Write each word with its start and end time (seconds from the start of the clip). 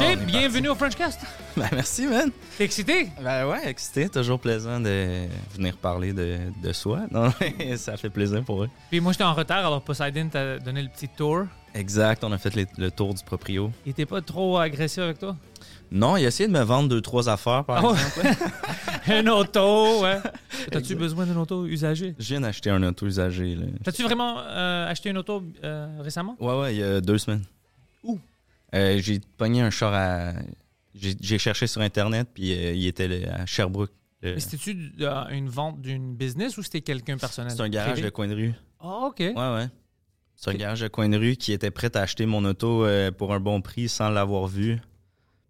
Est 0.00 0.16
bienvenue 0.26 0.68
au 0.68 0.74
Frenchcast. 0.74 1.20
Ben, 1.56 1.66
merci, 1.72 2.06
man. 2.06 2.30
T'es 2.56 2.64
excité? 2.64 3.08
Ben 3.20 3.44
ouais, 3.48 3.68
excité. 3.68 4.08
Toujours 4.08 4.38
plaisant 4.38 4.78
de 4.78 5.26
venir 5.56 5.76
parler 5.76 6.12
de, 6.12 6.38
de 6.62 6.72
soi. 6.72 7.00
Non, 7.10 7.32
ça 7.76 7.96
fait 7.96 8.10
plaisir 8.10 8.44
pour 8.44 8.62
eux. 8.62 8.68
Puis 8.90 9.00
moi, 9.00 9.10
j'étais 9.10 9.24
en 9.24 9.34
retard, 9.34 9.66
alors 9.66 9.82
Poseidon 9.82 10.28
t'a 10.28 10.60
donné 10.60 10.82
le 10.82 10.88
petit 10.88 11.08
tour. 11.08 11.46
Exact, 11.74 12.22
on 12.22 12.30
a 12.30 12.38
fait 12.38 12.54
les- 12.54 12.66
le 12.76 12.92
tour 12.92 13.12
du 13.12 13.24
proprio. 13.24 13.72
Il 13.84 13.90
était 13.90 14.06
pas 14.06 14.20
trop 14.20 14.56
agressif 14.58 15.00
avec 15.00 15.18
toi? 15.18 15.34
Non, 15.90 16.16
il 16.16 16.24
a 16.26 16.28
essayé 16.28 16.46
de 16.48 16.52
me 16.52 16.62
vendre 16.62 16.88
deux, 16.90 17.00
trois 17.00 17.28
affaires, 17.28 17.64
par 17.64 17.84
Ah 17.84 17.90
exemple. 17.90 18.44
Un 19.12 19.26
auto, 19.26 20.02
ouais. 20.02 20.18
T'as-tu 20.70 20.94
besoin 20.94 21.26
d'un 21.26 21.38
auto 21.38 21.66
usagé? 21.66 22.14
Je 22.20 22.28
viens 22.28 22.42
d'acheter 22.42 22.70
un 22.70 22.82
auto 22.84 23.06
usagé. 23.06 23.56
T'as-tu 23.82 24.04
vraiment 24.04 24.36
euh, 24.38 24.88
acheté 24.88 25.10
une 25.10 25.18
auto 25.18 25.42
euh, 25.64 25.88
récemment? 26.00 26.36
Ouais, 26.38 26.56
ouais, 26.60 26.74
il 26.76 26.78
y 26.78 26.82
a 26.84 27.00
deux 27.00 27.18
semaines. 27.18 27.42
Où? 28.04 28.18
Euh, 28.74 28.98
j'ai 29.00 29.20
pogné 29.36 29.60
un 29.62 29.70
char 29.70 29.92
à. 29.94 30.32
J'ai 30.94 31.38
cherché 31.38 31.66
sur 31.66 31.80
Internet, 31.80 32.28
puis 32.34 32.52
euh, 32.52 32.72
il 32.72 32.86
était 32.86 33.26
à 33.28 33.46
Sherbrooke. 33.46 33.92
Le- 34.20 34.34
Mais 34.34 34.40
C'était-tu 34.40 34.92
une 35.30 35.48
vente 35.48 35.80
d'une 35.80 36.16
business 36.16 36.56
ou 36.58 36.62
c'était 36.62 36.80
quelqu'un 36.80 37.16
personnel? 37.18 37.52
C'est 37.52 37.62
un 37.62 37.68
garage 37.68 37.92
privé? 37.92 38.06
de 38.08 38.10
coin 38.12 38.26
de 38.26 38.34
rue. 38.34 38.52
Ah, 38.80 39.06
OK. 39.06 39.20
Ouais, 39.20 39.34
ouais. 39.34 39.68
C'est 40.34 40.50
un 40.50 40.54
garage 40.54 40.80
de 40.80 40.88
coin 40.88 41.08
de 41.08 41.16
rue 41.16 41.36
qui 41.36 41.52
était 41.52 41.70
prêt 41.70 41.96
à 41.96 42.00
acheter 42.02 42.26
mon 42.26 42.44
auto 42.44 42.84
euh, 42.84 43.10
pour 43.12 43.32
un 43.32 43.40
bon 43.40 43.60
prix 43.60 43.88
sans 43.88 44.08
l'avoir 44.08 44.46
vu. 44.48 44.78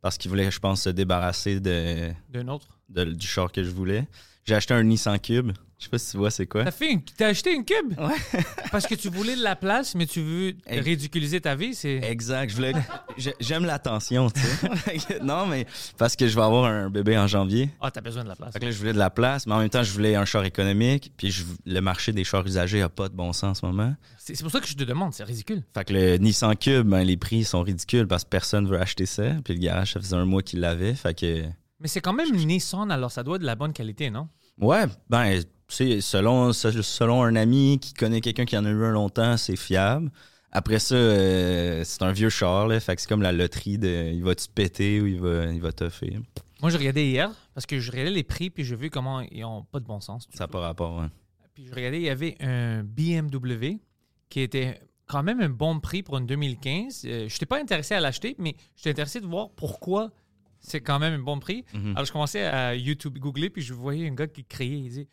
Parce 0.02 0.16
qu'il 0.18 0.28
voulait, 0.30 0.50
je 0.50 0.58
pense, 0.60 0.82
se 0.82 0.90
débarrasser 0.90 1.60
de, 1.60 2.10
D'un 2.30 2.48
autre? 2.48 2.78
de- 2.90 3.04
du 3.04 3.26
char 3.26 3.50
que 3.50 3.62
je 3.64 3.70
voulais. 3.70 4.06
J'ai 4.44 4.54
acheté 4.54 4.74
un 4.74 4.82
Nissan 4.82 5.18
Cube. 5.18 5.52
Je 5.78 5.84
sais 5.84 5.90
pas 5.90 5.98
si 5.98 6.10
tu 6.10 6.16
vois 6.16 6.30
c'est 6.32 6.46
quoi. 6.46 6.64
T'as 6.64 6.72
fait 6.72 6.90
une- 6.90 7.02
t'as 7.02 7.28
acheté 7.28 7.54
une 7.54 7.64
cube? 7.64 7.96
Ouais. 8.00 8.40
Parce 8.72 8.84
que 8.86 8.96
tu 8.96 9.08
voulais 9.10 9.36
de 9.36 9.42
la 9.44 9.54
place, 9.54 9.94
mais 9.94 10.06
tu 10.06 10.20
veux 10.20 10.48
Ex- 10.66 10.84
ridiculiser 10.84 11.40
ta 11.40 11.54
vie, 11.54 11.72
c'est... 11.72 11.98
Exact. 12.02 12.50
Je 12.50 12.56
voulais. 12.56 12.72
j'ai- 13.16 13.34
J'aime 13.38 13.64
l'attention, 13.64 14.28
tu 14.28 14.40
sais. 14.40 15.20
non, 15.22 15.46
mais 15.46 15.66
parce 15.96 16.16
que 16.16 16.26
je 16.26 16.34
vais 16.34 16.42
avoir 16.42 16.64
un 16.64 16.90
bébé 16.90 17.16
en 17.16 17.28
janvier. 17.28 17.70
Ah, 17.80 17.92
t'as 17.92 18.00
besoin 18.00 18.24
de 18.24 18.28
la 18.28 18.34
place. 18.34 18.52
Fait 18.52 18.58
que 18.58 18.64
là, 18.64 18.70
je 18.72 18.78
voulais 18.78 18.92
de 18.92 18.98
la 18.98 19.10
place, 19.10 19.46
mais 19.46 19.54
en 19.54 19.60
même 19.60 19.68
temps, 19.70 19.84
je 19.84 19.92
voulais 19.92 20.16
un 20.16 20.24
char 20.24 20.44
économique. 20.44 21.12
Puis 21.16 21.30
je- 21.30 21.44
le 21.64 21.80
marché 21.80 22.10
des 22.12 22.24
chars 22.24 22.44
usagés 22.44 22.82
a 22.82 22.88
pas 22.88 23.08
de 23.08 23.14
bon 23.14 23.32
sens 23.32 23.44
en 23.50 23.54
ce 23.54 23.64
moment. 23.66 23.94
C'est 24.18 24.34
c'est 24.34 24.42
pour 24.42 24.50
ça 24.50 24.58
que 24.60 24.66
je 24.66 24.74
te 24.74 24.82
demande, 24.82 25.14
c'est 25.14 25.22
ridicule. 25.24 25.62
Fait 25.74 25.84
que 25.84 25.92
le 25.92 26.16
Nissan 26.16 26.56
Cube, 26.56 26.88
ben, 26.88 27.04
les 27.04 27.16
prix 27.16 27.44
sont 27.44 27.62
ridicules 27.62 28.08
parce 28.08 28.24
que 28.24 28.30
personne 28.30 28.66
veut 28.66 28.80
acheter 28.80 29.06
ça. 29.06 29.22
Puis 29.44 29.54
le 29.54 29.60
garage, 29.60 29.92
ça 29.92 30.00
faisait 30.00 30.16
un 30.16 30.24
mois 30.24 30.42
qu'il 30.42 30.58
l'avait. 30.58 30.94
Fait 30.96 31.14
que. 31.16 31.44
Mais 31.78 31.86
c'est 31.86 32.00
quand 32.00 32.12
même 32.12 32.34
Nissan, 32.34 32.90
alors 32.90 33.12
ça 33.12 33.22
doit 33.22 33.36
être 33.36 33.42
de 33.42 33.46
la 33.46 33.54
bonne 33.54 33.72
qualité, 33.72 34.10
non? 34.10 34.28
Ouais, 34.60 34.86
ben, 35.08 35.40
c'est 35.68 36.00
selon, 36.00 36.52
se- 36.52 36.82
selon 36.82 37.22
un 37.22 37.36
ami 37.36 37.78
qui 37.80 37.92
connaît 37.94 38.20
quelqu'un 38.20 38.44
qui 38.44 38.56
en 38.56 38.64
a 38.64 38.70
eu 38.70 38.84
un 38.84 38.92
longtemps, 38.92 39.36
c'est 39.36 39.56
fiable. 39.56 40.10
Après 40.50 40.78
ça, 40.78 40.94
euh, 40.94 41.82
c'est 41.84 42.02
un 42.02 42.12
vieux 42.12 42.30
char, 42.30 42.66
là. 42.68 42.80
Fait 42.80 42.94
que 42.96 43.02
c'est 43.02 43.08
comme 43.08 43.20
la 43.22 43.32
loterie 43.32 43.76
de 43.78 44.10
il 44.12 44.22
va-tu 44.24 44.46
péter 44.54 45.00
ou 45.00 45.06
il 45.06 45.20
va, 45.20 45.44
il 45.46 45.60
va 45.60 45.72
toffer. 45.72 46.18
Moi, 46.62 46.70
je 46.70 46.78
regardais 46.78 47.06
hier 47.06 47.30
parce 47.54 47.66
que 47.66 47.78
je 47.78 47.90
regardais 47.92 48.10
les 48.10 48.24
prix 48.24 48.48
puis 48.50 48.64
j'ai 48.64 48.74
vu 48.76 48.88
comment 48.90 49.20
ils 49.20 49.44
ont 49.44 49.62
pas 49.70 49.78
de 49.78 49.84
bon 49.84 50.00
sens. 50.00 50.26
Ça 50.32 50.44
n'a 50.44 50.48
pas 50.48 50.60
rapport, 50.60 51.00
hein. 51.00 51.10
Puis 51.54 51.66
je 51.66 51.74
regardais, 51.74 51.98
il 51.98 52.04
y 52.04 52.08
avait 52.08 52.36
un 52.40 52.82
BMW 52.82 53.78
qui 54.30 54.40
était 54.40 54.80
quand 55.06 55.22
même 55.22 55.40
un 55.40 55.48
bon 55.50 55.80
prix 55.80 56.02
pour 56.02 56.16
une 56.18 56.26
2015. 56.26 57.02
Euh, 57.04 57.28
je 57.28 57.34
n'étais 57.34 57.46
pas 57.46 57.60
intéressé 57.60 57.94
à 57.94 58.00
l'acheter, 58.00 58.34
mais 58.38 58.54
j'étais 58.76 58.90
intéressé 58.90 59.20
de 59.20 59.26
voir 59.26 59.50
pourquoi 59.50 60.10
c'est 60.60 60.80
quand 60.80 60.98
même 60.98 61.12
un 61.14 61.22
bon 61.22 61.38
prix. 61.38 61.64
Mhm. 61.74 61.92
Alors 61.92 62.04
je 62.06 62.12
commençais 62.12 62.44
à 62.44 62.74
YouTube 62.74 63.18
googler 63.18 63.50
puis 63.50 63.62
je 63.62 63.74
voyais 63.74 64.08
un 64.08 64.14
gars 64.14 64.26
qui 64.26 64.44
criait, 64.44 64.78
il 64.78 64.88
disait 64.88 65.08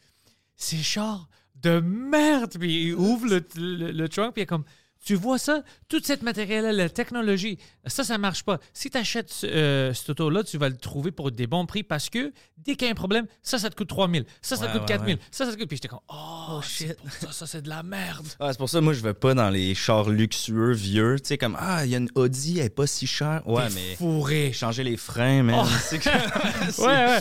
c'est 0.56 0.78
char 0.78 1.30
de 1.62 1.80
merde. 1.80 2.58
Puis 2.60 2.88
il 2.88 2.94
ouvre 2.96 3.28
le, 3.28 3.46
le, 3.56 3.92
le 3.92 4.10
trunk 4.10 4.34
puis 4.34 4.42
il 4.42 4.44
est 4.44 4.48
comme 4.48 4.66
tu 5.06 5.16
vois 5.16 5.38
ça, 5.38 5.64
tout 5.88 6.02
cette 6.04 6.24
matériel-là, 6.24 6.72
la 6.74 6.90
technologie, 6.90 7.60
ça, 7.86 8.04
ça 8.04 8.18
marche 8.18 8.44
pas. 8.44 8.58
Si 8.74 8.90
tu 8.90 8.98
achètes 8.98 9.32
ce, 9.32 9.92
cette 9.94 10.10
auto-là, 10.10 10.44
tu 10.44 10.58
vas 10.58 10.68
le 10.68 10.76
trouver 10.78 11.12
pour 11.12 11.32
des 11.32 11.46
bons 11.48 11.66
prix 11.68 11.84
parce 11.84 12.10
que 12.10 12.34
dès 12.58 12.76
qu'il 12.76 12.88
y 12.88 12.90
a 12.90 12.92
un 12.92 12.96
problème, 12.96 13.28
ça, 13.44 13.60
ça 13.60 13.70
te 13.70 13.76
coûte 13.76 13.88
3000, 13.90 14.26
ça, 14.42 14.56
ça 14.56 14.64
Ouais, 14.66 14.68
te 14.68 14.74
coûte 14.74 14.82
ouais, 14.82 14.88
4000, 14.88 15.16
ouais. 15.16 15.22
ça, 15.32 15.46
ça 15.46 15.52
te 15.54 15.58
coûte. 15.58 15.68
Puis 15.70 15.78
j'étais 15.78 15.88
comme, 15.88 16.00
oh, 16.10 16.60
shit, 16.64 16.98
ça, 17.22 17.32
ça 17.32 17.46
c'est 17.46 17.62
de 17.62 17.70
la 17.70 17.84
merde. 17.84 18.26
Ah, 18.40 18.52
c'est 18.52 18.58
pour 18.58 18.70
ça, 18.70 18.82
moi, 18.82 18.94
je 18.94 19.02
vais 19.02 19.14
pas 19.14 19.34
dans 19.36 19.50
les 19.52 19.76
chars 19.76 20.10
luxueux, 20.10 20.74
vieux. 20.74 21.18
Tu 21.20 21.28
sais, 21.28 21.38
comme, 21.38 21.56
ah, 21.60 21.86
il 21.86 21.92
y 21.92 21.96
a 21.96 22.00
une 22.00 22.10
Audi, 22.16 22.58
elle 22.60 22.66
est 22.66 22.70
pas 22.70 22.88
si 22.88 23.06
chère. 23.06 23.48
Ouais, 23.48 23.68
mais. 23.76 23.96
fourré. 23.98 24.52
Changer 24.54 24.84
les 24.84 24.98
freins, 24.98 25.44
man. 25.44 25.62
Oh. 25.64 25.70
C'est 25.84 26.00
que- 26.00 26.10
c'est- 26.72 26.82
Ouais, 26.82 26.88
ouais. 26.88 27.20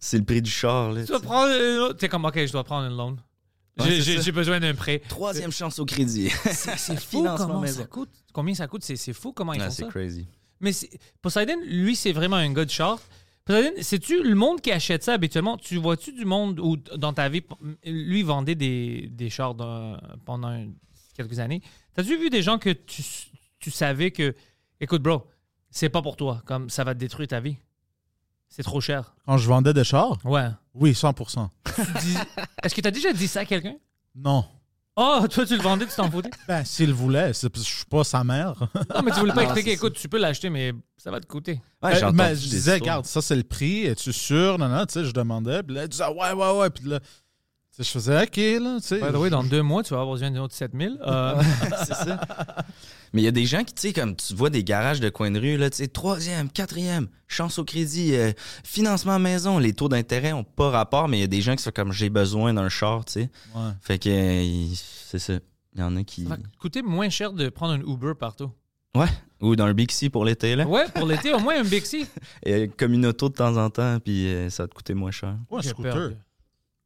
c'est 0.00 0.16
le 0.18 0.24
prix 0.24 0.40
du 0.40 0.50
char, 0.50 0.92
là. 0.92 1.04
Tu 1.04 1.12
vas 1.12 1.20
prendre 1.20 1.52
une. 1.52 1.94
T'es 1.98 2.08
comme, 2.08 2.24
OK, 2.24 2.34
je 2.46 2.50
dois 2.52 2.64
prendre 2.64 2.86
une 2.90 2.96
loan. 2.96 3.16
Ouais, 3.78 4.00
J'ai- 4.00 4.22
c'est 4.22 4.32
besoin 4.32 4.58
d'un 4.60 4.74
prêt. 4.74 5.00
Troisième 5.08 5.52
chance 5.52 5.78
au 5.78 5.84
crédit. 5.84 6.30
C'est 6.30 6.76
c'est 6.78 6.96
fou 6.98 7.18
Financement 7.18 7.46
comment 7.46 7.60
maison. 7.60 7.80
ça 7.82 7.86
coûte. 7.86 8.10
Combien 8.32 8.54
ça 8.54 8.66
coûte? 8.66 8.82
C'est 8.84 8.96
c'est 8.96 9.12
fou 9.12 9.32
comment 9.32 9.52
ils 9.52 9.60
Ah, 9.60 9.66
font 9.66 9.70
c'est 9.70 9.82
ça. 9.82 9.88
crazy. 9.88 10.26
Mais 10.60 10.72
c'est- 10.72 10.90
Poseidon, 11.20 11.56
lui, 11.66 11.94
c'est 11.94 12.12
vraiment 12.12 12.36
un 12.36 12.50
gars 12.52 12.64
de 12.64 12.70
char. 12.70 12.98
Poseidon, 13.44 13.70
sais-tu 13.82 14.22
le 14.22 14.34
monde 14.34 14.60
qui 14.62 14.72
achète 14.72 15.02
ça 15.02 15.12
habituellement? 15.12 15.58
Tu 15.58 15.76
vois-tu 15.76 16.12
du 16.12 16.24
monde 16.24 16.58
où, 16.58 16.76
dans 16.96 17.12
ta 17.12 17.28
vie, 17.28 17.42
lui 17.84 18.22
vendait 18.22 18.54
des, 18.54 19.08
des 19.12 19.28
chars 19.28 19.54
dans- 19.54 19.98
pendant 20.24 20.48
un- 20.48 20.68
quelques 21.14 21.38
années? 21.38 21.60
T'as-tu 21.94 22.16
vu 22.18 22.30
des 22.30 22.42
gens 22.42 22.58
que 22.58 22.70
tu, 22.70 23.02
tu 23.58 23.70
savais 23.70 24.10
que, 24.10 24.34
écoute, 24.80 25.02
bro, 25.02 25.26
c'est 25.70 25.90
pas 25.90 26.00
pour 26.02 26.16
toi, 26.16 26.42
comme 26.46 26.70
ça 26.70 26.82
va 26.82 26.94
te 26.94 26.98
détruire 27.00 27.28
ta 27.28 27.40
vie? 27.40 27.56
C'est 28.48 28.62
trop 28.62 28.80
cher. 28.80 29.14
Quand 29.26 29.36
je 29.38 29.46
vendais 29.48 29.74
des 29.74 29.84
chars, 29.84 30.16
Ouais. 30.24 30.48
oui, 30.74 30.92
100%. 30.94 31.50
Tu 31.74 31.82
dis- 32.00 32.16
Est-ce 32.62 32.74
que 32.74 32.80
t'as 32.80 32.90
déjà 32.90 33.12
dit 33.12 33.28
ça 33.28 33.40
à 33.40 33.44
quelqu'un? 33.44 33.74
Non. 34.14 34.44
Oh, 34.98 35.26
toi, 35.30 35.44
tu 35.44 35.54
le 35.54 35.62
vendais, 35.62 35.84
tu 35.84 35.94
t'en 35.94 36.10
foutais? 36.10 36.30
Ben, 36.48 36.64
s'il 36.64 36.94
voulait, 36.94 37.34
c'est 37.34 37.50
parce 37.50 37.64
que 37.64 37.70
je 37.70 37.76
suis 37.76 37.84
pas 37.84 38.02
sa 38.02 38.24
mère. 38.24 38.54
Non, 38.94 39.02
mais 39.04 39.10
tu 39.10 39.20
voulais 39.20 39.34
pas 39.34 39.42
Non, 39.42 39.48
expliquer, 39.48 39.70
c'est 39.72 39.76
écoute, 39.76 39.92
tu 39.92 40.08
peux 40.08 40.16
l'acheter, 40.18 40.48
mais 40.48 40.72
ça 40.96 41.10
va 41.10 41.20
te 41.20 41.26
coûter. 41.26 41.60
Ouais, 41.82 42.02
Euh, 42.02 42.12
mais 42.14 42.22
entendu 42.22 42.36
je 42.36 42.44
des 42.44 42.48
disais, 42.48 42.58
histoires. 42.58 42.80
regarde, 42.80 43.04
ça 43.04 43.20
c'est 43.20 43.36
le 43.36 43.42
prix, 43.42 43.84
es-tu 43.84 44.10
sûr? 44.14 44.56
Non, 44.58 44.68
non, 44.68 44.86
tu 44.86 44.94
sais, 44.94 45.04
je 45.04 45.10
demandais. 45.12 45.62
Puis 45.62 45.76
là, 45.76 45.82
il 45.82 45.88
disait, 45.90 46.06
ouais, 46.06 46.32
ouais, 46.32 46.58
ouais. 46.60 46.70
Puis 46.70 46.88
là, 46.88 47.00
tu 47.00 47.06
sais, 47.72 47.82
je 47.82 47.90
faisais, 47.90 48.22
OK, 48.22 48.36
là, 48.36 48.76
tu 48.80 48.86
sais. 48.86 49.00
By 49.00 49.12
the 49.12 49.16
way, 49.16 49.28
dans 49.28 49.44
deux 49.44 49.60
mois, 49.62 49.82
tu 49.82 49.90
vas 49.92 50.00
avoir 50.00 50.14
besoin 50.14 50.30
d'une 50.30 50.38
autre 50.40 50.54
7000. 50.54 50.98
Euh, 51.06 51.42
c'est 51.86 51.92
ça. 51.94 52.20
Mais 53.12 53.22
il 53.22 53.24
y 53.24 53.28
a 53.28 53.32
des 53.32 53.46
gens 53.46 53.64
qui, 53.64 53.74
tu 53.74 53.82
sais, 53.82 53.92
comme 53.92 54.16
tu 54.16 54.34
vois 54.34 54.50
des 54.50 54.64
garages 54.64 55.00
de 55.00 55.08
coin 55.08 55.30
de 55.30 55.38
rue, 55.38 55.56
là, 55.56 55.70
tu 55.70 55.78
sais, 55.78 55.88
troisième, 55.88 56.50
quatrième, 56.50 57.08
chance 57.28 57.58
au 57.58 57.64
crédit, 57.64 58.14
euh, 58.14 58.32
financement 58.64 59.18
maison, 59.18 59.58
les 59.58 59.72
taux 59.72 59.88
d'intérêt 59.88 60.32
ont 60.32 60.44
pas 60.44 60.70
rapport, 60.70 61.08
mais 61.08 61.18
il 61.18 61.20
y 61.20 61.24
a 61.24 61.28
des 61.28 61.40
gens 61.40 61.54
qui 61.56 61.62
sont 61.62 61.70
comme 61.70 61.92
j'ai 61.92 62.10
besoin 62.10 62.54
d'un 62.54 62.68
char, 62.68 63.04
tu 63.04 63.12
sais. 63.14 63.30
Ouais. 63.54 63.70
Fait 63.80 63.98
que 63.98 64.08
euh, 64.08 64.74
c'est 65.06 65.18
ça. 65.18 65.34
Il 65.74 65.80
y 65.80 65.82
en 65.82 65.94
a 65.96 66.02
qui. 66.04 66.24
ça 66.24 66.30
va 66.30 66.36
coûter 66.58 66.82
moins 66.82 67.08
cher 67.10 67.32
de 67.32 67.48
prendre 67.50 67.74
un 67.74 67.80
Uber 67.92 68.12
partout. 68.18 68.50
Ouais. 68.94 69.08
Ou 69.42 69.56
dans 69.56 69.66
le 69.66 69.74
Bixi 69.74 70.08
pour 70.08 70.24
l'été, 70.24 70.56
là. 70.56 70.66
Ouais, 70.66 70.86
pour 70.94 71.06
l'été, 71.06 71.34
au 71.34 71.38
moins 71.38 71.60
un 71.60 71.64
Bixi. 71.64 72.06
Et 72.46 72.68
comme 72.68 72.94
une 72.94 73.04
auto 73.04 73.28
de 73.28 73.34
temps 73.34 73.54
en 73.58 73.68
temps, 73.68 73.98
puis 74.00 74.26
euh, 74.26 74.48
ça 74.48 74.62
va 74.62 74.68
te 74.68 74.74
coûter 74.74 74.94
moins 74.94 75.10
cher. 75.10 75.36
Ouais, 75.50 75.58
un 75.58 75.62
scooter. 75.62 75.92
peur 75.94 76.12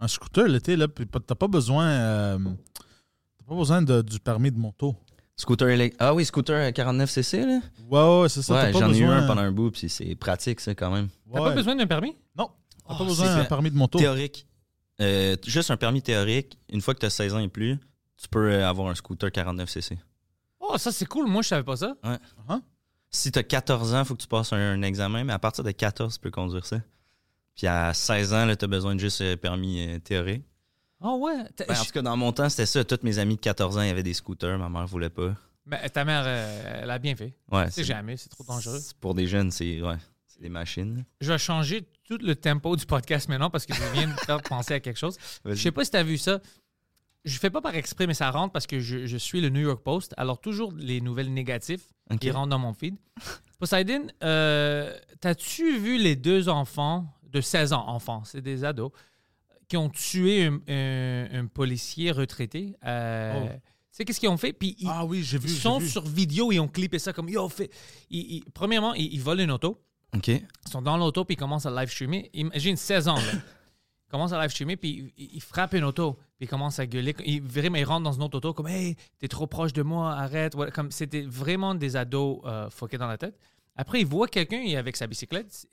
Un 0.00 0.08
scooter, 0.08 0.48
l'été, 0.48 0.74
là, 0.74 0.88
puis 0.88 1.06
t'as 1.06 1.34
pas 1.36 1.46
besoin. 1.46 1.86
euh, 1.86 2.38
t'as 2.74 3.44
pas 3.46 3.54
besoin 3.54 3.80
de- 3.82 4.02
du 4.02 4.18
permis 4.18 4.50
de 4.50 4.58
moto. 4.58 4.96
Scooter 5.40 5.68
électrique. 5.70 5.96
Ah 6.00 6.12
oui, 6.14 6.24
scooter 6.26 6.70
49cc, 6.70 7.46
là. 7.46 7.60
Ouais, 7.88 8.22
ouais, 8.22 8.28
c'est 8.28 8.42
ça. 8.42 8.52
ouais, 8.54 8.66
t'as 8.66 8.72
pas 8.72 8.78
j'en 8.78 8.92
ai 8.92 8.98
eu 8.98 9.04
un 9.04 9.26
pendant 9.26 9.40
un 9.40 9.50
bout, 9.52 9.70
puis 9.70 9.88
c'est 9.88 10.14
pratique, 10.14 10.60
ça, 10.60 10.74
quand 10.74 10.90
même. 10.90 11.08
T'as 11.32 11.40
Ouais. 11.40 11.48
pas 11.48 11.54
besoin 11.54 11.74
d'un 11.76 11.86
permis? 11.86 12.14
Non. 12.36 12.50
T'as 12.86 12.94
Oh, 12.94 12.98
pas 12.98 13.04
besoin 13.04 13.26
c'est 13.26 13.34
d'un 13.36 13.44
permis 13.44 13.70
de 13.70 13.76
moto. 13.76 13.98
Théorique. 13.98 14.46
Euh, 15.00 15.36
juste 15.46 15.70
un 15.70 15.78
permis 15.78 16.02
théorique. 16.02 16.58
Une 16.70 16.82
fois 16.82 16.92
que 16.92 16.98
tu 17.00 17.06
as 17.06 17.10
16 17.10 17.34
ans 17.34 17.38
et 17.38 17.48
plus, 17.48 17.78
tu 18.20 18.28
peux 18.28 18.50
euh, 18.52 18.68
avoir 18.68 18.88
un 18.88 18.94
scooter 18.94 19.30
49cc. 19.30 19.96
Oh, 20.60 20.76
ça, 20.76 20.92
c'est 20.92 21.06
cool. 21.06 21.26
Moi, 21.26 21.40
je 21.40 21.48
savais 21.48 21.62
pas 21.64 21.76
ça. 21.76 21.94
Si 23.10 23.32
tu 23.32 23.38
as 23.38 23.42
14 23.42 23.94
ans, 23.94 24.00
il 24.00 24.04
faut 24.04 24.14
que 24.14 24.20
tu 24.22 24.28
passes 24.28 24.52
un, 24.52 24.58
un 24.58 24.82
examen, 24.82 25.24
mais 25.24 25.32
à 25.32 25.38
partir 25.38 25.64
de 25.64 25.70
14, 25.70 26.14
tu 26.14 26.20
peux 26.20 26.30
conduire 26.30 26.66
ça. 26.66 26.80
Puis 27.56 27.66
à 27.66 27.94
16 27.94 28.34
ans, 28.34 28.46
tu 28.54 28.64
as 28.64 28.68
besoin 28.68 28.94
de 28.94 29.00
juste 29.00 29.20
un 29.22 29.36
permis 29.36 29.86
euh, 29.88 29.98
Oh, 31.00 31.18
ouais? 31.22 31.44
Ben, 31.66 31.76
en 31.76 31.84
tout 31.84 31.92
cas, 31.92 32.02
dans 32.02 32.16
mon 32.16 32.32
temps, 32.32 32.48
c'était 32.48 32.66
ça. 32.66 32.84
Tous 32.84 32.98
mes 33.02 33.18
amis 33.18 33.36
de 33.36 33.40
14 33.40 33.78
ans, 33.78 33.82
il 33.82 33.88
y 33.88 33.90
avait 33.90 34.02
des 34.02 34.14
scooters. 34.14 34.58
Ma 34.58 34.68
mère 34.68 34.86
voulait 34.86 35.10
pas. 35.10 35.34
Mais 35.66 35.88
ta 35.88 36.04
mère, 36.04 36.24
euh, 36.26 36.80
elle 36.82 36.90
a 36.90 36.98
bien 36.98 37.14
fait. 37.16 37.34
Ouais, 37.50 37.70
C'est 37.70 37.84
jamais, 37.84 38.16
c'est 38.16 38.28
trop 38.28 38.44
dangereux. 38.44 38.80
Pour 39.00 39.14
des 39.14 39.26
jeunes, 39.26 39.50
c'est 39.50 39.80
ouais, 39.80 39.96
c'est 40.26 40.40
des 40.40 40.48
machines. 40.48 41.04
Je 41.20 41.32
vais 41.32 41.38
changer 41.38 41.86
tout 42.04 42.18
le 42.20 42.34
tempo 42.34 42.76
du 42.76 42.86
podcast 42.86 43.28
maintenant 43.28 43.50
parce 43.50 43.66
que 43.66 43.74
je 43.74 43.82
viens 43.92 44.08
de 44.08 44.12
faire 44.26 44.42
penser 44.42 44.74
à 44.74 44.80
quelque 44.80 44.98
chose. 44.98 45.16
Je 45.44 45.54
sais 45.54 45.70
pas 45.70 45.84
si 45.84 45.90
tu 45.90 45.96
as 45.96 46.02
vu 46.02 46.18
ça. 46.18 46.40
Je 47.24 47.38
fais 47.38 47.50
pas 47.50 47.60
par 47.60 47.74
exprès, 47.74 48.06
mais 48.06 48.14
ça 48.14 48.30
rentre 48.30 48.52
parce 48.52 48.66
que 48.66 48.80
je, 48.80 49.06
je 49.06 49.16
suis 49.18 49.40
le 49.42 49.50
New 49.50 49.60
York 49.60 49.82
Post. 49.82 50.14
Alors, 50.16 50.40
toujours 50.40 50.72
les 50.76 51.00
nouvelles 51.02 51.32
négatives 51.32 51.82
qui 52.18 52.30
rentrent 52.30 52.48
dans 52.48 52.58
mon 52.58 52.72
feed. 52.72 52.96
Poseidon, 53.58 54.06
euh, 54.24 54.96
t'as-tu 55.20 55.78
vu 55.78 55.98
les 55.98 56.16
deux 56.16 56.48
enfants 56.48 57.06
de 57.24 57.40
16 57.42 57.74
ans, 57.74 57.86
enfants, 57.88 58.24
c'est 58.24 58.40
des 58.40 58.64
ados, 58.64 58.90
qui 59.70 59.76
ont 59.78 59.88
tué 59.88 60.44
un, 60.46 60.60
un- 60.68 61.40
un 61.40 61.46
policier 61.46 62.10
retraité? 62.10 62.74
Euh, 62.84 63.32
Oh. 63.44 63.48
Tu 63.92 63.96
sais, 63.96 64.04
qu'est-ce 64.04 64.20
qu'ils 64.20 64.28
ont 64.28 64.36
fait? 64.36 64.52
Puis 64.52 64.76
ils, 64.78 64.88
Ah 64.88 65.04
oui, 65.04 65.22
j'ai 65.24 65.36
vu. 65.38 65.48
ils 65.48 65.54
j'ai 65.54 65.60
sont 65.60 65.78
vu. 65.78 65.88
sur 65.88 66.04
vidéo, 66.06 66.52
ils 66.52 66.60
ont 66.60 66.68
clippé 66.68 66.98
ça 67.00 67.12
comme 67.12 67.28
Yo, 67.28 67.48
fait. 67.48 67.70
Ils- 68.08 68.36
ils- 68.36 68.44
premièrement, 68.54 68.94
ils, 68.94 69.20
volent 69.20 69.42
une 69.42 69.50
auto. 69.50 69.80
OK. 70.16 70.28
Ils 70.28 70.42
sont 70.70 70.80
dans 70.80 70.96
l'auto, 70.96 71.24
puis 71.24 71.34
ils 71.34 71.36
commencent 71.38 71.66
à 71.66 71.70
live 71.70 71.90
streamer. 71.90 72.30
Imagine 72.32 72.76
16 72.76 73.08
ans, 73.08 73.16
là. 73.16 73.32
Ils 73.32 74.10
commencent 74.10 74.32
à 74.32 74.40
live 74.40 74.50
streamer, 74.50 74.76
puis 74.76 75.12
ils, 75.16 75.40
frappent 75.40 75.74
une 75.74 75.84
auto, 75.84 76.14
puis 76.36 76.46
ils 76.46 76.48
commencent 76.48 76.78
à 76.78 76.86
gueuler. 76.86 77.14
Ils, 77.24 77.42
vraiment, 77.42 77.78
ils 77.78 77.84
rentrent 77.84 78.04
dans 78.04 78.12
une 78.12 78.22
autre 78.22 78.38
auto, 78.38 78.52
comme 78.54 78.68
Hey, 78.68 78.96
t'es 79.18 79.28
trop 79.28 79.46
proche 79.48 79.72
de 79.72 79.82
moi, 79.82 80.12
arrête. 80.12 80.54
Comme 80.72 80.90
C'était 80.92 81.22
vraiment 81.22 81.74
des 81.74 81.96
ados 81.96 82.40
euh, 82.44 82.70
foqués 82.70 82.96
dans 82.98 83.08
la 83.08 83.18
tête. 83.18 83.36
Après, 83.76 84.00
ils 84.00 84.06
voient 84.06 84.28
quelqu'un 84.28 84.62
avec 84.76 84.96
sa 84.96 85.06
bicyclette. 85.08 85.66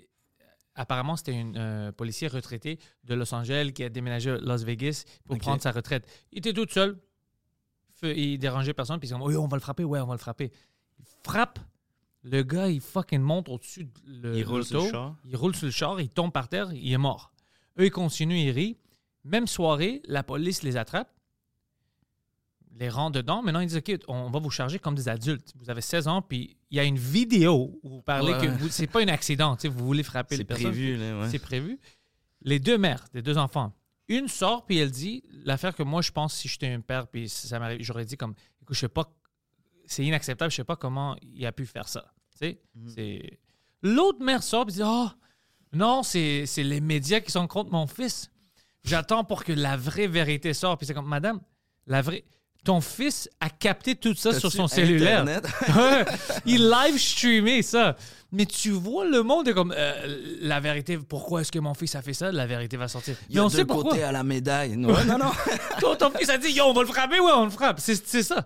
Apparemment, 0.77 1.15
c'était 1.17 1.35
un 1.35 1.55
euh, 1.55 1.91
policier 1.91 2.27
retraité 2.27 2.79
de 3.03 3.15
Los 3.15 3.33
Angeles 3.33 3.71
qui 3.73 3.83
a 3.83 3.89
déménagé 3.89 4.29
à 4.31 4.37
Las 4.37 4.63
Vegas 4.63 5.03
pour 5.25 5.35
prendre 5.39 5.61
sa 5.61 5.71
retraite. 5.71 6.07
Il 6.31 6.37
était 6.37 6.53
tout 6.53 6.67
seul. 6.69 6.97
Il 8.03 8.37
dérangeait 8.37 8.73
personne, 8.75 8.99
puis 8.99 9.09
ils 9.09 9.11
sont 9.11 9.19
Oui, 9.21 9.35
on 9.35 9.47
va 9.47 9.57
le 9.57 9.61
frapper, 9.61 9.83
ouais, 9.83 9.99
on 9.99 10.05
va 10.05 10.13
le 10.13 10.19
frapper. 10.19 10.51
Il 10.99 11.05
frappe. 11.23 11.59
Le 12.23 12.43
gars, 12.43 12.67
il 12.69 12.81
fucking 12.81 13.21
monte 13.21 13.49
au-dessus 13.49 13.85
de 13.85 13.91
le- 14.29 14.37
Il 14.37 14.45
roule 14.45 14.63
sur 14.65 14.83
le 14.83 14.89
char. 14.91 15.15
Il 15.25 15.35
roule 15.35 15.55
sur 15.55 15.65
le 15.65 15.71
char, 15.71 15.99
il 15.99 16.09
tombe 16.09 16.31
par 16.31 16.47
terre, 16.49 16.71
il 16.73 16.91
est 16.91 16.97
mort. 16.97 17.31
Eux, 17.79 17.85
ils 17.85 17.91
continuent, 17.91 18.37
ils 18.37 18.51
rient. 18.51 18.77
Même 19.23 19.47
soirée, 19.47 20.01
la 20.05 20.23
police 20.23 20.61
les 20.63 20.77
attrape, 20.77 21.11
les 22.79 22.89
rend 22.89 23.09
dedans. 23.09 23.41
Maintenant, 23.41 23.59
ils 23.61 23.67
disent 23.67 23.77
OK, 23.77 23.91
on 24.07 24.29
va 24.29 24.39
vous 24.39 24.49
charger 24.49 24.79
comme 24.79 24.95
des 24.95 25.09
adultes. 25.09 25.51
Vous 25.55 25.69
avez 25.69 25.81
16 25.81 26.07
ans, 26.07 26.21
puis 26.21 26.57
il 26.69 26.77
y 26.77 26.79
a 26.79 26.83
une 26.83 26.97
vidéo 26.97 27.79
où 27.83 27.89
vous 27.89 28.01
parlez 28.01 28.33
Ouais, 28.33 28.47
que 28.59 28.69
c'est 28.69 28.87
pas 28.87 29.01
un 29.01 29.07
accident, 29.07 29.55
tu 29.55 29.63
sais, 29.63 29.67
vous 29.67 29.85
voulez 29.85 30.03
frapper 30.03 30.37
les 30.37 30.43
personnes. 30.43 30.67
prévu, 30.71 30.97
là, 30.97 31.19
ouais. 31.21 31.29
C'est 31.29 31.39
prévu. 31.39 31.79
Les 32.41 32.59
deux 32.59 32.77
mères, 32.77 33.03
des 33.13 33.21
deux 33.21 33.37
enfants. 33.37 33.73
Une 34.09 34.27
sort, 34.27 34.65
puis 34.65 34.77
elle 34.77 34.91
dit 34.91 35.23
l'affaire 35.43 35.75
que 35.75 35.83
moi, 35.83 36.01
je 36.01 36.11
pense, 36.11 36.33
si 36.35 36.47
j'étais 36.47 36.67
un 36.67 36.79
père, 36.81 37.07
puis 37.07 37.27
ça 37.27 37.59
m'arrive, 37.59 37.81
j'aurais 37.81 38.05
dit 38.05 38.15
comme 38.15 38.33
écoute, 38.61 38.75
je 38.75 38.81
sais 38.81 38.87
pas, 38.89 39.05
c'est 39.85 40.05
inacceptable, 40.05 40.51
je 40.51 40.57
sais 40.57 40.63
pas 40.63 40.75
comment 40.75 41.15
il 41.21 41.45
a 41.45 41.51
pu 41.51 41.65
faire 41.65 41.87
ça. 41.89 42.05
Tu 42.31 42.37
sais, 42.39 42.61
Mhm. 42.75 42.89
c'est. 42.89 43.39
L'autre 43.81 44.23
mère 44.23 44.43
sort, 44.43 44.65
puis 44.65 44.75
dit 44.75 44.81
oh, 44.83 45.07
non, 45.73 46.03
c'est 46.03 46.45
c'est 46.45 46.63
les 46.63 46.79
médias 46.81 47.19
qui 47.19 47.31
sont 47.31 47.47
contre 47.47 47.71
mon 47.71 47.87
fils. 47.87 48.29
J'attends 48.83 49.23
pour 49.25 49.43
que 49.43 49.51
la 49.51 49.75
vraie 49.75 50.07
vérité 50.07 50.53
sorte. 50.53 50.79
Puis 50.79 50.87
c'est 50.87 50.93
comme 50.93 51.07
madame, 51.07 51.41
la 51.85 52.01
vraie. 52.01 52.23
Ton 52.67 52.81
fils 52.81 53.29
a 53.39 53.49
capté 53.49 53.95
tout 53.95 54.13
ça 54.13 54.37
sur 54.37 54.51
son 54.51 54.67
cellulaire? 54.67 55.23
Il 56.45 56.69
live 56.69 56.97
streamé 56.97 57.61
ça. 57.61 57.95
Mais 58.33 58.45
tu 58.45 58.71
vois, 58.71 59.05
le 59.05 59.23
monde 59.23 59.47
est 59.47 59.53
comme 59.53 59.73
euh, 59.73 60.37
la 60.41 60.59
vérité. 60.59 60.97
Pourquoi 60.97 61.39
est-ce 61.39 61.51
que 61.53 61.59
mon 61.59 61.73
fils 61.73 61.95
a 61.95 62.01
fait 62.01 62.11
ça? 62.11 62.29
La 62.29 62.45
vérité 62.45 62.75
va 62.75 62.89
sortir. 62.89 63.15
Il 63.29 63.31
y 63.31 63.35
Mais 63.35 63.39
a 63.39 63.45
on 63.45 63.47
deux 63.47 63.55
sait 63.55 63.63
pourquoi. 63.63 63.91
côtés 63.91 64.03
à 64.03 64.11
la 64.11 64.23
médaille. 64.23 64.75
Non, 64.75 64.89
non, 65.05 65.17
non. 65.17 65.31
Ton 65.97 66.11
fils 66.11 66.27
a 66.27 66.37
dit 66.37 66.49
Yo, 66.51 66.65
on 66.65 66.73
va 66.73 66.81
le 66.81 66.87
frapper, 66.89 67.21
ouais, 67.21 67.31
on 67.37 67.45
le 67.45 67.51
frappe. 67.51 67.79
C'est 67.79 67.95
ça. 67.95 68.45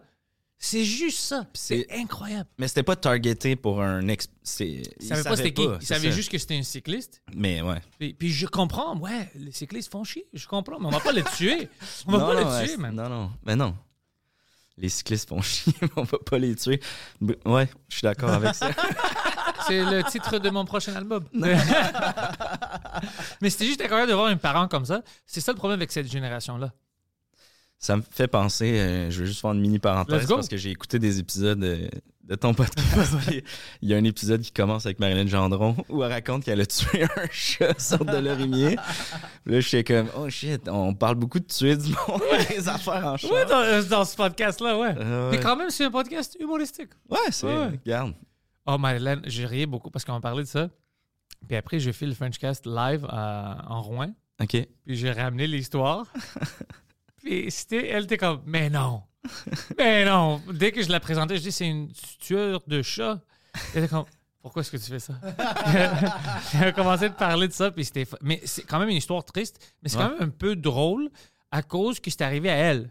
C'est 0.60 0.86
juste 0.86 1.18
ça. 1.18 1.48
C'est 1.56 1.88
incroyable. 1.92 2.48
Mais 2.60 2.68
c'était 2.68 2.84
pas 2.84 2.96
targeté 2.96 3.56
pour 3.56 3.82
un 3.82 4.08
ex. 4.08 4.28
Il 4.60 4.84
savait 5.02 5.24
pas 5.24 5.36
c'était 5.36 5.54
qui? 5.54 5.68
Il 5.82 5.88
savait 5.88 6.12
juste 6.12 6.32
que 6.32 6.38
c'était 6.38 6.60
un 6.60 6.62
cycliste. 6.62 7.24
Mais 7.36 7.64
ouais. 7.64 7.82
Puis, 7.98 8.14
puis 8.14 8.30
je 8.30 8.46
comprends, 8.46 8.96
ouais, 9.00 9.32
les 9.34 9.52
cyclistes 9.52 9.92
font 9.92 10.04
chier. 10.04 10.28
Je 10.32 10.46
comprends, 10.46 10.80
mais 10.80 10.86
on 10.86 10.92
va 10.92 11.00
pas 11.00 11.12
les 11.12 11.24
tuer. 11.24 11.68
On 12.06 12.12
va 12.12 12.18
non, 12.20 12.28
pas 12.28 12.34
non, 12.36 12.40
les 12.40 12.56
ouais, 12.56 12.68
tuer, 12.68 12.78
man. 12.78 12.94
Non, 12.94 13.10
non. 13.10 13.32
Mais 13.44 13.56
non. 13.56 13.74
Les 14.82 14.90
cyclistes 14.90 15.30
font 15.30 15.42
chier, 15.44 15.74
mais 15.82 15.90
on 15.96 16.04
va 16.04 16.18
pas 16.18 16.40
les 16.40 16.56
tuer. 16.56 16.82
Ouais, 17.46 17.70
je 17.88 17.98
suis 17.98 18.04
d'accord 18.04 18.32
avec 18.32 18.56
ça. 18.56 18.72
C'est 19.68 19.84
le 19.84 20.04
titre 20.04 20.40
de 20.40 20.50
mon 20.50 20.66
prochain 20.66 20.96
album. 20.96 21.24
Mais 23.42 23.52
c'était 23.52 23.66
juste 23.66 23.82
incroyable 23.82 24.10
de 24.10 24.16
voir 24.16 24.28
un 24.28 24.38
parent 24.38 24.68
comme 24.68 24.86
ça. 24.86 25.04
C'est 25.28 25.40
ça 25.40 25.52
le 25.52 25.58
problème 25.58 25.80
avec 25.80 25.92
cette 25.92 26.12
génération-là. 26.12 26.74
Ça 27.84 27.98
me 27.98 28.04
fait 28.08 28.28
penser, 28.28 28.80
euh, 28.80 29.10
je 29.10 29.22
veux 29.22 29.26
juste 29.26 29.42
faire 29.42 29.54
une 29.54 29.60
mini 29.60 29.80
parenthèse 29.80 30.28
parce 30.28 30.48
que 30.48 30.56
j'ai 30.56 30.70
écouté 30.70 31.00
des 31.00 31.18
épisodes 31.18 31.64
euh, 31.64 31.88
de 32.24 32.36
ton 32.36 32.54
podcast. 32.54 33.16
Il 33.82 33.90
y 33.90 33.96
a 33.96 33.98
un 33.98 34.04
épisode 34.04 34.42
qui 34.42 34.52
commence 34.52 34.86
avec 34.86 35.00
Marilyn 35.00 35.26
Gendron 35.26 35.76
où 35.90 36.04
elle 36.04 36.12
raconte 36.12 36.44
qu'elle 36.44 36.62
a 36.62 36.66
tué 36.68 37.04
un 37.18 37.28
chat 37.32 37.80
sur 37.80 38.06
de 38.06 38.16
l'orimier. 38.18 38.76
Là, 39.48 39.60
je 39.60 39.68
suis 39.68 39.84
comme, 39.84 40.10
oh 40.16 40.30
shit, 40.30 40.70
on 40.70 40.94
parle 40.94 41.16
beaucoup 41.16 41.40
de 41.40 41.46
tuer 41.48 41.76
du 41.76 41.90
monde, 41.90 42.22
des 42.50 42.70
affaires 42.70 43.04
en 43.04 43.18
chat. 43.18 43.28
Ouais, 43.34 43.46
dans, 43.48 43.62
euh, 43.62 43.82
dans 43.82 44.06
ce 44.06 44.16
podcast-là, 44.16 44.78
ouais. 44.78 44.94
Euh, 45.00 45.32
Mais 45.32 45.40
quand 45.40 45.56
même, 45.56 45.72
c'est 45.72 45.86
un 45.86 45.92
podcast 45.92 46.38
humoristique. 46.40 46.92
Ouais, 47.10 47.18
c'est. 47.32 47.48
Ouais. 47.48 47.80
Regarde. 47.84 48.14
Oh, 48.68 48.78
Marilyn, 48.78 49.22
j'ai 49.26 49.48
ri 49.48 49.66
beaucoup 49.66 49.90
parce 49.90 50.06
qu'on 50.06 50.22
parlait 50.22 50.44
de 50.44 50.48
ça. 50.48 50.70
Puis 51.48 51.58
après, 51.58 51.80
j'ai 51.80 51.94
fait 51.94 52.06
le 52.06 52.14
Frenchcast 52.14 52.68
live 52.68 53.08
à- 53.10 53.66
en 53.68 53.82
Rouen. 53.82 54.14
OK. 54.40 54.52
Puis 54.86 54.96
j'ai 54.96 55.12
ramené 55.12 55.48
l'histoire. 55.48 56.06
Puis 57.24 57.52
c'était, 57.52 57.88
elle 57.90 58.04
était 58.06 58.18
comme, 58.18 58.42
mais 58.46 58.70
non. 58.70 59.04
Mais 59.78 60.06
non. 60.06 60.42
Dès 60.52 60.72
que 60.72 60.82
je 60.82 60.90
la 60.90 61.00
présentais, 61.00 61.38
je 61.38 61.42
dis, 61.44 61.52
c'est 61.52 61.68
une 61.68 61.92
tueur 62.20 62.62
de 62.68 62.82
chat. 62.82 63.20
Elle 63.76 63.84
était 63.84 63.90
comme, 63.90 64.06
pourquoi 64.42 64.62
est-ce 64.62 64.72
que 64.72 64.78
tu 64.78 64.86
fais 64.92 65.00
ça? 65.00 65.14
Elle 66.56 66.64
a 66.70 66.72
commencé 66.72 67.10
de 67.10 67.14
parler 67.14 67.48
de 67.48 67.54
ça. 67.54 67.70
Puis 67.70 67.86
c'était, 67.86 68.08
mais 68.22 68.42
c'est 68.46 68.64
quand 68.64 68.80
même 68.80 68.90
une 68.90 68.98
histoire 68.98 69.24
triste. 69.24 69.60
Mais 69.84 69.90
c'est 69.90 69.98
Ouais. 69.98 70.04
quand 70.06 70.20
même 70.20 70.30
un 70.30 70.32
peu 70.32 70.56
drôle 70.56 71.10
à 71.52 71.62
cause 71.62 72.00
que 72.00 72.10
c'est 72.10 72.22
arrivé 72.24 72.50
à 72.50 72.56
elle. 72.56 72.90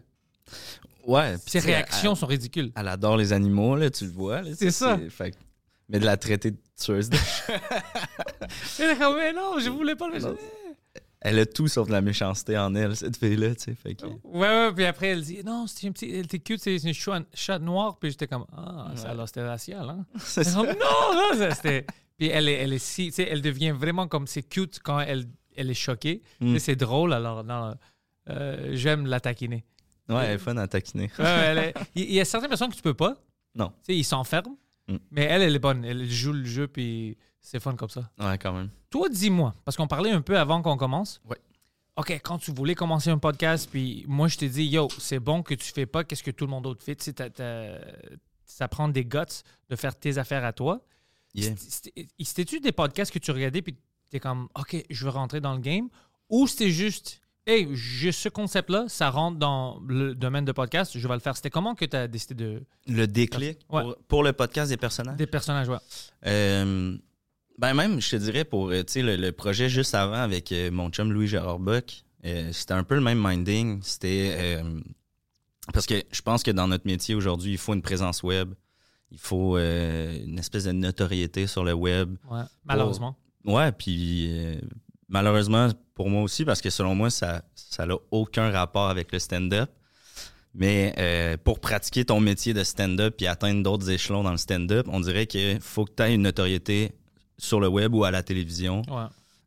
Ouais. 1.05 1.33
puis 1.39 1.51
Ses 1.51 1.59
réactions 1.59 2.11
elle- 2.11 2.17
sont 2.17 2.25
ridicules. 2.27 2.71
Elle 2.75 2.87
adore 2.87 3.17
les 3.17 3.33
animaux, 3.33 3.75
là, 3.75 3.89
tu 3.89 4.05
le 4.05 4.11
vois. 4.11 4.41
C'est 4.55 4.71
ça. 4.71 4.97
fait 5.09 5.35
Mais 5.89 5.99
de 5.99 6.05
la 6.05 6.15
traiter 6.15 6.51
de 6.51 6.57
tueuse 6.81 7.09
de 7.09 7.17
Elle 8.79 8.91
était 8.91 8.97
comme, 8.99 9.15
mais 9.17 9.33
non, 9.33 9.59
je 9.59 9.69
voulais 9.69 9.95
pas 9.95 10.07
le. 10.07 10.19
Elle 11.23 11.37
a 11.39 11.45
tout 11.45 11.67
sauf 11.67 11.87
de 11.87 11.91
la 11.91 12.01
méchanceté 12.01 12.57
en 12.57 12.73
elle, 12.73 12.95
cette 12.95 13.15
fille-là, 13.15 13.53
tu 13.53 13.61
sais. 13.61 13.75
Fait 13.75 13.93
que... 13.93 14.05
Ouais, 14.23 14.39
ouais, 14.39 14.71
puis 14.73 14.85
après, 14.85 15.07
elle 15.09 15.21
dit, 15.21 15.43
non, 15.45 15.67
c'est 15.67 15.87
un 15.87 15.91
petit, 15.91 16.09
elle 16.09 16.25
était 16.25 16.39
cute, 16.39 16.59
c'est 16.61 16.75
une 16.77 16.93
chat, 16.95 17.21
chat 17.33 17.59
noire. 17.59 17.97
Puis 17.99 18.09
j'étais 18.11 18.27
comme, 18.27 18.45
ah, 18.51 18.91
Ouais. 18.95 19.05
alors 19.05 19.27
c'était 19.27 19.45
racial, 19.47 19.87
hein? 19.87 20.05
C'est 20.19 20.41
Elle 20.41 20.47
est 20.47 20.49
ça. 20.49 20.57
comme, 20.57 20.65
non, 20.67 21.37
non, 21.39 21.49
c'était. 21.53 21.85
Puis 22.17 22.27
elle 22.29 22.49
est, 22.49 22.53
elle 22.53 22.73
est 22.73 22.79
si, 22.79 23.07
tu 23.07 23.11
sais, 23.13 23.27
elle 23.29 23.41
devient 23.43 23.69
vraiment 23.71 24.07
comme 24.07 24.25
c'est 24.27 24.41
cute 24.43 24.79
quand 24.83 24.99
elle, 24.99 25.25
elle 25.55 25.69
est 25.69 25.75
choquée. 25.75 26.23
Mm. 26.39 26.57
C'est 26.57 26.75
drôle, 26.75 27.13
alors 27.13 27.43
non, 27.43 27.75
euh, 28.29 28.69
j'aime 28.73 29.05
la 29.05 29.19
taquiner. 29.19 29.63
Ouais, 30.09 30.25
elle 30.25 30.31
est 30.35 30.37
fun 30.39 30.57
à 30.57 30.67
taquiner. 30.67 31.09
Ouais, 31.19 31.25
est- 31.69 31.73
Il 31.95 32.03
il 32.05 32.13
y 32.13 32.19
a 32.19 32.25
certaines 32.25 32.49
personnes 32.49 32.69
que 32.71 32.75
tu 32.75 32.81
peux 32.81 32.93
pas. 32.95 33.15
Non. 33.55 33.67
Tu 33.69 33.93
sais, 33.93 33.95
ils 33.97 34.03
s'enferment. 34.03 34.57
Mm. 34.87 34.95
Mais 35.11 35.21
elle, 35.23 35.41
elle 35.43 35.55
est 35.55 35.59
bonne. 35.59 35.85
Elle 35.85 36.09
joue 36.09 36.33
le 36.33 36.45
jeu, 36.45 36.67
puis 36.67 37.15
c'est 37.41 37.59
fun 37.59 37.75
comme 37.75 37.89
ça. 37.89 38.09
Ouais, 38.19 38.37
quand 38.39 38.53
même. 38.53 38.69
Toi, 38.91 39.09
dis-moi, 39.09 39.55
parce 39.65 39.75
qu'on 39.77 39.87
parlait 39.87 40.11
un 40.11 40.21
peu 40.21 40.37
avant 40.37 40.61
qu'on 40.61 40.77
commence. 40.77 41.19
Ouais. 41.27 41.37
OK, 41.97 42.11
quand 42.23 42.37
tu 42.37 42.51
voulais 42.51 42.75
commencer 42.75 43.09
un 43.09 43.17
podcast, 43.17 43.67
puis 43.71 44.05
moi, 44.07 44.27
je 44.27 44.37
t'ai 44.37 44.49
dit, 44.49 44.65
yo, 44.65 44.87
c'est 44.99 45.19
bon 45.19 45.41
que 45.43 45.53
tu 45.55 45.71
fais 45.73 45.85
pas 45.87 46.03
qu'est-ce 46.03 46.21
que 46.23 46.31
tout 46.31 46.45
le 46.45 46.51
monde 46.51 46.63
d'autre 46.65 46.83
fait? 46.83 46.95
Tu 46.95 47.05
sais, 47.05 47.13
t'as- 47.13 47.29
t'as- 47.29 47.79
ça 48.45 48.67
prend 48.67 48.87
des 48.89 49.03
guts 49.05 49.17
de 49.69 49.75
faire 49.75 49.95
tes 49.97 50.17
affaires 50.17 50.43
à 50.45 50.53
toi. 50.53 50.81
Yeah. 51.33 51.53
C'était- 51.57 52.07
C'était-tu 52.21 52.59
des 52.59 52.71
podcasts 52.73 53.11
que 53.13 53.19
tu 53.19 53.31
regardais, 53.31 53.61
puis 53.61 53.75
t'es 54.09 54.19
comme, 54.19 54.47
OK, 54.59 54.83
je 54.89 55.03
veux 55.05 55.09
rentrer 55.11 55.39
dans 55.41 55.53
le 55.53 55.59
game, 55.61 55.87
ou 56.29 56.47
c'était 56.47 56.69
juste, 56.71 57.21
hey, 57.47 57.69
j'ai 57.73 58.11
ce 58.11 58.27
concept-là, 58.29 58.85
ça 58.89 59.09
rentre 59.09 59.37
dans 59.37 59.79
le 59.87 60.13
domaine 60.15 60.43
de 60.45 60.51
podcast, 60.51 60.97
je 60.97 61.07
vais 61.07 61.13
le 61.13 61.19
faire. 61.21 61.35
C'était 61.37 61.49
comment 61.49 61.75
que 61.75 61.85
tu 61.85 61.95
as 61.95 62.07
décidé 62.09 62.35
de. 62.35 62.63
Le 62.87 63.05
déclic 63.07 63.59
Ouais. 63.69 63.83
pour, 63.83 63.95
pour 64.07 64.23
le 64.23 64.33
podcast 64.33 64.69
des 64.69 64.77
personnages? 64.77 65.15
Des 65.17 65.27
personnages, 65.27 65.69
ouais. 65.69 65.77
Euh, 66.25 66.97
ben 67.57 67.73
même, 67.73 68.01
je 68.01 68.09
te 68.11 68.15
dirais, 68.15 68.43
pour 68.45 68.69
euh, 68.69 68.83
le, 68.95 69.15
le 69.15 69.31
projet 69.31 69.69
juste 69.69 69.95
avant 69.95 70.21
avec 70.21 70.51
euh, 70.51 70.71
mon 70.71 70.89
chum 70.89 71.11
Louis-Gérard 71.11 71.59
Bock, 71.59 72.03
euh, 72.25 72.51
c'était 72.51 72.73
un 72.73 72.83
peu 72.83 72.95
le 72.95 73.01
même 73.01 73.21
minding. 73.21 73.81
C'était... 73.83 74.35
euh, 74.37 74.79
parce 75.73 75.85
que 75.85 76.03
je 76.11 76.21
pense 76.21 76.43
que 76.43 76.51
dans 76.51 76.67
notre 76.67 76.87
métier 76.87 77.15
aujourd'hui, 77.15 77.51
il 77.53 77.57
faut 77.57 77.73
une 77.73 77.81
présence 77.81 78.23
web. 78.23 78.53
Il 79.11 79.19
faut 79.19 79.57
euh, 79.57 80.23
une 80.25 80.39
espèce 80.39 80.63
de 80.63 80.71
notoriété 80.71 81.47
sur 81.47 81.63
le 81.63 81.73
web. 81.73 82.15
ouais. 82.29 82.41
Malheureusement. 82.65 83.15
Ouais, 83.43 83.71
puis... 83.71 84.31
malheureusement 85.09 85.69
pour 85.93 86.09
moi 86.09 86.23
aussi, 86.23 86.45
parce 86.45 86.61
que 86.61 86.69
selon 86.69 86.95
moi, 86.95 87.09
ça 87.09 87.43
ça 87.53 87.85
n'a 87.85 87.95
aucun 88.11 88.49
rapport 88.49 88.89
avec 88.89 89.11
le 89.11 89.19
stand-up. 89.19 89.69
Mais 90.53 90.93
euh, 90.97 91.37
pour 91.43 91.59
pratiquer 91.59 92.03
ton 92.05 92.19
métier 92.19 92.53
de 92.53 92.63
stand-up 92.63 93.15
et 93.21 93.27
atteindre 93.27 93.63
d'autres 93.63 93.89
échelons 93.89 94.23
dans 94.23 94.31
le 94.31 94.37
stand-up, 94.37 94.85
on 94.89 94.99
dirait 94.99 95.25
qu'il 95.25 95.61
faut 95.61 95.85
que 95.85 95.93
tu 95.95 96.03
aies 96.03 96.13
une 96.15 96.23
notoriété 96.23 96.91
sur 97.41 97.59
le 97.59 97.67
web 97.67 97.93
ou 97.93 98.03
à 98.03 98.11
la 98.11 98.23
télévision. 98.23 98.83
Ouais. 98.87 99.05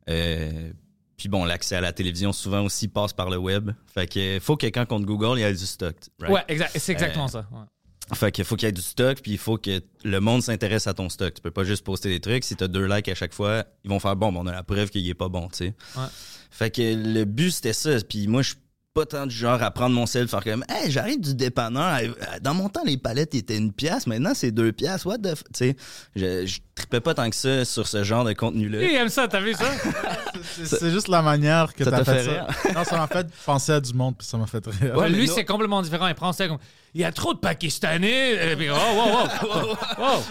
Euh, 0.09 0.71
puis 1.17 1.29
bon, 1.29 1.45
l'accès 1.45 1.75
à 1.77 1.81
la 1.81 1.93
télévision 1.93 2.33
souvent 2.33 2.61
aussi 2.63 2.87
passe 2.89 3.13
par 3.13 3.29
le 3.29 3.37
web. 3.37 3.71
Fait 3.87 4.05
que 4.05 4.37
faut 4.41 4.57
que 4.57 4.67
quand 4.67 4.85
on 4.91 4.99
te 4.99 5.05
Google, 5.05 5.39
il 5.39 5.41
y 5.41 5.45
a 5.45 5.51
du 5.53 5.65
stock. 5.65 5.95
right? 6.19 6.33
Ouais, 6.33 6.43
exact, 6.49 6.71
c'est 6.77 6.91
exactement 6.91 7.25
Euh, 7.25 7.29
ça. 7.29 7.47
ouais. 7.51 8.15
Fait 8.15 8.31
qu'il 8.31 8.43
faut 8.45 8.55
qu'il 8.55 8.67
y 8.67 8.69
ait 8.69 8.73
du 8.73 8.81
stock, 8.81 9.19
puis 9.21 9.31
il 9.31 9.37
faut 9.39 9.57
que 9.57 9.81
le 10.03 10.19
monde 10.19 10.43
s'intéresse 10.43 10.85
à 10.85 10.93
ton 10.93 11.09
stock. 11.09 11.33
Tu 11.33 11.41
peux 11.41 11.49
pas 11.51 11.63
juste 11.63 11.83
poster 11.83 12.09
des 12.09 12.19
trucs. 12.19 12.43
Si 12.43 12.55
t'as 12.55 12.67
deux 12.67 12.85
likes 12.85 13.07
à 13.09 13.15
chaque 13.15 13.33
fois, 13.33 13.65
ils 13.83 13.89
vont 13.89 13.99
faire 13.99 14.15
bon, 14.15 14.31
ben, 14.31 14.41
on 14.43 14.47
a 14.47 14.51
la 14.51 14.61
preuve 14.61 14.89
qu'il 14.91 15.07
est 15.09 15.13
pas 15.15 15.29
bon, 15.29 15.47
tu 15.47 15.57
sais. 15.57 15.73
Ouais. 15.97 16.05
Fait 16.51 16.69
que 16.69 16.81
le 16.81 17.23
but, 17.25 17.49
c'était 17.51 17.73
ça. 17.73 17.91
Puis 18.07 18.27
moi, 18.27 18.41
je 18.43 18.49
suis 18.49 18.57
pas 18.95 19.05
tant 19.05 19.27
du 19.27 19.35
genre 19.35 19.61
à 19.61 19.71
prendre 19.71 19.93
mon 19.93 20.05
sel, 20.05 20.29
faire 20.29 20.41
comme, 20.41 20.63
hey, 20.69 20.89
j'arrive 20.89 21.19
du 21.19 21.35
dépanneur. 21.35 21.99
Dans 22.41 22.53
mon 22.53 22.69
temps, 22.69 22.83
les 22.85 22.95
palettes 22.95 23.35
étaient 23.35 23.57
une 23.57 23.73
pièce. 23.73 24.07
Maintenant, 24.07 24.31
c'est 24.33 24.51
deux 24.51 24.71
pièces. 24.71 25.03
What 25.03 25.17
the 25.17 25.35
f... 25.35 25.43
Tu 25.43 25.49
sais, 25.53 25.75
je, 26.15 26.45
je 26.45 26.59
tripais 26.73 27.01
pas 27.01 27.13
tant 27.13 27.29
que 27.29 27.35
ça 27.35 27.65
sur 27.65 27.85
ce 27.87 28.05
genre 28.05 28.23
de 28.23 28.31
contenu-là. 28.31 28.81
Il 28.81 28.95
aime 28.95 29.09
ça, 29.09 29.27
t'as 29.27 29.41
vu 29.41 29.53
ça? 29.53 29.65
C'est 30.63 30.91
juste 30.91 31.09
la 31.09 31.21
manière 31.21 31.73
que 31.73 31.83
Ça 31.83 31.91
t'as 31.91 32.03
t'a 32.03 32.13
fait, 32.15 32.23
fait 32.23 32.39
ça. 32.63 32.73
Non, 32.73 32.83
ça 32.85 32.97
m'a 32.97 33.07
fait 33.07 33.27
penser 33.45 33.73
à 33.73 33.81
du 33.81 33.93
monde, 33.93 34.15
puis 34.17 34.25
ça 34.25 34.37
m'a 34.37 34.47
fait 34.47 34.65
rire. 34.65 34.95
Ouais, 34.95 35.09
lui, 35.09 35.27
c'est 35.27 35.43
complètement 35.45 35.81
différent. 35.81 36.07
Il 36.07 36.15
prend 36.15 36.31
ça 36.31 36.47
comme. 36.47 36.59
Il 36.95 37.01
y 37.01 37.03
a 37.03 37.11
trop 37.11 37.33
de 37.33 37.39
Pakistanais. 37.39 38.53
Et 38.53 38.55
puis, 38.55 38.69
oh, 38.69 38.73
wow, 38.73 39.67
wow. 39.99 40.23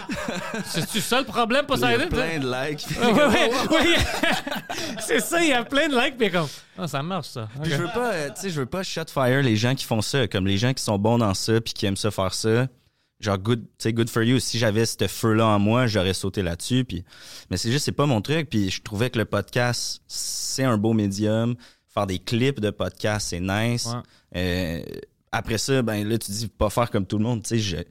C'est-tu 0.65 0.99
ça 0.99 1.19
le 1.19 1.25
problème 1.25 1.67
pour 1.67 1.75
Il 1.75 1.79
y 1.79 1.81
ça? 1.81 1.89
a 1.89 2.07
plein 2.07 2.39
de 2.39 2.69
likes. 2.69 2.87
Ouais, 2.99 3.13
ouais, 3.13 3.23
ouais, 3.23 3.69
ouais. 3.69 3.95
c'est 4.99 5.19
ça, 5.19 5.43
il 5.43 5.49
y 5.49 5.53
a 5.53 5.63
plein 5.63 5.87
de 5.89 5.95
likes, 5.95 6.17
puis 6.17 6.31
comme. 6.31 6.47
Ah, 6.75 6.87
ça 6.87 7.03
marche, 7.03 7.27
ça. 7.27 7.47
Puis 7.61 7.71
je 7.71 7.77
veux 7.77 7.93
pas, 7.93 8.13
euh, 8.13 8.29
tu 8.29 8.41
sais, 8.41 8.49
je 8.49 8.59
veux 8.59 8.65
pas 8.65 8.81
shot 8.81 9.03
fire 9.13 9.43
les 9.43 9.55
gens 9.55 9.75
qui 9.75 9.85
font 9.85 10.01
ça, 10.01 10.27
comme 10.27 10.47
les 10.47 10.57
gens 10.57 10.73
qui 10.73 10.83
sont 10.83 10.97
bons 10.97 11.19
dans 11.19 11.35
ça 11.35 11.61
puis 11.61 11.73
qui 11.73 11.85
aiment 11.85 11.97
ça 11.97 12.09
faire 12.09 12.33
ça. 12.33 12.67
Genre 13.19 13.37
good, 13.37 13.63
good 13.85 14.09
for 14.09 14.23
you. 14.23 14.39
Si 14.39 14.57
j'avais 14.57 14.87
ce 14.87 15.07
feu-là 15.07 15.45
en 15.45 15.59
moi, 15.59 15.85
j'aurais 15.85 16.15
sauté 16.15 16.41
là-dessus. 16.41 16.83
Puis, 16.83 17.05
mais 17.51 17.57
c'est 17.57 17.71
juste, 17.71 17.85
c'est 17.85 17.91
pas 17.91 18.07
mon 18.07 18.21
truc. 18.21 18.49
Puis 18.49 18.71
je 18.71 18.81
trouvais 18.81 19.11
que 19.11 19.19
le 19.19 19.25
podcast, 19.25 20.01
c'est 20.07 20.63
un 20.63 20.77
beau 20.77 20.93
médium. 20.93 21.55
Faire 21.93 22.07
des 22.07 22.17
clips 22.17 22.59
de 22.59 22.71
podcast, 22.71 23.27
c'est 23.29 23.39
nice. 23.39 23.85
Ouais. 23.85 24.01
Euh, 24.35 24.83
après 25.37 25.57
ça, 25.57 25.81
ben 25.81 26.07
là, 26.07 26.17
tu 26.17 26.31
dis 26.31 26.47
pas 26.47 26.69
faire 26.69 26.89
comme 26.91 27.05
tout 27.05 27.17
le 27.17 27.23
monde. 27.23 27.43
Tu 27.43 27.49
sais, 27.49 27.59
je- 27.59 27.83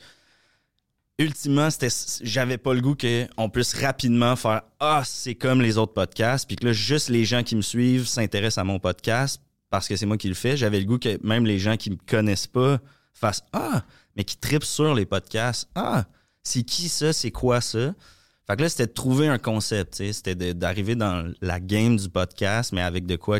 ultimement, 1.19 1.71
c'était, 1.71 1.89
j'avais 2.23 2.59
pas 2.59 2.75
le 2.75 2.81
goût 2.81 2.97
qu'on 2.97 3.49
puisse 3.51 3.75
rapidement 3.75 4.35
faire 4.37 4.63
ah 4.81 5.03
c'est 5.05 5.35
comme 5.35 5.63
les 5.63 5.79
autres 5.79 5.93
podcasts, 5.93 6.47
puis 6.47 6.57
que 6.57 6.67
là 6.67 6.73
juste 6.73 7.09
les 7.09 7.25
gens 7.25 7.43
qui 7.43 7.55
me 7.57 7.63
suivent 7.63 8.07
s'intéressent 8.07 8.59
à 8.59 8.65
mon 8.65 8.79
podcast 8.79 9.41
parce 9.71 9.89
que 9.89 9.97
c'est 9.97 10.07
moi 10.07 10.17
qui 10.17 10.29
le 10.29 10.35
fais. 10.35 10.57
J'avais 10.57 10.81
le 10.81 10.87
goût 10.87 10.99
que 10.99 11.19
même 11.27 11.47
les 11.47 11.59
gens 11.59 11.77
qui 11.77 11.91
me 11.91 11.97
connaissent 12.07 12.47
pas 12.49 12.81
fassent 13.13 13.45
ah 13.53 13.85
mais 14.17 14.25
qui 14.25 14.37
tripent 14.37 14.65
sur 14.65 14.95
les 14.95 15.07
podcasts 15.07 15.69
ah 15.77 16.05
c'est 16.43 16.63
qui 16.65 16.89
ça, 16.89 17.13
c'est 17.13 17.31
quoi 17.31 17.61
ça. 17.61 17.95
Fait 18.47 18.57
que 18.57 18.63
là 18.63 18.69
c'était 18.69 18.87
de 18.89 18.93
trouver 18.93 19.29
un 19.29 19.39
concept, 19.39 19.95
c'était 19.95 20.35
d'arriver 20.55 20.97
dans 20.97 21.33
la 21.41 21.61
game 21.61 21.97
du 21.97 22.09
podcast 22.09 22.73
mais 22.73 22.83
avec 22.83 23.07
de 23.07 23.15
quoi 23.17 23.39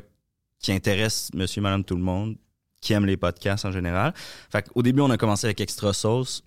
qui 0.61 0.73
intéresse 0.73 1.29
Monsieur, 1.35 1.61
Madame, 1.61 1.85
tout 1.85 1.97
le 1.97 2.03
monde, 2.03 2.37
qui 2.85 2.93
aime 2.93 3.07
les 3.07 3.17
podcasts 3.17 3.65
en 3.65 3.73
général. 3.73 4.13
Fait 4.51 4.63
qu'au 4.69 4.83
début 4.83 5.01
on 5.01 5.11
a 5.11 5.17
commencé 5.17 5.47
avec 5.47 5.61
Extra 5.61 5.93
Sauce 5.93 6.43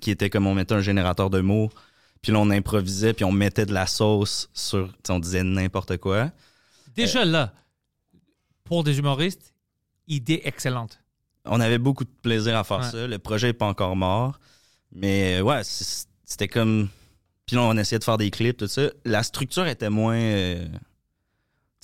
qui 0.00 0.10
était 0.10 0.30
comme 0.30 0.46
on 0.46 0.54
mettait 0.54 0.74
un 0.74 0.80
générateur 0.80 1.28
de 1.30 1.40
mots, 1.40 1.70
puis 2.22 2.32
là 2.32 2.38
on 2.40 2.50
improvisait, 2.50 3.12
puis 3.12 3.24
on 3.24 3.32
mettait 3.32 3.66
de 3.66 3.74
la 3.74 3.86
sauce 3.86 4.48
sur, 4.54 4.90
on 5.10 5.18
disait 5.20 5.42
n'importe 5.44 5.98
quoi. 5.98 6.30
Déjà 6.96 7.24
là, 7.24 7.52
pour 8.64 8.84
des 8.84 8.98
humoristes, 8.98 9.52
idée 10.08 10.40
excellente. 10.44 10.98
On 11.44 11.60
avait 11.60 11.78
beaucoup 11.78 12.04
de 12.04 12.10
plaisir 12.22 12.56
à 12.56 12.64
faire 12.64 12.78
Ouais. 12.80 12.90
ça. 12.90 13.06
Le 13.06 13.18
projet 13.18 13.48
est 13.50 13.52
pas 13.52 13.66
encore 13.66 13.96
mort, 13.96 14.38
mais 14.92 15.38
euh, 15.38 15.42
ouais, 15.42 15.60
c'était 15.64 16.48
comme. 16.48 16.88
Puis 17.46 17.56
là 17.56 17.62
on 17.62 17.76
essayait 17.76 17.98
de 17.98 18.04
faire 18.04 18.18
des 18.18 18.30
clips, 18.30 18.56
tout 18.56 18.68
ça. 18.68 18.90
La 19.04 19.22
structure 19.22 19.66
était 19.66 19.90
moins. 19.90 20.16
euh, 20.16 20.64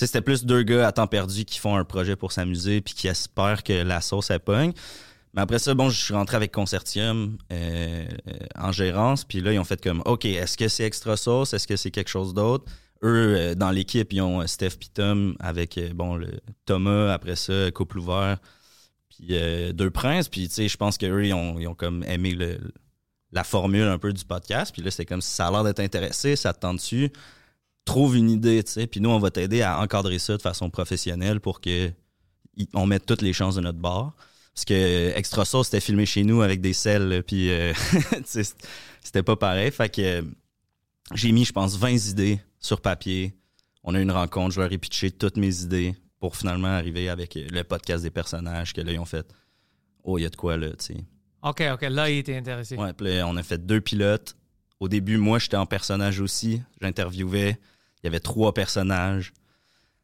c'était 0.07 0.21
plus 0.21 0.45
deux 0.45 0.63
gars 0.63 0.87
à 0.87 0.93
temps 0.93 1.07
perdu 1.07 1.45
qui 1.45 1.59
font 1.59 1.77
un 1.77 1.85
projet 1.85 2.17
pour 2.17 2.33
s'amuser, 2.33 2.81
puis 2.81 2.95
qui 2.95 3.09
espèrent 3.09 3.63
que 3.63 3.73
la 3.73 4.01
sauce 4.01 4.31
elle 4.31 4.41
pogne. 4.41 4.73
Mais 5.35 5.43
après 5.43 5.59
ça, 5.59 5.75
bon, 5.75 5.91
je 5.91 6.03
suis 6.03 6.15
rentré 6.15 6.37
avec 6.37 6.53
Concertium 6.53 7.37
euh, 7.53 8.07
euh, 8.29 8.33
en 8.57 8.73
gérance, 8.73 9.25
puis 9.25 9.41
là, 9.41 9.53
ils 9.53 9.59
ont 9.59 9.65
fait 9.65 9.83
comme, 9.83 10.03
OK, 10.07 10.25
est-ce 10.25 10.57
que 10.57 10.69
c'est 10.69 10.85
extra 10.85 11.17
sauce? 11.17 11.53
Est-ce 11.53 11.67
que 11.67 11.77
c'est 11.77 11.91
quelque 11.91 12.09
chose 12.09 12.33
d'autre? 12.35 12.65
Eux, 13.03 13.37
euh, 13.37 13.55
dans 13.55 13.71
l'équipe, 13.71 14.13
ils 14.13 14.23
ont 14.23 14.47
Steph 14.47 14.77
puis 14.79 14.89
Tom 14.89 15.37
avec, 15.39 15.79
bon, 15.95 16.17
le 16.17 16.29
Thomas, 16.65 17.13
après 17.13 17.37
ça, 17.37 17.71
Couple 17.73 17.99
ouvert, 17.99 18.39
puis 19.11 19.29
Deux 19.75 19.91
Princes. 19.91 20.29
Puis, 20.29 20.49
je 20.49 20.77
pense 20.77 20.97
qu'eux, 20.97 21.27
ils 21.27 21.35
ont, 21.35 21.59
ils 21.59 21.69
comme 21.75 22.03
aimé 22.05 22.33
le, 22.33 22.59
la 23.33 23.45
formule 23.45 23.83
un 23.87 23.99
peu 23.99 24.13
du 24.13 24.25
podcast. 24.25 24.73
Puis 24.73 24.83
là, 24.83 24.91
c'était 24.91 25.07
comme, 25.07 25.21
ça 25.21 25.49
a 25.49 25.51
l'air 25.51 25.65
d'être 25.65 25.81
intéressé, 25.81 26.37
ça 26.37 26.53
te 26.53 26.61
tente 26.61 26.77
dessus, 26.77 27.13
trouve 27.89 28.17
une 28.17 28.31
idée, 28.31 28.63
tu 28.63 28.73
sais. 28.73 28.87
Puis 28.87 29.01
nous, 29.01 29.11
on 29.11 29.19
va 29.19 29.31
t'aider 29.31 29.63
à 29.63 29.81
encadrer 29.81 30.19
ça 30.19 30.37
de 30.37 30.43
façon 30.43 30.71
professionnelle 30.71 31.41
pour 31.41 31.61
que 31.61 31.91
on 32.75 32.87
mette 32.87 33.07
toutes 33.07 33.23
les 33.23 33.33
chances 33.33 33.55
de 33.55 33.61
notre 33.61 33.79
bord. 33.79 34.15
Parce 34.55 34.65
que 34.65 35.13
Extra 35.17 35.45
Sauce, 35.45 35.69
c'était 35.69 35.81
filmé 35.81 36.05
chez 36.05 36.25
nous 36.25 36.43
avec 36.43 36.61
des 36.61 36.73
selles, 36.73 37.23
puis 37.25 37.51
euh, 37.51 37.73
c'était 38.25 39.23
pas 39.23 39.37
pareil. 39.37 39.71
Fait 39.71 39.89
que 39.89 40.03
euh, 40.03 40.23
j'ai 41.15 41.31
mis, 41.33 41.45
je 41.45 41.53
pense, 41.53 41.77
20 41.77 42.09
idées 42.11 42.41
sur 42.59 42.81
papier. 42.81 43.35
On 43.85 43.95
a 43.95 44.01
eu 44.01 44.03
une 44.03 44.11
rencontre, 44.11 44.55
je 44.55 44.61
leur 44.61 44.73
ai 44.73 44.79
pitché 44.79 45.13
toutes 45.13 45.37
mes 45.37 45.63
idées 45.63 45.95
pour 46.19 46.37
finalement 46.37 46.69
arriver 46.69 47.09
avec 47.09 47.37
euh, 47.37 47.47
le 47.51 47.63
podcast 47.63 48.03
des 48.03 48.11
personnages 48.11 48.73
que 48.73 48.81
là, 48.81 48.93
ils 48.93 48.99
ont 48.99 49.05
fait. 49.05 49.33
Oh, 50.03 50.19
il 50.19 50.23
y 50.23 50.27
a 50.27 50.29
de 50.29 50.37
quoi 50.37 50.57
là, 50.57 50.71
tu 50.71 50.87
sais. 50.87 51.05
OK, 51.43 51.63
OK, 51.73 51.83
là, 51.83 52.11
il 52.11 52.19
était 52.19 52.37
intéressé. 52.37 52.77
Ouais, 52.77 52.93
puis 52.93 53.21
on 53.25 53.37
a 53.37 53.43
fait 53.45 53.65
deux 53.65 53.81
pilotes. 53.81 54.37
Au 54.81 54.89
début, 54.89 55.19
moi, 55.19 55.39
j'étais 55.39 55.57
en 55.57 55.67
personnage 55.67 56.21
aussi. 56.21 56.61
J'interviewais. 56.81 57.59
Il 58.03 58.07
y 58.07 58.09
avait 58.09 58.21
trois 58.21 58.55
personnages. 58.55 59.33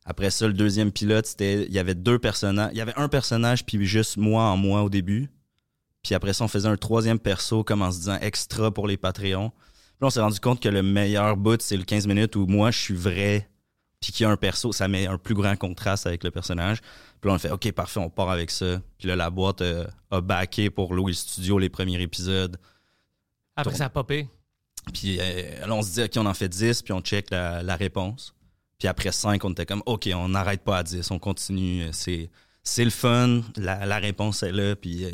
Après 0.05 0.31
ça, 0.31 0.47
le 0.47 0.53
deuxième 0.53 0.93
pilote, 0.93 1.27
c'était. 1.27 1.65
Il 1.65 1.73
y 1.73 1.79
avait 1.79 1.95
deux 1.95 2.19
personnages. 2.19 2.71
Il 2.73 2.79
y 2.79 2.81
avait 2.81 2.95
un 2.97 3.09
personnage, 3.09 3.65
puis 3.65 3.85
juste 3.87 4.17
moi 4.17 4.45
en 4.45 4.57
moi 4.57 4.83
au 4.83 4.91
début. 4.91 5.31
Puis 6.03 6.15
après 6.15 6.35
ça, 6.35 6.45
on 6.45 6.49
faisait 6.49 6.69
un 6.69 6.77
troisième 6.77 7.19
perso, 7.19 7.65
comme 7.65 7.83
en 7.83 7.91
se 7.91 7.99
disant 7.99 8.19
extra 8.21 8.71
pour 8.71 8.87
les 8.87 8.99
Patreons. 8.99 9.51
Puis 9.51 10.01
là, 10.03 10.07
on 10.09 10.11
s'est 10.11 10.21
rendu 10.21 10.39
compte 10.39 10.61
que 10.61 10.69
le 10.69 10.83
meilleur 10.83 11.37
bout, 11.37 11.61
c'est 11.63 11.79
le 11.79 11.85
15 11.85 12.07
minutes 12.07 12.37
où 12.37 12.47
moi, 12.47 12.71
je 12.71 12.79
suis 12.79 12.95
vrai, 12.95 13.49
puis 14.01 14.13
qu'il 14.13 14.25
y 14.25 14.27
a 14.27 14.31
un 14.31 14.37
perso. 14.37 14.73
Ça 14.73 14.87
met 14.87 15.07
un 15.07 15.17
plus 15.17 15.35
grand 15.35 15.57
contraste 15.57 16.07
avec 16.07 16.23
le 16.23 16.31
personnage. 16.31 16.83
Puis 17.21 17.29
là, 17.29 17.33
on 17.33 17.37
a 17.37 17.39
fait, 17.39 17.51
OK, 17.51 17.73
parfait, 17.73 18.01
on 18.01 18.11
part 18.11 18.29
avec 18.29 18.51
ça. 18.51 18.83
Puis 18.99 19.09
là, 19.09 19.17
la 19.17 19.31
boîte 19.31 19.63
euh, 19.63 19.87
a 20.11 20.21
backé 20.21 20.69
pour 20.69 20.93
le 20.95 21.13
studio 21.15 21.59
les 21.59 21.71
premiers 21.71 22.01
épisodes. 22.03 22.59
Après, 23.57 23.75
ça 23.75 23.87
a 23.87 23.89
popé. 23.89 24.29
Puis 24.93 25.19
euh, 25.21 25.67
là, 25.67 25.75
on 25.75 25.83
se 25.83 25.93
dit, 25.95 26.03
OK, 26.03 26.11
on 26.17 26.26
en 26.26 26.35
fait 26.35 26.49
10, 26.49 26.83
puis 26.83 26.93
on 26.93 27.00
check 27.00 27.31
la, 27.31 27.62
la 27.62 27.76
réponse. 27.76 28.35
Puis 28.79 28.88
après 28.88 29.12
5, 29.12 29.43
on 29.45 29.50
était 29.53 29.67
comme, 29.67 29.83
OK, 29.87 30.09
on 30.14 30.29
n'arrête 30.29 30.62
pas 30.62 30.79
à 30.79 30.83
10, 30.83 31.11
on 31.11 31.19
continue. 31.19 31.88
C'est, 31.93 32.31
c'est 32.62 32.85
le 32.85 32.91
fun, 32.91 33.41
la, 33.57 33.87
la 33.87 33.99
réponse 33.99 34.43
est 34.43 34.53
là. 34.53 34.76
Puis 34.76 35.05
euh, 35.05 35.11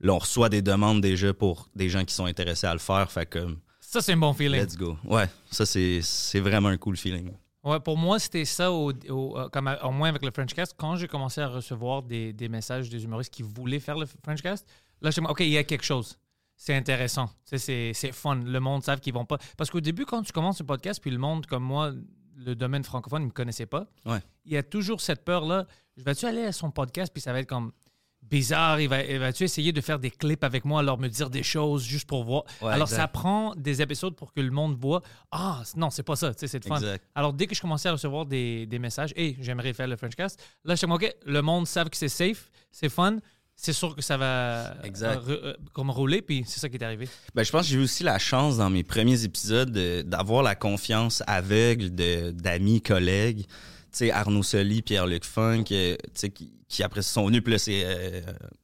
là, 0.00 0.14
on 0.14 0.18
reçoit 0.18 0.48
des 0.48 0.62
demandes 0.62 1.00
déjà 1.00 1.32
pour 1.34 1.68
des 1.74 1.88
gens 1.88 2.04
qui 2.04 2.14
sont 2.14 2.26
intéressés 2.26 2.66
à 2.66 2.72
le 2.72 2.78
faire. 2.78 3.10
Fait 3.10 3.26
que, 3.26 3.56
Ça, 3.80 4.00
c'est 4.00 4.12
un 4.12 4.16
bon 4.16 4.32
feeling. 4.32 4.60
let's 4.62 4.76
go. 4.76 4.96
Ouais, 5.04 5.26
ça, 5.50 5.66
c'est, 5.66 6.00
vraiment 6.40 6.68
un 6.68 6.76
cool 6.76 6.96
feeling. 6.96 7.32
Ouais, 7.64 7.80
pour 7.80 7.98
moi, 7.98 8.18
c'était 8.18 8.44
ça, 8.46 8.70
au, 8.72 8.90
au- 9.10 9.38
euh, 9.38 9.48
comme 9.50 9.66
à- 9.68 9.84
au 9.84 9.90
moins 9.90 10.08
avec 10.08 10.22
le 10.24 10.30
Frenchcast. 10.30 10.74
Quand 10.78 10.96
j'ai 10.96 11.08
commencé 11.08 11.40
à 11.42 11.48
recevoir 11.48 12.02
des, 12.02 12.32
des 12.32 12.48
messages 12.48 12.88
des 12.88 13.02
humoristes 13.04 13.32
qui 13.32 13.42
voulaient 13.42 13.80
faire 13.80 13.98
le 13.98 14.06
Frenchcast, 14.24 14.66
là, 15.02 15.10
je 15.10 15.20
me 15.20 15.26
OK, 15.28 15.40
il 15.40 15.48
y 15.50 15.58
a 15.58 15.64
quelque 15.64 15.84
chose. 15.84 16.16
C'est 16.62 16.74
intéressant. 16.74 17.30
Tu 17.48 17.56
C'est 17.58 17.92
c'est 17.94 18.12
fun. 18.12 18.34
Le 18.36 18.60
monde 18.60 18.82
savent 18.84 19.00
qu'ils 19.00 19.14
vont 19.14 19.24
pas. 19.24 19.38
Parce 19.56 19.70
qu'au 19.70 19.80
début, 19.80 20.04
quand 20.04 20.22
tu 20.22 20.30
commences 20.30 20.60
un 20.60 20.64
podcast, 20.66 21.00
puis 21.00 21.10
le 21.10 21.16
monde, 21.16 21.46
comme 21.46 21.62
moi, 21.64 21.90
le 22.36 22.54
domaine 22.54 22.84
francophone, 22.84 23.22
ne 23.22 23.26
me 23.28 23.32
connaissait 23.32 23.64
pas, 23.64 23.86
Ouais. 24.04 24.18
il 24.44 24.52
y 24.52 24.58
a 24.58 24.62
toujours 24.62 25.00
cette 25.00 25.24
peur-là. 25.24 25.66
Je 25.96 26.04
vais-tu 26.04 26.26
aller 26.26 26.44
à 26.44 26.52
son 26.52 26.70
podcast, 26.70 27.10
puis 27.14 27.22
ça 27.22 27.32
va 27.32 27.40
être 27.40 27.48
comme 27.48 27.72
bizarre? 28.20 28.78
Il 28.78 28.90
va, 28.90 29.02
il 29.02 29.18
va-tu 29.18 29.44
essayer 29.44 29.72
de 29.72 29.80
faire 29.80 29.98
des 29.98 30.10
clips 30.10 30.44
avec 30.44 30.66
moi, 30.66 30.80
alors 30.80 30.98
me 30.98 31.08
dire 31.08 31.30
des 31.30 31.42
choses 31.42 31.82
juste 31.82 32.06
pour 32.06 32.24
voir? 32.24 32.44
Ouais, 32.60 32.68
alors, 32.72 32.88
exact. 32.88 32.96
ça 33.00 33.08
prend 33.08 33.54
des 33.56 33.80
épisodes 33.80 34.14
pour 34.14 34.34
que 34.34 34.42
le 34.42 34.50
monde 34.50 34.76
voit. 34.76 35.00
Ah, 35.30 35.62
non, 35.76 35.88
c'est 35.88 36.02
pas 36.02 36.16
ça. 36.16 36.34
Tu 36.34 36.46
C'est 36.46 36.62
fun. 36.62 36.76
Exact. 36.76 37.02
Alors, 37.14 37.32
dès 37.32 37.46
que 37.46 37.54
je 37.54 37.60
commençais 37.62 37.88
à 37.88 37.92
recevoir 37.92 38.26
des, 38.26 38.66
des 38.66 38.78
messages, 38.78 39.14
hey, 39.16 39.38
j'aimerais 39.40 39.72
faire 39.72 39.88
le 39.88 39.96
Frenchcast, 39.96 40.38
là, 40.64 40.74
je 40.74 40.78
suis 40.78 40.86
comme, 40.86 40.92
OK, 40.96 41.10
le 41.24 41.40
monde 41.40 41.66
savent 41.66 41.88
que 41.88 41.96
c'est 41.96 42.08
safe, 42.10 42.50
c'est 42.70 42.90
fun, 42.90 43.16
c'est 43.62 43.72
sûr 43.72 43.94
que 43.94 44.02
ça 44.02 44.16
va 44.16 44.74
Exact. 44.84 45.20
euh, 45.28 45.38
euh, 45.44 45.54
comme 45.72 45.90
rouler, 45.90 46.22
puis 46.22 46.44
c'est 46.46 46.60
ça 46.60 46.68
qui 46.68 46.76
est 46.76 46.82
arrivé. 46.84 47.08
Ben, 47.34 47.44
je 47.44 47.50
pense 47.50 47.62
que 47.66 47.72
j'ai 47.72 47.78
eu 47.78 47.82
aussi 47.82 48.02
la 48.02 48.18
chance 48.18 48.56
dans 48.56 48.70
mes 48.70 48.82
premiers 48.82 49.24
épisodes 49.24 49.70
de- 49.70 50.02
d'avoir 50.02 50.42
la 50.42 50.54
confiance 50.54 51.22
aveugle 51.26 51.94
de- 51.94 52.30
d'amis, 52.30 52.80
collègues. 52.80 53.42
Tu 53.42 53.46
sais, 53.92 54.10
Arnaud 54.12 54.42
Soli, 54.42 54.82
Pierre-Luc 54.82 55.24
Funk, 55.24 55.64
euh, 55.72 55.96
qui, 56.34 56.52
qui 56.68 56.82
après 56.82 57.02
sont 57.02 57.26
venus, 57.26 57.42
puis 57.42 57.52
là, 57.52 57.58
c'est. 57.58 57.82
euh, 57.84 58.20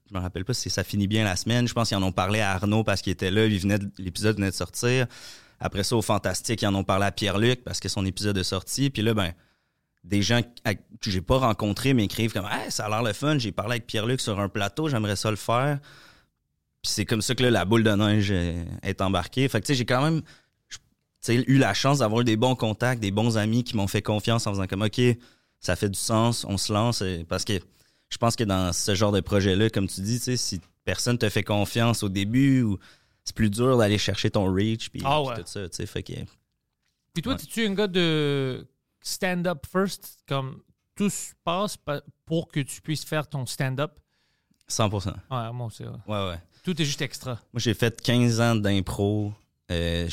je 0.09 0.15
me 0.15 0.21
rappelle 0.21 0.45
pas 0.45 0.55
si 0.55 0.71
ça 0.71 0.85
finit 0.85 1.09
bien 1.09 1.25
la 1.25 1.35
semaine. 1.35 1.67
Je 1.67 1.75
pense 1.75 1.89
qu'ils 1.89 1.97
en 1.97 2.03
ont 2.05 2.13
parlé 2.13 2.39
à 2.41 2.53
Arnaud 2.53 2.85
parce 2.85 3.03
qu'il 3.03 3.13
était 3.13 3.33
là, 3.33 3.47
l'épisode 3.49 4.37
venait 4.37 4.51
de 4.51 4.55
sortir. 4.55 5.07
Après 5.59 5.83
ça, 5.83 5.97
au 5.97 6.03
Fantastique, 6.03 6.63
ils 6.63 6.67
en 6.67 6.75
ont 6.77 6.85
parlé 6.85 7.07
à 7.07 7.11
Pierre-Luc 7.11 7.65
parce 7.65 7.81
que 7.81 7.89
son 7.89 8.07
épisode 8.07 8.39
est 8.39 8.45
sorti. 8.45 8.89
Puis 8.91 9.03
là, 9.03 9.15
ben, 9.15 9.33
des 10.07 10.23
gens 10.23 10.41
que 10.43 11.11
j'ai 11.11 11.21
pas 11.21 11.39
rencontrés 11.39 11.93
m'écrivent 11.93 12.33
comme 12.33 12.47
hey, 12.51 12.71
ça 12.71 12.87
a 12.87 12.89
l'air 12.89 13.03
le 13.03 13.13
fun, 13.13 13.39
j'ai 13.39 13.53
parlé 13.53 13.73
avec 13.73 13.87
Pierre-Luc 13.87 14.21
sur 14.21 14.39
un 14.41 14.49
plateau, 14.49 14.89
j'aimerais 14.89 15.17
ça 15.17 15.31
le 15.31 15.37
faire. 15.37 15.79
Puis 16.83 16.93
c'est 16.93 17.05
comme 17.05 17.23
ça 17.23 17.35
que 17.35 17.43
là, 17.43 17.51
la 17.51 17.65
boule 17.65 17.83
de 17.83 17.91
neige 17.91 18.31
est 18.31 19.01
embarquée. 19.01 19.49
Fait 19.49 19.61
que 19.61 19.67
tu 19.67 19.73
sais, 19.73 19.79
j'ai 19.79 19.85
quand 19.85 20.03
même 20.03 20.23
je- 20.69 20.77
tu 20.79 20.83
sais, 21.21 21.45
eu 21.49 21.59
la 21.59 21.75
chance 21.75 21.99
d'avoir 21.99 22.23
des 22.25 22.37
bons 22.37 22.55
contacts, 22.55 23.01
des 23.03 23.11
bons 23.11 23.37
amis 23.37 23.65
qui 23.65 23.77
m'ont 23.77 23.89
fait 23.89 24.03
confiance 24.03 24.47
en 24.47 24.53
faisant 24.53 24.67
comme 24.69 24.83
OK, 24.83 25.01
ça 25.59 25.75
fait 25.75 25.89
du 25.91 25.99
sens, 25.99 26.47
on 26.49 26.57
se 26.57 26.73
lance. 26.73 27.03
Parce 27.29 27.45
que 27.45 27.55
je 28.09 28.17
pense 28.19 28.37
que 28.37 28.45
dans 28.45 28.73
ce 28.73 28.95
genre 28.95 29.11
de 29.11 29.21
projet-là, 29.21 29.69
comme 29.71 29.89
tu 29.89 30.01
dis, 30.03 30.21
si 30.39 30.61
personne 30.85 31.19
te 31.19 31.29
fait 31.29 31.43
confiance 31.43 32.05
au 32.05 32.09
début, 32.09 32.63
ou 32.63 32.79
c'est 33.25 33.35
plus 33.35 33.51
dur 33.51 33.77
d'aller 33.77 33.99
chercher 33.99 34.31
ton 34.31 34.45
reach 34.55 34.89
puis 34.91 35.03
Ah 35.05 35.21
puis 35.35 35.43
tout 35.43 35.51
ça. 35.51 35.69
Tu 35.69 35.75
sais, 35.77 35.87
fait 35.87 36.05
que 36.05 36.13
Puis 37.13 37.23
toi, 37.23 37.33
Ouais. 37.35 37.41
es-tu 37.43 37.67
un 37.67 37.75
gars 37.75 37.89
de 37.89 38.65
stand-up 39.07 39.67
first? 39.71 40.19
Comme 40.29 40.63
tout 40.95 41.11
se 41.11 41.33
passe 41.45 41.77
pa- 41.77 42.03
pour 42.25 42.49
que 42.49 42.61
tu 42.61 42.81
puisses 42.81 43.05
faire 43.05 43.29
ton 43.29 43.47
stand-up? 43.47 43.93
100 44.69 44.89
Ouais, 44.93 45.13
Ouais, 45.31 45.53
moi 45.53 45.67
aussi. 45.67 45.85
ouais. 45.85 45.91
ouais. 46.09 46.41
Tout 46.65 46.81
est 46.81 46.85
juste 46.85 47.03
extra. 47.03 47.33
Moi, 47.53 47.61
j'ai 47.61 47.75
fait 47.75 48.01
15 48.01 48.41
ans 48.41 48.57
d'impro. 48.57 49.33
Euh, 49.71 50.09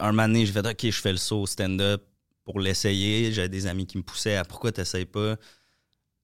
un 0.00 0.12
moment 0.12 0.28
donné, 0.28 0.46
j'ai 0.46 0.52
fait 0.52 0.66
OK, 0.66 0.82
je 0.84 1.00
fais 1.00 1.10
le 1.12 1.18
saut 1.18 1.42
au 1.42 1.46
stand-up 1.46 2.04
pour 2.44 2.60
l'essayer. 2.60 3.32
J'avais 3.32 3.48
des 3.48 3.66
amis 3.66 3.86
qui 3.86 3.98
me 3.98 4.02
poussaient 4.02 4.36
à 4.36 4.44
pourquoi 4.44 4.70
t'essayes 4.70 5.06
pas? 5.06 5.36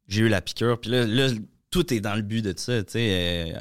J'ai 0.07 0.23
eu 0.23 0.29
la 0.29 0.41
piqûre. 0.41 0.81
Puis 0.81 0.91
là, 0.91 1.05
là, 1.07 1.31
tout 1.71 1.93
est 1.93 2.01
dans 2.01 2.15
le 2.15 2.23
but 2.23 2.43
de 2.43 2.55
ça. 2.57 2.83
Tu 2.85 2.93
sais, 2.93 3.53
Euh, 3.57 3.61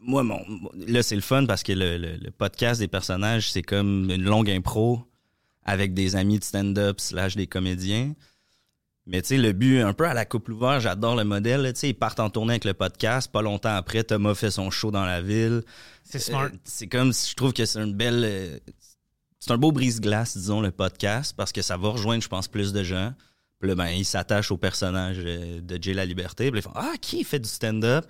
moi, 0.00 0.22
mon, 0.22 0.40
là, 0.86 1.02
c'est 1.02 1.14
le 1.16 1.20
fun 1.22 1.46
parce 1.46 1.62
que 1.62 1.72
le, 1.72 1.96
le- 1.96 2.16
le 2.16 2.30
podcast 2.30 2.80
des 2.80 2.88
personnages, 2.88 3.50
c'est 3.50 3.62
comme 3.62 4.10
une 4.10 4.22
longue 4.22 4.50
impro 4.50 5.02
avec 5.66 5.92
des 5.92 6.16
amis 6.16 6.38
de 6.38 6.44
stand-up 6.44 6.98
slash 7.00 7.36
des 7.36 7.46
comédiens. 7.46 8.14
Mais 9.08 9.20
tu 9.22 9.28
sais, 9.28 9.36
le 9.38 9.52
but, 9.52 9.80
un 9.82 9.92
peu 9.92 10.06
à 10.08 10.14
la 10.14 10.24
couple 10.24 10.52
ouverte, 10.52 10.80
j'adore 10.80 11.14
le 11.16 11.24
modèle. 11.24 11.70
Tu 11.74 11.78
sais, 11.80 11.88
ils 11.90 11.94
partent 11.94 12.18
en 12.20 12.30
tournée 12.30 12.54
avec 12.54 12.64
le 12.64 12.72
podcast. 12.74 13.30
Pas 13.30 13.42
longtemps 13.42 13.74
après, 13.76 14.02
Thomas 14.02 14.34
fait 14.34 14.50
son 14.50 14.70
show 14.70 14.90
dans 14.90 15.04
la 15.04 15.20
ville. 15.20 15.62
C'est 16.02 16.18
smart. 16.18 16.46
Euh, 16.46 16.50
c'est 16.64 16.86
comme, 16.88 17.12
si- 17.12 17.30
je 17.30 17.36
trouve 17.36 17.52
que 17.52 17.64
c'est 17.66 17.78
une 17.80 17.94
belle. 17.94 18.22
euh, 18.24 18.58
c'est 19.38 19.52
un 19.52 19.58
beau 19.58 19.70
brise-glace, 19.70 20.36
disons, 20.36 20.60
le 20.60 20.72
podcast, 20.72 21.34
parce 21.36 21.52
que 21.52 21.62
ça 21.62 21.76
va 21.76 21.90
rejoindre, 21.90 22.22
je 22.22 22.28
pense, 22.28 22.48
plus 22.48 22.72
de 22.72 22.82
gens. 22.82 23.12
Puis 23.60 23.68
là, 23.68 23.74
ben, 23.76 23.88
ils 23.88 24.04
s'attachent 24.04 24.50
au 24.50 24.56
personnage 24.56 25.18
euh, 25.20 25.60
de 25.60 25.80
Jay 25.80 25.94
La 25.94 26.04
Liberté. 26.04 26.50
Puis 26.50 26.58
ils 26.60 26.62
font 26.62 26.72
Ah, 26.74 26.94
qui 27.00 27.22
fait 27.22 27.38
du 27.38 27.48
stand-up? 27.48 28.06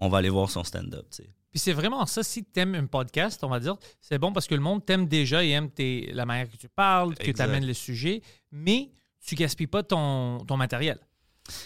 On 0.00 0.08
va 0.08 0.18
aller 0.18 0.30
voir 0.30 0.50
son 0.50 0.64
stand-up, 0.64 1.06
tu 1.10 1.22
sais. 1.22 1.30
Puis 1.52 1.60
c'est 1.60 1.72
vraiment 1.74 2.04
ça, 2.06 2.22
si 2.22 2.44
tu 2.44 2.60
aimes 2.60 2.74
un 2.74 2.86
podcast, 2.86 3.44
on 3.44 3.48
va 3.48 3.60
dire, 3.60 3.76
c'est 4.00 4.18
bon 4.18 4.32
parce 4.32 4.46
que 4.46 4.54
le 4.54 4.60
monde 4.62 4.84
t'aime 4.84 5.06
déjà 5.06 5.44
et 5.44 5.50
aime 5.50 5.70
tes- 5.70 6.10
la 6.12 6.24
manière 6.26 6.50
que 6.50 6.56
tu 6.56 6.68
parles, 6.68 7.14
que 7.14 7.30
tu 7.30 7.40
amènes 7.42 7.66
le 7.66 7.74
sujet, 7.74 8.22
mais 8.50 8.90
tu 9.24 9.34
gaspilles 9.34 9.66
pas 9.66 9.82
ton, 9.82 10.38
ton 10.46 10.56
matériel. 10.56 10.98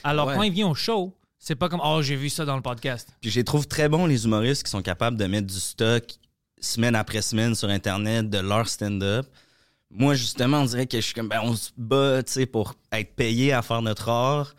Alors 0.04 0.26
Ouais. 0.28 0.34
quand 0.34 0.42
il 0.42 0.52
vient 0.52 0.66
au 0.68 0.74
show, 0.74 1.16
c'est 1.38 1.54
pas 1.54 1.68
comme 1.68 1.80
Oh, 1.84 2.02
j'ai 2.02 2.16
vu 2.16 2.28
ça 2.30 2.44
dans 2.44 2.56
le 2.56 2.62
podcast. 2.62 3.08
Puis 3.20 3.30
je 3.30 3.36
les 3.38 3.44
trouve 3.44 3.68
très 3.68 3.88
bons, 3.88 4.06
les 4.06 4.24
humoristes 4.24 4.64
qui 4.64 4.70
sont 4.70 4.82
capables 4.82 5.16
de 5.16 5.26
mettre 5.26 5.46
du 5.46 5.60
stock 5.60 6.04
semaine 6.60 6.94
après 6.96 7.22
semaine 7.22 7.54
sur 7.54 7.68
Internet 7.68 8.28
de 8.28 8.38
leur 8.38 8.68
stand-up. 8.68 9.26
Moi, 9.90 10.14
justement, 10.14 10.62
on 10.62 10.64
dirait 10.64 10.86
que 10.86 10.96
je 10.96 11.02
suis 11.04 11.14
comme, 11.14 11.28
ben, 11.28 11.40
on 11.44 11.54
se 11.54 11.70
bat, 11.76 12.22
tu 12.24 12.32
sais, 12.32 12.46
pour 12.46 12.74
être 12.90 13.14
payé 13.14 13.52
à 13.52 13.62
faire 13.62 13.82
notre 13.82 14.08
art. 14.08 14.54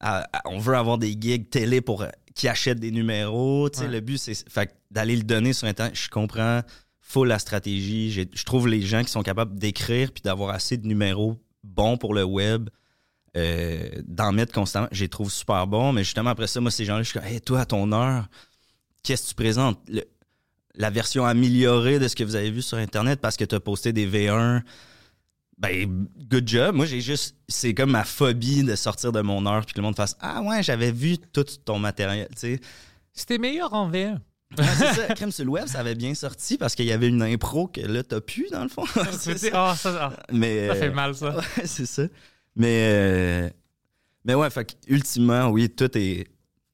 À- 0.00 0.26
à- 0.32 0.42
on 0.46 0.58
veut 0.58 0.74
avoir 0.74 0.96
des 0.96 1.12
gigs 1.20 1.50
télé 1.50 1.82
pour 1.82 2.04
qui 2.40 2.48
achètent 2.48 2.80
des 2.80 2.90
numéros. 2.90 3.68
Tu 3.68 3.80
sais, 3.80 3.84
Ouais. 3.84 3.90
le 3.92 4.00
but, 4.00 4.16
c'est 4.18 4.44
d'aller 4.90 5.14
le 5.16 5.22
donner 5.24 5.52
sur 5.52 5.68
Internet. 5.68 5.94
Je 5.94 6.08
comprends 6.08 6.62
full 7.00 7.28
la 7.28 7.38
stratégie. 7.38 8.10
Je 8.10 8.44
trouve 8.44 8.66
les 8.68 8.80
gens 8.80 9.02
qui 9.04 9.10
sont 9.10 9.22
capables 9.22 9.58
d'écrire 9.58 10.10
puis 10.12 10.22
d'avoir 10.22 10.54
assez 10.54 10.76
de 10.78 10.86
numéros 10.86 11.36
bons 11.62 11.98
pour 11.98 12.14
le 12.14 12.24
web, 12.24 12.70
euh, 13.36 13.88
d'en 14.06 14.32
mettre 14.32 14.52
constamment, 14.52 14.88
je 14.90 15.02
les 15.02 15.08
trouve 15.08 15.30
super 15.30 15.66
bons. 15.66 15.92
Mais 15.92 16.02
justement, 16.02 16.30
après 16.30 16.46
ça, 16.46 16.60
moi, 16.60 16.70
ces 16.70 16.84
gens-là, 16.86 17.02
je 17.02 17.10
suis 17.10 17.18
comme, 17.18 17.28
hey, 17.28 17.40
toi, 17.40 17.60
à 17.60 17.64
ton 17.66 17.92
heure, 17.92 18.26
qu'est-ce 19.02 19.24
que 19.24 19.28
tu 19.28 19.34
présentes? 19.34 19.78
Le- 19.88 20.04
la 20.76 20.88
version 20.88 21.26
améliorée 21.26 21.98
de 21.98 22.08
ce 22.08 22.16
que 22.16 22.24
vous 22.24 22.36
avez 22.36 22.50
vu 22.50 22.62
sur 22.62 22.78
Internet 22.78 23.20
parce 23.20 23.36
que 23.36 23.44
tu 23.44 23.54
as 23.54 23.60
posté 23.60 23.92
des 23.92 24.06
V1. 24.06 24.62
Ben, 25.60 26.08
good 26.30 26.48
job. 26.48 26.74
Moi, 26.74 26.86
j'ai 26.86 27.02
juste. 27.02 27.36
C'est 27.46 27.74
comme 27.74 27.90
ma 27.90 28.04
phobie 28.04 28.64
de 28.64 28.74
sortir 28.74 29.12
de 29.12 29.20
mon 29.20 29.44
heure 29.46 29.64
puis 29.66 29.74
que 29.74 29.78
le 29.78 29.84
monde 29.84 29.94
fasse 29.96 30.16
Ah 30.20 30.40
ouais, 30.42 30.62
j'avais 30.62 30.90
vu 30.90 31.18
tout 31.18 31.44
ton 31.64 31.78
matériel. 31.78 32.28
Tu 32.32 32.38
sais. 32.38 32.60
C'était 33.12 33.36
meilleur 33.38 33.74
en 33.74 33.90
V1. 33.90 34.14
Ouais, 34.58 34.64
c'est 34.78 34.94
ça. 34.94 35.14
Crème 35.14 35.30
sur 35.30 35.44
le 35.44 35.50
web, 35.50 35.66
ça 35.66 35.80
avait 35.80 35.94
bien 35.94 36.14
sorti 36.14 36.56
parce 36.56 36.74
qu'il 36.74 36.86
y 36.86 36.92
avait 36.92 37.08
une 37.08 37.22
impro 37.22 37.68
que 37.68 37.82
là, 37.82 38.02
t'as 38.02 38.20
pu, 38.22 38.48
dans 38.50 38.62
le 38.62 38.68
fond. 38.68 38.84
C'est 39.12 39.38
ça. 39.38 39.70
Ah, 39.70 39.76
ça, 39.76 40.10
ah, 40.16 40.22
Mais, 40.32 40.66
ça 40.68 40.74
fait 40.74 40.90
mal, 40.90 41.14
ça. 41.14 41.36
Ouais, 41.56 41.66
c'est 41.66 41.86
ça. 41.86 42.02
Mais, 42.56 42.86
euh, 42.88 43.50
mais 44.24 44.34
ouais, 44.34 44.50
fait 44.50 44.76
ultimement, 44.88 45.48
oui, 45.50 45.68
tout 45.68 45.96
est. 45.96 46.26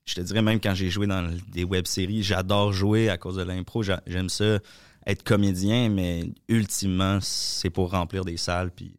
Je 0.07 0.14
te 0.14 0.20
dirais 0.20 0.40
même 0.40 0.61
quand 0.61 0.75
j'ai 0.75 0.88
joué 0.88 1.07
dans 1.09 1.29
des 1.49 1.64
web-séries, 1.64 2.22
j'adore 2.22 2.72
jouer 2.72 3.11
à 3.11 3.18
cause 3.18 3.37
de 3.37 3.42
l'impro. 3.42 3.83
J'a- 3.83 4.03
J'aime 4.07 4.29
ça 4.29 4.59
être 5.07 5.23
comédien, 5.23 5.88
mais 5.88 6.25
ultimement, 6.49 7.19
c'est 7.21 7.71
pour 7.71 7.92
remplir 7.92 8.25
des 8.25 8.37
salles 8.37 8.71
puis 8.71 8.97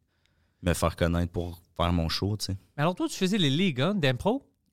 me 0.63 0.73
faire 0.73 0.95
connaître 0.95 1.31
pour 1.31 1.61
faire 1.75 1.93
mon 1.93 2.09
show, 2.09 2.37
tu 2.37 2.45
sais. 2.45 2.57
Alors 2.77 2.95
toi, 2.95 3.07
tu 3.07 3.15
faisais 3.15 3.37
les 3.37 3.49
ligues 3.49 3.81
hein. 3.81 3.93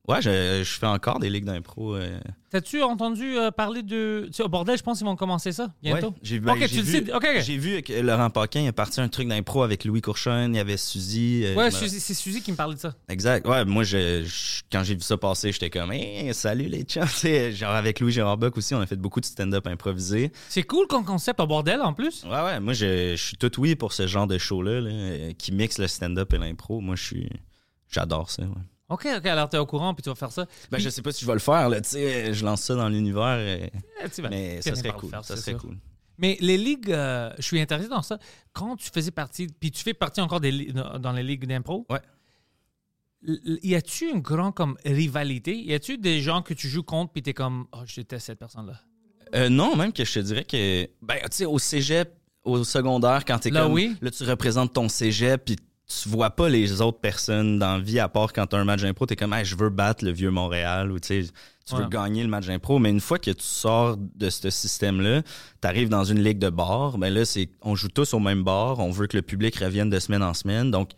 Ouais, 0.07 0.21
je, 0.21 0.63
je 0.63 0.79
fais 0.79 0.87
encore 0.87 1.19
des 1.19 1.31
ligues 1.31 1.47
d'impro. 1.47 1.95
euh, 1.97 2.21
T'as-tu 2.51 2.83
entendu 2.83 3.39
euh, 3.39 3.51
parler 3.51 3.83
de... 3.83 4.25
Tu 4.27 4.35
sais, 4.35 4.43
au 4.43 4.49
bordel, 4.51 4.77
je 4.77 4.83
pense 4.83 4.99
qu'ils 4.99 5.07
vont 5.07 5.17
commencer 5.17 5.51
ça 5.51 5.73
bientôt. 5.83 6.09
Ouais, 6.09 6.15
j'ai 6.23 6.41
ben, 6.41 6.53
Ok, 6.53 6.59
j'ai 6.61 6.69
tu 6.69 6.77
le 6.77 6.83
vu- 6.83 7.07
sais. 7.07 7.41
J'ai 7.43 7.57
vu 7.57 7.81
que 7.83 7.93
Laurent 7.95 8.29
Paquin 8.29 8.67
est 8.67 8.73
parti 8.73 9.01
un 9.01 9.09
truc 9.09 9.29
d'impro 9.29 9.63
avec 9.63 9.87
Louis 9.87 10.03
Courchaine, 10.03 10.53
il 10.55 10.59
y 10.59 10.61
avait 10.61 10.77
Suzy. 10.77 11.43
euh, 11.47 11.55
Ouais, 11.55 11.71
c'est 11.71 12.13
Suzy 12.15 12.43
qui 12.43 12.53
me 12.53 12.57
parlait 12.57 12.75
de 12.75 12.81
ça. 12.81 12.93
Exact. 13.09 13.49
Ouais, 13.49 13.65
moi, 13.65 13.83
je, 13.83 14.25
je- 14.25 14.61
quand 14.71 14.85
j'ai 14.85 14.95
vu 14.95 15.01
ça 15.01 15.17
passer, 15.17 15.53
j'étais 15.53 15.71
comme, 15.71 15.91
hey, 15.91 16.35
salut 16.35 16.67
les 16.69 16.83
chums. 16.83 17.05
Genre 17.55 17.71
avec 17.73 17.99
Louis 18.01 18.13
Gérard 18.13 18.37
Bock 18.37 18.59
aussi, 18.59 18.75
on 18.75 18.81
a 18.83 18.87
fait 18.87 18.97
beaucoup 18.97 19.21
de 19.21 19.27
stand-up 19.27 19.67
improvisé. 19.67 20.33
C'est 20.51 20.65
cool 20.65 20.87
comme 20.87 21.07
concept 21.07 21.41
au 21.41 21.47
bordel 21.47 21.81
en 21.81 21.95
plus. 21.95 22.25
Ouais, 22.25 22.43
ouais, 22.45 22.61
moi, 22.61 22.75
je, 22.75 23.17
suis 23.17 23.39
tout 23.39 23.59
oui 23.59 23.75
pour 23.75 23.95
ce 23.95 24.07
genre 24.07 24.27
de 24.27 24.37
show-là, 24.37 24.83
là, 24.83 25.33
qui 25.39 25.51
mixe 25.51 25.79
le 25.79 25.89
stand-up 25.89 26.31
et 26.35 26.39
l'impro. 26.39 26.83
Moi, 26.83 26.95
je 26.95 27.03
suis. 27.05 27.31
J'adore 27.91 28.31
ça, 28.31 28.43
ouais. 28.43 28.49
Ok, 28.89 29.07
ok, 29.17 29.27
alors 29.27 29.49
t'es 29.49 29.57
au 29.59 29.67
courant 29.67 29.95
puis 29.95 30.03
tu 30.03 30.11
vas 30.11 30.15
faire 30.15 30.31
ça. 30.33 30.47
Ben, 30.71 30.79
je 30.79 30.89
sais 30.91 31.01
pas 31.03 31.11
si 31.11 31.23
je 31.23 31.27
vais 31.27 31.33
le 31.33 31.39
faire, 31.39 31.69
là, 31.69 31.81
tu 31.81 31.89
sais, 31.91 32.35
je 32.35 32.45
lance 32.45 32.61
ça 32.63 32.75
dans 32.75 32.89
l'univers, 32.89 33.37
euh, 33.39 33.67
Eh, 34.05 34.23
mais 34.29 34.61
ça 34.63 34.75
serait 34.75 34.93
cool. 34.93 35.11
faire, 35.11 35.25
ça 35.25 35.37
serait 35.37 35.53
sûr. 35.53 35.61
cool. 35.61 35.79
Mais 36.19 36.37
les 36.41 36.57
ligues, 36.59 36.91
euh, 36.93 37.33
je 37.39 37.43
suis 37.43 37.61
intéressé 37.61 37.89
dans 37.89 38.03
ça. 38.03 38.19
Quand 38.53 38.77
tu 38.77 38.89
faisais 38.93 39.11
partie, 39.11 39.49
puis 39.49 39.71
tu 39.71 39.83
fais 39.83 39.95
partie 39.95 40.21
encore 40.21 40.41
des, 40.41 40.73
dans 41.01 41.13
les 41.13 41.23
ligues 41.23 41.47
d'impro. 41.47 41.87
Ouais. 41.91 42.01
Y 43.63 43.75
a-tu 43.75 44.11
une 44.11 44.21
grande 44.21 44.55
comme 44.55 44.77
rivalité? 44.85 45.57
Y 45.57 45.73
a-tu 45.73 45.97
des 45.97 46.21
gens 46.21 46.43
que 46.43 46.53
tu 46.53 46.69
joues 46.69 46.83
contre 46.83 47.11
puis 47.13 47.23
t'es 47.23 47.33
comme, 47.33 47.67
oh, 47.73 47.79
je 47.87 47.97
déteste 47.97 48.27
cette 48.27 48.39
personne-là. 48.39 48.79
Euh, 49.35 49.49
non, 49.49 49.75
même 49.77 49.93
que 49.95 50.05
je 50.05 50.13
te 50.13 50.19
dirais 50.21 50.45
que, 50.45 50.89
ben, 51.01 51.17
tu 51.23 51.29
sais, 51.31 51.45
au 51.47 51.59
cégep, 51.59 52.15
au 52.45 52.63
secondaire, 52.65 53.25
quand 53.25 53.39
t'es 53.39 53.51
Là, 53.51 53.63
comme, 53.63 53.73
oui. 53.73 53.97
là, 54.03 54.11
tu 54.11 54.23
représentes 54.25 54.75
ton 54.75 54.89
cégep, 54.91 55.43
puis 55.47 55.57
tu 55.87 56.09
vois 56.09 56.31
pas 56.31 56.49
les 56.49 56.81
autres 56.81 56.99
personnes 57.01 57.59
dans 57.59 57.77
la 57.77 57.83
vie, 57.83 58.01
à 58.01 58.09
part 58.09 58.33
quand 58.33 58.47
t'as 58.47 58.59
un 58.59 58.65
match 58.65 58.81
d'impro, 58.83 59.07
t'es 59.07 59.17
comme, 59.17 59.33
hey, 59.35 59.45
je 59.45 59.55
veux 59.57 59.69
battre 59.71 60.05
le 60.05 60.13
vieux 60.13 60.31
Montréal, 60.31 60.91
ou 60.91 60.99
tu 60.99 61.27
tu 61.67 61.75
veux 61.75 61.83
Ouais. 61.85 61.89
gagner 61.89 62.23
le 62.23 62.29
match 62.29 62.47
d'impro, 62.47 62.79
mais 62.79 62.91
une 62.91 63.01
fois 63.01 63.19
que 63.19 63.31
tu 63.31 63.43
sors 63.43 63.97
de 63.97 64.29
ce 64.29 64.51
système-là, 64.51 65.23
t'arrives 65.63 65.89
dans 65.89 66.05
une 66.05 66.23
ligue 66.23 66.39
de 66.39 66.51
bar, 66.51 66.99
ben 66.99 67.09
là, 67.13 67.25
c'est, 67.25 67.49
on 67.63 67.75
joue 67.75 67.89
tous 67.89 68.13
au 68.13 68.19
même 68.19 68.43
bar, 68.45 68.81
on 68.81 68.91
veut 68.91 69.07
que 69.07 69.17
le 69.17 69.23
public 69.23 69.57
revienne 69.57 69.89
de 69.89 69.99
semaine 69.99 70.23
en 70.23 70.35
semaine, 70.35 70.71
donc, 70.71 70.91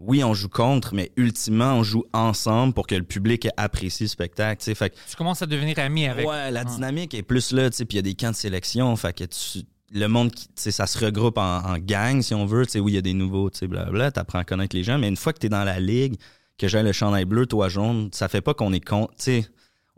oui, 0.00 0.24
on 0.24 0.32
joue 0.34 0.48
contre, 0.48 0.94
mais 0.94 1.12
ultimement, 1.16 1.74
on 1.74 1.82
joue 1.84 2.04
ensemble 2.12 2.72
pour 2.72 2.86
que 2.88 2.94
le 2.96 3.02
public 3.04 3.46
apprécie 3.56 4.04
le 4.04 4.08
spectacle, 4.08 4.60
tu 4.64 4.74
fait 4.74 4.90
que 4.90 4.96
Tu 5.08 5.14
commences 5.14 5.42
à 5.42 5.46
devenir 5.46 5.78
ami 5.78 6.06
avec. 6.08 6.26
Ouais, 6.26 6.50
la 6.50 6.64
dynamique 6.64 7.14
est 7.14 7.22
plus 7.22 7.52
là, 7.52 7.68
tu 7.70 7.76
sais, 7.76 7.84
puis 7.84 7.96
il 7.96 7.98
y 7.98 8.00
a 8.00 8.02
des 8.02 8.14
camps 8.14 8.30
de 8.30 8.36
sélection, 8.36 8.96
fait 8.96 9.12
que 9.16 9.24
tu- 9.24 9.60
le 9.92 10.06
monde, 10.06 10.30
qui- 10.32 10.46
tu 10.46 10.52
sais, 10.56 10.70
ça 10.70 10.86
se 10.86 11.04
regroupe 11.04 11.38
en, 11.38 11.58
en 11.64 11.78
gang, 11.78 12.22
si 12.22 12.34
on 12.34 12.46
veut, 12.46 12.64
tu 12.66 12.72
sais, 12.72 12.80
où 12.80 12.88
il 12.88 12.94
y 12.94 12.98
a 12.98 13.02
des 13.02 13.12
nouveaux, 13.14 13.50
tu 13.50 13.58
sais, 13.58 13.66
blablabla, 13.66 14.10
t'apprends 14.12 14.38
à 14.40 14.44
connaître 14.44 14.74
les 14.76 14.84
gens, 14.84 14.98
mais 14.98 15.08
une 15.08 15.16
fois 15.16 15.32
que 15.32 15.38
t'es 15.38 15.48
dans 15.48 15.64
la 15.64 15.80
ligue, 15.80 16.14
que 16.58 16.68
j'ai 16.68 16.82
le 16.82 16.92
chandail 16.92 17.24
bleu, 17.24 17.46
toi 17.46 17.68
jaune, 17.68 18.10
ça 18.12 18.28
fait 18.28 18.40
pas 18.42 18.54
qu'on 18.54 18.72
est 18.72 18.84
contre, 18.86 19.10
tu 19.16 19.22
sais, 19.24 19.46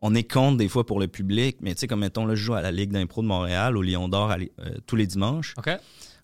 on 0.01 0.15
est 0.15 0.23
contre 0.31 0.57
des 0.59 0.69
fois 0.69 0.85
pour 0.87 0.99
le 0.99 1.09
public, 1.09 1.59
mais 1.61 1.75
tu 1.75 1.81
sais, 1.81 1.87
comme 1.87 2.01
mettons, 2.01 2.25
là, 2.27 2.35
je 2.35 2.43
joue 2.43 2.55
à 2.55 2.63
la 2.63 2.73
Ligue 2.73 2.91
d'impro 2.91 3.23
de 3.23 3.27
Montréal, 3.27 3.77
au 3.77 3.83
Lion 3.83 4.09
d'Or, 4.09 4.33
euh, 4.33 4.47
tous 4.87 4.97
les 4.97 5.07
dimanches. 5.07 5.55
OK? 5.59 5.71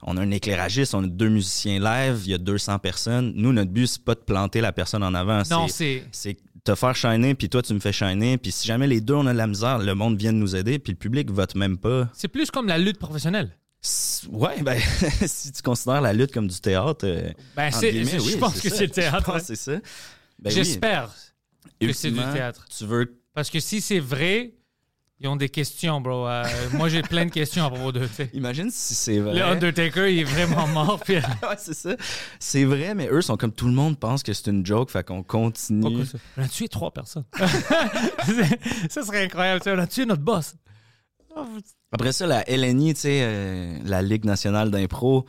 On 0.03 0.17
a 0.17 0.21
un 0.23 0.31
éclairagiste, 0.31 0.95
on 0.95 1.03
a 1.03 1.07
deux 1.09 1.29
musiciens 1.29 1.81
live, 1.81 2.23
il 2.25 2.31
y 2.31 2.35
a 2.35 2.39
200 2.39 2.79
personnes. 2.79 3.33
Nous, 3.35 3.53
notre 3.53 3.73
but, 3.73 3.89
c'est 3.89 4.03
pas 4.05 4.15
de 4.15 4.21
planter 4.21 4.61
la 4.61 4.73
personne 4.73 5.03
en 5.03 5.13
avant, 5.13 5.39
Non, 5.51 5.67
c'est 5.69 6.05
c'est. 6.13 6.37
Te 6.65 6.75
faire 6.75 6.95
shiner, 6.95 7.35
puis 7.35 7.49
toi, 7.49 7.63
tu 7.63 7.75
me 7.75 7.81
fais 7.81 7.93
shiner. 7.93 8.39
Puis 8.39 8.53
si 8.53 8.67
jamais 8.67 8.87
les 8.87 9.01
deux, 9.01 9.15
on 9.15 9.27
a 9.27 9.33
de 9.33 9.39
la 9.39 9.47
misère, 9.47 9.79
le 9.79 9.95
monde 9.95 10.17
vient 10.19 10.33
de 10.33 10.39
nous 10.39 10.57
aider, 10.57 10.79
puis 10.79 10.93
le 10.93 10.99
public 10.99 11.31
vote 11.31 11.55
même 11.55 11.79
pas. 11.79 12.09
C'est 12.15 12.29
plus 12.29 12.51
comme 12.51 12.69
la 12.69 12.79
lutte 12.79 12.99
professionnelle. 12.99 13.57
Ouais, 14.31 14.61
ben, 14.63 14.79
si 15.27 15.53
tu 15.53 15.63
considères 15.63 16.01
la 16.01 16.13
lutte 16.13 16.33
comme 16.33 16.49
du 16.49 16.61
théâtre, 16.61 17.05
euh, 17.07 17.31
Ben, 17.57 17.71
c'est, 17.71 17.93
je 18.05 18.19
oui, 18.21 18.37
pense 18.37 18.61
que 18.61 18.69
c'est 18.69 18.87
le 18.87 18.91
théâtre. 18.93 19.39
Je 19.39 19.45
c'est 19.45 19.57
ça. 19.57 19.73
Ben 19.73 19.81
oui, 20.47 20.51
J'espère 20.51 21.15
que 21.81 21.93
c'est 21.93 22.11
du 22.11 22.19
théâtre. 22.19 22.67
Tu 22.77 22.85
veux... 22.85 23.21
Parce 23.35 23.51
que 23.51 23.61
si 23.61 23.81
c'est 23.81 24.01
vrai, 24.01 24.55
Ils 25.21 25.27
ont 25.27 25.35
des 25.35 25.49
questions, 25.49 26.01
bro. 26.01 26.29
Euh, 26.29 26.45
moi, 26.75 26.89
j'ai 26.89 27.03
plein 27.03 27.27
de 27.27 27.31
questions 27.31 27.65
à 27.65 27.71
propos 27.71 27.91
d'eux. 27.91 28.07
tu 28.07 28.15
sais. 28.15 28.31
Imagine 28.35 28.71
si 28.71 28.95
c'est 28.95 29.19
vrai. 29.19 29.35
Le 29.35 29.43
Undertaker, 29.43 30.07
il 30.13 30.21
est 30.21 30.25
vraiment 30.25 30.69
mort. 30.69 31.01
Puis, 31.05 31.17
ouais, 31.17 31.57
c'est 31.59 31.75
ça. 31.75 31.97
C'est 32.39 32.63
vrai, 32.65 32.95
mais 32.95 33.09
eux 33.11 33.21
sont 33.21 33.37
comme 33.37 33.53
tout 33.53 33.67
le 33.67 33.73
monde 33.73 33.99
pense 33.99 34.23
que 34.23 34.33
c'est 34.33 34.49
une 34.49 34.65
joke, 34.65 34.91
fait 34.91 35.05
qu'on 35.05 35.25
continue. 35.25 35.81
Pourquoi 35.81 36.05
ça? 36.05 36.19
On 36.37 36.43
a 36.45 36.49
tué 36.49 36.69
trois 36.69 36.93
personnes. 36.93 37.25
ça 38.89 39.03
serait 39.03 39.25
incroyable. 39.25 39.61
tu 39.61 39.71
sais, 39.71 39.77
On 39.77 39.81
a 39.81 39.87
tué 39.89 40.07
notre 40.07 40.23
boss. 40.23 40.55
Après 41.91 42.13
ça, 42.13 42.27
la 42.27 42.45
LNI, 42.45 42.95
tu 42.95 43.01
sais, 43.01 43.21
euh, 43.23 43.79
la 43.85 44.03
Ligue 44.03 44.25
nationale 44.25 44.71
d'impro, 44.71 45.27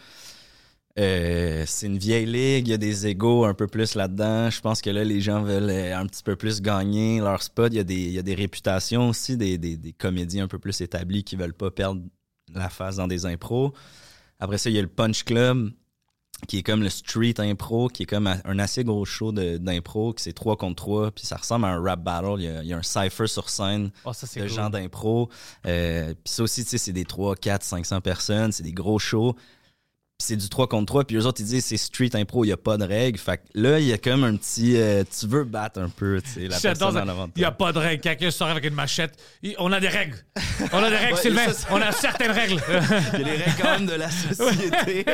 euh, 1.00 1.64
c'est 1.66 1.86
une 1.88 1.98
vieille 1.98 2.26
ligue, 2.26 2.68
il 2.68 2.72
y 2.72 2.74
a 2.74 2.78
des 2.78 3.08
égaux 3.08 3.46
un 3.46 3.54
peu 3.54 3.68
plus 3.68 3.96
là-dedans. 3.96 4.50
Je 4.50 4.60
pense 4.62 4.82
que 4.82 4.90
là, 4.90 5.04
les 5.04 5.22
gens 5.22 5.42
veulent 5.44 5.70
euh, 5.70 5.98
un 5.98 6.06
petit 6.06 6.24
peu 6.24 6.36
plus 6.36 6.62
gagner 6.62 7.20
leur 7.20 7.42
spot. 7.42 7.72
Il 7.74 7.78
y 7.78 7.80
a 7.80 7.84
des, 7.84 7.96
il 7.96 8.12
y 8.12 8.20
a 8.20 8.24
des 8.24 8.36
réputations 8.36 9.10
aussi, 9.10 9.38
des, 9.38 9.58
des, 9.58 9.78
des 9.78 9.94
comédiens 9.94 10.44
un 10.46 10.48
peu 10.48 10.60
plus 10.60 10.82
établis 10.82 11.24
qui 11.24 11.36
veulent 11.36 11.54
pas 11.54 11.72
perdre 11.72 12.02
la 12.54 12.70
face 12.70 12.98
dans 12.98 13.08
des 13.08 13.26
impros. 13.26 13.74
Après 14.40 14.58
ça, 14.58 14.70
il 14.70 14.76
y 14.76 14.80
a 14.80 14.82
le 14.82 14.88
Punch 14.88 15.24
Club, 15.24 15.72
qui 16.48 16.58
est 16.60 16.64
comme 16.64 16.82
le 16.82 16.90
street 16.90 17.36
impro, 17.40 17.90
qui 17.90 18.04
est 18.04 18.06
comme 18.06 18.28
un 18.28 18.60
assez 18.60 18.84
gros 18.86 19.04
show 19.06 19.32
de- 19.32 19.58
d'impro, 19.58 20.14
qui 20.14 20.24
c'est 20.24 20.34
3 20.34 20.56
contre 20.58 20.76
3, 20.78 21.12
puis 21.12 21.26
ça 21.26 21.36
ressemble 21.36 21.66
à 21.66 21.70
un 21.70 21.82
rap 21.84 22.02
battle. 22.02 22.36
Il 22.40 22.44
y 22.46 22.48
a, 22.48 22.64
il 22.64 22.68
y 22.70 22.74
a 22.74 22.78
un 22.78 22.84
cypher 22.84 23.28
sur 23.28 23.50
scène 23.50 23.92
Oh, 24.06 24.14
ça, 24.14 24.26
de 24.26 24.40
cool. 24.42 24.50
gens 24.50 24.70
d'impro. 24.70 25.30
Euh, 25.66 26.14
puis 26.24 26.34
ça 26.34 26.44
aussi, 26.44 26.64
tu 26.64 26.70
sais, 26.72 26.78
c'est 26.78 26.94
des 26.94 27.06
3, 27.06 27.36
4, 27.36 27.64
500 27.64 28.02
personnes, 28.02 28.52
c'est 28.54 28.64
des 28.64 28.72
gros 28.74 29.00
shows. 29.00 29.36
Puis 30.20 30.26
c'est 30.28 30.36
du 30.36 30.50
3 30.50 30.68
contre 30.68 30.86
3, 30.88 31.06
puis 31.06 31.16
eux 31.16 31.26
autres, 31.26 31.40
ils 31.40 31.46
disent 31.46 31.64
c'est 31.64 31.78
street 31.78 32.10
impro, 32.14 32.44
il 32.44 32.48
n'y 32.48 32.52
a 32.54 32.58
pas 32.58 32.76
de 32.78 32.84
règles. 32.84 33.18
Fait 33.18 33.38
que 33.38 33.44
là, 33.54 33.80
il 33.80 33.86
y 33.86 33.94
a 33.94 33.98
comme 33.98 34.26
un 34.26 34.36
petit. 34.36 34.76
euh, 34.76 35.06
tu 35.18 35.26
veux 35.28 35.46
battre 35.46 35.80
un 35.80 35.88
peu, 35.88 36.22
tu 36.22 36.30
sais, 36.30 36.48
la 36.50 36.60
personne 36.60 36.98
en 36.98 37.08
avant 37.08 37.28
de 37.28 37.32
Il 37.38 37.40
n'y 37.40 37.46
a 37.46 37.52
pas 37.54 37.72
de 37.72 37.80
règles. 37.80 38.02
Quelqu'un 38.02 38.30
sort 38.30 38.50
avec 38.50 38.66
une 38.66 38.74
machette. 38.74 39.14
Il- 39.42 39.56
On 39.60 39.72
a 39.72 39.80
des 39.80 39.88
règles. 39.88 40.18
On 40.74 40.78
a 40.80 40.90
des 40.90 40.98
règles, 40.98 41.14
Ouais, 41.16 41.22
Sylvain. 41.22 41.46
On 41.72 41.82
a 41.82 41.94
certaines 41.94 42.32
règles. 42.32 42.62
Il 43.14 43.20
y 43.20 43.24
a 43.24 43.26
les 43.26 43.32
règles 43.38 43.62
quand 43.62 43.72
même 43.80 43.86
de 43.86 43.94
la 43.94 44.10
société. 44.12 45.06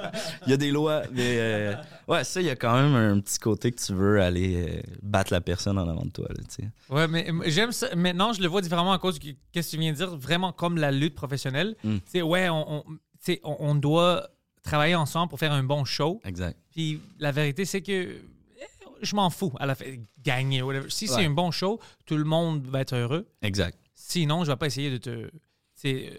il 0.46 0.50
y 0.50 0.52
a 0.52 0.56
des 0.58 0.70
lois. 0.70 1.04
Mais 1.10 1.36
euh, 1.38 1.74
ouais, 2.08 2.22
ça, 2.24 2.42
il 2.42 2.46
y 2.46 2.50
a 2.50 2.56
quand 2.56 2.74
même 2.74 2.94
un 2.94 3.18
petit 3.20 3.38
côté 3.38 3.72
que 3.72 3.80
tu 3.82 3.94
veux 3.94 4.20
aller 4.20 4.56
euh, 4.56 4.80
battre 5.02 5.32
la 5.32 5.40
personne 5.40 5.78
en 5.78 5.88
avant 5.88 6.04
de 6.04 6.10
toi, 6.10 6.26
là, 6.28 6.34
tu 6.54 6.62
sais. 6.64 6.68
Ouais, 6.94 7.08
mais 7.08 7.26
j'aime 7.46 7.72
ça. 7.72 7.88
Maintenant, 7.96 8.34
je 8.34 8.42
le 8.42 8.48
vois 8.48 8.60
différemment 8.60 8.92
à 8.92 8.98
cause 8.98 9.18
de 9.18 9.34
qu'est-ce 9.52 9.68
que 9.70 9.76
tu 9.76 9.80
viens 9.80 9.92
de 9.92 9.96
dire. 9.96 10.14
Vraiment 10.16 10.52
comme 10.52 10.76
la 10.76 10.90
lutte 10.90 11.14
professionnelle. 11.14 11.76
Mm. 11.82 11.96
C'est 12.04 12.20
ouais, 12.20 12.50
on, 12.50 12.74
on, 12.78 12.82
tu 12.82 12.98
sais, 13.20 13.40
on, 13.42 13.56
on 13.60 13.74
doit 13.74 14.28
travailler 14.62 14.94
ensemble 14.94 15.28
pour 15.28 15.38
faire 15.38 15.52
un 15.52 15.62
bon 15.62 15.84
show. 15.84 16.20
Exact. 16.24 16.58
Puis 16.72 17.00
la 17.18 17.32
vérité, 17.32 17.64
c'est 17.64 17.82
que 17.82 17.92
eh, 17.92 18.64
je 19.02 19.16
m'en 19.16 19.30
fous 19.30 19.52
à 19.58 19.66
la 19.66 19.74
fin. 19.74 19.84
Gagner, 20.22 20.62
whatever. 20.62 20.90
Si 20.90 21.08
c'est 21.08 21.24
un 21.24 21.30
bon 21.30 21.50
show, 21.50 21.80
tout 22.06 22.16
le 22.16 22.24
monde 22.24 22.66
va 22.66 22.80
être 22.80 22.94
heureux. 22.94 23.26
Exact. 23.42 23.78
Sinon, 23.94 24.44
je 24.44 24.50
vais 24.50 24.56
pas 24.56 24.66
essayer 24.66 24.90
de 24.90 24.98
te 24.98 25.30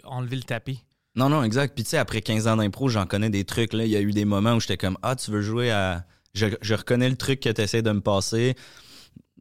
enlever 0.04 0.36
le 0.38 0.44
tapis. 0.44 0.84
Non, 1.16 1.30
non, 1.30 1.44
exact. 1.44 1.76
Puis 1.76 1.84
tu 1.84 1.92
sais, 1.92 1.98
après 1.98 2.22
15 2.22 2.48
ans 2.48 2.58
d'impro, 2.58 2.90
j'en 2.90 3.06
connais 3.06 3.30
des 3.30 3.44
trucs. 3.44 3.74
Là, 3.74 3.86
il 3.86 3.92
y 3.92 3.98
a 3.98 4.02
eu 4.02 4.12
des 4.12 4.26
moments 4.26 4.54
où 4.54 4.60
j'étais 4.60 4.78
comme 4.78 4.98
Ah, 5.02 5.16
tu 5.16 5.32
veux 5.32 5.42
jouer 5.42 5.72
à. 5.72 6.06
Je, 6.34 6.48
je 6.62 6.74
reconnais 6.74 7.10
le 7.10 7.18
truc 7.18 7.42
que 7.42 7.50
tu 7.50 7.62
essaies 7.62 7.82
de 7.82 7.92
me 7.92 8.00
passer. 8.00 8.56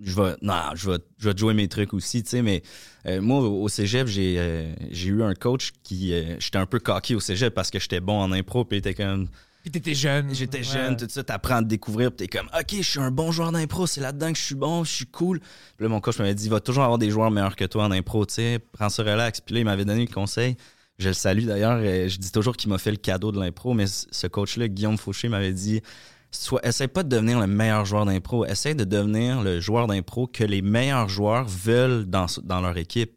Je 0.03 0.15
vais. 0.15 0.35
Non, 0.41 0.55
je 0.75 0.91
vais, 0.91 0.99
je 1.19 1.29
vais 1.29 1.35
te 1.35 1.39
jouer 1.41 1.53
mes 1.53 1.69
trucs 1.69 1.93
aussi, 1.93 2.23
tu 2.23 2.31
sais. 2.31 2.43
Mais 2.43 2.63
euh, 3.07 3.21
moi, 3.21 3.41
au 3.41 3.69
cégep, 3.69 4.07
j'ai 4.07 4.37
euh, 4.39 4.73
j'ai 4.91 5.09
eu 5.11 5.23
un 5.23 5.35
coach 5.35 5.73
qui. 5.83 6.15
euh, 6.15 6.37
j'étais 6.39 6.57
un 6.59 6.65
peu 6.67 6.79
cocky 6.79 7.15
au 7.15 7.21
cégep 7.21 7.53
parce 7.55 7.71
que 7.71 7.79
j'étais 7.79 8.01
bon 8.01 8.19
en 8.19 8.33
impro. 8.33 8.65
Puis 8.65 8.77
il 8.77 8.79
était 8.79 8.95
comme. 8.95 9.29
Puis 9.63 9.71
t'étais 9.71 9.95
jeune. 9.95 10.35
J'étais 10.35 10.59
Ouais. 10.59 10.65
jeune, 10.65 10.97
tout 10.97 11.07
ça, 11.11 11.23
t'apprends 11.23 11.57
à 11.57 11.63
te 11.63 11.69
découvrir, 11.69 12.11
puis 12.13 12.27
t'es 12.27 12.39
comme, 12.39 12.49
OK, 12.59 12.69
je 12.79 12.81
suis 12.83 12.99
un 12.99 13.11
bon 13.11 13.31
joueur 13.31 13.53
d'impro, 13.53 13.87
c'est 13.87 14.01
là-dedans 14.01 14.33
que 14.33 14.39
je 14.39 14.43
suis 14.45 14.55
bon, 14.55 14.85
je 14.85 14.91
suis 14.91 15.05
cool. 15.07 15.39
Puis 15.41 15.83
là, 15.85 15.89
mon 15.91 16.01
coach 16.01 16.19
m'avait 16.19 16.35
dit, 16.35 16.45
il 16.47 16.51
va 16.51 16.61
toujours 16.61 16.83
avoir 16.85 16.97
des 16.99 17.11
joueurs 17.11 17.31
meilleurs 17.31 17.57
que 17.57 17.67
toi 17.67 17.85
en 17.85 17.91
impro, 17.91 18.25
tu 18.25 18.37
sais, 18.37 18.59
prends 18.73 18.89
ça 18.89 19.03
relax. 19.03 19.43
Puis 19.43 19.53
là, 19.57 19.61
il 19.61 19.65
m'avait 19.67 19.85
donné 19.85 20.01
le 20.07 20.11
conseil. 20.11 20.57
Je 20.99 21.09
le 21.09 21.13
salue 21.15 21.45
d'ailleurs, 21.45 21.79
je 21.83 22.17
dis 22.17 22.33
toujours 22.33 22.57
qu'il 22.57 22.71
m'a 22.71 22.79
fait 22.79 22.91
le 22.91 22.97
cadeau 22.97 23.33
de 23.33 23.39
l'impro, 23.39 23.75
mais 23.75 23.85
ce 23.87 24.27
coach-là, 24.27 24.67
Guillaume 24.69 24.97
Fauché, 24.97 25.29
m'avait 25.29 25.53
dit, 25.53 25.83
Sois, 26.33 26.61
essaie 26.65 26.89
pas 26.89 27.03
de 27.03 27.09
devenir 27.09 27.41
le 27.41 27.47
meilleur 27.47 27.85
joueur 27.85 28.05
d'impro, 28.07 28.45
essaie 28.47 28.75
de 28.75 28.85
devenir 28.85 29.43
le 29.43 29.61
joueur 29.61 29.87
d'impro 29.89 30.27
que 30.29 30.45
les 30.45 30.63
meilleurs 30.63 31.09
joueurs 31.09 31.45
veulent 31.47 32.05
dans, 32.07 32.27
dans 32.45 32.61
leur 32.61 32.77
équipe. 32.77 33.13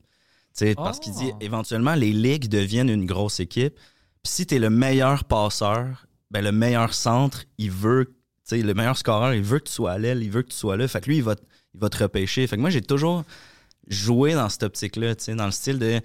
Tu 0.58 0.73
Parce 0.76 0.97
Oh. 0.97 1.02
qu'il 1.02 1.13
dit, 1.13 1.32
éventuellement, 1.41 1.95
les 1.95 2.12
ligues 2.12 2.47
deviennent 2.47 2.89
une 2.89 3.06
grosse 3.06 3.39
équipe. 3.39 3.76
Puis 4.23 4.32
si 4.34 4.45
t'es 4.45 4.60
le 4.60 4.69
meilleur 4.69 5.26
passeur, 5.26 6.08
ben 6.32 6.43
le 6.43 6.52
meilleur 6.52 6.93
centre, 6.93 7.43
il 7.58 7.71
veut, 7.71 8.15
tu 8.47 8.62
le 8.62 8.73
meilleur 8.73 8.97
scoreur, 8.97 9.34
il 9.34 9.43
veut 9.43 9.60
que 9.60 9.65
tu 9.67 9.73
sois 9.73 9.91
à 9.91 9.97
l'aile, 9.97 10.23
il 10.23 10.32
veut 10.32 10.41
que 10.41 10.49
tu 10.49 10.58
sois 10.58 10.78
là. 10.78 10.88
Fait 10.88 11.02
que 11.02 11.08
lui, 11.10 11.17
il 11.17 11.23
va, 11.23 11.36
il 11.73 11.80
va 11.80 11.89
te 11.89 11.97
repêcher. 11.97 12.45
Fait 12.47 12.56
que 12.56 12.62
moi, 12.62 12.69
j'ai 12.69 12.82
toujours 12.82 13.23
joué 13.88 14.34
dans 14.34 14.49
cette 14.49 14.63
optique-là, 14.63 15.15
tu 15.15 15.36
dans 15.36 15.45
le 15.45 15.52
style 15.52 15.78
de, 15.78 15.99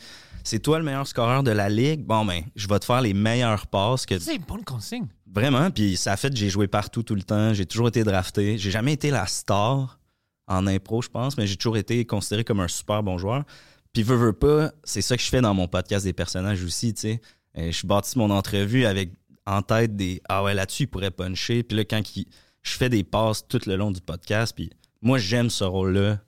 c'est 0.49 0.59
toi 0.61 0.79
le 0.79 0.85
meilleur 0.85 1.07
scoreur 1.07 1.43
de 1.43 1.51
la 1.51 1.69
ligue, 1.69 2.05
bon 2.05 2.25
ben, 2.25 2.43
je 2.57 2.67
vais 2.69 2.79
te 2.79 2.85
faire 2.85 3.01
les 3.01 3.15
meilleures 3.15 3.67
passes 3.67 4.07
que 4.07 4.19
C'est 4.19 4.37
une 4.37 4.43
bonne 4.45 4.65
consigne. 4.65 5.07
Vraiment, 5.31 5.71
puis 5.71 5.97
ça 5.97 6.13
a 6.13 6.17
fait 6.17 6.31
que 6.31 6.37
j'ai 6.37 6.49
joué 6.49 6.67
partout 6.69 7.03
tout 7.03 7.15
le 7.15 7.23
temps. 7.23 7.53
J'ai 7.55 7.67
toujours 7.67 7.89
été 7.89 8.03
drafté. 8.03 8.57
J'ai 8.59 8.71
jamais 8.71 8.95
été 8.95 9.11
la 9.11 9.27
star 9.27 9.99
en 10.47 10.67
impro, 10.67 11.03
je 11.03 11.09
pense, 11.09 11.37
mais 11.37 11.47
j'ai 11.47 11.57
toujours 11.57 11.77
été 11.77 12.05
considéré 12.07 12.45
comme 12.45 12.61
un 12.61 12.69
super 12.69 13.03
bon 13.03 13.19
joueur. 13.19 13.45
Puis 13.93 14.03
veux, 14.03 14.17
veux 14.17 14.33
pas, 14.33 14.73
c'est 14.85 15.03
ça 15.03 15.17
que 15.17 15.23
je 15.23 15.29
fais 15.29 15.41
dans 15.43 15.53
mon 15.53 15.69
podcast 15.69 16.05
des 16.07 16.13
personnages 16.15 16.65
aussi, 16.65 16.95
tu 16.95 17.01
sais. 17.03 17.21
Euh, 17.59 17.71
Je 17.71 17.87
bâtis 17.87 18.19
mon 18.19 18.31
entrevue 18.31 18.87
avec 18.87 19.13
en 19.47 19.61
tête 19.63 19.97
des 19.97 20.21
ah 20.29 20.43
ouais 20.43 20.55
là-dessus 20.55 20.85
il 20.85 20.87
pourrait 20.89 21.11
puncher. 21.11 21.63
Puis 21.63 21.77
là 21.77 21.85
quand 21.85 22.17
il- 22.17 22.27
je 22.63 22.73
fais 22.73 22.89
des 22.89 23.05
passes 23.05 23.47
tout 23.49 23.61
le 23.67 23.77
long 23.77 23.91
du 23.91 24.01
podcast, 24.01 24.55
puis 24.55 24.71
moi 25.03 25.19
j'aime 25.19 25.49
ce 25.51 25.65
rôle-là 25.65 26.21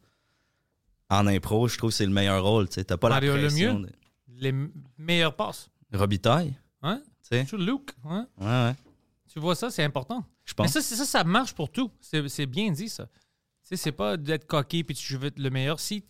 en 1.11 1.27
impro. 1.27 1.69
Je 1.69 1.77
trouve 1.79 1.91
que 1.91 1.97
c'est 1.97 2.07
le 2.07 2.13
meilleur 2.13 2.43
rôle, 2.45 2.69
tu 2.69 2.75
sais. 2.75 2.85
T'as 2.85 2.97
pas 2.97 3.09
Mario 3.09 3.35
la 3.37 3.43
pression. 3.43 3.75
Lemieux? 3.79 3.89
Les 4.41 4.53
meilleures 4.99 5.35
passes. 5.37 5.71
Robitaille, 5.93 6.55
Hein? 6.83 7.01
tu 7.47 7.57
Luke. 7.57 7.91
Hein? 8.05 8.27
Ouais 8.39 8.47
ouais. 8.47 8.75
Tu 9.33 9.39
vois 9.39 9.55
ça, 9.55 9.71
c'est 9.71 9.85
important. 9.85 10.25
Je 10.45 10.53
Mais 10.59 10.65
pense. 10.65 10.73
ça, 10.73 10.81
c'est- 10.83 10.97
ça, 10.97 11.05
ça 11.05 11.23
marche 11.25 11.53
pour 11.55 11.71
tout. 11.71 11.91
C'est 12.01 12.47
bien 12.47 12.73
dit, 12.73 12.89
ça. 12.89 13.07
Tu 13.07 13.11
sais, 13.63 13.77
c'est 13.77 13.93
pas 13.93 14.17
d'être 14.17 14.47
coquille 14.47 14.83
puis 14.83 14.97
tu 14.97 15.17
veux 15.17 15.29
être 15.29 15.39
le 15.39 15.51
meilleur. 15.51 15.79
Si 15.79 16.05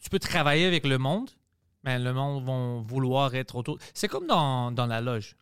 tu 0.00 0.08
peux 0.08 0.18
travailler 0.18 0.64
avec 0.64 0.86
le 0.86 0.96
monde, 0.96 1.28
ben, 1.84 2.02
le 2.02 2.12
monde 2.14 2.44
va 2.44 2.82
vouloir 2.88 3.34
être 3.34 3.56
autour. 3.56 3.78
C'est 3.92 4.08
comme 4.08 4.26
dans, 4.26 4.70
dans 4.72 4.86
la 4.86 5.00
loge. 5.02 5.36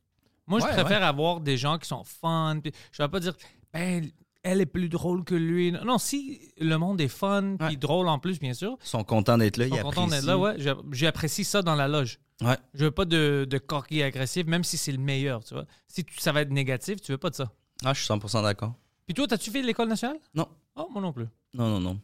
Moi, 0.49 0.59
je 0.59 0.65
Ouais, 0.65 0.73
préfère 0.73 1.05
avoir 1.05 1.41
des 1.41 1.57
gens 1.57 1.79
qui 1.79 1.87
sont 1.87 2.03
fun. 2.03 2.59
puis 2.63 2.73
Je 2.91 3.03
vais 3.03 3.09
pas 3.09 3.21
dire, 3.21 3.35
ben, 3.73 4.11
elle 4.43 4.61
est 4.61 4.67
plus 4.67 4.89
drôle 4.89 5.23
que 5.23 5.35
lui. 5.37 5.71
Non, 5.71 5.99
si 5.99 6.41
le 6.59 6.77
monde 6.77 7.01
est 7.01 7.07
fun 7.09 7.57
puis 7.59 7.77
drôle 7.77 8.09
en 8.09 8.19
plus, 8.19 8.41
bien 8.41 8.55
sûr, 8.55 8.77
Ils 8.83 8.89
sont 8.89 9.05
contents 9.05 9.39
d'être 9.39 9.59
là, 9.59 9.67
ils 9.67 9.75
ils 9.75 9.77
sont 9.77 9.83
contents 9.85 10.07
d'être 10.09 10.25
là. 10.25 10.37
Ouais, 10.39 10.57
j'apprécie 10.91 11.45
ça 11.45 11.63
dans 11.63 11.77
la 11.77 11.87
loge. 11.87 12.19
Ouais. 12.43 12.57
Je 12.75 12.85
veux 12.85 12.91
pas 12.91 13.05
de, 13.05 13.47
de 13.49 13.59
coquille 13.59 14.03
agressif, 14.03 14.47
même 14.47 14.65
si 14.65 14.77
c'est 14.79 14.93
le 14.93 14.99
meilleur, 14.99 15.45
tu 15.45 15.55
vois. 15.55 15.67
Si 15.89 16.05
tu- 16.05 16.19
ça 16.21 16.33
va 16.33 16.41
être 16.43 16.51
négatif, 16.51 17.01
tu 17.01 17.13
veux 17.13 17.19
pas 17.19 17.31
de 17.31 17.35
ça. 17.35 17.53
Ah, 17.85 17.93
je 17.93 18.01
suis 18.03 18.07
100% 18.13 18.43
d'accord. 18.43 18.75
Puis 19.07 19.15
toi, 19.15 19.27
t'as-tu 19.27 19.51
fait 19.51 19.63
l'école 19.63 19.89
nationale? 19.89 20.19
Non. 20.35 20.49
Oh, 20.77 20.89
moi 20.91 21.03
non 21.03 21.13
plus. 21.13 21.27
Non, 21.53 21.69
non, 21.69 21.81
non. 21.81 22.01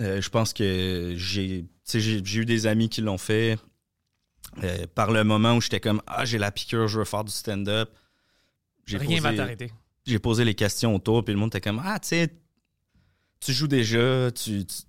Euh, 0.00 0.20
je 0.20 0.28
pense 0.30 0.52
que 0.52 1.14
j'ai, 1.16 1.62
tu 1.62 1.68
sais, 1.84 2.00
j'ai, 2.00 2.24
j'ai 2.24 2.40
eu 2.40 2.44
des 2.46 2.66
amis 2.66 2.88
qui 2.88 3.00
l'ont 3.02 3.18
fait. 3.18 3.58
Euh, 4.64 4.86
par 4.94 5.12
le 5.12 5.22
moment 5.22 5.54
où 5.54 5.60
j'étais 5.60 5.78
comme 5.80 6.02
ah 6.06 6.24
j'ai 6.24 6.38
la 6.38 6.50
piqûre, 6.50 6.88
je 6.88 6.98
veux 6.98 7.04
faire 7.04 7.22
du 7.24 7.30
stand-up. 7.30 7.90
J'ai 8.86 8.96
Rien 8.96 9.20
va 9.20 9.28
posé, 9.28 9.36
t'arrêter. 9.36 9.72
j'ai 10.06 10.18
posé 10.18 10.44
les 10.44 10.54
questions 10.54 10.94
autour 10.96 11.24
puis 11.24 11.32
le 11.34 11.38
monde 11.38 11.50
était 11.50 11.60
comme 11.60 11.80
ah 11.84 12.00
tu 12.00 12.08
sais 12.08 12.34
tu 13.40 13.52
joues 13.52 13.68
déjà, 13.68 14.30
tu, 14.32 14.66
tu- 14.66 14.82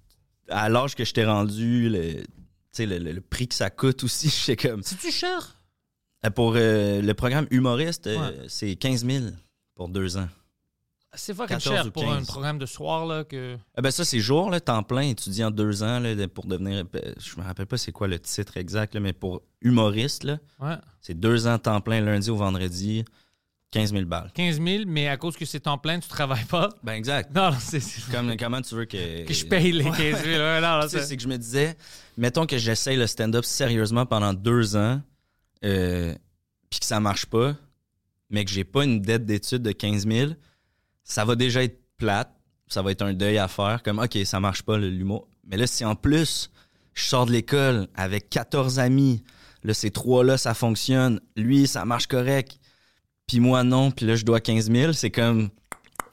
à 0.49 0.67
l'âge 0.69 0.95
que 0.95 1.05
je 1.05 1.13
t'ai 1.13 1.25
rendu, 1.25 1.89
le, 1.89 2.23
sais, 2.77 2.85
le, 2.85 2.97
le- 2.97 3.11
le 3.11 3.21
prix 3.21 3.47
que 3.47 3.55
ça 3.55 3.69
coûte 3.69 4.03
aussi, 4.03 4.29
j'étais 4.45 4.69
comme 4.69 4.83
C'est-tu 4.83 5.11
cher? 5.11 5.57
Euh, 6.25 6.29
pour 6.29 6.53
euh, 6.55 7.01
le 7.01 7.13
programme 7.13 7.47
humoriste, 7.51 8.07
euh, 8.07 8.45
c'est 8.47 8.75
15 8.75 9.05
000 9.05 9.25
pour 9.75 9.89
deux 9.89 10.17
ans. 10.17 10.27
C'est 11.13 11.33
pas 11.35 11.45
14 11.45 11.63
cher 11.75 11.85
ou 11.87 11.91
pour 11.91 12.09
un 12.09 12.19
15. 12.19 12.27
programme 12.27 12.57
de 12.57 12.65
soir 12.65 13.05
là 13.05 13.25
que. 13.25 13.57
Ah 13.75 13.81
ben 13.81 13.91
ça, 13.91 14.05
c'est 14.05 14.19
jour, 14.21 14.49
là, 14.49 14.61
temps 14.61 14.81
plein, 14.83 15.01
étudiant 15.01 15.51
deux 15.51 15.83
ans 15.83 15.99
là, 15.99 16.15
pour 16.29 16.45
devenir. 16.45 16.85
Je 17.19 17.37
me 17.37 17.43
rappelle 17.43 17.65
pas 17.65 17.77
c'est 17.77 17.91
quoi 17.91 18.07
le 18.07 18.17
titre 18.17 18.55
exact, 18.55 18.93
là, 18.93 19.01
mais 19.01 19.11
pour 19.11 19.41
humoriste, 19.61 20.23
là, 20.23 20.39
Ouais. 20.61 20.75
c'est 21.01 21.19
deux 21.19 21.47
ans 21.47 21.57
temps 21.59 21.81
plein, 21.81 21.99
lundi 21.99 22.29
au 22.29 22.37
vendredi, 22.37 23.03
15 23.71 23.91
000 23.93 24.05
balles. 24.05 24.29
15 24.33 24.61
000, 24.61 24.83
mais 24.87 25.07
à 25.07 25.15
cause 25.17 25.37
que 25.37 25.45
c'est 25.45 25.61
temps 25.61 25.77
plein, 25.77 25.99
tu 25.99 26.07
travailles 26.09 26.43
pas. 26.45 26.69
Ben 26.83 26.93
exact. 26.93 27.33
Non, 27.33 27.51
non, 27.51 27.57
c'est. 27.59 27.81
Comme, 28.11 28.35
comment 28.37 28.61
tu 28.61 28.75
veux 28.75 28.85
que. 28.85 29.25
Que 29.25 29.33
je 29.33 29.45
paye 29.45 29.71
les 29.71 29.85
15 29.85 29.97
000. 29.97 30.25
Ouais, 30.25 30.61
non, 30.61 30.81
c'est- 30.89 31.01
c'est 31.03 31.15
que 31.15 31.23
je 31.23 31.27
me 31.29 31.37
disais, 31.37 31.77
mettons 32.17 32.45
que 32.45 32.57
j'essaye 32.57 32.97
le 32.97 33.07
stand-up 33.07 33.45
sérieusement 33.45 34.05
pendant 34.05 34.33
deux 34.33 34.75
ans, 34.75 35.01
euh, 35.63 36.13
puis 36.69 36.79
que 36.81 36.85
ça 36.85 36.99
marche 36.99 37.25
pas, 37.25 37.55
mais 38.29 38.43
que 38.45 38.51
j'ai 38.51 38.63
pas 38.63 38.83
une 38.83 39.01
dette 39.01 39.25
d'études 39.25 39.61
de 39.63 39.71
15 39.71 40.05
000, 40.07 40.31
ça 41.03 41.23
va 41.25 41.35
déjà 41.35 41.63
être 41.63 41.79
plate, 41.97 42.31
ça 42.67 42.81
va 42.81 42.91
être 42.91 43.01
un 43.01 43.13
deuil 43.13 43.37
à 43.37 43.47
faire, 43.47 43.83
comme 43.83 43.99
OK, 43.99 44.17
ça 44.25 44.39
marche 44.39 44.63
pas 44.63 44.77
le- 44.77 44.89
l'humour. 44.89 45.27
Mais 45.45 45.57
là, 45.57 45.65
si 45.67 45.83
en 45.85 45.95
plus, 45.95 46.49
je 46.93 47.03
sors 47.05 47.25
de 47.25 47.31
l'école 47.31 47.87
avec 47.95 48.29
14 48.29 48.79
amis, 48.79 49.23
là, 49.63 49.73
ces 49.73 49.91
trois-là, 49.91 50.37
ça 50.37 50.53
fonctionne, 50.53 51.19
lui, 51.37 51.67
ça 51.67 51.85
marche 51.85 52.07
correct, 52.07 52.57
puis 53.31 53.39
moi, 53.39 53.63
non, 53.63 53.91
puis 53.91 54.05
là, 54.05 54.15
je 54.17 54.25
dois 54.25 54.41
15 54.41 54.69
000, 54.69 54.91
c'est 54.91 55.09
comme. 55.09 55.49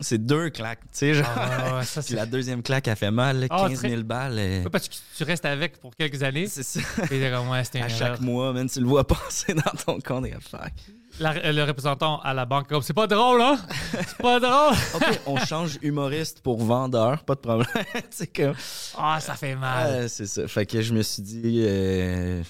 C'est 0.00 0.24
deux 0.24 0.50
claques, 0.50 0.82
tu 0.82 0.86
sais. 0.92 1.14
genre. 1.14 1.26
Ah, 1.36 1.82
ça, 1.84 2.00
Puis 2.06 2.14
la 2.14 2.24
deuxième 2.26 2.62
claque, 2.62 2.86
elle 2.86 2.94
fait 2.94 3.10
mal, 3.10 3.40
là, 3.40 3.46
Ah, 3.50 3.64
15 3.68 3.78
très- 3.80 3.88
000 3.90 4.02
balles. 4.04 4.38
euh, 4.38 4.62
Ouais, 4.62 4.70
parce 4.70 4.88
que 4.88 4.94
tu 5.16 5.24
restes 5.24 5.44
avec 5.44 5.80
pour 5.80 5.96
quelques 5.96 6.22
années. 6.22 6.46
C'est 6.46 6.62
ça. 6.62 6.78
Et 7.10 7.28
comme, 7.32 7.48
ouais, 7.48 7.62
À 7.82 7.88
chaque 7.88 8.20
mois, 8.20 8.52
même, 8.52 8.70
tu 8.70 8.78
le 8.78 8.86
vois 8.86 9.04
passer 9.08 9.54
dans 9.54 9.62
ton 9.84 9.98
compte. 10.00 10.26
et 10.26 10.34
fuck. 10.40 10.70
La- 11.18 11.50
le 11.50 11.64
représentant 11.64 12.20
à 12.20 12.32
la 12.32 12.44
banque, 12.46 12.68
comme, 12.68 12.80
c'est 12.82 12.92
pas 12.94 13.08
drôle, 13.08 13.42
hein? 13.42 13.58
C'est 13.92 14.18
pas 14.18 14.38
drôle! 14.46 14.76
OK, 14.94 15.20
on 15.26 15.36
change 15.44 15.80
humoriste 15.82 16.42
pour 16.42 16.62
vendeur, 16.62 17.24
pas 17.24 17.34
de 17.34 17.40
problème. 17.40 17.66
c'est 18.10 18.32
comme. 18.32 18.54
Ah, 18.96 19.18
ça 19.20 19.34
fait 19.34 19.56
mal. 19.56 20.08
C'est 20.08 20.26
ça. 20.26 20.46
Fait 20.46 20.64
que 20.64 20.80
je 20.80 20.94
me 20.94 21.02
suis 21.02 21.24
dit, 21.24 21.62
euh, 21.66 22.40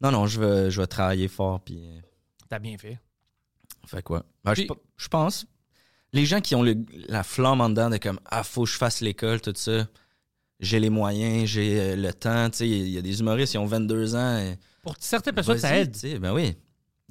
non, 0.00 0.10
non, 0.12 0.26
je 0.26 0.40
vais, 0.40 0.70
je 0.70 0.80
vais 0.80 0.86
travailler 0.86 1.28
fort. 1.28 1.60
Puis, 1.60 1.76
euh, 1.78 2.00
T'as 2.48 2.58
bien 2.58 2.78
fait. 2.78 2.98
Fait 3.90 4.02
quoi? 4.02 4.24
Ben, 4.44 4.54
je, 4.96 5.08
pense, 5.08 5.46
les 6.12 6.24
gens 6.26 6.40
qui 6.40 6.54
ont 6.54 6.62
le- 6.62 6.76
la 7.08 7.22
flamme 7.22 7.60
en 7.60 7.68
dedans 7.68 7.90
de 7.90 7.96
comme, 7.98 8.20
ah, 8.26 8.42
faut 8.42 8.64
que 8.64 8.70
je 8.70 8.76
fasse 8.76 9.00
l'école, 9.00 9.40
tout 9.40 9.52
ça. 9.54 9.86
J'ai 10.60 10.78
les 10.80 10.90
moyens, 10.90 11.48
j'ai 11.48 11.80
euh, 11.80 11.96
le 11.96 12.12
temps. 12.12 12.50
Tu 12.50 12.58
sais, 12.58 12.68
il 12.68 12.88
y 12.90 12.98
a 12.98 13.02
des 13.02 13.20
humoristes 13.20 13.52
qui 13.52 13.58
ont 13.58 13.66
22 13.66 14.14
ans. 14.14 14.38
et- 14.38 14.58
Pour 14.82 14.94
certaines 15.00 15.34
personnes, 15.34 15.58
ça 15.58 15.76
aide. 15.76 16.20
Ben 16.20 16.32
oui. 16.34 16.54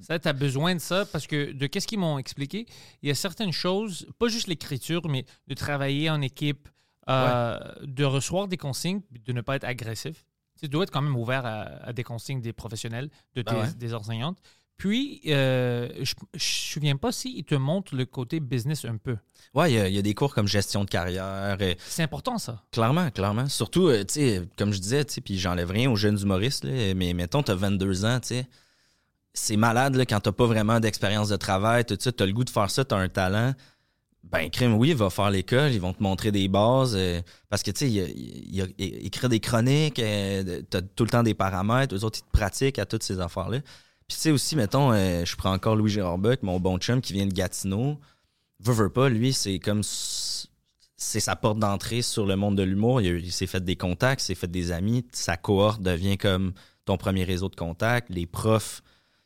Ça, 0.02 0.18
tu 0.20 0.28
as 0.28 0.34
besoin 0.34 0.76
de 0.76 0.80
ça 0.80 1.06
parce 1.06 1.28
que 1.28 1.52
de 1.52 1.68
qu'est-ce 1.68 1.88
qu'ils 1.88 2.00
m'ont 2.00 2.18
expliqué, 2.20 2.66
il 3.02 3.10
y 3.10 3.12
a 3.12 3.16
certaines 3.16 3.52
choses, 3.52 4.08
pas 4.18 4.28
juste 4.30 4.48
l'écriture, 4.48 5.02
mais 5.10 5.26
de 5.48 5.54
travailler 5.56 6.10
en 6.10 6.22
équipe, 6.22 6.70
euh, 7.10 7.60
de 7.84 8.04
recevoir 8.06 8.48
des 8.48 8.56
consignes, 8.56 9.02
de 9.12 9.34
ne 9.34 9.42
pas 9.42 9.56
être 9.58 9.66
agressif. 9.66 10.26
Tu 10.62 10.70
dois 10.70 10.84
être 10.84 10.92
quand 10.92 11.02
même 11.02 11.16
ouvert 11.18 11.46
à, 11.46 11.62
à 11.88 11.92
des 11.94 12.04
consignes 12.04 12.40
des 12.42 12.54
professionnels, 12.54 13.10
de 13.34 13.42
tes- 13.42 13.56
ouais. 13.56 13.74
des 13.78 13.94
enseignantes. 13.94 14.38
Puis, 14.80 15.20
euh, 15.28 15.90
je 16.02 16.14
ne 16.16 16.28
me 16.34 16.40
souviens 16.40 16.96
pas 16.96 17.12
s'ils 17.12 17.44
te 17.44 17.54
montrent 17.54 17.94
le 17.96 18.06
côté 18.06 18.40
business 18.40 18.86
un 18.86 18.96
peu. 18.96 19.18
Ouais, 19.54 19.72
il 19.72 19.76
y 19.76 19.80
a- 19.80 19.88
il 19.90 19.94
y, 19.94 19.98
a 19.98 20.02
des 20.02 20.14
cours 20.14 20.34
comme 20.34 20.48
gestion 20.48 20.86
de 20.86 20.90
carrière. 20.90 21.58
C'est 21.86 22.02
important, 22.02 22.38
ça. 22.38 22.64
Clairement, 22.72 23.12
clairement. 23.12 23.48
Surtout, 23.50 23.88
euh, 23.90 24.06
tu 24.06 24.14
sais, 24.14 24.42
comme 24.58 24.72
je 24.72 24.80
disais, 24.80 25.04
tu 25.04 25.16
sais, 25.16 25.22
puis 25.22 25.38
j'enlève 25.38 25.70
rien 25.70 25.92
aux 25.92 25.98
jeunes 25.98 26.18
humoristes, 26.20 26.64
là, 26.64 26.94
mais 26.96 27.14
mettons, 27.14 27.44
t'as 27.44 27.56
22 27.56 28.06
ans, 28.06 28.22
tu 28.22 28.30
sais. 28.30 28.48
C'est 29.34 29.58
malade, 29.58 29.96
là, 29.96 30.06
quand 30.06 30.22
t'as 30.22 30.32
pas 30.32 30.46
vraiment 30.46 30.80
d'expérience 30.80 31.28
de 31.28 31.36
travail, 31.36 31.84
tout 31.84 31.98
ça, 32.00 32.12
t'as 32.14 32.26
le 32.26 32.32
goût 32.32 32.46
de 32.46 32.50
faire 32.50 32.70
ça, 32.72 32.86
t'as 32.86 32.96
un 32.98 33.10
talent. 33.10 33.54
Ben, 34.24 34.50
crime, 34.50 34.76
oui, 34.76 34.94
va 34.94 35.10
faire 35.10 35.30
l'école, 35.30 35.72
ils 35.74 35.82
vont 35.82 35.94
te 35.94 36.02
montrer 36.02 36.32
des 36.32 36.48
bases. 36.48 36.96
euh, 36.96 37.22
parce 37.50 37.64
que, 37.64 37.72
tu 37.72 37.80
sais, 37.80 37.88
il 37.90 37.94
y 37.96 38.02
a- 38.02 38.08
il 38.08 38.56
y 38.56 38.62
a- 38.62 38.68
il- 38.78 39.06
écrire 39.08 39.28
des 39.30 39.40
chroniques, 39.42 40.00
euh, 40.00 40.62
t'as 40.70 40.82
tout 40.82 41.04
le 41.04 41.10
temps 41.10 41.24
des 41.24 41.34
paramètres, 41.34 41.94
eux 41.96 42.04
autres, 42.06 42.20
ils 42.20 42.26
te 42.32 42.32
pratiquent 42.38 42.80
à 42.80 42.86
toutes 42.86 43.04
ces 43.04 43.20
affaires-là. 43.20 43.60
Puis, 44.10 44.16
tu 44.16 44.22
sais, 44.24 44.32
aussi, 44.32 44.56
mettons, 44.56 44.92
euh, 44.92 45.24
je 45.24 45.36
prends 45.36 45.54
encore 45.54 45.76
Louis 45.76 45.92
Gérard 45.92 46.18
Buck, 46.18 46.42
mon 46.42 46.60
bon 46.60 46.80
chum 46.80 47.00
qui 47.00 47.14
vient 47.14 47.28
de 47.28 47.32
Gatineau. 47.32 48.00
Veux, 48.60 48.74
veux 48.74 48.90
pas, 48.90 49.08
lui, 49.08 49.34
c'est 49.34 49.60
comme. 49.60 49.84
C'est 49.84 51.20
sa 51.20 51.36
porte 51.36 51.60
d'entrée 51.60 52.02
sur 52.02 52.26
le 52.26 52.36
monde 52.36 52.58
de 52.58 52.64
l'humour. 52.64 53.02
Il, 53.02 53.32
s'est 53.32 53.48
fait 53.48 53.64
des 53.64 53.76
contacts, 53.76 54.22
il 54.24 54.26
s'est 54.26 54.36
fait 54.36 54.52
des 54.52 54.72
amis. 54.72 55.06
Sa 55.14 55.38
cohorte 55.38 55.82
devient 55.82 56.18
comme 56.18 56.54
ton 56.86 56.98
premier 56.98 57.24
réseau 57.24 57.50
de 57.50 57.56
contacts. 57.56 58.10
Les 58.10 58.26
profs 58.26 58.82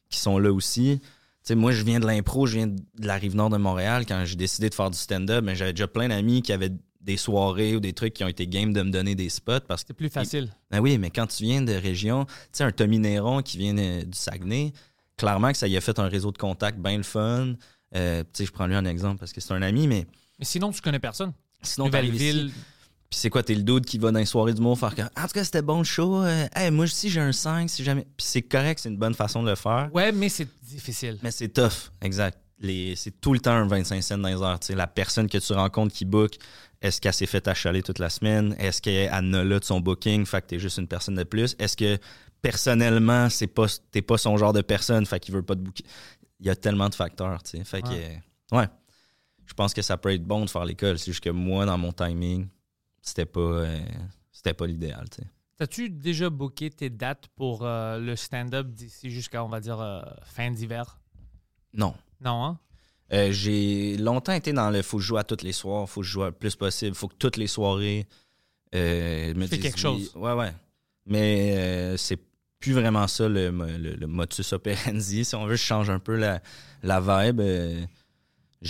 qui 0.10 0.20
sont 0.20 0.38
là 0.38 0.52
aussi. 0.52 1.00
Tu 1.02 1.08
sais, 1.44 1.56
moi, 1.56 1.72
je 1.72 1.84
viens 1.84 2.00
de 2.02 2.06
l'impro, 2.06 2.46
je 2.46 2.58
viens 2.58 2.68
de 2.68 2.84
la 3.00 3.16
rive 3.16 3.36
nord 3.36 3.50
de 3.50 3.58
Montréal. 3.58 4.06
Quand 4.06 4.24
j'ai 4.26 4.36
décidé 4.36 4.70
de 4.70 4.76
faire 4.76 4.92
du 4.92 4.98
stand-up, 4.98 5.44
ben, 5.44 5.56
j'avais 5.56 5.74
déjà 5.74 5.88
plein 5.88 6.10
d'amis 6.10 6.42
qui 6.42 6.52
avaient 6.52 6.74
des 7.04 7.18
soirées 7.18 7.76
ou 7.76 7.80
des 7.80 7.94
trucs 7.94 8.14
qui 8.14 8.24
ont 8.24 8.28
été 8.30 8.48
game 8.48 8.72
de 8.74 8.82
me 8.82 8.90
donner 8.90 9.14
des 9.14 9.30
spots 9.30 9.60
parce 9.68 9.84
que 9.84 9.88
C'est 9.90 9.94
plus 9.94 10.10
facile. 10.10 10.50
ben 10.72 10.80
oui, 10.80 10.98
mais 10.98 11.10
quand 11.10 11.28
tu 11.28 11.44
viens 11.44 11.62
de 11.62 11.74
région, 11.74 12.26
tu 12.26 12.32
sais, 12.54 12.64
un 12.64 12.72
Tommy 12.72 12.98
Néron 13.00 13.42
qui 13.42 13.58
vient 13.58 13.78
euh, 13.78 14.04
du 14.04 14.18
Saguenay, 14.18 14.72
clairement 15.18 15.52
que 15.52 15.58
ça 15.58 15.68
y 15.68 15.76
a 15.78 15.82
fait 15.82 16.00
un 16.00 16.08
réseau 16.08 16.32
de 16.32 16.38
contacts 16.38 16.80
bien 16.80 16.98
le 16.98 17.04
fun. 17.04 17.56
Euh, 17.96 18.24
tu 18.24 18.30
sais, 18.34 18.46
je 18.46 18.52
prends 18.52 18.66
lui 18.68 18.76
un 18.76 18.86
exemple 18.86 19.20
parce 19.20 19.34
que 19.34 19.42
c'est 19.42 19.54
un 19.54 19.62
ami, 19.62 19.88
mais 19.88 20.08
Mais 20.40 20.46
sinon, 20.46 20.72
tu 20.72 20.82
connais 20.82 21.00
personne. 21.00 21.34
sinon, 21.62 21.90
t'arrives 21.90 22.16
ici, 22.16 22.52
puis 23.10 23.20
c'est 23.20 23.30
quoi, 23.30 23.44
t'es 23.44 23.54
le 23.54 23.62
dude 23.62 23.86
qui 23.86 24.00
va 24.00 24.12
dans 24.12 24.18
les 24.18 24.26
soirées 24.26 24.54
d'humour 24.56 24.80
faire 24.80 24.96
comme, 24.96 25.08
en 25.16 25.28
tout 25.28 25.34
cas, 25.34 25.44
c'était 25.44 25.62
bon 25.62 25.78
le 25.80 25.84
show. 25.84 26.24
euh, 26.24 26.48
hey, 26.56 26.72
moi 26.72 26.86
aussi, 26.86 27.10
j'ai 27.12 27.20
un 27.20 27.32
5, 27.32 27.70
si 27.70 27.84
jamais. 27.84 28.08
Puis 28.18 28.26
c'est 28.26 28.42
correct, 28.42 28.80
c'est 28.82 28.90
une 28.90 28.98
bonne 28.98 29.14
façon 29.14 29.44
de 29.44 29.50
le 29.50 29.56
faire. 29.56 29.90
Ouais, 29.94 30.12
mais 30.12 30.30
c'est 30.30 30.48
difficile. 30.64 31.20
Mais 31.22 31.30
c'est 31.30 31.50
tough, 31.50 31.92
exact. 32.02 32.40
Les- 32.60 32.96
C'est 32.96 33.20
tout 33.20 33.34
le 33.34 33.40
temps 33.40 33.52
un 33.52 33.68
25 33.68 34.02
cents 34.02 34.18
dans 34.18 34.30
les 34.30 34.42
heures. 34.42 34.60
la 34.70 34.88
personne 34.88 35.28
que 35.28 35.38
tu 35.38 35.54
rencontres 35.54 35.94
qui 35.94 36.06
book, 36.06 36.36
est-ce 36.82 37.02
qu'elle 37.02 37.14
s'est 37.14 37.26
fait 37.26 37.48
achaler 37.48 37.82
toute 37.84 38.00
la 38.00 38.10
semaine? 38.10 38.56
Est-ce 38.60 38.82
qu'elle 38.82 39.10
a 39.10 39.22
là 39.22 39.60
de 39.60 39.64
son 39.64 39.80
booking? 39.80 40.26
Fait 40.26 40.42
que 40.42 40.48
t'es 40.48 40.60
juste 40.60 40.78
une 40.78 40.88
personne 40.88 41.16
de 41.16 41.24
plus? 41.24 41.56
Est-ce 41.60 41.76
que 41.76 41.98
personnellement, 42.42 43.30
c'est 43.30 43.48
pas, 43.48 43.66
t'es 43.92 44.02
pas 44.02 44.18
son 44.18 44.38
genre 44.38 44.54
de 44.54 44.62
personne? 44.62 45.06
Fait 45.06 45.20
qu'il 45.20 45.34
veut 45.34 45.44
pas 45.44 45.56
te 45.56 45.62
booker? 45.62 45.84
Il 46.40 46.46
y 46.46 46.50
a 46.50 46.56
tellement 46.56 46.90
de 46.90 46.96
facteurs. 46.96 47.42
Fait 47.64 47.82
que, 47.82 47.88
Ouais. 47.90 48.20
euh, 48.54 48.58
ouais. 48.58 48.68
Je 49.46 49.54
pense 49.54 49.74
que 49.74 49.82
ça 49.82 49.98
peut 49.98 50.14
être 50.14 50.24
bon 50.24 50.46
de 50.46 50.50
faire 50.50 50.66
l'école. 50.66 50.98
C'est 51.00 51.12
juste 51.12 51.24
que 51.24 51.30
moi, 51.30 51.66
dans 51.66 51.78
mon 51.78 51.92
timing, 51.92 52.48
c'était 53.02 53.26
pas, 53.26 53.40
euh, 53.40 53.80
c'était 54.32 54.54
pas 54.54 54.68
l'idéal, 54.68 55.06
tu 55.10 55.22
sais. 55.22 55.28
T'as-tu 55.58 55.90
déjà 55.90 56.30
booké 56.30 56.70
tes 56.70 56.90
dates 56.90 57.28
pour 57.36 57.64
euh, 57.64 57.98
le 58.00 58.16
stand-up 58.16 58.68
d'ici 58.68 59.10
jusqu'à, 59.10 59.44
on 59.44 59.50
va 59.50 59.60
dire, 59.60 59.80
euh, 59.80 60.02
fin 60.26 60.50
d'hiver? 60.52 61.00
Non. 61.74 61.94
Non, 62.24 62.46
hein? 62.46 62.60
Euh, 63.12 63.32
j'ai 63.32 63.98
longtemps 63.98 64.34
été 64.34 64.54
dans 64.54 64.70
le 64.72 64.82
faut 64.82 64.98
que 64.98 65.04
je 65.04 65.08
joue 65.08 65.18
à 65.18 65.24
tous 65.24 65.44
les 65.44 65.52
soirs, 65.52 65.88
faut 65.90 66.02
que 66.02 66.08
je 66.08 66.12
joue 66.12 66.24
le 66.24 66.32
plus 66.32 66.56
possible, 66.56 66.96
faut 66.96 67.08
que 67.08 67.16
toutes 67.20 67.38
les 67.38 67.48
soirées 67.48 68.08
euh, 68.74 69.34
me 69.36 69.46
disent 69.46 69.60
quelque 69.60 69.76
oui. 69.76 69.82
chose. 69.82 70.12
Ouais, 70.16 70.34
ouais. 70.34 70.54
Mais 71.06 71.54
euh, 71.58 71.98
c'est 71.98 72.18
plus 72.60 72.72
vraiment 72.74 73.08
ça 73.08 73.28
le, 73.28 73.52
mo- 73.52 73.66
le, 73.66 73.96
le 73.96 74.08
motus 74.08 74.54
operandi. 74.54 75.26
Si 75.26 75.36
on 75.36 75.46
veut, 75.46 75.58
je 75.58 75.64
change 75.64 75.90
un 75.90 76.00
peu 76.00 76.16
la, 76.16 76.42
la 76.82 77.02
vibe. 77.02 77.42
euh, 77.42 77.86
tu 78.62 78.70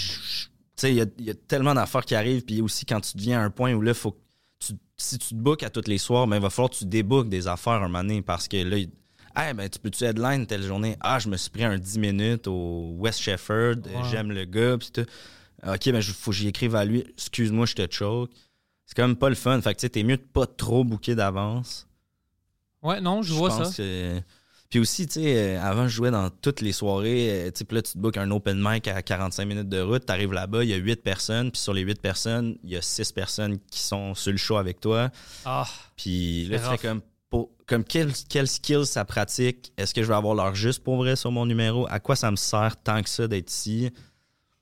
sais, 0.76 0.92
il 0.92 0.96
y 0.96 1.02
a, 1.02 1.06
il 1.20 1.26
y 1.26 1.30
a 1.30 1.36
tellement 1.36 1.76
d'affaires 1.76 2.04
qui 2.04 2.16
arrivent, 2.16 2.44
puis 2.44 2.60
aussi 2.62 2.86
quand 2.86 3.00
tu 3.00 3.16
deviens 3.16 3.40
à 3.40 3.44
un 3.44 3.52
point 3.52 3.74
où 3.74 3.82
là, 3.82 3.94
faut 3.94 4.12
que 4.12 4.18
tu, 4.60 4.74
si 4.98 5.20
tu 5.20 5.30
te 5.30 5.36
bookes 5.36 5.62
à 5.64 5.70
tous 5.70 5.88
les 5.88 6.00
soirs, 6.00 6.26
ben, 6.28 6.38
il 6.38 6.42
va 6.42 6.50
falloir 6.50 6.72
que 6.72 6.78
tu 6.78 6.86
débookes 6.86 7.30
des 7.30 7.48
affaires 7.48 7.74
un 7.74 7.88
moment 7.88 8.02
donné 8.04 8.24
parce 8.24 8.48
que 8.48 8.58
là, 8.58 8.78
Hey, 9.36 9.54
ben, 9.54 9.68
tu 9.70 9.80
peux-tu 9.80 10.04
headline 10.04 10.46
telle 10.46 10.62
journée? 10.64 10.96
Ah, 11.02 11.18
je 11.20 11.28
me 11.28 11.38
suis 11.38 11.50
pris 11.50 11.64
un 11.64 11.78
10 11.78 11.98
minutes 11.98 12.48
au 12.48 12.94
West 12.98 13.20
Shefford. 13.20 13.78
Ouais. 13.86 14.10
J'aime 14.12 14.32
le 14.32 14.46
gars. 14.46 14.78
Puis 14.78 14.92
tout. 14.92 15.06
OK, 15.66 15.86
ben, 15.92 15.98
il 15.98 16.04
faut 16.04 16.32
que 16.32 16.38
j'y 16.38 16.48
écrive 16.48 16.76
à 16.76 16.86
lui. 16.86 17.04
Excuse-moi, 17.18 17.66
je 17.66 17.74
te 17.74 17.88
choke. 17.92 18.32
C'est 18.86 18.96
quand 18.96 19.08
même 19.08 19.16
pas 19.16 19.30
le 19.30 19.36
fun. 19.36 19.60
Fait 19.62 19.74
que, 19.74 19.80
tu 19.80 19.86
sais, 19.86 19.90
t'es 19.90 20.04
mieux 20.04 20.18
de 20.18 20.22
pas 20.22 20.46
trop 20.46 20.84
booker 20.84 21.16
d'avance. 21.16 21.88
Ouais, 22.84 23.00
non, 23.02 23.22
je 23.24 23.34
vois 23.34 23.50
pense 23.50 23.76
ça. 23.76 23.84
que- 23.84 24.20
Puis 24.70 24.80
aussi, 24.80 25.08
tu 25.08 25.14
sais, 25.22 25.56
euh, 25.56 25.62
avant, 25.62 25.88
je 25.88 25.96
jouais 25.96 26.12
dans 26.12 26.30
toutes 26.30 26.60
les 26.62 26.74
soirées. 26.74 27.48
euh, 27.48 27.52
Tu 27.52 27.64
là, 27.74 27.82
tu 27.82 27.94
te 27.94 27.98
bookes 27.98 28.18
un 28.18 28.30
open 28.32 28.58
mic 28.62 28.88
à 28.88 29.02
45 29.02 29.46
minutes 29.46 29.70
de 29.70 29.80
route. 29.80 30.06
T'arrives 30.06 30.34
là-bas, 30.34 30.64
il 30.64 30.70
y 30.70 30.74
a 30.74 30.78
8 30.78 31.02
personnes. 31.02 31.50
Puis 31.52 31.62
sur 31.62 31.74
les 31.74 31.82
8 31.82 32.02
personnes, 32.02 32.58
il 32.64 32.72
y 32.72 32.76
a 32.78 32.82
6 32.82 33.12
personnes 33.12 33.58
qui 33.72 33.80
sont 33.80 34.14
sur 34.16 34.32
le 34.32 34.38
show 34.38 34.58
avec 34.58 34.80
toi. 34.82 35.10
Ah, 35.46 35.66
Puis 35.96 36.46
là, 36.46 36.58
C'est 36.58 36.64
tu 36.66 36.70
fais 36.78 36.88
comme, 36.90 37.02
pour- 37.34 37.50
comme 37.66 37.84
quel, 37.84 38.12
quel 38.30 38.48
skill 38.48 38.86
ça 38.86 39.06
pratique? 39.06 39.74
Est-ce 39.78 39.94
que 39.94 40.04
je 40.04 40.08
vais 40.08 40.14
avoir 40.14 40.36
l'heure 40.36 40.54
juste 40.54 40.84
pour 40.84 40.98
vrai 40.98 41.16
sur 41.16 41.32
mon 41.32 41.46
numéro? 41.48 41.88
À 41.90 42.00
quoi 42.00 42.16
ça 42.16 42.30
me 42.30 42.36
sert 42.36 42.78
tant 42.84 43.02
que 43.02 43.10
ça 43.10 43.28
d'être 43.28 43.50
ici? 43.52 43.90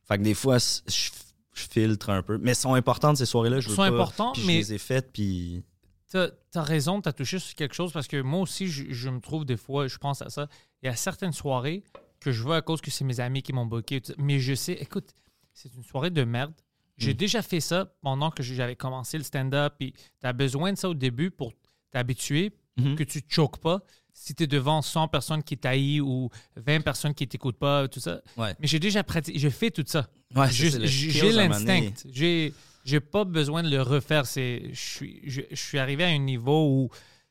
Fait 0.07 0.17
que 0.17 0.23
des 0.23 0.34
fois, 0.34 0.57
je, 0.57 1.10
je 1.53 1.62
filtre 1.69 2.10
un 2.10 2.23
peu. 2.23 2.38
Mais 2.38 2.53
sont 2.53 2.73
importantes 2.73 3.17
ces 3.17 3.25
soirées-là. 3.25 3.60
Je 3.60 3.67
veux 3.69 3.75
sont 3.75 3.81
pas. 3.81 3.88
importantes, 3.89 4.36
Puis 4.36 4.43
je 4.43 4.47
mais 4.47 4.57
les 4.57 4.73
ai 4.73 4.77
faites, 4.77 5.12
puis... 5.12 5.63
t'as 6.10 6.29
as 6.55 6.63
raison, 6.63 7.01
t'as 7.01 7.12
touché 7.12 7.39
sur 7.39 7.53
quelque 7.55 7.75
chose 7.75 7.91
parce 7.91 8.07
que 8.07 8.21
moi 8.21 8.39
aussi, 8.39 8.67
je, 8.67 8.86
je 8.93 9.10
me 9.10 9.19
trouve 9.19 9.43
des 9.43 9.57
fois, 9.57 9.88
je 9.88 9.97
pense 9.97 10.21
à 10.21 10.29
ça. 10.29 10.47
Il 10.81 10.86
y 10.86 10.89
a 10.89 10.95
certaines 10.95 11.34
soirées 11.34 11.84
que 12.21 12.31
je 12.31 12.41
vois 12.41 12.55
à 12.57 12.62
cause 12.62 12.79
que 12.79 12.89
c'est 12.91 13.03
mes 13.03 13.19
amis 13.19 13.41
qui 13.41 13.51
m'ont 13.51 13.69
ça. 13.69 14.13
Mais 14.17 14.39
je 14.39 14.53
sais, 14.53 14.73
écoute, 14.73 15.10
c'est 15.53 15.73
une 15.75 15.84
soirée 15.84 16.10
de 16.12 16.23
merde. 16.23 16.53
J'ai 16.97 17.12
Mm. 17.13 17.17
déjà 17.17 17.41
fait 17.41 17.60
ça 17.60 17.91
pendant 18.01 18.31
que 18.31 18.43
j'avais 18.43 18.75
commencé 18.77 19.17
le 19.17 19.23
stand-up. 19.25 19.73
Puis 19.77 19.93
t'as 20.21 20.31
besoin 20.34 20.71
de 20.71 20.77
ça 20.77 20.88
au 20.88 20.93
début 20.93 21.31
pour 21.31 21.51
t'habituer, 21.91 22.53
Mhm. 22.81 22.95
que 22.95 23.03
tu 23.03 23.21
te 23.23 23.33
choques 23.33 23.59
pas. 23.59 23.81
Si 24.13 24.35
tu 24.35 24.43
es 24.43 24.47
devant 24.47 24.81
100 24.81 25.07
personnes 25.07 25.41
qui 25.41 25.57
t'haïssent 25.57 26.01
ou 26.01 26.29
20 26.57 26.81
personnes 26.81 27.13
qui 27.13 27.27
t'écoutent 27.27 27.57
pas, 27.57 27.87
tout 27.87 27.99
ça. 28.01 28.21
Ouais. 28.37 28.53
Mais 28.59 28.67
j'ai 28.67 28.79
déjà 28.79 29.03
pratiqué, 29.03 29.39
j'ai 29.39 29.49
fait 29.49 29.71
tout 29.71 29.83
ça. 29.87 30.07
Ouais, 30.35 30.49
J'ai 30.51 31.31
l'instinct. 31.31 31.89
J'ai 32.11 32.53
j'ai 32.83 32.99
pas 32.99 33.23
besoin 33.25 33.61
de 33.63 33.69
le 33.69 33.81
refaire. 33.81 34.25
C'est 34.25 34.69
je 34.73 34.79
suis 34.79 35.21
je, 35.25 35.41
je 35.49 35.55
suis 35.55 35.77
arrivé 35.79 36.03
à 36.03 36.07
un 36.07 36.17
niveau 36.17 36.67
où 36.67 36.89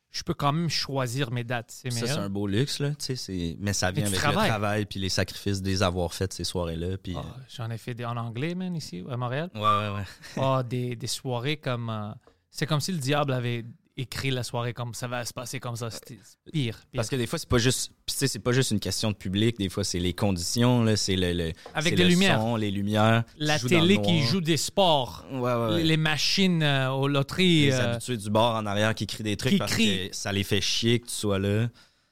je 0.09 0.23
peux 0.23 0.33
quand 0.33 0.51
même 0.51 0.69
choisir 0.69 1.31
mes 1.31 1.43
dates. 1.43 1.71
C'est 1.71 1.89
Ça, 1.91 2.05
c'est 2.05 2.11
un 2.13 2.29
beau 2.29 2.45
luxe, 2.47 2.79
là. 2.79 2.91
Mais 3.59 3.71
ça 3.73 3.91
vient 3.91 4.05
avec 4.05 4.17
travailles. 4.19 4.47
le 4.47 4.49
travail 4.49 4.85
puis 4.85 4.99
les 4.99 5.07
sacrifices 5.09 5.61
des 5.61 5.83
avoir 5.83 6.13
fait 6.13 6.33
ces 6.33 6.43
soirées-là. 6.43 6.97
Puis... 6.97 7.13
Ah, 7.17 7.23
J'en 7.55 7.69
ai 7.69 7.77
fait 7.77 7.93
des 7.93 8.03
en 8.05 8.17
anglais, 8.17 8.53
man, 8.53 8.75
ici, 8.75 9.03
à 9.09 9.15
Montréal. 9.15 9.49
Ouais, 9.55 9.61
ouais, 9.61 10.03
ouais. 10.37 10.63
Des, 10.65 10.95
des 10.97 11.07
soirées 11.07 11.57
comme. 11.57 11.89
euh, 11.89 12.11
c'est 12.49 12.65
comme 12.65 12.81
si 12.81 12.91
le 12.91 12.97
diable 12.97 13.31
avait 13.31 13.63
écrit 13.97 14.31
la 14.31 14.43
soirée 14.43 14.73
comme 14.73 14.93
ça 14.93 15.07
va 15.07 15.25
se 15.25 15.33
passer 15.33 15.59
comme 15.59 15.75
ça. 15.75 15.89
C'était 15.91 16.15
pire. 16.15 16.23
pire. 16.51 16.79
Parce 16.95 17.09
que 17.09 17.15
des 17.15 17.27
fois, 17.27 17.37
c'est 17.37 17.49
pas 17.49 17.57
juste. 17.57 17.91
c'est 18.07 18.39
pas 18.39 18.51
juste 18.51 18.71
une 18.71 18.79
question 18.79 19.11
de 19.11 19.15
public. 19.15 19.57
Des 19.57 19.69
fois, 19.69 19.83
c'est 19.83 19.99
les 19.99 20.13
conditions, 20.13 20.83
là. 20.83 20.95
C'est 20.95 21.15
le, 21.15 21.33
le- 21.33 21.51
Avec 21.73 21.91
c'est 21.91 21.95
des 21.97 22.03
le 22.03 22.09
lumières. 22.09 22.39
son, 22.39 22.55
les 22.55 22.71
lumières. 22.71 23.23
la 23.37 23.59
télé 23.59 24.01
qui 24.01 24.21
joue 24.21 24.41
des 24.41 24.57
sports, 24.57 25.25
Ouais, 25.31 25.39
ouais, 25.39 25.73
ouais. 25.73 25.83
les 25.83 25.97
machines 25.97 26.63
euh, 26.63 26.89
aux 26.91 27.07
loteries. 27.07 27.65
les 27.65 27.71
euh, 27.73 27.93
habitués 27.95 28.17
du 28.17 28.29
bar 28.29 28.55
en 28.55 28.65
arrière 28.65 28.95
qui 28.95 29.05
crient 29.07 29.23
des 29.23 29.37
trucs 29.37 29.53
qui 29.53 29.57
parce 29.59 29.73
crient. 29.73 30.09
que 30.09 30.15
ça 30.15 30.31
les 30.31 30.43
fait 30.43 30.61
chier 30.61 30.99
que 30.99 31.07
tu 31.07 31.13
sois 31.13 31.39
là. 31.39 31.67
Tout- 31.67 31.71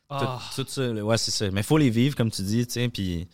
ah. 0.10 0.40
Tout, 0.56 0.66
ça, 0.68 0.92
ouais, 0.92 1.18
c'est 1.18 1.32
ça. 1.32 1.50
Mais 1.52 1.64
faut 1.64 1.78
les 1.78 1.90
vivre, 1.90 2.16
comme 2.16 2.32
tu 2.32 2.42
dis, 2.42 2.66
tu 2.68 2.74
sais, 2.74 2.90
puis 2.90 3.28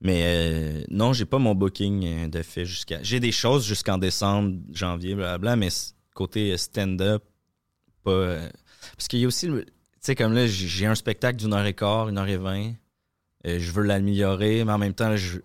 Mais 0.00 0.22
euh, 0.24 0.84
non, 0.90 1.12
j'ai 1.12 1.24
pas 1.24 1.38
mon 1.38 1.54
booking 1.54 2.04
euh, 2.06 2.28
de 2.28 2.42
fait 2.42 2.64
jusqu'à. 2.64 3.02
J'ai 3.02 3.18
des 3.20 3.32
choses 3.32 3.66
jusqu'en 3.66 3.98
décembre, 3.98 4.56
janvier, 4.72 5.14
blablabla, 5.14 5.56
mais 5.56 5.68
côté 6.14 6.52
euh, 6.52 6.56
stand-up, 6.56 7.24
euh, 8.08 8.48
Parce 8.96 9.08
qu'il 9.08 9.20
y 9.20 9.24
a 9.24 9.28
aussi, 9.28 9.46
tu 9.46 9.64
sais, 10.00 10.14
comme 10.14 10.32
là, 10.32 10.46
j'ai 10.46 10.86
un 10.86 10.94
spectacle 10.94 11.38
d'une 11.38 11.52
heure 11.52 11.66
et 11.66 11.74
quart, 11.74 12.08
une 12.08 12.18
heure 12.18 12.28
et 12.28 12.36
vingt. 12.36 12.72
Euh, 13.46 13.58
je 13.60 13.72
veux 13.72 13.82
l'améliorer, 13.82 14.64
mais 14.64 14.72
en 14.72 14.78
même 14.78 14.94
temps, 14.94 15.16
je, 15.16 15.38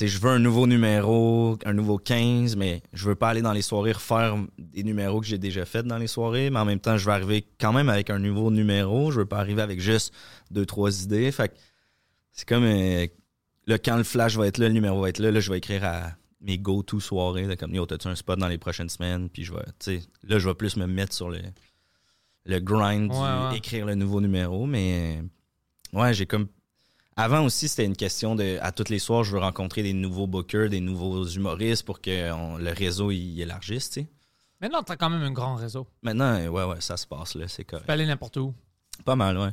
je 0.00 0.18
veux 0.18 0.30
un 0.30 0.38
nouveau 0.38 0.66
numéro, 0.66 1.58
un 1.64 1.72
nouveau 1.72 1.98
15, 1.98 2.56
mais 2.56 2.82
je 2.92 3.08
veux 3.08 3.14
pas 3.14 3.28
aller 3.30 3.42
dans 3.42 3.52
les 3.52 3.62
soirées 3.62 3.92
refaire 3.92 4.36
des 4.58 4.82
numéros 4.82 5.20
que 5.20 5.26
j'ai 5.26 5.38
déjà 5.38 5.64
fait 5.64 5.82
dans 5.84 5.98
les 5.98 6.06
soirées, 6.06 6.50
mais 6.50 6.58
en 6.58 6.64
même 6.64 6.80
temps, 6.80 6.96
je 6.96 7.04
veux 7.04 7.12
arriver 7.12 7.46
quand 7.60 7.72
même 7.72 7.88
avec 7.88 8.10
un 8.10 8.18
nouveau 8.18 8.50
numéro. 8.50 9.10
Je 9.10 9.20
veux 9.20 9.26
pas 9.26 9.38
arriver 9.38 9.62
avec 9.62 9.80
juste 9.80 10.12
deux, 10.50 10.66
trois 10.66 11.02
idées. 11.02 11.30
Fait 11.32 11.52
c'est 12.32 12.48
comme 12.48 12.64
euh, 12.64 13.06
là, 13.66 13.78
quand 13.78 13.96
le 13.96 14.04
flash 14.04 14.36
va 14.36 14.46
être 14.46 14.58
là, 14.58 14.68
le 14.68 14.74
numéro 14.74 15.00
va 15.00 15.08
être 15.08 15.18
là, 15.18 15.30
là, 15.30 15.40
je 15.40 15.50
vais 15.50 15.58
écrire 15.58 15.84
à 15.84 16.12
mes 16.40 16.58
go-to 16.58 17.00
soirées, 17.00 17.56
comme 17.56 17.74
yo, 17.74 17.84
t'as-tu 17.84 18.06
un 18.06 18.14
spot 18.14 18.38
dans 18.38 18.46
les 18.46 18.58
prochaines 18.58 18.88
semaines? 18.88 19.28
Puis 19.28 19.44
je 19.44 19.52
vais, 19.52 19.64
tu 19.80 19.98
sais, 19.98 20.00
là, 20.22 20.38
je 20.38 20.48
vais 20.48 20.54
plus 20.54 20.76
me 20.76 20.86
mettre 20.86 21.12
sur 21.12 21.30
le, 21.30 21.40
le 22.48 22.58
grind, 22.58 23.10
du 23.12 23.16
Ouais, 23.16 23.56
écrire 23.56 23.86
le 23.86 23.94
nouveau 23.94 24.20
numéro, 24.20 24.66
mais 24.66 25.22
ouais, 25.92 26.12
j'ai 26.14 26.26
comme. 26.26 26.48
Avant 27.16 27.44
aussi, 27.44 27.68
c'était 27.68 27.84
une 27.84 27.96
question 27.96 28.34
de. 28.34 28.58
À 28.60 28.72
tous 28.72 28.88
les 28.90 28.98
soirs, 28.98 29.22
je 29.24 29.32
veux 29.32 29.38
rencontrer 29.40 29.82
des 29.82 29.92
nouveaux 29.92 30.26
bookers, 30.26 30.68
des 30.70 30.80
nouveaux 30.80 31.24
humoristes 31.24 31.84
pour 31.84 32.00
que 32.00 32.32
on- 32.32 32.56
le 32.58 32.70
réseau 32.72 33.10
il 33.10 33.40
élargisse, 33.40 33.90
tu 33.90 34.00
sais. 34.00 34.06
Maintenant, 34.60 34.82
tu 34.82 34.90
as 34.92 34.96
quand 34.96 35.10
même 35.10 35.22
un 35.22 35.30
grand 35.30 35.54
réseau. 35.54 35.86
Maintenant, 36.02 36.34
euh, 36.34 36.48
ouais, 36.48 36.64
ouais, 36.64 36.80
ça 36.80 36.96
se 36.96 37.06
passe, 37.06 37.34
là, 37.36 37.46
c'est 37.46 37.64
correct. 37.64 37.82
Tu 37.84 37.86
peux 37.86 37.92
aller 37.92 38.06
n'importe 38.06 38.36
où. 38.38 38.52
Pas 39.04 39.14
mal, 39.14 39.38
ouais. 39.38 39.50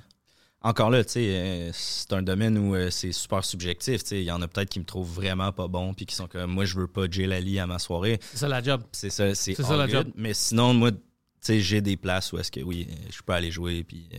Encore 0.62 0.90
là, 0.90 1.04
tu 1.04 1.12
sais, 1.12 1.26
euh, 1.30 1.70
c'est 1.74 2.12
un 2.14 2.24
domaine 2.24 2.58
où 2.58 2.74
euh, 2.74 2.90
c'est 2.90 3.12
super 3.12 3.44
subjectif. 3.46 4.02
tu 4.04 4.10
sais. 4.10 4.22
Il 4.22 4.26
y 4.26 4.32
en 4.32 4.42
a 4.42 4.48
peut-être 4.48 4.70
qui 4.70 4.80
me 4.80 4.86
trouvent 4.86 5.12
vraiment 5.14 5.52
pas 5.52 5.68
bon, 5.68 5.94
puis 5.94 6.08
qui 6.08 6.16
sont 6.16 6.28
comme 6.28 6.52
moi, 6.52 6.66
je 6.66 6.76
veux 6.80 6.88
pas 6.88 7.04
Jay 7.10 7.28
Lally 7.28 7.60
à 7.60 7.68
ma 7.68 7.78
soirée. 7.78 8.20
C'est 8.32 8.38
ça 8.38 8.48
la 8.48 8.64
job. 8.64 8.82
C'est 8.92 9.12
ça, 9.12 9.36
c'est 9.36 9.54
ça, 9.54 9.76
la 9.78 9.88
job. 9.88 10.08
Mais 10.16 10.34
sinon, 10.34 10.74
moi, 10.74 10.90
j'ai 11.48 11.82
des 11.82 11.98
places 11.98 12.32
où 12.34 12.38
est-ce 12.40 12.52
que 12.52 12.60
oui, 12.62 12.88
je 13.12 13.22
peux 13.22 13.34
aller 13.34 13.52
jouer, 13.52 13.84
puis 13.84 14.10
euh, 14.14 14.18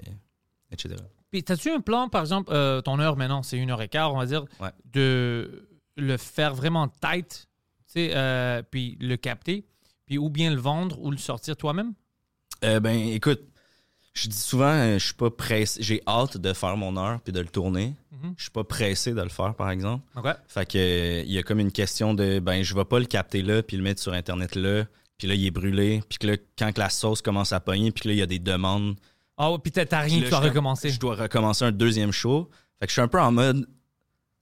etc. 0.71 0.95
Puis, 1.31 1.45
as-tu 1.49 1.71
un 1.71 1.81
plan, 1.81 2.09
par 2.09 2.21
exemple, 2.23 2.51
euh, 2.53 2.81
ton 2.81 2.99
heure 3.01 3.17
maintenant, 3.17 3.43
c'est 3.43 3.59
une 3.59 3.71
heure 3.71 3.83
et 3.83 3.89
quart, 3.89 4.15
on 4.15 4.19
va 4.19 4.27
dire, 4.27 4.45
Ouais. 4.61 4.71
de 4.93 5.69
le 5.97 6.17
faire 6.17 6.55
vraiment 6.55 6.89
tight, 6.89 7.49
euh, 7.97 8.63
puis 8.71 8.97
le 9.01 9.17
capter, 9.17 9.67
puis 10.07 10.19
ou 10.19 10.29
bien 10.31 10.51
le 10.51 10.61
vendre 10.61 11.01
ou 11.01 11.11
le 11.11 11.17
sortir 11.17 11.57
toi-même? 11.57 11.95
Ben, 12.63 12.95
écoute, 13.09 13.41
je 14.15 14.29
dis 14.29 14.37
souvent, 14.37 14.99
je 14.99 15.05
suis 15.05 15.15
pas 15.15 15.31
pressé. 15.31 15.83
J'ai 15.83 16.03
hâte 16.07 16.39
de 16.39 16.53
faire 16.55 16.77
mon 16.77 16.97
heure 16.97 17.21
puis 17.21 17.33
de 17.33 17.41
le 17.41 17.49
tourner. 17.49 17.95
Mhm. 18.13 18.35
Je 18.37 18.43
suis 18.45 18.51
pas 18.51 18.65
pressé 18.65 19.13
de 19.13 19.21
le 19.21 19.29
faire, 19.29 19.55
par 19.55 19.71
exemple. 19.71 20.05
Fait 20.49 20.67
que 20.67 21.23
il 21.23 21.31
y 21.31 21.39
a 21.39 21.43
comme 21.43 21.61
une 21.61 21.71
question 21.73 22.15
de 22.15 22.39
ben 22.39 22.63
je 22.63 22.75
vais 22.75 22.85
pas 22.87 22.99
le 22.99 23.05
capter 23.05 23.43
là 23.43 23.63
puis 23.63 23.77
le 23.77 23.83
mettre 23.83 24.01
sur 24.01 24.13
internet 24.15 24.55
là 24.55 24.85
puis 25.19 25.29
là 25.29 25.35
il 25.35 25.47
est 25.47 25.51
brûlé. 25.51 26.03
Puis 26.09 26.19
que 26.19 26.27
là 26.27 26.37
quand 26.59 26.73
que 26.73 26.81
la 26.81 26.91
sauce 26.91 27.23
commence 27.23 27.53
à 27.53 27.61
pogner 27.61 27.91
puis 27.91 28.03
que 28.03 28.09
là 28.09 28.15
il 28.15 28.19
y 28.19 28.23
a 28.23 28.27
des 28.27 28.39
demandes. 28.39 28.97
Ah, 29.37 29.53
ouais, 29.53 29.59
puis 29.63 29.71
t'as 29.71 30.01
rien, 30.01 30.23
tu 30.23 30.31
dois 30.31 30.41
recommencer. 30.41 30.91
je 30.91 30.99
dois 30.99 31.15
recommencer 31.15 31.65
un 31.65 31.73
deuxième 31.73 32.13
show. 32.13 32.49
Fait 32.79 32.87
que 32.87 32.91
je 32.91 32.93
suis 32.93 33.03
un 33.03 33.09
peu 33.09 33.21
en 33.21 33.33
mode 33.33 33.67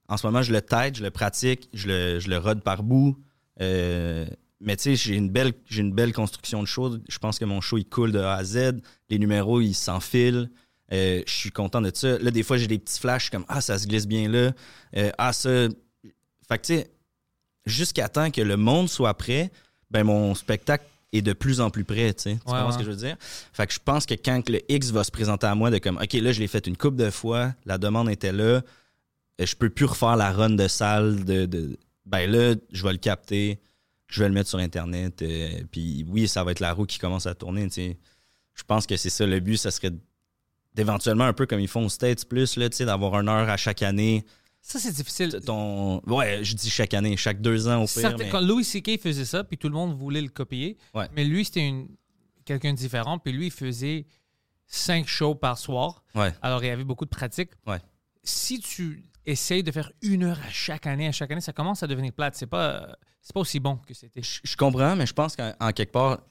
en 0.07 0.17
ce 0.17 0.27
moment 0.27 0.41
je 0.41 0.53
le 0.53 0.61
tête 0.61 0.97
je 0.97 1.03
le 1.03 1.09
pratique 1.09 1.67
je 1.73 1.87
le 1.87 2.19
je 2.19 2.29
le 2.29 2.37
rode 2.37 2.63
par 2.63 2.83
bout. 2.83 3.17
Euh, 3.61 4.25
mais 4.59 4.75
tu 4.75 4.83
sais 4.83 4.95
j'ai 4.95 5.15
une 5.15 5.29
belle 5.29 5.53
j'ai 5.69 5.81
une 5.81 5.93
belle 5.93 6.13
construction 6.13 6.61
de 6.61 6.67
show. 6.67 6.97
Je 7.07 7.17
pense 7.19 7.39
que 7.39 7.45
mon 7.45 7.61
show 7.61 7.77
il 7.77 7.85
coule 7.85 8.11
de 8.11 8.19
A 8.19 8.35
à 8.35 8.43
Z. 8.43 8.81
Les 9.09 9.19
numéros 9.19 9.61
ils 9.61 9.75
s'enfilent. 9.75 10.49
Euh, 10.93 11.23
je 11.25 11.33
suis 11.33 11.51
content 11.51 11.81
de 11.81 11.91
ça. 11.93 12.17
Là 12.19 12.31
des 12.31 12.43
fois 12.43 12.57
j'ai 12.57 12.67
des 12.67 12.79
petits 12.79 12.99
flashs 12.99 13.29
comme 13.29 13.45
ah 13.47 13.61
ça 13.61 13.79
se 13.79 13.87
glisse 13.87 14.07
bien 14.07 14.29
là. 14.29 14.51
Euh, 14.97 15.11
ah 15.17 15.33
ça. 15.33 15.67
Fait 16.47 16.59
que 16.59 16.65
tu 16.65 16.75
sais 16.75 16.91
jusqu'à 17.65 18.09
temps 18.09 18.31
que 18.31 18.41
le 18.41 18.57
monde 18.57 18.89
soit 18.89 19.13
prêt, 19.15 19.51
ben 19.91 20.03
mon 20.03 20.35
spectacle 20.35 20.85
est 21.13 21.21
de 21.21 21.33
plus 21.33 21.61
en 21.61 21.69
plus 21.69 21.83
près, 21.85 22.13
tu 22.13 22.23
sais. 22.23 22.29
Tu 22.31 22.51
Ouais, 22.51 22.57
comprends 22.59 22.71
ce 22.71 22.77
que 22.77 22.83
je 22.83 22.89
veux 22.91 22.95
dire? 22.97 23.15
Fait 23.53 23.65
que 23.67 23.73
je 23.73 23.79
pense 23.83 24.05
que 24.05 24.15
quand 24.15 24.49
le 24.49 24.59
X 24.69 24.89
va 24.91 25.03
se 25.03 25.11
présenter 25.11 25.47
à 25.47 25.55
moi 25.55 25.69
de 25.71 25.77
comme, 25.77 25.97
OK, 25.97 26.13
là, 26.13 26.31
je 26.31 26.39
l'ai 26.39 26.47
fait 26.47 26.67
une 26.67 26.75
coupe 26.77 26.95
de 26.97 27.09
fois, 27.09 27.53
la 27.65 27.77
demande 27.77 28.09
était 28.09 28.33
là, 28.33 28.61
je 29.39 29.55
peux 29.55 29.69
plus 29.69 29.85
refaire 29.85 30.15
la 30.17 30.31
run 30.31 30.51
de 30.51 30.67
salle 30.67 31.23
de, 31.25 31.45
de- 31.45 31.77
ben 32.05 32.29
là, 32.29 32.55
je 32.71 32.83
vais 32.83 32.91
le 32.91 32.97
capter, 32.97 33.59
je 34.07 34.21
vais 34.21 34.27
le 34.27 34.33
mettre 34.33 34.49
sur 34.49 34.59
Internet, 34.59 35.21
euh, 35.21 35.61
puis 35.71 36.05
oui, 36.07 36.27
ça 36.27 36.43
va 36.43 36.51
être 36.51 36.59
la 36.59 36.73
roue 36.73 36.85
qui 36.85 36.99
commence 36.99 37.25
à 37.27 37.33
tourner, 37.35 37.63
tu 37.67 37.73
sais. 37.73 37.97
Je 38.53 38.63
pense 38.63 38.85
que 38.87 38.95
c'est 38.97 39.09
ça 39.09 39.25
le 39.25 39.39
but, 39.39 39.57
ça 39.57 39.71
serait 39.71 39.91
d'éventuellement 40.73 41.23
un 41.25 41.33
peu 41.33 41.45
comme 41.45 41.59
ils 41.59 41.67
font 41.67 41.85
aux 41.85 41.89
States 41.89 42.25
plus, 42.25 42.57
là, 42.57 42.69
tu 42.69 42.77
sais, 42.77 42.85
d'avoir 42.85 43.15
une 43.19 43.29
heure 43.29 43.49
à 43.49 43.57
chaque 43.57 43.81
année. 43.81 44.25
Ça, 44.67 44.79
c'est 44.79 44.91
difficile. 44.93 45.39
Ton... 45.45 46.01
Ouais, 46.07 46.43
je 46.43 46.55
dis 46.55 46.71
chaque 46.71 46.95
année, 46.95 47.15
chaque 47.17 47.39
deux 47.39 47.67
ans 47.67 47.83
au 47.83 47.85
pire. 47.85 48.01
Certain- 48.01 48.17
mais- 48.23 48.29
Quand 48.29 48.41
Louis 48.41 48.63
C.K. 48.63 48.99
faisait 48.99 49.23
ça, 49.25 49.43
puis 49.43 49.59
tout 49.59 49.67
le 49.69 49.75
monde 49.75 49.95
voulait 49.95 50.21
le 50.23 50.29
copier, 50.29 50.77
Ouais. 50.95 51.07
mais 51.15 51.23
lui, 51.23 51.45
c'était 51.45 51.67
une... 51.67 51.87
quelqu'un 52.45 52.73
de 52.73 52.77
différent, 52.77 53.19
puis 53.19 53.31
lui, 53.31 53.45
il 53.47 53.51
faisait 53.51 54.07
cinq 54.65 55.07
shows 55.07 55.35
par 55.35 55.59
soir. 55.59 56.03
Ouais. 56.15 56.33
Alors, 56.41 56.63
il 56.63 56.67
y 56.67 56.71
avait 56.71 56.83
beaucoup 56.83 57.05
de 57.05 57.11
pratique. 57.11 57.51
Ouais. 57.67 57.77
Si 58.23 58.59
tu 58.59 59.03
essayes 59.27 59.61
de 59.61 59.71
faire 59.71 59.91
une 60.01 60.23
heure 60.23 60.39
à 60.43 60.49
chaque 60.49 60.87
année, 60.87 61.07
à 61.07 61.11
chaque 61.11 61.29
année, 61.29 61.41
ça 61.41 61.53
commence 61.53 61.83
à 61.83 61.87
devenir 61.87 62.11
plate. 62.11 62.35
C'est 62.35 62.47
pas, 62.47 62.97
c'est 63.21 63.33
pas 63.33 63.41
aussi 63.41 63.59
bon 63.59 63.75
que 63.77 63.93
c'était. 63.93 64.21
Tu 64.21 64.41
Je, 64.43 64.51
je 64.51 64.57
comprends, 64.57 64.95
mais 64.95 65.05
je 65.05 65.13
pense 65.13 65.35
qu'en 65.35 65.53
en 65.59 65.71
quelque 65.73 65.91
part, 65.91 66.21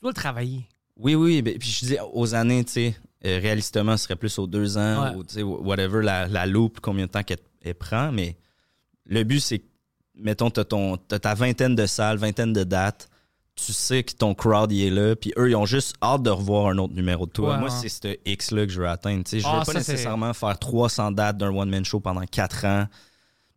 dois 0.00 0.10
le 0.12 0.14
travailler. 0.14 0.66
oui, 0.96 1.14
oui, 1.14 1.42
puis 1.42 1.68
je 1.70 1.84
dis 1.84 1.96
aux 2.14 2.34
années, 2.34 2.64
tu 2.64 2.72
sais, 2.72 2.96
euh, 3.26 3.38
réalistement, 3.38 3.98
ce 3.98 4.04
serait 4.04 4.16
plus 4.16 4.38
aux 4.38 4.46
deux 4.46 4.78
ans, 4.78 5.02
Ouais. 5.10 5.14
ou 5.16 5.24
tu 5.24 5.34
sais, 5.34 5.42
whatever, 5.42 6.02
la, 6.02 6.26
la 6.26 6.46
loupe, 6.46 6.80
combien 6.80 7.04
de 7.04 7.10
temps 7.10 7.22
qu'elle 7.22 7.36
elle 7.62 7.74
prend, 7.74 8.12
mais 8.12 8.36
le 9.06 9.22
but, 9.24 9.40
c'est, 9.40 9.58
que, 9.60 9.66
mettons, 10.16 10.50
t'as, 10.50 10.64
ton, 10.64 10.96
t'as 10.96 11.18
ta 11.18 11.34
vingtaine 11.34 11.74
de 11.74 11.86
salles, 11.86 12.18
vingtaine 12.18 12.52
de 12.52 12.64
dates, 12.64 13.08
tu 13.56 13.72
sais 13.72 14.02
que 14.04 14.12
ton 14.14 14.34
crowd 14.34 14.72
y 14.72 14.86
est 14.86 14.90
là, 14.90 15.14
puis 15.16 15.32
eux, 15.36 15.50
ils 15.50 15.56
ont 15.56 15.66
juste 15.66 15.94
hâte 16.02 16.22
de 16.22 16.30
revoir 16.30 16.68
un 16.68 16.78
autre 16.78 16.94
numéro 16.94 17.26
de 17.26 17.30
toi. 17.32 17.54
Ouais, 17.54 17.60
Moi, 17.60 17.70
c'est 17.70 17.88
ce 17.88 18.16
X-là 18.24 18.64
que 18.66 18.72
je 18.72 18.80
veux 18.80 18.88
atteindre, 18.88 19.24
tu 19.24 19.30
sais, 19.30 19.40
je 19.40 19.46
Ah, 19.46 19.58
veux 19.58 19.64
pas 19.66 19.72
ça, 19.72 19.78
nécessairement 19.80 20.32
faire 20.32 20.58
300 20.58 21.12
dates 21.12 21.36
d'un 21.36 21.54
one-man 21.54 21.84
show 21.84 22.00
pendant 22.00 22.24
quatre 22.24 22.64
ans, 22.64 22.86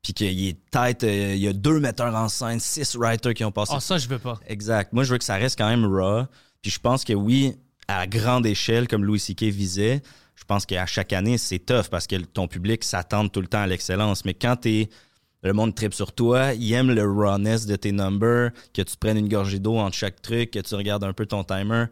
puis 0.01 0.13
qu'il 0.13 0.47
est 0.47 0.57
tête, 0.69 1.05
euh, 1.05 1.33
il 1.35 1.41
y 1.41 1.47
a 1.47 1.53
deux 1.53 1.79
metteurs 1.79 2.13
en 2.13 2.27
scène, 2.27 2.59
six 2.59 2.95
writers 2.97 3.33
qui 3.33 3.45
ont 3.45 3.53
passé 3.53 3.71
Ah, 3.73 3.79
ça, 3.79 3.97
je 3.97 4.09
veux 4.09 4.19
pas. 4.19 4.37
Exact. 4.47 4.91
Moi, 4.91 5.05
je 5.05 5.13
veux 5.13 5.17
que 5.17 5.23
ça 5.23 5.35
reste 5.35 5.57
quand 5.57 5.69
même 5.69 5.85
raw. 5.85 6.25
Puis 6.61 6.71
je 6.71 6.79
pense 6.79 7.05
que 7.05 7.13
oui, 7.13 7.55
à 7.87 8.05
grande 8.05 8.45
échelle, 8.45 8.89
comme 8.89 9.05
Louis 9.05 9.19
C.K. 9.19 9.43
visait, 9.43 10.01
je 10.35 10.43
pense 10.45 10.65
qu'à 10.65 10.85
chaque 10.85 11.13
année, 11.13 11.37
c'est 11.37 11.59
tough 11.59 11.87
parce 11.89 12.07
que 12.07 12.15
ton 12.17 12.47
public 12.47 12.83
s'attend 12.83 13.27
tout 13.29 13.41
le 13.41 13.47
temps 13.47 13.61
à 13.61 13.67
l'excellence. 13.67 14.25
Mais 14.25 14.33
quand 14.33 14.55
t'es 14.57 14.89
le 15.41 15.53
monde 15.53 15.75
tripe 15.75 15.93
sur 15.93 16.13
toi, 16.13 16.53
il 16.53 16.71
aime 16.73 16.91
le 16.91 17.03
rawness 17.09 17.65
de 17.65 17.75
tes 17.75 17.91
numbers, 17.91 18.51
que 18.73 18.81
tu 18.81 18.95
prennes 18.97 19.17
une 19.17 19.29
gorgée 19.29 19.59
d'eau 19.59 19.77
entre 19.77 19.95
chaque 19.95 20.21
truc, 20.21 20.51
que 20.51 20.59
tu 20.59 20.75
regardes 20.75 21.03
un 21.03 21.13
peu 21.13 21.25
ton 21.25 21.43
timer. 21.43 21.85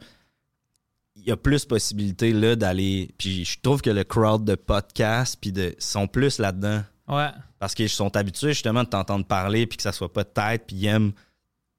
Il 1.16 1.24
y 1.24 1.32
a 1.32 1.38
plus 1.38 1.66
possibilité 1.66 2.32
là 2.32 2.56
d'aller. 2.56 3.14
Puis 3.18 3.44
je 3.46 3.60
trouve 3.62 3.82
que 3.82 3.90
le 3.90 4.04
crowd 4.04 4.46
de 4.46 4.56
podcasts 4.56 5.38
puis 5.40 5.52
de 5.52 5.76
sont 5.80 6.08
plus 6.08 6.40
là-dedans 6.40 6.84
Ouais. 7.08 7.28
parce 7.60 7.76
qu'ils 7.76 7.90
sont 7.90 8.16
habitués 8.16 8.54
justement 8.54 8.84
de 8.86 8.90
t'entendre 8.90 9.26
parler 9.26 9.68
puis 9.68 9.76
que 9.76 9.84
ça 9.84 9.92
soit 9.92 10.14
pas 10.14 10.24
de 10.24 10.30
tête 10.30 10.64
puis 10.68 10.78
ils 10.78 10.86
aiment 10.86 11.12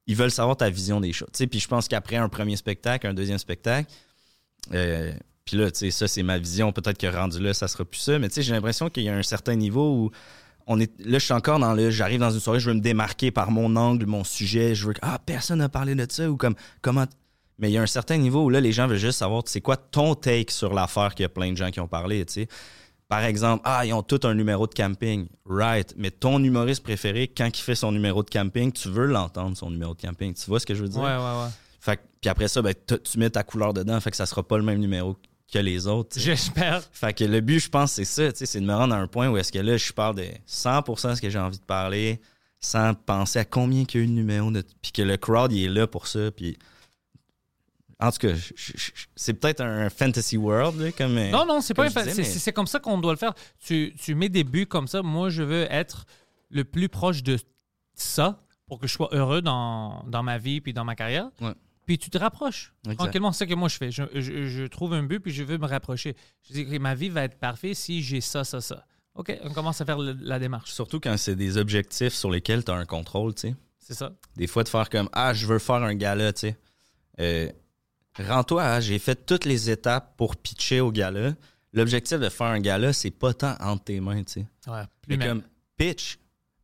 ils 0.07 0.16
veulent 0.16 0.31
savoir 0.33 0.57
ta 0.57 0.68
vision 0.68 1.01
des 1.01 1.12
choses. 1.12 1.29
Tu 1.33 1.38
sais, 1.38 1.46
puis 1.46 1.61
je 1.61 1.68
pense 1.68 1.88
qu'après 1.88 2.16
un 2.16 2.29
premier 2.29 2.57
spectacle, 2.57 3.07
un 3.07 3.14
deuxième 3.14 3.38
spectacle, 3.38 3.90
euh, 4.75 5.12
puis 5.44 5.57
là, 5.57 5.70
tu 5.70 5.78
sais, 5.81 5.90
ça 5.90 6.09
c'est 6.09 6.22
ma 6.22 6.38
vision. 6.38 6.72
Peut-être 6.72 6.98
que 6.98 7.07
rendu 7.07 7.40
là, 7.40 7.52
ça 7.55 7.68
sera 7.68 7.85
plus 7.85 7.98
ça. 8.00 8.18
Mais 8.18 8.28
tu 8.28 8.37
sais, 8.37 8.42
j'ai 8.42 8.52
l'impression 8.52 8.88
qu'il 8.90 9.02
y 9.05 9.09
a 9.09 9.14
un 9.16 9.22
certain 9.22 9.55
niveau 9.57 9.94
où 9.96 10.11
on 10.66 10.78
est. 10.81 10.92
Là, 11.00 11.18
je 11.18 11.24
suis 11.24 11.35
encore 11.35 11.59
dans 11.59 11.74
le. 11.74 11.90
J'arrive 11.90 12.20
dans 12.20 12.31
une 12.31 12.40
soirée, 12.40 12.61
je 12.61 12.68
veux 12.68 12.74
me 12.76 12.81
démarquer 12.81 13.31
par 13.31 13.50
mon 13.50 13.74
angle, 13.76 14.07
mon 14.07 14.24
sujet. 14.24 14.74
Je 14.74 14.87
veux 14.87 14.92
que 14.92 15.00
ah 15.02 15.18
personne 15.24 15.59
n'a 15.59 15.68
parlé 15.68 15.94
de 15.94 16.07
ça 16.09 16.31
ou 16.31 16.37
comme 16.37 16.55
comment. 16.81 17.07
Mais 17.59 17.70
il 17.70 17.74
y 17.74 17.78
a 17.78 17.83
un 17.83 17.87
certain 17.87 18.16
niveau 18.16 18.44
où 18.44 18.50
là, 18.50 18.61
les 18.61 18.72
gens 18.72 18.87
veulent 18.87 18.98
juste 18.98 19.18
savoir, 19.18 19.42
c'est 19.46 19.61
quoi 19.61 19.76
ton 19.76 20.14
take 20.14 20.50
sur 20.52 20.72
l'affaire 20.74 21.14
qu'il 21.14 21.22
y 21.22 21.26
a 21.26 21.28
plein 21.28 21.52
de 21.52 21.57
gens 21.57 21.70
qui 21.70 21.81
ont 21.81 21.87
parlé, 21.88 22.24
tu 22.24 22.33
sais. 22.33 22.48
Par 23.09 23.22
exemple, 23.24 23.61
ah, 23.66 23.85
ils 23.85 23.92
ont 23.92 24.02
tout 24.02 24.20
un 24.24 24.35
numéro 24.35 24.66
de 24.66 24.72
camping. 24.72 25.26
Right. 25.44 25.94
Mais 25.98 26.11
ton 26.11 26.42
humoriste 26.42 26.83
préféré, 26.83 27.28
quand 27.28 27.46
il 27.46 27.61
fait 27.61 27.74
son 27.74 27.92
numéro 27.92 28.22
de 28.22 28.31
camping, 28.31 28.72
tu 28.72 28.88
veux 28.88 29.05
l'entendre, 29.07 29.55
son 29.57 29.70
numéro 29.70 29.94
de 29.94 30.00
camping. 30.00 30.33
Tu 30.33 30.46
vois 30.46 30.61
ce 30.61 30.66
que 30.66 30.74
je 30.74 30.81
veux 30.83 30.88
Ouais, 30.88 30.94
dire? 30.94 31.02
ouais, 31.02 31.42
ouais. 31.44 31.50
Fait 31.78 31.96
que- 31.98 32.02
puis 32.22 32.31
après 32.31 32.48
ça, 32.48 32.62
ben, 32.62 32.72
tu 32.87 33.18
mets 33.18 33.28
ta 33.28 33.42
couleur 33.42 33.74
dedans, 33.74 34.00
fait 34.00 34.11
que 34.11 34.16
ça 34.16 34.24
sera 34.24 34.42
pas 34.42 34.57
le 34.57 34.62
même 34.64 34.78
numéro 34.78 35.18
que 35.52 35.58
les 35.58 35.86
autres. 35.86 36.18
J'espère. 36.18 36.82
Fait 36.92 37.12
que 37.12 37.24
le 37.24 37.40
but, 37.40 37.60
je 37.60 37.68
pense, 37.68 37.92
c'est 37.92 38.04
ça, 38.04 38.30
c'est 38.34 38.60
de 38.60 38.64
me 38.66 38.74
rendre 38.74 38.94
à 38.94 38.98
un 38.98 39.06
point 39.06 39.28
où 39.28 39.36
est-ce 39.36 39.52
que 39.52 39.58
là, 39.58 39.76
je 39.76 39.92
parle 39.92 40.16
de 40.16 40.24
100% 40.48 41.10
de 41.10 41.14
ce 41.16 41.20
que 41.20 41.31
j'ai 41.31 41.38
envie 41.38 41.58
de 41.58 41.64
parler, 41.64 42.20
sans 42.60 42.94
penser 42.94 43.38
à 43.38 43.44
combien 43.44 43.85
qu'il 43.85 44.00
y 44.00 44.02
a 44.02 44.04
eu 44.04 44.08
de 44.08 44.12
numéros, 44.14 44.50
de... 44.50 44.64
puis 44.81 44.92
que 44.92 45.02
le 45.02 45.16
crowd, 45.16 45.52
il 45.52 45.64
est 45.64 45.68
là 45.68 45.87
pour 45.87 46.06
ça, 46.06 46.31
puis... 46.31 46.56
En 48.00 48.10
tout 48.10 48.18
cas, 48.27 48.35
c'est 49.14 49.35
peut-être 49.35 49.60
un 49.60 49.88
fantasy 49.88 50.37
world, 50.37 50.92
comme... 50.96 51.16
euh, 51.18 51.31
Non, 51.31 51.46
non, 51.46 51.60
c'est 51.60 51.72
pas 51.72 51.85
un 51.87 52.04
mais- 52.04 52.24
C'est 52.24 52.52
comme 52.52 52.66
ça 52.66 52.81
qu'on 52.81 52.98
doit 52.98 53.12
le 53.12 53.18
faire. 53.18 53.33
Tu, 53.64 53.94
tu 53.96 54.16
mets 54.16 54.29
des 54.29 54.42
buts 54.42 54.66
comme 54.66 54.88
ça. 54.88 55.02
Moi, 55.02 55.29
je 55.29 55.44
veux 55.44 55.68
être 55.70 56.04
le 56.50 56.64
plus 56.64 56.88
proche 56.88 57.22
de 57.22 57.38
ça 57.94 58.40
pour 58.66 58.81
que 58.81 58.88
je 58.88 58.92
sois 58.92 59.08
heureux 59.12 59.40
dans, 59.40 60.02
dans 60.08 60.24
ma 60.24 60.37
vie 60.38 60.60
puis 60.60 60.72
dans 60.72 60.85
ma 60.85 60.96
carrière. 60.96 61.31
Ouais. 61.40 61.52
Puis 61.87 61.98
tu 61.98 62.10
te 62.10 62.18
rapproches. 62.18 62.72
Exact. 62.85 62.98
Tranquillement, 62.98 63.33
c'est 63.33 63.40
ça 63.40 63.46
que 63.46 63.54
moi 63.54 63.68
je 63.68 63.76
fais. 63.76 63.90
Je, 63.90 64.02
je- 64.14 64.46
je 64.46 64.64
trouve 64.64 64.94
un 64.94 65.02
but 65.02 65.18
puis 65.20 65.33
je 65.33 65.42
veux 65.42 65.58
me 65.58 65.66
rapprocher. 65.66 66.14
Je 66.48 66.52
dis 66.52 66.64
que 66.66 66.78
ma 66.78 66.94
vie 66.94 67.08
va 67.08 67.24
être 67.24 67.38
parfaite 67.38 67.74
si 67.74 68.02
j'ai 68.02 68.20
ça, 68.20 68.44
ça, 68.44 68.60
ça. 68.60 68.85
OK, 69.14 69.37
on 69.42 69.52
commence 69.52 69.80
à 69.80 69.85
faire 69.85 69.98
le- 69.98 70.16
la 70.20 70.38
démarche. 70.38 70.72
Surtout 70.72 71.00
quand 71.00 71.16
c'est 71.18 71.37
des 71.37 71.58
objectifs 71.58 72.14
sur 72.14 72.30
lesquels 72.30 72.64
tu 72.64 72.70
as 72.70 72.74
un 72.74 72.87
contrôle, 72.87 73.35
tu 73.35 73.48
sais. 73.48 73.56
C'est 73.78 73.94
ça. 73.94 74.12
Des 74.37 74.46
fois, 74.46 74.62
de 74.62 74.68
faire 74.68 74.88
comme 74.88 75.08
Ah, 75.12 75.35
je 75.35 75.44
veux 75.46 75.58
faire 75.58 75.76
un 75.83 75.94
gala, 75.94 76.33
tu 76.33 76.40
sais. 76.40 76.56
Euh, 77.20 77.50
Rends-toi 78.18 78.62
à 78.62 78.80
j'ai 78.80 78.98
fait 78.98 79.24
toutes 79.26 79.46
les 79.46 79.70
étapes 79.70 80.16
pour 80.18 80.37
pitcher 80.37 80.80
au 80.80 80.92
gala. 80.92 81.33
L'objectif 81.72 82.18
de 82.18 82.28
faire 82.28 82.48
un 82.48 82.60
gala, 82.60 82.92
c'est 82.92 83.10
pas 83.10 83.33
tant 83.33 83.56
entre 83.58 83.85
tes 83.85 84.00
mains, 84.00 84.22
tu 84.22 84.33
sais. 84.33 84.46
Ouais, 84.70 84.83
Mais 85.08 85.16
plus 85.16 85.16
même. 85.16 85.40
comme 85.40 85.48
pitch, 85.78 86.18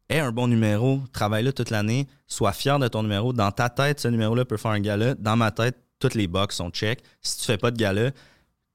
aie 0.09 0.21
un 0.21 0.33
bon 0.33 0.49
numéro, 0.49 1.01
travaille 1.13 1.45
là 1.45 1.53
toute 1.53 1.71
l'année, 1.71 2.07
sois 2.27 2.53
fier 2.53 2.79
de 2.79 2.89
ton 2.89 3.03
numéro. 3.03 3.33
Dans 3.33 3.51
ta 3.51 3.69
tête, 3.69 4.01
ce 4.01 4.09
numéro-là 4.09 4.45
peut 4.45 4.57
faire 4.57 4.71
un 4.71 4.81
gala. 4.81 5.15
Dans 5.15 5.37
ma 5.37 5.51
tête, 5.51 5.77
toutes 5.99 6.15
les 6.15 6.27
box 6.29 6.57
sont 6.57 6.71
check. 6.71 7.03
Si 7.23 7.39
tu 7.39 7.45
fais 7.45 7.59
pas 7.59 7.71
de 7.71 7.77
gala, 7.77 8.11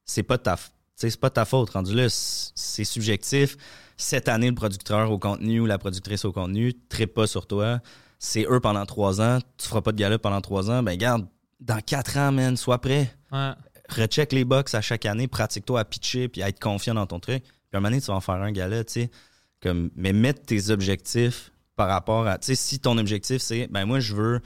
c'est 0.06 0.24
pas 0.24 0.38
de 0.38 0.44
ta, 0.44 0.58
c'est 0.96 1.20
pas 1.20 1.30
de 1.30 1.34
ta 1.34 1.46
faute. 1.46 1.72
Rendu 1.72 1.96
là, 1.96 2.08
c'est 2.10 2.84
subjectif. 2.84 3.58
Cette 3.98 4.28
année, 4.28 4.50
le 4.50 4.56
producteur 4.56 5.12
au 5.12 5.18
contenu 5.20 5.60
ou 5.60 5.66
la 5.66 5.78
productrice 5.78 6.26
au 6.26 6.32
contenu 6.32 6.74
ne 7.00 7.06
pas 7.06 7.28
sur 7.28 7.48
toi. 7.48 7.80
C'est 8.20 8.46
eux 8.50 8.60
pendant 8.60 8.86
trois 8.86 9.22
ans. 9.22 9.40
Tu 9.58 9.68
feras 9.68 9.82
pas 9.82 9.92
de 9.92 9.98
gala 9.98 10.18
pendant 10.20 10.42
trois 10.42 10.70
ans. 10.70 10.84
Ben, 10.84 10.98
garde, 10.98 11.26
dans 11.60 11.80
quatre 11.80 12.18
ans, 12.18 12.32
man, 12.32 12.58
sois 12.58 12.80
prêt 12.80 13.14
Ouais. 13.32 13.52
recheck 13.90 14.32
les 14.34 14.46
box 14.46 14.76
à 14.76 14.82
chaque 14.82 15.06
année, 15.06 15.28
pratique-toi 15.28 15.80
à 15.80 15.86
pitcher 15.86 16.28
puis 16.28 16.44
à 16.44 16.50
être 16.50 16.60
confiant 16.60 16.94
dans 16.94 17.06
ton 17.08 17.20
truc. 17.20 17.44
Puis 17.44 17.52
à 17.74 17.78
un 17.78 17.80
moment 17.80 17.90
donné, 17.90 18.02
tu 18.02 18.08
vas 18.08 18.16
en 18.16 18.22
faire 18.22 18.36
un 18.36 18.52
gala, 18.52 18.84
tu 18.84 18.94
sais. 18.94 19.12
Comme, 19.64 19.90
mais 19.96 20.12
mettre 20.14 20.44
tes 20.44 20.70
objectifs 20.70 21.52
par 21.78 21.88
rapport 21.88 22.28
à. 22.28 22.38
Tu 22.38 22.48
sais, 22.48 22.56
si 22.56 22.80
ton 22.80 22.98
objectif, 22.98 23.42
c'est, 23.42 23.68
ben 23.68 23.86
moi, 23.86 24.00
je 24.02 24.14
veux 24.14 24.42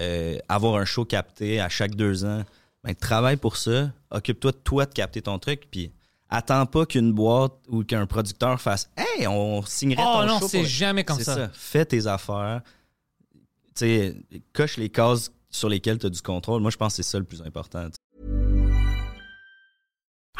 euh, 0.00 0.36
avoir 0.48 0.74
un 0.74 0.84
show 0.84 1.04
capté 1.04 1.60
à 1.60 1.68
chaque 1.68 1.94
deux 1.94 2.24
ans, 2.24 2.44
ben 2.84 2.94
travaille 2.94 3.36
pour 3.36 3.56
ça. 3.56 3.92
Occupe-toi 4.10 4.50
de 4.52 4.56
toi 4.58 4.84
de 4.86 4.92
capter 4.92 5.22
ton 5.22 5.38
truc, 5.38 5.68
puis 5.70 5.92
attends 6.28 6.66
pas 6.66 6.84
qu'une 6.84 7.12
boîte 7.12 7.52
ou 7.68 7.84
qu'un 7.84 8.06
producteur 8.06 8.60
fasse 8.60 8.90
Hey, 8.96 9.26
on 9.28 9.62
signerait 9.62 10.02
Oh 10.04 10.20
ton 10.22 10.26
non, 10.26 10.40
show. 10.40 10.48
c'est 10.48 10.58
pour- 10.58 10.66
jamais 10.66 11.04
comme 11.04 11.16
c'est 11.18 11.24
ça. 11.24 11.48
Fais 11.52 11.84
tes 11.84 12.06
affaires. 12.08 12.60
Tu 13.76 13.80
sais, 13.86 14.16
coche 14.52 14.76
les 14.78 14.88
cases 14.88 15.30
sur 15.50 15.68
lesquelles 15.68 15.98
tu 15.98 16.06
as 16.06 16.10
du 16.10 16.20
contrôle. 16.22 16.60
Moi, 16.60 16.70
je 16.72 16.76
pense 16.76 16.92
que 16.96 17.02
c'est 17.02 17.08
ça 17.10 17.18
le 17.18 17.24
plus 17.24 17.40
important. 17.42 17.88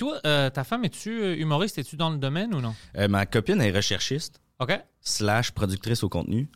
Toi, 0.00 0.18
euh, 0.26 0.50
ta 0.50 0.64
femme, 0.64 0.84
es-tu 0.84 1.22
euh, 1.22 1.36
humoriste? 1.36 1.78
Es-tu 1.78 1.96
dans 1.96 2.10
le 2.10 2.18
domaine 2.18 2.54
ou 2.54 2.60
non? 2.60 2.74
Euh, 2.96 3.08
ma 3.08 3.26
copine 3.26 3.60
est 3.60 3.70
recherchiste. 3.70 4.40
OK. 4.58 4.78
slash 5.00 5.52
productrice 5.52 6.02
au 6.02 6.08
contenu. 6.08 6.48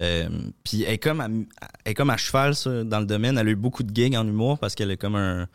Euh, 0.00 0.28
puis 0.64 0.82
elle 0.84 0.94
est 0.94 0.98
comme 0.98 1.20
à, 1.20 1.26
elle 1.26 1.90
est 1.92 1.94
comme 1.94 2.10
à 2.10 2.16
cheval 2.16 2.54
ça, 2.56 2.82
dans 2.82 2.98
le 3.00 3.06
domaine. 3.06 3.38
Elle 3.38 3.48
a 3.48 3.50
eu 3.50 3.56
beaucoup 3.56 3.82
de 3.82 3.94
gigs 3.94 4.16
en 4.16 4.26
humour 4.26 4.58
parce 4.58 4.74
qu'elle 4.74 4.90
est 4.90 4.96
comme 4.96 5.16
un. 5.16 5.46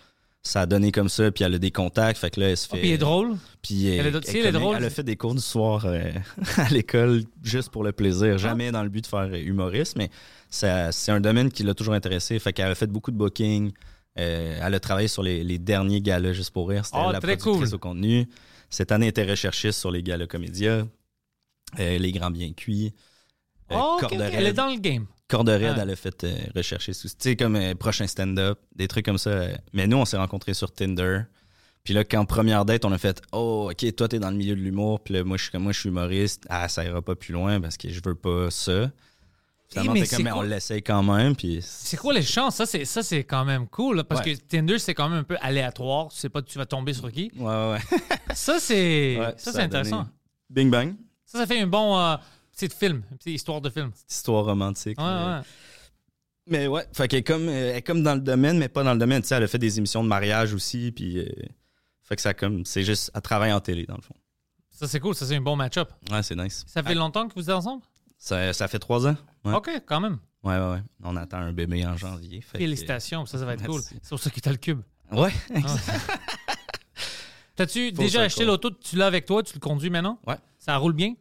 Ça 0.44 0.62
a 0.62 0.66
donné 0.66 0.94
comme 0.94 1.10
ça, 1.10 1.30
puis 1.32 1.44
elle 1.44 1.56
a 1.56 1.60
des 1.60 1.72
contacts. 1.72 2.18
Fait 2.20 2.30
que 2.30 2.40
là, 2.40 2.50
elle 2.52 2.56
se 2.58 2.68
Ah, 2.72 2.76
fait. 2.76 2.80
puis 2.82 2.88
elle 2.90 2.96
est 2.96 2.98
drôle. 3.00 3.36
Puis 3.62 3.88
Elle 3.88 4.06
est- 4.06 4.10
elle, 4.16 4.22
tu 4.22 4.32
sais, 4.32 4.40
elle 4.40 4.46
est 4.46 4.52
comique. 4.52 4.62
drôle. 4.62 4.76
Elle 4.78 4.86
a 4.86 4.90
fait 4.90 5.04
des 5.04 5.18
cours 5.18 5.36
du 5.36 5.42
soir 5.42 5.86
euh, 5.86 6.12
à 6.58 6.70
l'école 6.70 7.24
juste 7.44 7.70
pour 7.70 7.84
le 7.84 7.92
plaisir. 7.92 8.38
Jamais 8.38 8.72
dans 8.72 8.84
le 8.84 8.90
but 8.90 9.02
de 9.02 9.08
faire 9.08 9.34
humoriste, 9.34 9.98
mais 9.98 10.10
c'est 10.50 11.12
un 11.12 11.20
domaine 11.20 11.52
qui 11.52 11.64
l'a 11.64 11.74
toujours 11.74 11.96
intéressé. 11.96 12.40
Fait 12.40 12.54
qu'elle 12.54 12.72
a 12.72 12.76
fait 12.76 12.88
beaucoup 12.88 13.12
de 13.12 13.18
booking. 13.18 13.72
Euh, 14.20 14.60
elle 14.64 14.74
a 14.74 14.80
travaillé 14.80 15.08
sur 15.08 15.24
les, 15.24 15.44
les 15.44 15.60
derniers 15.60 16.02
galas 16.02 16.34
juste 16.34 16.52
pour 16.52 16.70
rire. 16.70 16.86
C'était 16.86 16.98
Ah, 17.00 17.12
la 17.12 17.20
très 17.20 17.38
productrice 17.38 17.70
cool. 17.70 17.76
au 17.76 17.80
contenu. 17.80 18.28
Cette 18.70 18.92
année, 18.92 19.06
elle 19.06 19.10
était 19.12 19.26
recherchiste 19.30 19.80
sur 19.80 19.92
les 19.92 20.04
galas 20.04 20.28
comédia. 20.28 20.88
Euh, 21.80 21.98
les 21.98 22.12
grands 22.12 22.32
bien 22.32 22.52
cuits. 22.54 22.94
Euh, 23.72 23.76
Oh. 23.80 24.00
Elle 24.12 24.46
est 24.48 24.54
dans 24.54 24.68
le 24.72 24.80
game. 24.80 25.06
Corde 25.28 25.50
raide, 25.50 25.76
Ah. 25.78 25.82
elle 25.84 25.90
a 25.92 25.96
fait 25.98 26.26
rechercher. 26.56 26.94
Tu 26.94 27.10
sais, 27.18 27.36
comme 27.36 27.60
prochain 27.76 28.08
stand-up, 28.08 28.60
des 28.76 28.88
trucs 28.88 29.04
comme 29.06 29.18
ça. 29.18 29.48
Mais 29.74 29.86
nous, 29.88 29.98
on 29.98 30.06
s'est 30.06 30.16
rencontrés 30.18 30.54
sur 30.54 30.72
Tinder. 30.72 31.22
Puis 31.84 31.94
là, 31.94 32.04
quand 32.06 32.26
première 32.26 32.64
date, 32.66 32.86
on 32.86 32.92
a 32.92 32.98
fait 32.98 33.22
Oh, 33.34 33.70
OK, 33.72 33.96
toi, 33.96 34.08
t'es 34.08 34.20
dans 34.20 34.30
le 34.32 34.38
milieu 34.38 34.56
de 34.56 34.62
l'humour. 34.62 35.02
Puis 35.02 35.14
là, 35.14 35.24
moi, 35.26 35.36
je 35.38 35.44
suis 35.44 35.52
comme 35.52 35.64
moi, 35.64 35.74
je 35.74 35.80
suis 35.82 35.90
humoriste. 35.90 36.46
Ah, 36.50 36.68
ça 36.70 36.84
ira 36.86 37.02
pas 37.02 37.16
plus 37.16 37.34
loin 37.34 37.60
parce 37.62 37.76
que 37.78 37.90
je 37.90 38.00
veux 38.04 38.16
pas 38.16 38.50
ça. 38.52 38.90
Finalement, 39.70 39.94
mais 39.94 40.00
t'es 40.02 40.06
c'est 40.06 40.16
comme, 40.16 40.24
mais 40.26 40.32
quoi- 40.32 40.40
on 40.40 40.44
l'essaye 40.44 40.82
quand 40.82 41.04
même. 41.04 41.36
Puis 41.36 41.60
C'est 41.62 41.98
quoi 41.98 42.14
les 42.14 42.22
chances? 42.24 42.56
Ça, 42.56 42.66
c'est, 42.66 42.86
ça, 42.86 43.04
c'est 43.04 43.24
quand 43.26 43.44
même 43.44 43.68
cool. 43.68 43.98
là, 43.98 44.04
parce 44.06 44.26
Ouais. 44.26 44.36
que 44.36 44.40
Tinder, 44.42 44.80
c'est 44.80 44.94
quand 44.94 45.10
même 45.10 45.20
un 45.20 45.24
peu 45.24 45.38
aléatoire. 45.42 46.08
Tu 46.10 46.18
sais 46.18 46.30
pas 46.30 46.42
tu 46.42 46.58
vas 46.58 46.66
tomber 46.66 46.94
sur 46.94 47.12
qui. 47.12 47.32
Ouais, 47.36 47.46
ouais, 47.46 47.72
ouais. 47.74 47.98
Ça, 48.36 48.60
c'est, 48.60 49.18
Ouais, 49.20 49.34
ça, 49.38 49.52
ça 49.52 49.52
c'est 49.54 49.62
intéressant. 49.64 49.98
donné- 49.98 50.10
Bing 50.50 50.70
bang. 50.72 50.96
Ça, 51.26 51.40
ça 51.40 51.46
fait 51.46 51.60
un 51.60 51.68
bon 51.68 52.00
euh, 52.00 52.16
petit 52.56 52.70
film, 52.74 53.04
une 53.12 53.18
petite 53.18 53.36
histoire 53.36 53.60
de 53.60 53.70
film. 53.70 53.92
Petite 53.92 54.12
histoire 54.12 54.46
romantique. 54.46 54.98
Ouais, 55.00 55.04
mais- 55.06 55.26
ouais. 55.36 55.42
Mais 56.50 56.68
ouais, 56.68 56.86
fait 56.94 57.08
qu'elle 57.10 57.20
est 57.20 57.24
comme, 57.24 57.50
elle 57.50 57.76
est 57.76 57.82
comme 57.82 58.04
dans 58.04 58.16
le 58.16 58.22
domaine, 58.22 58.58
mais 58.58 58.70
pas 58.70 58.84
dans 58.84 58.94
le 58.94 59.00
domaine. 59.00 59.22
Tu 59.22 59.28
sais, 59.28 59.36
elle 59.36 59.44
a 59.44 59.48
fait 59.50 59.58
des 59.60 59.78
émissions 59.80 60.02
de 60.04 60.08
mariage 60.08 60.54
aussi. 60.54 60.94
Puis. 60.94 61.20
euh, 61.20 61.26
fait 62.04 62.16
que 62.16 62.22
ça 62.22 62.34
comme. 62.34 62.64
C'est 62.64 62.84
juste. 62.84 63.12
Elle 63.14 63.22
travaille 63.22 63.52
en 63.52 63.60
télé, 63.60 63.86
dans 63.86 63.98
le 63.98 64.02
fond. 64.02 64.16
Ça, 64.72 64.88
c'est 64.88 65.02
cool. 65.02 65.14
Ça, 65.14 65.26
c'est 65.26 65.36
un 65.36 65.42
bon 65.42 65.58
match-up. 65.58 65.92
Ouais, 66.10 66.24
c'est 66.24 66.36
nice. 66.38 66.64
Ça 66.68 66.82
fait 66.84 66.96
longtemps 66.96 67.28
que 67.28 67.34
vous 67.34 67.50
êtes 67.50 67.56
ensemble? 67.56 67.82
Ça, 68.18 68.54
ça 68.54 68.68
fait 68.68 68.80
trois 68.80 69.08
ans. 69.08 69.16
Ouais. 69.46 69.54
OK, 69.54 69.70
quand 69.86 70.00
même. 70.00 70.18
Ouais, 70.44 70.58
ouais, 70.58 70.72
ouais. 70.72 70.82
On 71.04 71.16
attend 71.16 71.38
un 71.38 71.54
bébé 71.54 71.86
en 71.86 71.96
janvier. 71.98 72.40
que- 72.40 72.58
Félicitations. 72.58 73.26
Ça, 73.26 73.38
ça 73.38 73.46
va 73.46 73.54
être 73.54 73.66
cool. 73.66 73.82
C'est 73.82 74.10
pour 74.10 74.20
ça 74.20 74.30
que 74.30 74.40
tu 74.40 74.48
as 74.50 74.52
le 74.52 74.58
cube. 74.58 74.82
Ouais, 75.12 75.32
T'as-tu 77.56 77.92
Faut 77.96 78.02
déjà 78.04 78.22
acheté 78.22 78.46
l'auto? 78.46 78.70
Tu 78.72 78.96
l'as 78.98 79.08
avec 79.08 79.26
toi? 79.26 79.42
Tu 79.42 79.54
le 79.56 79.60
conduis 79.60 79.90
maintenant? 79.90 80.20
Ouais. 80.28 80.38
Ça 80.60 80.76
roule 80.78 80.94
bien? 80.94 81.14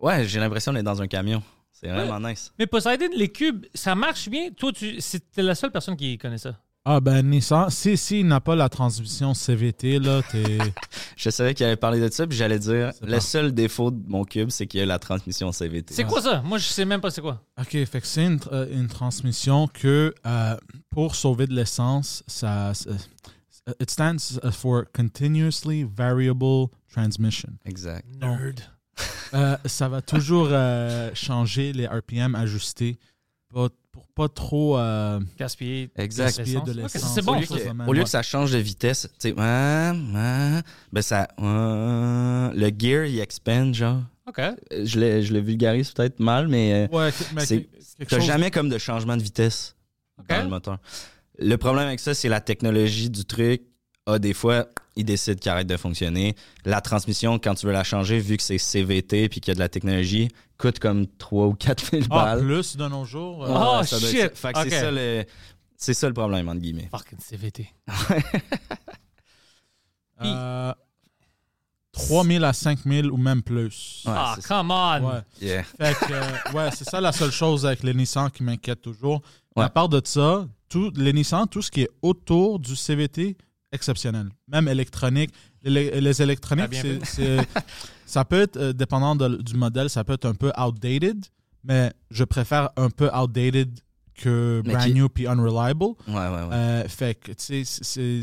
ouais 0.00 0.26
j'ai 0.26 0.40
l'impression 0.40 0.72
d'être 0.72 0.84
dans 0.84 1.00
un 1.00 1.06
camion. 1.06 1.42
C'est 1.72 1.88
vraiment 1.88 2.20
nice. 2.28 2.52
Mais 2.58 2.66
Poseidon, 2.66 3.08
les 3.14 3.30
cubes, 3.30 3.66
ça 3.74 3.94
marche 3.94 4.28
bien? 4.28 4.50
Toi, 4.50 4.72
tu 4.72 5.00
c'était 5.00 5.42
la 5.42 5.54
seule 5.54 5.70
personne 5.72 5.96
qui 5.96 6.16
connaît 6.18 6.38
ça. 6.38 6.58
Ah 6.86 7.00
ben 7.00 7.22
Nissan, 7.22 7.70
si, 7.70 7.96
si 7.96 8.20
il 8.20 8.26
n'a 8.26 8.40
pas 8.40 8.54
la 8.54 8.68
transmission 8.68 9.32
CVT, 9.32 9.98
là, 10.00 10.20
t'es... 10.30 10.58
Je 11.16 11.30
savais 11.30 11.54
qu'il 11.54 11.64
allait 11.64 11.76
parler 11.76 11.98
de 11.98 12.12
ça, 12.12 12.26
puis 12.26 12.36
j'allais 12.36 12.58
dire 12.58 12.92
le 13.00 13.12
pas- 13.12 13.20
seul 13.20 13.52
défaut 13.52 13.90
de 13.90 14.02
mon 14.06 14.24
cube, 14.24 14.50
c'est 14.50 14.66
qu'il 14.66 14.80
y 14.80 14.82
a 14.82 14.86
la 14.86 14.98
transmission 14.98 15.50
CVT. 15.50 15.94
C'est 15.94 16.04
quoi 16.04 16.20
ça? 16.20 16.42
Moi, 16.42 16.58
je 16.58 16.66
sais 16.66 16.84
même 16.84 17.00
pas 17.00 17.10
c'est 17.10 17.22
quoi. 17.22 17.40
OK, 17.58 17.70
fait 17.86 18.00
que 18.00 18.06
c'est 18.06 18.26
une, 18.26 18.38
euh, 18.52 18.66
une 18.70 18.88
transmission 18.88 19.66
que 19.66 20.14
euh, 20.26 20.56
pour 20.90 21.14
sauver 21.14 21.46
de 21.46 21.54
l'essence, 21.54 22.22
ça, 22.26 22.74
ça- 22.74 22.90
it 23.80 23.90
stands 23.90 24.38
for 24.52 24.84
continuously 24.94 25.84
variable 25.84 26.66
transmission. 26.92 27.48
Exact. 27.64 28.04
Nerd. 28.20 28.60
Euh, 29.32 29.56
ça 29.64 29.88
va 29.88 30.02
toujours 30.02 30.48
euh, 30.50 31.10
changer 31.14 31.72
les 31.72 31.86
RPM, 31.86 32.34
ajuster 32.34 32.98
pas- 33.54 33.68
pour 33.92 34.06
pas 34.08 34.28
trop 34.28 34.76
euh, 34.78 35.20
Gaspiller. 35.38 35.88
Exact. 35.96 36.36
gaspiller 36.36 36.60
de 36.66 36.72
l'essence. 36.72 37.14
c'est 37.14 37.22
bon, 37.24 37.32
au 37.36 37.40
lieu, 37.40 37.46
ça, 37.46 37.54
que, 37.56 37.62
ça, 37.62 37.70
au 37.70 37.92
lieu 37.92 37.98
ouais. 38.00 38.04
que 38.04 38.10
ça 38.10 38.22
change 38.22 38.50
de 38.52 38.58
vitesse, 38.58 39.08
tu 39.20 39.28
sais, 39.30 39.32
ben 39.32 40.62
ça. 41.00 41.28
le 41.38 42.70
gear, 42.78 43.04
il 43.06 43.20
expand, 43.20 43.74
genre. 43.74 44.02
OK. 44.26 44.38
Euh, 44.38 44.54
Je 44.84 44.98
le, 45.00 45.20
je 45.22 45.32
le 45.32 45.40
vulgarise 45.40 45.90
peut-être 45.92 46.18
mal, 46.20 46.48
mais. 46.48 46.88
euh, 46.92 46.96
Ouais, 46.96 47.10
mais 47.34 47.46
T'as 48.08 48.16
chose- 48.18 48.26
jamais 48.26 48.50
comme 48.50 48.68
de 48.68 48.78
changement 48.78 49.16
de 49.16 49.22
vitesse 49.22 49.76
dans 50.28 50.42
le 50.42 50.48
moteur. 50.48 50.78
Le 51.38 51.56
problème 51.56 51.86
avec 51.88 52.00
ça, 52.00 52.14
c'est 52.14 52.28
la 52.28 52.40
technologie 52.40 53.10
du 53.10 53.24
truc. 53.24 53.62
Ah, 54.06 54.18
des 54.18 54.34
fois, 54.34 54.66
il 54.96 55.04
décide 55.06 55.40
qu'il 55.40 55.50
arrête 55.50 55.66
de 55.66 55.76
fonctionner. 55.78 56.34
La 56.66 56.82
transmission, 56.82 57.38
quand 57.38 57.54
tu 57.54 57.64
veux 57.66 57.72
la 57.72 57.84
changer, 57.84 58.18
vu 58.18 58.36
que 58.36 58.42
c'est 58.42 58.58
CVT 58.58 59.30
puis 59.30 59.40
qu'il 59.40 59.50
y 59.50 59.52
a 59.52 59.54
de 59.54 59.60
la 59.60 59.70
technologie, 59.70 60.28
coûte 60.58 60.78
comme 60.78 61.06
3 61.06 61.46
ou 61.46 61.54
4 61.54 61.90
000 61.90 62.02
Ah, 62.10 62.36
balles. 62.36 62.40
plus 62.44 62.76
de 62.76 62.86
nos 62.86 63.06
jours. 63.06 63.44
euh, 63.44 63.48
Ah, 63.50 63.82
doit 63.82 63.98
shit! 63.98 64.34
Fait 64.36 64.52
que 64.52 64.62
c'est 64.64 64.70
ça 64.70 64.90
le. 64.90 65.24
C'est 65.76 65.94
ça 65.94 66.06
le 66.08 66.14
problème, 66.14 66.48
entre 66.48 66.60
guillemets. 66.60 66.88
Fucking 66.90 67.18
CVT. 67.18 67.68
euh, 70.22 70.72
3 71.92 72.24
000 72.24 72.44
à 72.44 72.52
5 72.52 72.80
000 72.84 73.08
ou 73.08 73.16
même 73.16 73.42
plus. 73.42 74.02
Ouais, 74.06 74.12
ah, 74.14 74.36
ça. 74.40 74.48
come 74.48 74.70
on! 74.70 75.08
Ouais. 75.10 75.20
Yeah. 75.40 75.62
Fait 75.62 75.94
que, 75.94 76.12
euh, 76.12 76.52
ouais, 76.54 76.70
c'est 76.74 76.88
ça 76.88 77.00
la 77.00 77.12
seule 77.12 77.30
chose 77.32 77.64
avec 77.66 77.82
les 77.82 77.94
Nissan 77.94 78.30
qui 78.30 78.42
m'inquiète 78.42 78.82
toujours. 78.82 79.22
Ouais. 79.56 79.64
À 79.64 79.68
part 79.68 79.88
de 79.88 80.00
ça, 80.04 80.46
tout, 80.68 80.92
les 80.96 81.12
Nissan, 81.12 81.46
tout 81.48 81.62
ce 81.62 81.70
qui 81.70 81.82
est 81.82 81.90
autour 82.02 82.58
du 82.58 82.74
CVT, 82.76 83.36
exceptionnel. 83.74 84.28
Même 84.48 84.68
électronique. 84.68 85.30
Les, 85.62 86.00
les 86.00 86.22
électroniques, 86.22 86.68
bien 86.70 86.82
c'est- 86.82 87.04
c'est- 87.04 87.46
ça 88.06 88.24
peut 88.24 88.40
être, 88.40 88.56
euh, 88.56 88.72
dépendant 88.72 89.16
de- 89.16 89.42
du 89.42 89.54
modèle, 89.54 89.90
ça 89.90 90.04
peut 90.04 90.12
être 90.14 90.26
un 90.26 90.34
peu 90.34 90.52
outdated, 90.58 91.24
mais 91.64 91.92
je 92.10 92.24
préfère 92.24 92.70
un 92.76 92.90
peu 92.90 93.10
outdated 93.14 93.78
que 94.14 94.62
Mais 94.64 94.74
brand 94.74 94.84
qui- 94.86 94.94
new 94.94 95.08
puis 95.08 95.26
unreliable. 95.26 95.84
Ouais, 96.06 96.14
ouais, 96.14 96.14
ouais. 96.14 96.54
Euh, 96.54 96.88
fait 96.88 97.14
que, 97.16 97.32
tu 97.32 97.64
sais, 97.64 98.22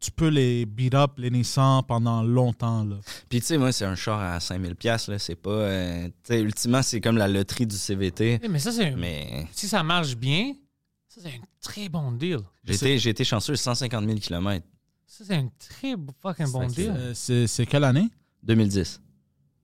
tu 0.00 0.10
peux 0.12 0.28
les 0.28 0.64
beat 0.64 0.94
up, 0.94 1.12
les 1.18 1.28
Nissan, 1.30 1.82
pendant 1.86 2.22
longtemps. 2.22 2.84
Là. 2.84 2.96
Puis, 3.28 3.40
tu 3.40 3.46
sais, 3.46 3.58
moi, 3.58 3.72
c'est 3.72 3.84
un 3.84 3.96
char 3.96 4.20
à 4.20 4.38
5000$, 4.38 4.74
piastres, 4.76 5.10
là. 5.10 5.18
C'est 5.18 5.34
pas. 5.34 5.50
euh, 5.50 6.06
tu 6.06 6.12
sais, 6.22 6.40
ultimement, 6.40 6.82
c'est 6.82 7.00
comme 7.00 7.16
la 7.16 7.26
loterie 7.26 7.66
du 7.66 7.76
CVT. 7.76 8.40
Mais 8.48 8.58
ça, 8.60 8.70
c'est 8.70 8.92
un- 8.92 8.96
Mais 8.96 9.46
si 9.52 9.66
ça 9.66 9.82
marche 9.82 10.16
bien, 10.16 10.52
c'est 11.22 11.28
un 11.28 11.40
très 11.60 11.88
bon 11.88 12.12
deal. 12.12 12.38
j'ai 12.64 12.74
été, 12.74 12.98
j'ai 12.98 13.10
été 13.10 13.24
chanceux, 13.24 13.56
150 13.56 14.04
000 14.04 14.18
km. 14.18 14.64
Ça, 15.06 15.24
c'est 15.26 15.34
un 15.34 15.48
très 15.58 15.94
fucking 16.22 16.50
bon 16.52 16.66
deal. 16.66 16.92
Euh, 16.96 17.12
c'est 17.14 17.46
c'est 17.46 17.66
quelle 17.66 17.84
année? 17.84 18.08
2010. 18.42 19.00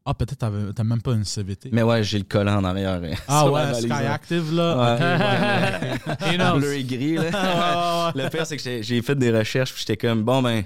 Ah, 0.06 0.12
peut-être 0.12 0.36
t'avais- 0.38 0.72
t'as 0.74 0.84
même 0.84 1.00
pas 1.00 1.12
une 1.12 1.24
CVT. 1.24 1.70
Mais 1.72 1.82
ouais, 1.82 2.02
j'ai 2.04 2.18
le 2.18 2.24
collant 2.24 2.56
en 2.58 2.64
arrière. 2.64 3.00
euh, 3.02 3.14
ah 3.28 3.40
sur 3.44 3.46
la 3.46 3.52
ouais, 3.52 3.72
valise, 3.72 3.84
Sky 3.90 3.92
hein. 4.06 4.10
Active, 4.12 4.52
là. 4.54 4.76
Ouais. 4.76 6.02
Ok, 6.12 6.20
ouais. 6.20 6.32
You 6.32 6.38
know, 6.38 6.58
Bleu 6.58 6.74
et 6.74 6.84
gris, 6.84 7.14
là. 7.14 8.12
Le 8.14 8.28
pire, 8.28 8.46
c'est 8.46 8.56
que 8.58 8.62
j'ai- 8.62 8.82
j'ai 8.82 9.00
fait 9.00 9.14
des 9.14 9.30
recherches, 9.30 9.72
puis 9.72 9.80
j'étais 9.86 9.96
comme, 9.96 10.22
bon, 10.22 10.42
ben, 10.42 10.64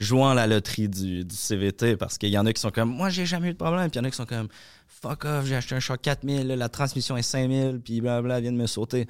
jouant 0.00 0.30
à 0.30 0.34
la 0.34 0.46
loterie 0.48 0.88
du, 0.88 1.24
du 1.24 1.34
CVT, 1.36 1.96
parce 1.96 2.18
qu'il 2.18 2.30
y 2.30 2.38
en 2.38 2.44
a 2.46 2.52
qui 2.52 2.60
sont 2.60 2.70
comme, 2.72 2.90
moi, 2.90 3.08
j'ai 3.08 3.24
jamais 3.24 3.48
eu 3.50 3.52
de 3.52 3.58
problème, 3.58 3.88
puis 3.90 3.98
il 3.98 4.02
y 4.02 4.04
en 4.04 4.08
a 4.08 4.10
qui 4.10 4.16
sont 4.16 4.26
comme, 4.26 4.48
fuck 4.88 5.24
off, 5.26 5.46
j'ai 5.46 5.54
acheté 5.56 5.74
un 5.76 5.80
char 5.80 6.00
4000, 6.00 6.46
là, 6.48 6.56
la 6.56 6.68
transmission 6.68 7.16
est 7.16 7.22
5000, 7.22 7.80
puis 7.84 8.00
blablabla, 8.00 8.40
vient 8.40 8.52
de 8.52 8.56
me 8.56 8.66
sauter. 8.66 9.06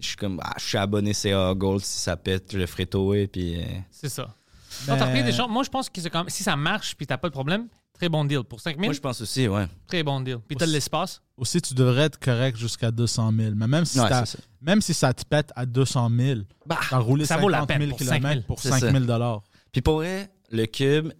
Je 0.00 0.06
suis 0.08 0.16
comme, 0.16 0.40
ah, 0.42 0.54
je 0.58 0.64
suis 0.64 0.78
abonné 0.78 1.12
CA 1.12 1.52
Gold, 1.54 1.82
si 1.84 1.98
ça 1.98 2.16
pète, 2.16 2.52
je 2.52 2.58
le 2.58 2.66
ferai 2.66 2.86
tower, 2.86 3.26
puis. 3.28 3.60
euh, 3.60 3.64
c'est 3.90 4.08
ça. 4.08 4.34
Mais- 4.82 4.94
Quand 4.94 4.98
t'as 4.98 5.10
pris 5.10 5.22
des 5.24 5.32
gens, 5.32 5.48
moi, 5.48 5.62
je 5.62 5.68
pense 5.68 5.88
que 5.90 6.00
c'est 6.00 6.10
quand 6.10 6.20
même- 6.20 6.28
si 6.30 6.42
ça 6.42 6.56
marche 6.56 6.96
puis 6.96 7.06
t'as 7.06 7.18
pas 7.18 7.28
de 7.28 7.32
problème, 7.32 7.66
très 7.92 8.08
bon 8.08 8.24
deal. 8.24 8.42
Pour 8.44 8.60
5 8.60 8.76
000, 8.76 8.84
Moi, 8.86 8.94
je 8.94 9.00
pense 9.00 9.20
aussi, 9.20 9.46
ouais. 9.46 9.66
très 9.86 10.02
bon 10.02 10.20
deal. 10.20 10.38
Puis 10.46 10.56
t'as 10.56 10.66
de 10.66 10.70
l'espace. 10.72 11.20
Aussi, 11.36 11.60
tu 11.60 11.74
devrais 11.74 12.04
être 12.04 12.18
correct 12.18 12.56
jusqu'à 12.56 12.90
200 12.90 13.30
000. 13.36 13.52
Mais 13.56 13.66
même 13.66 13.84
si, 13.84 14.00
Ouais, 14.00 14.08
même 14.62 14.80
si 14.80 14.94
ça 14.94 15.12
te 15.12 15.24
pète 15.24 15.50
à 15.56 15.66
200 15.66 16.08
000, 16.16 16.40
Bah, 16.66 16.78
t'as 16.88 16.98
roulé 16.98 17.24
ça 17.24 17.34
50 17.34 17.42
vaut 17.42 17.48
la 17.50 17.66
peine 17.66 17.78
000 17.82 17.90
pour 17.90 17.98
5 17.98 18.06
000. 18.06 18.16
kilomètres 18.18 18.46
pour 18.46 18.60
C'est 18.60 18.68
5 18.70 18.80
ça. 18.80 18.90
000 18.92 19.04
dollars. 19.04 19.42
Puis 19.72 19.82
pour 19.82 19.96
vrai, 19.96 20.30
le 20.50 20.66
cube, 20.66 21.12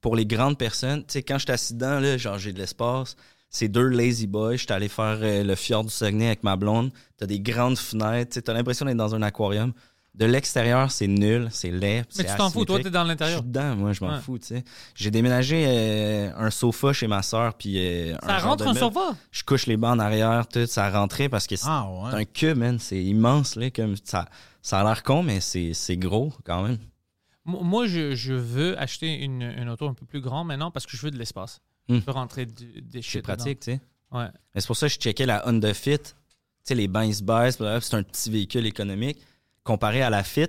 pour 0.00 0.14
les 0.16 0.26
grandes 0.26 0.58
personnes, 0.58 1.00
tu 1.00 1.12
sais, 1.14 1.22
quand 1.22 1.38
je 1.38 1.44
suis 1.44 1.52
assis 1.52 1.74
dedans, 1.74 1.98
là, 2.00 2.16
genre, 2.18 2.38
j'ai 2.38 2.52
de 2.52 2.58
l'espace. 2.58 3.16
C'est 3.54 3.68
deux 3.68 3.86
lazy 3.86 4.26
boys. 4.26 4.56
J'étais 4.56 4.72
allé 4.72 4.88
faire 4.88 5.18
euh, 5.20 5.44
le 5.44 5.54
fjord 5.54 5.84
du 5.84 5.90
Saguenay 5.90 6.26
avec 6.28 6.42
ma 6.42 6.56
blonde. 6.56 6.90
T'as 7.18 7.26
des 7.26 7.38
grandes 7.38 7.78
fenêtres. 7.78 8.40
T'as 8.40 8.52
l'impression 8.54 8.86
d'être 8.86 8.96
dans 8.96 9.14
un 9.14 9.22
aquarium. 9.22 9.72
De 10.14 10.24
l'extérieur, 10.26 10.90
c'est 10.90 11.06
nul, 11.06 11.48
c'est 11.50 11.70
laid. 11.70 12.04
Mais 12.18 12.24
tu 12.24 12.34
t'en 12.36 12.50
fous, 12.50 12.64
toi, 12.66 12.78
t'es 12.82 12.90
dans 12.90 13.02
Je 13.04 13.08
l'intérieur. 13.08 13.38
suis 13.40 13.46
dedans, 13.48 13.76
moi, 13.76 13.92
je 13.94 14.04
m'en 14.04 14.10
Ouais. 14.12 14.20
fous, 14.20 14.38
tu 14.38 14.48
sais. 14.48 14.64
J'ai 14.94 15.10
déménagé 15.10 15.64
euh, 15.66 16.30
un 16.36 16.50
sofa 16.50 16.92
chez 16.92 17.06
ma 17.06 17.22
soeur, 17.22 17.54
puis 17.54 17.78
euh, 17.78 18.14
Ça 18.22 18.36
un 18.36 18.38
rentre 18.40 18.64
meuble. 18.66 18.78
sofa? 18.78 19.16
Je 19.30 19.42
couche 19.42 19.64
les 19.66 19.78
bancs 19.78 19.96
en 19.96 19.98
arrière, 20.00 20.46
tout, 20.48 20.66
ça 20.66 20.90
rentrait 20.90 21.30
parce 21.30 21.46
que 21.46 21.56
c'est 21.56 21.64
Ah 21.66 21.86
c'est 22.10 22.14
ouais. 22.16 22.22
un 22.22 22.24
cube, 22.26 22.58
man. 22.58 22.78
C'est 22.78 23.02
immense, 23.02 23.56
là, 23.56 23.70
comme 23.70 23.94
ça. 24.04 24.26
Ça 24.60 24.80
a 24.80 24.84
l'air 24.84 25.02
con, 25.02 25.22
mais 25.22 25.40
c'est 25.40 25.96
gros, 25.96 26.30
quand 26.44 26.62
même. 26.62 26.78
Mo- 27.46 27.62
Moi, 27.62 27.86
je, 27.86 28.14
je 28.14 28.34
veux 28.34 28.78
acheter 28.78 29.14
une, 29.14 29.40
une 29.42 29.68
auto 29.70 29.88
un 29.88 29.94
peu 29.94 30.04
plus 30.04 30.20
grande 30.20 30.46
maintenant 30.46 30.70
parce 30.70 30.84
que 30.84 30.94
je 30.94 31.02
veux 31.02 31.10
de 31.10 31.18
l'espace. 31.18 31.60
Je 31.88 31.98
peux 31.98 32.10
rentrer 32.12 32.46
du- 32.46 32.80
des 32.82 33.02
C'est 33.02 33.22
pratique, 33.22 33.60
tu 33.60 33.72
sais. 33.72 33.80
Ouais. 34.12 34.26
Mais 34.54 34.60
c'est 34.60 34.66
pour 34.66 34.76
ça 34.76 34.86
que 34.88 34.92
je 34.94 34.98
checkais 34.98 35.26
la 35.26 35.46
Honda 35.48 35.72
Fit. 35.74 35.98
Tu 35.98 36.12
sais, 36.64 36.74
les 36.74 36.88
bancs 36.88 37.06
ils 37.06 37.14
se 37.14 37.22
baissent, 37.22 37.58
c'est 37.58 37.94
un 37.96 38.02
petit 38.02 38.30
véhicule 38.30 38.66
économique. 38.66 39.18
Comparé 39.64 40.02
à 40.02 40.10
la 40.10 40.22
Fit, 40.22 40.48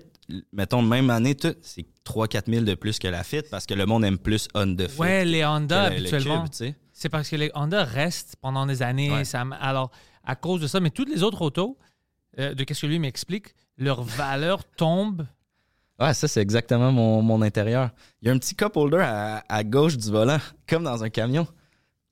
mettons, 0.52 0.82
même 0.82 1.10
année, 1.10 1.36
c'est 1.62 1.86
3-4 2.04 2.50
000 2.52 2.66
de 2.66 2.76
plus 2.76 3.00
que 3.00 3.08
la 3.08 3.24
Fit 3.24 3.42
parce 3.50 3.66
que 3.66 3.74
le 3.74 3.86
monde 3.86 4.04
aime 4.06 4.18
plus 4.18 4.48
Honda 4.54 4.88
Fit. 4.88 5.00
Ouais, 5.00 5.26
les 5.26 5.44
Honda, 5.46 5.90
le- 5.90 5.96
le 5.96 6.02
habituellement, 6.02 6.46
c'est 6.92 7.10
parce 7.10 7.30
que 7.30 7.36
les 7.36 7.52
Honda 7.56 7.84
restent 7.84 8.36
pendant 8.42 8.66
des 8.66 8.82
années. 8.82 9.12
Ouais. 9.12 9.26
Ça 9.26 9.42
m- 9.42 9.56
alors, 9.60 9.92
à 10.24 10.36
cause 10.36 10.62
de 10.62 10.68
ça, 10.68 10.80
mais 10.80 10.90
toutes 10.92 11.10
les 11.10 11.24
autres 11.24 11.42
autos, 11.42 11.78
euh, 12.40 12.54
de 12.54 12.64
qu'est-ce 12.64 12.82
que 12.82 12.88
lui 12.88 13.00
m'explique, 13.00 13.56
leur 13.78 14.04
valeur 14.04 14.64
tombe. 14.66 15.26
Ouais, 16.00 16.14
ça, 16.14 16.28
c'est 16.28 16.42
exactement 16.42 16.92
mon, 16.92 17.22
mon 17.22 17.42
intérieur. 17.42 17.92
Il 18.22 18.28
y 18.28 18.32
a 18.32 18.34
un 18.34 18.38
petit 18.40 18.56
cup 18.56 18.76
holder 18.76 18.98
à, 19.02 19.44
à 19.48 19.64
gauche 19.64 19.96
du 19.98 20.10
volant, 20.10 20.40
comme 20.68 20.84
dans 20.84 21.04
un 21.04 21.10
camion. 21.10 21.48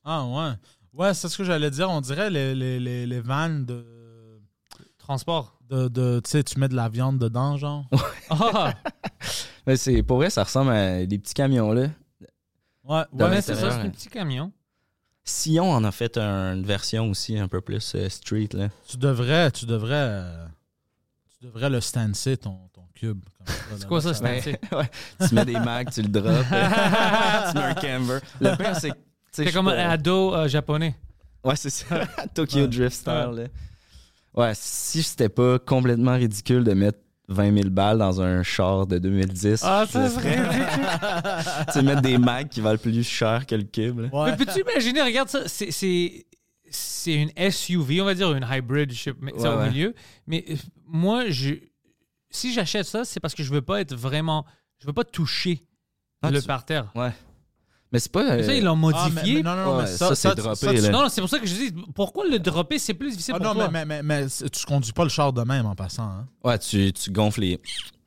Ah 0.03 0.25
ouais. 0.25 0.51
Ouais, 0.93 1.13
c'est 1.13 1.29
ce 1.29 1.37
que 1.37 1.43
j'allais 1.43 1.71
dire. 1.71 1.89
On 1.89 2.01
dirait 2.01 2.29
les, 2.29 2.53
les, 2.53 2.79
les, 2.79 3.05
les 3.05 3.21
vannes 3.21 3.65
de. 3.65 3.85
Transport. 4.97 5.57
de, 5.67 5.87
de 5.87 6.21
tu 6.23 6.29
sais, 6.29 6.43
tu 6.43 6.59
mets 6.59 6.67
de 6.69 6.75
la 6.75 6.87
viande 6.87 7.17
dedans, 7.17 7.57
genre. 7.57 7.85
Ah, 8.29 8.73
Mais 9.67 9.75
c'est, 9.75 10.03
pour 10.03 10.17
vrai, 10.17 10.29
ça 10.29 10.43
ressemble 10.43 10.71
à 10.71 11.05
des 11.05 11.17
petits 11.19 11.33
camions, 11.33 11.71
là. 11.73 11.87
Ouais, 12.83 13.03
ouais. 13.11 13.23
ouais, 13.25 13.41
c'est 13.41 13.55
ça, 13.55 13.71
c'est 13.71 13.77
un 13.77 13.85
hein. 13.85 13.89
petit 13.89 14.07
camion. 14.09 14.51
Sillon 15.23 15.69
en 15.71 15.83
a 15.83 15.91
fait 15.91 16.17
un- 16.17 16.53
une 16.55 16.63
version 16.65 17.09
aussi 17.09 17.37
un 17.37 17.47
peu 17.47 17.61
plus 17.61 17.93
euh, 17.95 18.09
street, 18.09 18.49
là. 18.53 18.69
Tu 18.87 18.97
devrais, 18.97 19.51
tu 19.51 19.65
devrais, 19.65 19.93
euh, 19.95 20.45
tu 21.39 21.45
devrais 21.45 21.69
le 21.69 21.81
stancer 21.81 22.37
ton 22.37 22.57
cube. 23.01 23.19
C'est 23.77 23.87
quoi 23.87 23.99
ça, 24.01 24.13
c'est 24.13 24.23
ouais. 24.75 24.89
Tu 25.27 25.33
mets 25.35 25.45
des 25.45 25.59
mags, 25.59 25.89
tu 25.91 26.01
le 26.03 26.07
drops. 26.07 26.45
tu 26.47 27.57
mets 27.57 27.63
un 27.63 27.73
camber. 27.73 28.19
Le 28.39 28.55
pire, 28.55 28.75
c'est 28.75 28.91
C'est 29.31 29.51
comme 29.51 29.67
un 29.69 29.89
ado 29.89 30.35
euh, 30.35 30.47
japonais. 30.47 30.95
Ouais, 31.43 31.55
c'est 31.55 31.69
ça. 31.71 31.85
Tokyo 32.35 32.61
Ouais. 32.61 32.67
Drift 32.67 32.95
style, 32.95 33.13
là. 33.35 33.43
Ouais, 34.33 34.51
si 34.55 35.01
c'était 35.03 35.29
pas 35.29 35.57
complètement 35.59 36.13
ridicule 36.13 36.63
de 36.63 36.73
mettre 36.73 36.99
20 37.27 37.53
000 37.57 37.69
balles 37.69 37.97
dans 37.97 38.21
un 38.21 38.43
char 38.43 38.85
de 38.87 38.97
2010, 38.99 39.61
Ah, 39.65 39.85
ça 39.89 40.09
serait 40.09 40.37
ferais. 40.37 41.65
tu 41.67 41.73
sais, 41.73 41.81
mettre 41.81 42.01
des 42.01 42.17
mags 42.17 42.47
qui 42.49 42.61
valent 42.61 42.77
plus 42.77 43.03
cher 43.03 43.45
que 43.47 43.55
le 43.55 43.63
cube, 43.63 43.99
là. 44.01 44.09
Ouais. 44.13 44.31
Mais 44.31 44.37
peux-tu 44.37 44.61
imaginer, 44.61 45.01
regarde 45.01 45.29
ça, 45.29 45.47
c'est- 45.47 45.71
c'est 45.71 47.13
une 47.13 47.31
SUV, 47.51 48.01
on 48.01 48.05
va 48.05 48.13
dire 48.13 48.31
une 48.33 48.45
hybrid, 48.49 48.93
je 48.93 49.01
sais 49.01 49.13
mais 49.19 49.33
c'est 49.35 49.43
Ouais, 49.43 49.49
au 49.53 49.57
ouais. 49.57 49.69
milieu. 49.69 49.93
Mais 50.27 50.45
euh, 50.49 50.55
moi, 50.87 51.29
je, 51.29 51.55
si 52.31 52.53
j'achète 52.53 52.85
ça, 52.87 53.05
c'est 53.05 53.19
parce 53.19 53.35
que 53.35 53.43
je 53.43 53.51
veux 53.53 53.61
pas 53.61 53.81
être 53.81 53.93
vraiment, 53.95 54.45
je 54.79 54.87
veux 54.87 54.93
pas 54.93 55.03
toucher 55.03 55.63
Ah, 56.21 56.31
le 56.31 56.41
tu- 56.41 56.47
parterre. 56.47 56.91
Ouais. 56.95 57.11
Mais 57.91 57.99
c'est 57.99 58.11
pas. 58.11 58.23
Mais 58.23 58.43
ça, 58.43 58.51
euh, 58.51 58.55
ils 58.55 58.63
l'ont 58.63 58.71
Ah, 58.71 58.75
mais- 58.75 59.11
modifié. 59.11 59.35
mais 59.35 59.41
non, 59.43 59.55
non, 59.55 59.65
non, 59.65 59.75
Ouais, 59.77 59.83
mais 59.83 59.87
ça, 59.89 60.07
ça, 60.09 60.15
c'est 60.15 60.35
droppé, 60.35 60.67
tu- 60.75 60.81
là. 60.81 60.89
Non, 60.91 61.01
non, 61.03 61.09
c'est 61.09 61.19
pour 61.19 61.29
ça 61.29 61.39
que 61.39 61.45
je 61.45 61.53
dis, 61.53 61.73
pourquoi 61.93 62.25
le 62.25 62.39
dropper, 62.39 62.79
c'est 62.79 62.93
plus 62.93 63.11
difficile 63.11 63.33
Ah 63.35 63.39
pour 63.39 63.47
non, 63.47 63.53
toi? 63.55 63.69
mais, 63.69 63.83
mais, 63.85 64.01
mais, 64.01 64.21
mais 64.23 64.29
c'est- 64.29 64.49
tu 64.49 64.65
conduis 64.65 64.93
pas 64.93 65.03
le 65.03 65.09
char 65.09 65.33
de 65.33 65.41
même 65.43 65.65
en 65.65 65.75
passant. 65.75 66.03
Hein? 66.03 66.27
Ouais, 66.43 66.57
tu, 66.57 66.93
tu 66.93 67.11
gonfles 67.11 67.41
les. 67.41 67.59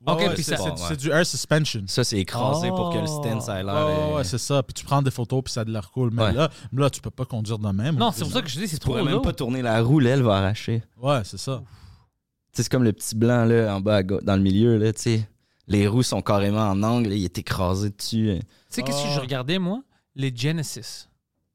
Ok, 0.07 0.19
Ouais, 0.19 0.33
puis 0.35 0.43
c'est, 0.43 0.55
ça- 0.57 0.75
c'est- 0.75 0.95
du 0.97 1.09
air 1.11 1.25
suspension. 1.25 1.81
Ça, 1.87 2.03
c'est 2.03 2.17
écrasé 2.19 2.69
pour 2.69 2.91
que 2.91 2.97
le 2.99 3.07
stand, 3.07 3.41
ça 3.41 3.59
ait 3.59 3.63
Ouais, 3.63 3.73
l'air. 3.73 3.85
ouais, 4.13 4.19
euh, 4.19 4.23
c'est 4.23 4.37
ça. 4.37 4.61
Puis 4.63 4.73
tu 4.75 4.85
prends 4.85 5.01
des 5.01 5.09
photos, 5.11 5.41
puis 5.43 5.51
ça 5.53 5.61
a 5.61 5.65
de 5.65 5.71
l'air 5.71 5.89
cool. 5.91 6.09
Mais 6.13 6.23
Ouais. 6.23 6.33
là, 6.33 6.49
là, 6.73 6.89
tu 6.91 7.01
peux 7.01 7.09
pas 7.11 7.25
conduire 7.25 7.57
de 7.59 7.69
même. 7.69 7.95
Non, 7.95 8.11
c'est 8.11 8.23
pour 8.23 8.31
ça 8.33 8.41
que 8.41 8.47
je 8.49 8.59
dis, 8.59 8.67
c'est 8.67 8.75
Tu 8.77 8.79
trop 8.79 8.91
pourrais 8.91 9.03
même 9.03 9.13
lourd. 9.13 9.21
pas 9.23 9.33
tourner 9.33 9.61
la 9.63 9.81
roue, 9.81 9.99
l'aile 9.99 10.21
va 10.23 10.37
arracher. 10.37 10.83
Ouais, 11.01 11.21
c'est 11.25 11.37
ça. 11.39 11.61
C'est 12.55 12.69
comme 12.69 12.83
le 12.83 12.93
petit 12.93 13.15
blanc 13.15 13.45
là, 13.45 13.75
en 13.75 13.81
bas 13.81 13.97
à 13.97 14.03
gau- 14.03 14.21
dans 14.21 14.35
le 14.35 14.41
milieu. 14.41 14.77
Là, 14.77 14.93
tu 14.93 15.01
sais. 15.01 15.29
les 15.67 15.87
roues 15.87 16.03
sont 16.03 16.21
carrément 16.21 16.69
en 16.69 16.81
angle. 16.83 17.09
là, 17.09 17.15
il 17.15 17.23
est 17.25 17.37
écrasé 17.37 17.89
dessus. 17.89 18.37
Tu 18.39 18.47
sais, 18.69 18.81
qu'est-ce 18.83 19.03
que 19.03 19.09
je 19.09 19.19
regardais, 19.19 19.59
moi? 19.59 19.81
Les 20.15 20.31
Genesis. 20.35 21.07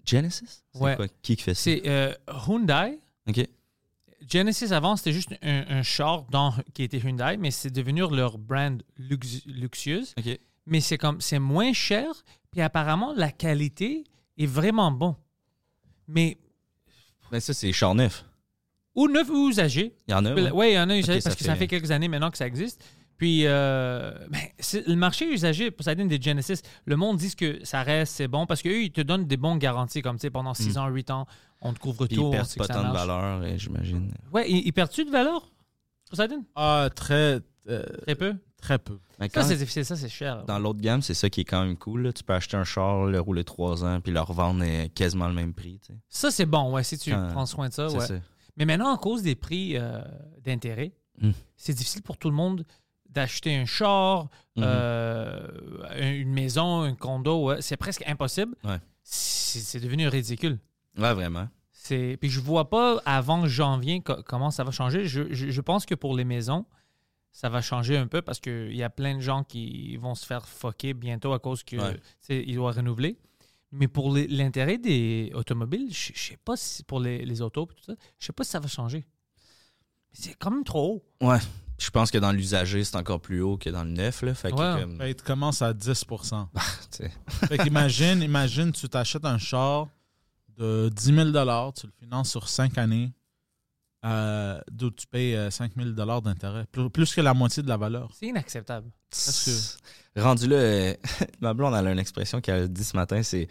Genesis? 0.05 0.63
C'est 0.73 0.81
Ouais. 0.81 0.97
quoi? 0.97 1.07
Qui 1.23 1.37
fait 1.37 1.55
ça? 1.55 1.63
C'est 1.63 1.83
euh, 1.87 2.13
Hyundai. 2.47 2.99
Ok. 3.29 3.47
Genesis 4.29 4.73
avant, 4.73 4.97
c'était 4.97 5.13
juste 5.13 5.31
un, 5.43 5.65
un 5.69 5.83
char 5.83 6.25
dans, 6.25 6.53
qui 6.75 6.83
était 6.83 6.99
Hyundai, 6.99 7.37
mais 7.39 7.51
c'est 7.51 7.71
devenu 7.71 8.03
leur 8.15 8.37
brand 8.39 8.83
lux- 8.99 9.45
luxueuse. 9.47 10.15
Ok. 10.19 10.39
Mais 10.67 10.81
c'est 10.81 10.99
comme 10.99 11.21
c'est 11.21 11.39
moins 11.39 11.73
cher, 11.73 12.07
puis 12.51 12.61
apparemment 12.61 13.15
la 13.17 13.31
qualité 13.33 14.05
est 14.37 14.47
vraiment 14.47 14.91
bon. 14.93 15.17
Mais 16.07 16.37
Mais 17.33 17.41
ça, 17.41 17.55
c'est 17.55 17.73
char 17.73 17.95
neuf. 17.95 18.25
Ou 18.95 19.09
neuf 19.09 19.29
ou 19.31 19.49
usagé. 19.49 19.95
Il 20.09 20.13
y 20.13 20.15
en 20.15 20.25
a. 20.25 20.35
Oui, 20.35 20.51
ouais. 20.51 20.73
il 20.73 20.75
y 20.75 20.79
en 20.79 20.89
a 20.91 20.97
usagé 20.97 21.19
Ok, 21.19 21.25
parce 21.25 21.35
ça 21.37 21.39
que 21.39 21.45
ça 21.45 21.55
fait- 21.57 21.67
quelques 21.69 21.91
années 21.91 22.09
maintenant 22.09 22.31
que 22.31 22.39
ça 22.39 22.47
existe. 22.47 22.83
Puis 23.17 23.43
euh, 23.45 24.13
ben, 24.31 24.41
c'est- 24.59 24.87
le 24.89 24.97
marché 24.97 25.27
usagé, 25.31 25.71
pour 25.71 25.85
ça 25.85 25.95
donne 25.95 26.09
des 26.09 26.21
Genesis, 26.21 26.63
le 26.87 26.97
monde 26.97 27.19
dit 27.19 27.35
que 27.37 27.63
ça 27.65 27.83
reste, 27.83 28.15
c'est 28.15 28.29
bon 28.29 28.47
parce 28.47 28.63
qu'eux, 28.63 28.83
ils 28.83 28.91
te 28.93 29.03
donnent 29.03 29.27
des 29.27 29.37
bons 29.37 29.57
garanties, 29.57 30.01
comme 30.01 30.17
tu 30.17 30.23
sais, 30.23 30.31
pendant 30.31 30.55
6 30.55 30.79
ans, 30.79 30.89
8 30.89 31.11
ans, 31.11 31.27
on 31.61 31.75
te 31.75 31.79
couvre 31.79 32.05
Hmm. 32.05 32.09
Puis 32.09 32.17
tout. 32.17 32.29
ils 32.29 32.31
perdent 32.31 32.55
pas 32.57 32.67
tant 32.69 32.89
de 32.89 32.93
valeur, 32.95 33.43
euh, 33.43 33.55
j'imagine. 33.59 34.11
Ouais, 34.33 34.51
ils, 34.51 34.67
ils 34.67 34.73
perdent-tu 34.73 35.05
de 35.05 35.11
valeur? 35.11 35.51
Poseidon? 36.09 36.45
Ah, 36.57 36.89
très, 36.95 37.41
euh, 37.69 37.85
Très 38.07 38.15
peu. 38.15 38.35
très 38.61 38.79
peu. 38.79 38.99
Mais 39.21 39.29
Ça, 39.29 39.43
c'est 39.45 39.57
difficile, 39.57 39.85
ça, 39.85 39.97
c'est 39.97 40.09
cher. 40.09 40.45
dans 40.47 40.59
l'autre 40.59 40.81
gamme, 40.81 41.03
c'est 41.03 41.13
ça 41.15 41.29
qui 41.29 41.43
est 41.43 41.45
quand 41.45 41.63
même 41.63 41.77
cool. 41.77 42.03
là. 42.05 42.13
Tu 42.15 42.25
peux 42.25 42.33
acheter 42.33 42.57
un 42.57 42.65
char, 42.65 43.05
le 43.05 43.21
rouler 43.21 43.45
3 43.45 43.85
ans, 43.85 44.01
puis 44.01 44.13
le 44.13 44.21
revendre 44.21 44.65
euh, 44.67 44.89
quasiment 44.95 45.29
le 45.29 45.35
même 45.35 45.53
prix. 45.53 45.79
tu 45.87 45.93
sais. 45.93 45.99
Ça, 46.09 46.31
c'est 46.31 46.47
bon, 46.47 46.73
ouais, 46.73 46.83
si 46.83 46.97
tu 46.97 47.11
Quand- 47.11 47.29
prends 47.33 47.45
soin 47.47 47.69
de 47.69 47.75
ça. 47.75 47.89
C'est 47.91 47.99
ouais. 47.99 48.07
ça. 48.07 48.15
Mais 48.61 48.67
maintenant, 48.67 48.95
à 48.95 48.99
cause 48.99 49.23
des 49.23 49.35
prix 49.35 49.77
euh, 49.77 50.01
d'intérêt, 50.45 50.93
Hmm. 51.21 51.33
c'est 51.57 51.75
difficile 51.75 52.03
pour 52.03 52.17
tout 52.17 52.31
le 52.31 52.37
monde 52.37 52.65
d'acheter 53.09 53.55
un 53.57 53.65
char, 53.67 54.29
Mhm. 54.57 54.63
euh, 54.65 55.49
une 56.21 56.31
maison, 56.33 56.83
un 56.83 56.95
condo. 56.95 57.53
C'est 57.61 57.77
presque 57.77 58.03
impossible. 58.07 58.55
Ouais. 58.65 58.79
C'est 59.03 59.81
devenu 59.81 60.07
ridicule. 60.09 60.59
Ouais, 60.97 61.13
vraiment. 61.15 61.49
Puis 61.89 62.31
je 62.31 62.41
vois 62.41 62.71
pas 62.71 63.03
avant 63.05 63.47
janvier 63.49 64.01
co- 64.01 64.23
comment 64.25 64.51
ça 64.53 64.63
va 64.65 64.71
changer. 64.71 65.07
Je, 65.07 65.33
je- 65.33 65.51
je 65.51 65.61
pense 65.61 65.85
que 65.87 65.95
pour 65.97 66.15
les 66.17 66.25
maisons, 66.25 66.65
ça 67.33 67.49
va 67.49 67.61
changer 67.63 67.97
un 67.97 68.07
peu 68.07 68.23
parce 68.23 68.39
qu'il 68.41 68.75
y 68.77 68.83
a 68.85 68.91
plein 68.91 69.17
de 69.17 69.21
gens 69.21 69.43
qui 69.45 69.97
vont 69.97 70.15
se 70.15 70.25
faire 70.25 70.47
fucker 70.47 70.95
bientôt 70.95 71.33
à 71.33 71.39
cause 71.41 71.65
que 71.65 71.77
Ouais. 71.77 71.95
tu 71.95 72.01
sais, 72.21 72.45
ils 72.47 72.55
doivent 72.55 72.77
renouveler. 72.77 73.19
Mais 73.73 73.87
pour 73.89 74.13
l'intérêt 74.15 74.79
des 74.79 75.31
automobiles, 75.35 75.93
je 75.93 76.13
sais 76.15 76.39
pas 76.45 76.57
si 76.57 76.83
pour 76.83 76.99
les, 77.01 77.25
les 77.25 77.41
autos 77.41 77.69
et 77.71 77.75
tout 77.75 77.85
ça, 77.85 77.93
je 78.19 78.27
sais 78.27 78.33
pas 78.33 78.43
si 78.45 78.51
ça 78.51 78.59
va 78.61 78.67
changer. 78.69 79.07
C'est 80.13 80.35
quand 80.35 80.51
même 80.51 80.65
trop 80.65 81.05
haut. 81.21 81.27
Ouais. 81.27 81.39
Je 81.79 81.89
pense 81.89 82.11
que 82.11 82.19
dans 82.19 82.33
l'usager, 82.33 82.85
c'est 82.85 82.97
encore 82.97 83.21
plus 83.21 83.41
haut 83.41 83.57
que 83.57 83.71
dans 83.71 83.85
le 83.85 83.91
neuf. 83.91 84.23
Là. 84.23 84.35
Fait 84.35 84.51
que, 84.51 84.57
Ouais. 84.57 84.83
comme, 84.83 84.99
Ben, 84.99 85.07
il 85.07 85.15
commence 85.15 85.63
à 85.63 85.73
10 85.73 86.05
tu 86.05 86.27
sais, 86.91 87.11
Fait 87.49 87.59
qu'imagine, 87.59 88.21
imagine, 88.23 88.71
tu 88.73 88.89
t'achètes 88.89 89.25
un 89.25 89.39
char 89.39 89.89
de 90.59 90.91
10 90.95 91.05
000 91.33 91.73
tu 91.73 91.87
le 91.87 91.93
finances 91.99 92.31
sur 92.31 92.49
5 92.49 92.77
années, 92.77 93.13
euh, 94.05 94.61
d'où 94.71 94.91
tu 94.91 95.07
payes 95.07 95.35
euh, 95.37 95.51
5 95.51 95.73
000 95.75 95.91
d'intérêt, 96.21 96.67
plus, 96.67 96.91
plus 96.91 97.15
que 97.15 97.21
la 97.23 97.33
moitié 97.33 97.63
de 97.63 97.69
la 97.69 97.79
valeur. 97.79 98.11
C'est 98.13 98.27
inacceptable. 98.27 98.91
Parce 99.11 99.79
Rendu 100.17 100.49
là, 100.49 100.57
euh, 100.57 100.95
ma 101.41 101.55
blonde, 101.55 101.75
a 101.75 101.81
une 101.81 101.99
expression 101.99 102.41
qu'elle 102.41 102.63
a 102.65 102.67
dit 102.67 102.85
ce 102.85 102.97
matin, 102.97 103.23
c'est 103.23 103.49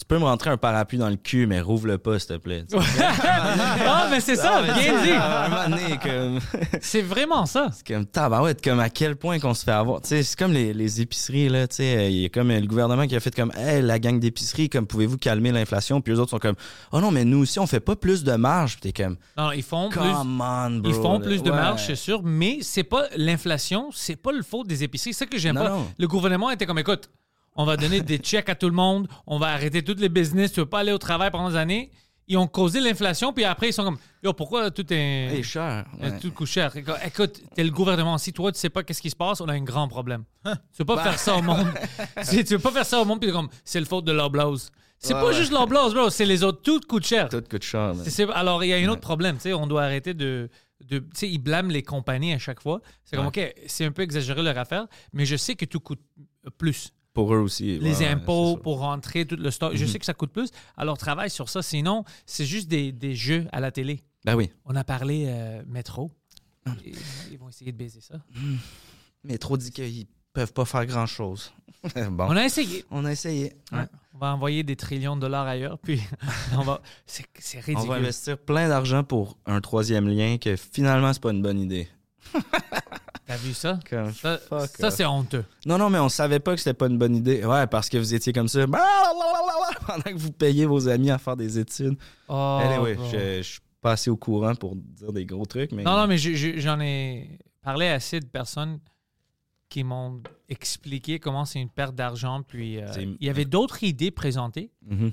Tu 0.00 0.06
peux 0.06 0.18
me 0.18 0.24
rentrer 0.24 0.48
un 0.48 0.56
parapluie 0.56 0.98
dans 0.98 1.10
le 1.10 1.16
cul, 1.16 1.46
mais 1.46 1.60
rouvre-le 1.60 1.98
pas, 1.98 2.18
s'il 2.18 2.28
te 2.28 2.36
plaît. 2.38 2.64
Ah, 3.22 4.08
mais 4.10 4.20
c'est 4.20 4.34
ça, 4.36 4.60
Ah, 4.60 4.62
bien 4.62 5.02
dit. 5.02 5.98
comme, 6.02 6.38
C'est 6.80 7.02
vraiment 7.02 7.44
ça. 7.46 7.68
c'est 7.72 7.86
comme 7.86 8.06
tabarouette, 8.06 8.62
comme 8.64 8.80
à 8.80 8.88
quel 8.88 9.16
point 9.16 9.38
qu'on 9.38 9.54
se 9.54 9.64
fait 9.64 9.70
avoir. 9.72 10.00
Tu 10.00 10.08
sais, 10.08 10.22
c'est 10.22 10.38
comme 10.38 10.52
les, 10.52 10.72
les 10.72 11.00
épiceries, 11.00 11.48
là, 11.48 11.68
tu 11.68 11.76
sais, 11.76 12.10
il 12.12 12.18
y 12.20 12.24
a 12.24 12.28
comme 12.28 12.50
euh, 12.50 12.60
le 12.60 12.66
gouvernement 12.66 13.06
qui 13.06 13.14
a 13.14 13.20
fait 13.20 13.34
comme, 13.34 13.52
hey, 13.56 13.82
la 13.82 13.98
gang 13.98 14.18
d'épicerie, 14.18 14.68
comme, 14.70 14.86
pouvez-vous 14.86 15.18
calmer 15.18 15.52
l'inflation? 15.52 16.00
Puis 16.00 16.14
eux 16.14 16.18
autres 16.20 16.30
sont 16.30 16.38
comme, 16.38 16.56
oh 16.92 17.00
non, 17.00 17.10
mais 17.10 17.24
nous 17.24 17.38
aussi, 17.38 17.58
on 17.58 17.66
fait 17.66 17.80
pas 17.80 17.96
plus 17.96 18.24
de 18.24 18.32
marge. 18.32 18.78
Puis 18.80 18.90
t'es 18.92 19.02
comme, 19.02 19.16
Non, 19.36 19.52
ils 19.52 19.62
font 19.62 19.90
plus. 19.90 19.98
come 20.00 20.40
on, 20.40 20.70
bro. 20.80 20.90
Ils 20.90 20.94
font 20.94 21.18
là. 21.18 21.24
plus 21.26 21.42
de 21.42 21.50
Ouais. 21.50 21.56
marge, 21.56 21.84
c'est 21.86 21.94
sûr, 21.96 22.22
mais 22.24 22.58
c'est 22.62 22.84
pas 22.84 23.04
l'inflation, 23.16 23.90
c'est 23.92 24.16
pas 24.16 24.32
le 24.32 24.42
faute 24.42 24.66
des 24.66 24.82
épiceries. 24.84 25.12
C'est 25.12 25.24
ça 25.24 25.26
que 25.26 25.36
j'aime 25.38 25.56
pas. 25.56 25.68
non. 25.68 25.86
Le 25.98 26.06
gouvernement 26.08 26.50
était 26.50 26.64
comme, 26.66 26.78
écoute, 26.78 27.10
on 27.60 27.64
va 27.66 27.76
donner 27.76 28.00
des 28.00 28.20
chèques 28.22 28.48
à 28.48 28.54
tout 28.54 28.68
le 28.68 28.74
monde, 28.74 29.08
on 29.26 29.38
va 29.38 29.48
arrêter 29.48 29.82
toutes 29.82 30.00
les 30.00 30.08
business, 30.08 30.52
tu 30.52 30.60
veux 30.60 30.66
pas 30.66 30.80
aller 30.80 30.92
au 30.92 30.98
travail 30.98 31.30
pendant 31.30 31.50
des 31.50 31.56
années. 31.56 31.90
Ils 32.28 32.36
ont 32.38 32.46
causé 32.46 32.78
l'inflation, 32.80 33.32
puis 33.32 33.44
après, 33.44 33.70
ils 33.70 33.72
sont 33.72 33.82
comme, 33.82 33.98
yo, 34.22 34.32
pourquoi 34.32 34.70
tout 34.70 34.86
est. 34.92 35.42
Cher. 35.42 35.84
Euh, 36.00 36.10
ouais. 36.10 36.18
Tout 36.20 36.30
coûte 36.30 36.46
cher? 36.46 36.72
Écoute, 37.04 37.40
t'es 37.56 37.64
le 37.64 37.70
gouvernement. 37.72 38.18
Si 38.18 38.32
toi, 38.32 38.52
tu 38.52 38.58
sais 38.60 38.70
pas 38.70 38.84
qu'est-ce 38.84 39.02
qui 39.02 39.10
se 39.10 39.16
passe, 39.16 39.40
on 39.40 39.48
a 39.48 39.52
un 39.52 39.62
grand 39.64 39.88
problème. 39.88 40.22
Hein? 40.44 40.54
Tu 40.72 40.78
veux 40.78 40.84
pas 40.84 41.02
faire 41.02 41.18
ça 41.18 41.36
au 41.36 41.42
monde. 41.42 41.66
Tu 42.30 42.44
tu 42.44 42.54
veux 42.54 42.60
pas 42.60 42.70
faire 42.70 42.86
ça 42.86 43.00
au 43.00 43.04
monde, 43.04 43.20
puis 43.20 43.32
comme, 43.32 43.48
c'est 43.64 43.80
le 43.80 43.86
faute 43.86 44.04
de 44.04 44.12
l'oblose. 44.12 44.70
C'est 45.02 45.14
Ouais, 45.14 45.20
pas 45.20 45.26
ouais. 45.28 45.34
juste 45.34 45.50
l'oblose, 45.50 45.92
bro. 45.94 46.08
C'est 46.10 46.24
les 46.26 46.44
autres. 46.44 46.60
Tout 46.62 46.78
coûte 46.88 47.04
cher. 47.04 47.28
Tout 47.30 47.42
coûte 47.50 47.64
cher. 47.64 47.94
man. 47.94 48.00
C'est- 48.04 48.10
c'est- 48.10 48.30
alors, 48.30 48.62
il 48.62 48.68
y 48.68 48.74
a 48.74 48.76
un 48.76 48.88
autre 48.88 49.00
problème. 49.00 49.36
Tu 49.36 49.42
sais, 49.44 49.52
on 49.54 49.66
doit 49.66 49.82
arrêter 49.82 50.14
de. 50.14 50.48
de 50.88 50.98
tu 50.98 51.06
sais, 51.14 51.28
ils 51.28 51.38
blâment 51.38 51.70
les 51.72 51.82
compagnies 51.82 52.32
à 52.34 52.38
chaque 52.38 52.60
fois. 52.60 52.80
C'est 53.04 53.16
comme, 53.16 53.26
OK, 53.26 53.40
c'est 53.66 53.84
un 53.86 53.92
peu 53.92 54.02
exagéré 54.02 54.40
leur 54.42 54.56
affaire, 54.56 54.86
mais 55.12 55.24
je 55.26 55.34
sais 55.36 55.56
que 55.56 55.64
tout 55.64 55.80
coûte 55.80 56.00
plus. 56.58 56.90
Pour 57.20 57.34
eux 57.34 57.38
aussi. 57.38 57.78
Les 57.78 57.98
ouais, 57.98 58.06
impôts 58.08 58.56
pour 58.56 58.78
rentrer, 58.80 59.26
tout 59.26 59.36
le 59.36 59.50
stock. 59.50 59.72
Je 59.74 59.84
sais 59.86 59.98
que 59.98 60.04
ça 60.06 60.14
coûte 60.14 60.30
plus. 60.32 60.50
Alors, 60.76 60.96
travaille 60.96 61.30
sur 61.30 61.48
ça. 61.48 61.60
Sinon, 61.62 62.04
c'est 62.26 62.46
juste 62.46 62.68
des, 62.68 62.92
des 62.92 63.14
jeux 63.14 63.46
à 63.52 63.60
la 63.60 63.70
télé. 63.70 64.02
Ben 64.24 64.34
oui. 64.36 64.50
On 64.64 64.74
a 64.76 64.84
parlé 64.84 65.24
euh, 65.28 65.62
métro. 65.66 66.10
Et- 66.84 66.92
Ils 67.30 67.38
vont 67.38 67.48
essayer 67.48 67.72
de 67.72 67.76
baiser 67.76 68.00
ça. 68.00 68.14
Mais 69.24 69.36
trop 69.38 69.56
dit 69.56 69.70
qu'ils 69.70 70.06
peuvent 70.32 70.52
pas 70.52 70.64
faire 70.64 70.86
grand-chose. 70.86 71.52
bon. 72.10 72.26
On 72.28 72.36
a 72.36 72.44
essayé. 72.44 72.84
On 72.90 73.04
a 73.04 73.12
essayé. 73.12 73.52
Ouais. 73.72 73.84
On 74.14 74.18
va 74.18 74.34
envoyer 74.34 74.62
des 74.62 74.76
trillions 74.76 75.16
de 75.16 75.20
dollars 75.22 75.46
ailleurs, 75.46 75.78
puis 75.78 76.00
on 76.56 76.62
va. 76.62 76.80
C'est 77.06 77.24
c'est 77.38 77.58
On 77.58 77.62
ridicule. 77.62 77.88
va 77.88 77.94
investir 77.96 78.38
plein 78.38 78.68
d'argent 78.68 79.02
pour 79.04 79.36
un 79.46 79.60
troisième 79.60 80.08
lien 80.08 80.36
que 80.38 80.56
finalement, 80.56 81.12
c'est 81.12 81.22
pas 81.22 81.30
une 81.32 81.42
bonne 81.42 81.58
idée. 81.60 81.88
T'as 83.30 83.36
vu 83.36 83.54
ça? 83.54 83.78
Comme, 83.88 84.12
Ça, 84.12 84.40
off. 84.50 84.70
c'est 84.90 85.06
honteux. 85.06 85.44
Non, 85.64 85.78
non, 85.78 85.88
mais 85.88 86.00
on 86.00 86.08
savait 86.08 86.40
pas 86.40 86.52
que 86.54 86.58
c'était 86.58 86.74
pas 86.74 86.88
une 86.88 86.98
bonne 86.98 87.14
idée. 87.14 87.44
Ouais, 87.44 87.64
parce 87.68 87.88
que 87.88 87.96
vous 87.96 88.12
étiez 88.12 88.32
comme 88.32 88.48
ça 88.48 88.66
pendant 89.86 90.02
que 90.02 90.16
vous 90.18 90.32
payez 90.32 90.66
vos 90.66 90.88
amis 90.88 91.12
à 91.12 91.18
faire 91.18 91.36
des 91.36 91.56
études. 91.56 91.96
Oh, 92.28 92.58
anyway, 92.60 92.94
bon. 92.96 93.08
je, 93.08 93.36
je 93.38 93.42
suis 93.42 93.60
pas 93.80 93.92
assez 93.92 94.10
au 94.10 94.16
courant 94.16 94.56
pour 94.56 94.74
dire 94.74 95.12
des 95.12 95.24
gros 95.26 95.46
trucs, 95.46 95.70
mais. 95.70 95.84
Non, 95.84 95.96
non, 95.96 96.08
mais 96.08 96.18
je- 96.18 96.34
je- 96.34 96.58
j'en 96.58 96.80
ai 96.80 97.38
parlé 97.62 97.86
à 97.86 97.94
assez 97.94 98.18
de 98.18 98.26
personnes 98.26 98.80
qui 99.68 99.84
m'ont 99.84 100.20
expliqué 100.48 101.20
comment 101.20 101.44
c'est 101.44 101.60
une 101.60 101.70
perte 101.70 101.94
d'argent. 101.94 102.42
Puis 102.42 102.78
euh, 102.78 102.88
il 103.20 103.24
y 103.26 103.30
avait 103.30 103.44
d'autres 103.44 103.84
idées 103.84 104.10
présentées 104.10 104.72
Mhm. 104.86 105.12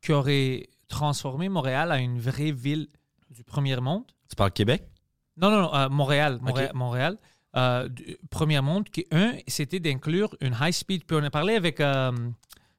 qui 0.00 0.12
auraient 0.12 0.68
transformé 0.86 1.48
Montréal 1.48 1.90
à 1.90 1.98
une 1.98 2.20
vraie 2.20 2.52
ville 2.52 2.86
du 3.30 3.42
premier 3.42 3.76
monde. 3.80 4.04
Tu 4.28 4.36
parles 4.36 4.52
Québec? 4.52 4.84
Non, 5.40 5.50
non, 5.50 5.62
non, 5.62 5.74
euh, 5.74 5.88
Montréal. 5.88 6.38
Montréal. 6.40 6.70
Ok. 6.70 6.74
Montréal 6.74 7.18
euh, 7.56 7.88
premier 8.30 8.60
monde, 8.60 8.88
qui, 8.88 9.06
un, 9.10 9.32
c'était 9.48 9.80
d'inclure 9.80 10.36
une 10.40 10.56
high 10.60 10.72
speed. 10.72 11.04
Puis 11.04 11.16
on 11.20 11.24
a 11.24 11.30
parlé 11.30 11.54
avec 11.56 11.80
euh, 11.80 12.12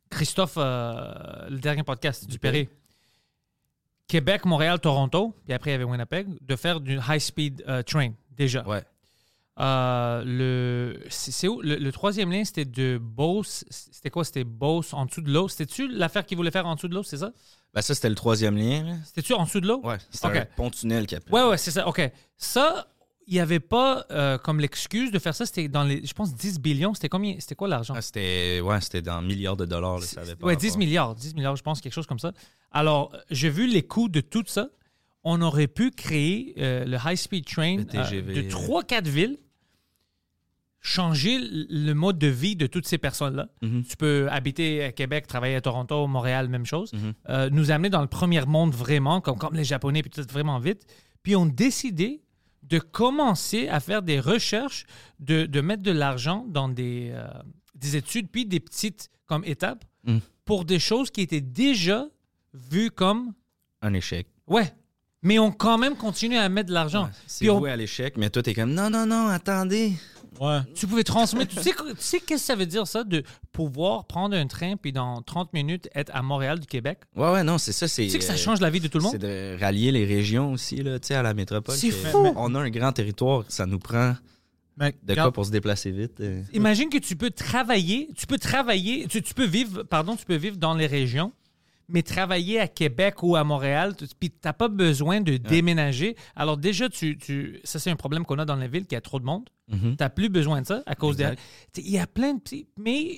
Christophe, 0.09 0.55
euh, 0.57 1.49
le 1.49 1.59
dernier 1.59 1.84
podcast 1.84 2.30
du 2.30 2.39
Perret. 2.39 2.70
Québec, 4.07 4.45
Montréal, 4.45 4.80
Toronto, 4.80 5.36
puis 5.45 5.53
après 5.53 5.70
il 5.70 5.74
y 5.74 5.76
avait 5.76 5.86
Winnipeg, 5.86 6.28
de 6.41 6.55
faire 6.55 6.82
du 6.82 6.99
high 7.07 7.20
speed 7.20 7.64
train, 7.86 8.12
déjà. 8.32 8.68
Ouais. 8.68 8.84
Le, 9.57 10.99
c'est 11.09 11.32
c'est 11.32 11.47
où? 11.47 11.62
Le, 11.62 11.76
le 11.76 11.91
troisième 11.91 12.32
lien, 12.32 12.43
c'était 12.43 12.66
de 12.66 12.97
Beauce. 13.01 13.64
C'était 13.70 14.09
quoi? 14.09 14.26
C'était 14.26 14.43
Beauce 14.43 14.93
en 14.93 15.05
dessous 15.05 15.22
de 15.22 15.32
l'eau. 15.32 15.47
C'était-tu 15.47 15.88
l'affaire 15.88 16.26
qu'ils 16.26 16.36
voulaient 16.36 16.51
faire 16.51 16.66
en 16.66 16.76
dessous 16.76 16.89
de 16.89 16.95
l'eau, 16.95 17.03
c'est 17.03 17.18
ça? 17.18 17.32
Ben, 17.74 17.82
ça, 17.82 17.95
c'était 17.95 18.09
le 18.09 18.15
troisième 18.15 18.57
lien. 18.57 18.84
là. 18.84 18.93
C'était-tu 19.05 19.34
en 19.34 19.43
dessous 19.45 19.61
de 19.61 19.67
l'eau? 19.67 19.82
Ouais, 19.84 19.97
c'était 20.09 20.28
Ok. 20.28 20.36
un 20.36 20.45
pont-tunnel 20.57 21.07
qui 21.07 21.15
appelle. 21.15 21.34
Ouais, 21.34 21.43
ouais, 21.43 21.57
c'est 21.57 21.72
ça. 21.72 21.88
OK. 21.88 22.01
Ça, 22.38 22.88
il 23.28 23.36
n'y 23.36 23.39
avait 23.39 23.61
pas 23.61 24.05
euh, 24.11 24.38
comme 24.38 24.59
l'excuse 24.59 25.09
de 25.11 25.19
faire 25.19 25.34
ça. 25.34 25.45
C'était 25.45 25.69
dans 25.69 25.84
les, 25.84 26.05
je 26.05 26.13
pense, 26.13 26.34
10 26.36 26.59
billions. 26.59 26.93
C'était 26.93 27.07
combien? 27.07 27.36
C'était 27.39 27.55
quoi 27.55 27.69
l'argent? 27.69 27.93
Ah, 27.95 28.01
c'était 28.01 28.59
ouais, 28.61 28.82
c'était 28.82 29.01
dans 29.01 29.22
milliards 29.22 29.55
de 29.55 29.65
dollars. 29.65 29.99
Là, 29.99 30.05
ça 30.05 30.22
avait 30.22 30.36
pas 30.36 30.47
ouais, 30.47 30.53
rapport. 30.53 30.61
10 30.69 30.78
milliards. 30.78 31.15
10 31.15 31.36
milliards, 31.36 31.55
je 31.55 31.63
pense, 31.63 31.80
quelque 31.80 31.93
chose 31.93 32.07
comme 32.07 32.19
ça. 32.19 32.34
Alors, 32.72 33.11
euh, 33.13 33.19
j'ai 33.30 33.49
vu 33.49 33.67
les 33.67 33.84
coûts 33.84 34.09
de 34.09 34.19
tout 34.22 34.43
ça. 34.47 34.67
On 35.24 35.41
aurait 35.41 35.67
pu 35.67 35.91
créer 35.91 36.55
euh, 36.57 36.84
le 36.84 36.97
high-speed 37.05 37.45
train 37.45 37.78
Le 37.78 37.86
TGV, 37.86 38.39
euh, 38.39 38.43
de 38.43 38.49
3-4 38.49 39.03
villes, 39.07 39.38
changer 40.82 41.38
le 41.39 41.93
mode 41.93 42.17
de 42.17 42.27
vie 42.27 42.55
de 42.55 42.65
toutes 42.67 42.88
ces 42.88 42.97
personnes-là. 42.97 43.47
Mhm. 43.61 43.84
Tu 43.84 43.95
peux 43.97 44.27
habiter 44.32 44.84
à 44.84 44.91
Québec, 44.91 45.27
travailler 45.27 45.55
à 45.55 45.61
Toronto, 45.61 46.07
Montréal, 46.07 46.49
même 46.49 46.65
chose. 46.65 46.91
Mhm. 46.93 47.13
Euh, 47.29 47.49
nous 47.51 47.69
amener 47.71 47.89
dans 47.89 48.01
le 48.01 48.07
premier 48.07 48.43
monde 48.45 48.73
vraiment, 48.73 49.21
comme, 49.21 49.38
comme 49.38 49.53
les 49.53 49.63
Japonais, 49.63 50.01
puis 50.01 50.09
tout 50.09 50.23
vraiment 50.32 50.59
vite. 50.59 50.82
Puis 51.23 51.36
on 51.36 51.45
décidé 51.45 52.21
de 52.63 52.79
commencer 52.79 53.67
à 53.67 53.79
faire 53.79 54.01
des 54.01 54.19
recherches, 54.19 54.86
de, 55.19 55.45
de 55.45 55.61
mettre 55.61 55.84
de 55.84 55.91
l'argent 55.91 56.45
dans 56.49 56.67
des, 56.69 57.11
euh, 57.13 57.27
des 57.75 57.95
études, 57.95 58.29
puis 58.29 58.45
des 58.45 58.59
petites 58.59 59.09
comme 59.27 59.43
étapes 59.45 59.86
Mhm. 60.03 60.19
pour 60.45 60.65
des 60.65 60.79
choses 60.79 61.11
qui 61.11 61.21
étaient 61.21 61.41
déjà 61.41 62.07
vues 62.53 62.89
comme 62.89 63.34
Un 63.84 63.93
échec. 63.93 64.27
ouais. 64.47 64.73
Mais 65.23 65.38
on 65.38 65.51
quand 65.51 65.77
même 65.77 65.95
continué 65.95 66.36
à 66.39 66.49
mettre 66.49 66.69
de 66.69 66.73
l'argent. 66.73 67.03
Ouais, 67.05 67.09
c'est 67.27 67.47
on- 67.51 67.63
à 67.65 67.75
l'échec, 67.75 68.17
mais 68.17 68.32
toi, 68.32 68.41
t'es 68.41 68.55
comme 68.55 68.73
non, 68.73 68.89
non, 68.89 69.05
non, 69.05 69.27
attendez. 69.27 69.93
Ouais. 70.39 70.59
tu 70.75 70.88
pouvais 70.88 71.03
transmettre. 71.03 71.53
tu 71.55 71.61
sais, 71.61 71.71
tu 71.71 71.95
sais 71.97 72.19
qu'est-ce 72.19 72.41
que 72.43 72.47
ça 72.47 72.55
veut 72.55 72.65
dire 72.65 72.88
ça 72.88 73.03
de 73.03 73.21
pouvoir 73.51 74.05
prendre 74.05 74.36
un 74.36 74.47
train 74.47 74.75
puis 74.77 74.91
dans 74.93 75.21
30 75.21 75.51
minutes 75.53 75.89
être 75.93 76.09
à 76.15 76.21
Montréal 76.21 76.59
du 76.59 76.67
Québec? 76.67 76.99
Ouais, 77.15 77.32
ouais, 77.32 77.43
non, 77.43 77.57
c'est 77.57 77.73
ça. 77.73 77.88
C'est, 77.88 78.03
Tu 78.05 78.11
sais 78.11 78.17
que 78.17 78.23
ça 78.23 78.34
euh, 78.34 78.38
change 78.38 78.61
la 78.61 78.69
vie 78.69 78.79
de 78.79 78.88
tout 78.88 78.97
le 78.99 79.03
C'est 79.03 79.11
monde? 79.13 79.17
de 79.21 79.57
rallier 79.59 79.91
les 79.91 80.05
régions 80.05 80.53
aussi, 80.53 80.77
là, 80.77 80.99
tu 80.99 81.07
sais, 81.07 81.15
à 81.15 81.21
la 81.21 81.34
métropole. 81.34 81.75
C'est 81.75 81.91
fou! 81.91 82.34
On 82.36 82.55
a 82.55 82.59
un 82.59 82.69
grand 82.69 82.91
territoire, 82.93 83.43
ça 83.49 83.65
nous 83.65 83.79
prend 83.79 84.15
Mais 84.77 84.95
de 85.03 85.13
quoi 85.13 85.32
pour 85.34 85.45
se 85.45 85.51
déplacer 85.51 85.91
vite. 85.91 86.21
euh. 86.21 86.41
Imagine 86.53 86.89
que 86.89 86.97
tu 86.97 87.15
peux 87.17 87.29
travailler, 87.32 88.09
tu 88.15 88.25
peux 88.25 88.38
travailler, 88.39 89.07
tu, 89.07 89.21
tu 89.21 89.34
peux 89.34 89.45
vivre, 89.45 89.84
pardon, 89.84 90.15
tu 90.15 90.25
peux 90.25 90.36
vivre 90.38 90.55
dans 90.57 90.73
les 90.73 90.88
régions, 90.88 91.34
mais 91.91 92.03
travailler 92.03 92.59
à 92.59 92.67
Québec 92.67 93.21
ou 93.23 93.35
à 93.35 93.43
Montréal, 93.43 93.95
tu- 93.97 94.05
puis 94.19 94.29
tu 94.29 94.37
n'as 94.45 94.53
pas 94.53 94.67
besoin 94.67 95.21
de 95.21 95.37
déménager. 95.37 96.15
Alors 96.35 96.57
déjà, 96.57 96.89
tu, 96.89 97.17
tu, 97.17 97.59
ça 97.63 97.79
c'est 97.79 97.91
un 97.91 97.95
problème 97.95 98.25
qu'on 98.25 98.39
a 98.39 98.45
dans 98.45 98.55
les 98.55 98.67
villes, 98.67 98.85
qu'il 98.85 98.95
y 98.95 98.97
a 98.97 99.01
trop 99.01 99.19
de 99.19 99.25
monde. 99.25 99.49
Mhm. 99.67 99.95
Tu 99.97 100.03
n'as 100.03 100.09
plus 100.09 100.29
besoin 100.29 100.61
de 100.61 100.67
ça 100.67 100.83
à 100.85 100.95
cause. 100.95 101.19
Exact. 101.19 101.39
Sais, 101.73 101.81
Il 101.83 101.91
y 101.91 101.99
a 101.99 102.07
plein 102.07 102.33
de 102.35 102.39
petits... 102.41 102.67
Mais 102.77 103.17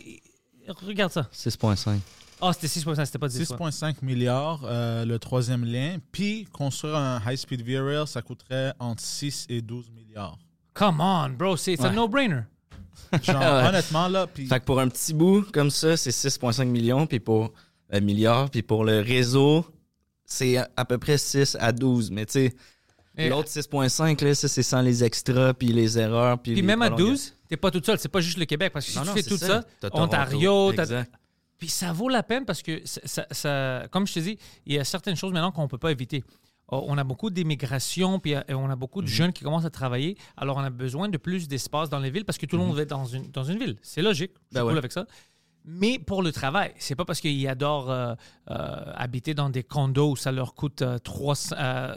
regarde 0.68 1.12
ça. 1.12 1.30
6,5. 1.34 2.00
Ah, 2.42 2.52
c'était 2.54 2.68
6,5, 2.68 3.06
c'était 3.06 3.20
pas 3.20 3.28
10. 3.30 3.50
ouais. 3.52 3.58
6,5 3.58 3.96
milliards, 4.02 4.62
euh, 4.66 5.06
le 5.06 5.18
troisième 5.18 5.64
lien. 5.64 5.98
Puis, 6.12 6.46
construire 6.52 6.96
un 6.98 7.22
high-speed 7.26 7.62
via 7.62 7.82
rail, 7.84 8.06
ça 8.08 8.22
coûterait 8.22 8.74
entre 8.80 9.02
6 9.02 9.46
et 9.50 9.62
12 9.62 9.90
milliards. 9.92 10.38
Come 10.74 11.00
on, 11.00 11.30
bro, 11.30 11.56
c'est 11.56 11.80
un 11.86 11.92
no-brainer. 11.92 12.42
Genre, 13.22 13.36
Ouais. 13.40 13.68
honnêtement, 13.70 14.08
là, 14.10 14.28
puis... 14.28 14.46
Fait 14.48 14.60
que 14.60 14.66
pour 14.66 14.80
un 14.80 14.88
petit 14.90 15.14
bout 15.14 15.44
comme 15.54 15.70
ça, 15.70 15.96
c'est 15.96 16.10
6,5 16.12 16.66
millions, 16.66 17.06
puis 17.08 17.20
pour 17.20 17.54
un 17.94 18.00
milliard, 18.02 18.50
puis 18.50 18.62
pour 18.64 18.84
le 18.84 19.00
réseau, 19.00 19.66
c'est 20.26 20.58
à, 20.58 20.84
peu 20.86 20.98
près 20.98 21.18
6 21.18 21.56
à 21.60 21.72
12. 21.72 22.12
Mais 22.12 22.26
tu 22.26 22.32
sais, 22.34 22.54
Et- 23.18 23.30
l'autre 23.30 23.48
6,5, 23.50 24.22
là, 24.24 24.34
ça, 24.36 24.48
c'est 24.48 24.64
sans 24.64 24.82
les 24.82 25.04
extras, 25.04 25.54
puis 25.54 25.68
les 25.68 25.98
erreurs. 26.00 26.40
Puis, 26.40 26.54
Puis 26.54 26.62
les 26.62 26.68
même 26.68 26.82
à 26.82 26.88
prolongations. 26.90 27.12
12, 27.14 27.34
t'es 27.48 27.58
pas 27.58 27.72
toute 27.72 27.86
seule. 27.86 28.00
C'est 28.00 28.10
pas 28.10 28.20
juste 28.22 28.38
le 28.40 28.46
Québec. 28.46 28.74
Parce 28.74 28.86
que 28.86 28.92
si 28.92 28.98
Non, 28.98 29.04
tu 29.04 29.10
non, 29.10 29.14
fais 29.16 29.22
c'est 29.22 29.30
tout 29.30 29.38
ça. 29.38 29.64
ça, 29.82 29.90
Ontario. 29.94 30.74
Puis 31.60 31.70
ça 31.70 31.94
vaut 31.94 32.10
la 32.10 32.24
peine 32.24 32.44
parce 32.46 32.62
que, 32.62 32.82
ça, 32.84 33.00
ça- 33.06 33.28
ça- 33.32 33.88
comme 33.92 34.06
je 34.08 34.14
te 34.16 34.20
dis, 34.20 34.38
il 34.66 34.74
y 34.74 34.80
a 34.80 34.84
certaines 34.84 35.16
choses 35.16 35.32
maintenant 35.32 35.52
qu'on 35.52 35.64
ne 35.64 35.68
peut 35.68 35.78
pas 35.78 35.92
éviter. 35.92 36.24
Oh, 36.70 36.86
On 36.88 36.98
a 36.98 37.04
beaucoup 37.04 37.30
d'immigration, 37.30 38.20
puis 38.20 38.36
euh, 38.36 38.42
on 38.50 38.70
a 38.70 38.76
beaucoup 38.76 39.02
de 39.02 39.08
Mhm. 39.08 39.14
jeunes 39.14 39.34
qui 39.34 39.44
commencent 39.44 39.66
à 39.66 39.70
travailler. 39.70 40.18
Alors, 40.36 40.58
on 40.58 40.62
a 40.62 40.70
besoin 40.72 41.08
de 41.10 41.18
plus 41.18 41.48
d'espace 41.48 41.90
dans 41.90 42.00
les 42.00 42.10
villes 42.10 42.26
parce 42.26 42.38
que 42.38 42.46
tout 42.48 42.58
le 42.58 42.64
monde 42.64 42.76
va 42.76 42.82
être 42.82 42.90
dans 42.90 43.06
une, 43.06 43.30
dans 43.30 43.44
une 43.44 43.60
ville. 43.60 43.78
C'est 43.82 44.02
logique. 44.02 44.32
Je 44.34 44.40
suis 44.40 44.54
Ben 44.56 44.62
cool 44.62 44.72
ouais. 44.72 44.78
avec 44.80 44.92
ça. 44.92 45.06
Mais 45.66 46.00
pour 46.00 46.22
le 46.22 46.32
travail. 46.32 46.74
C'est 46.78 46.96
pas 46.96 47.06
parce 47.06 47.20
qu'ils 47.22 47.48
adorent 47.48 47.90
euh, 47.92 48.14
euh, 48.50 48.94
habiter 48.96 49.34
dans 49.34 49.50
des 49.50 49.64
condos 49.64 50.12
où 50.12 50.16
ça 50.16 50.32
leur 50.32 50.56
coûte 50.56 50.82
euh, 50.82 50.98
3, 51.00 51.36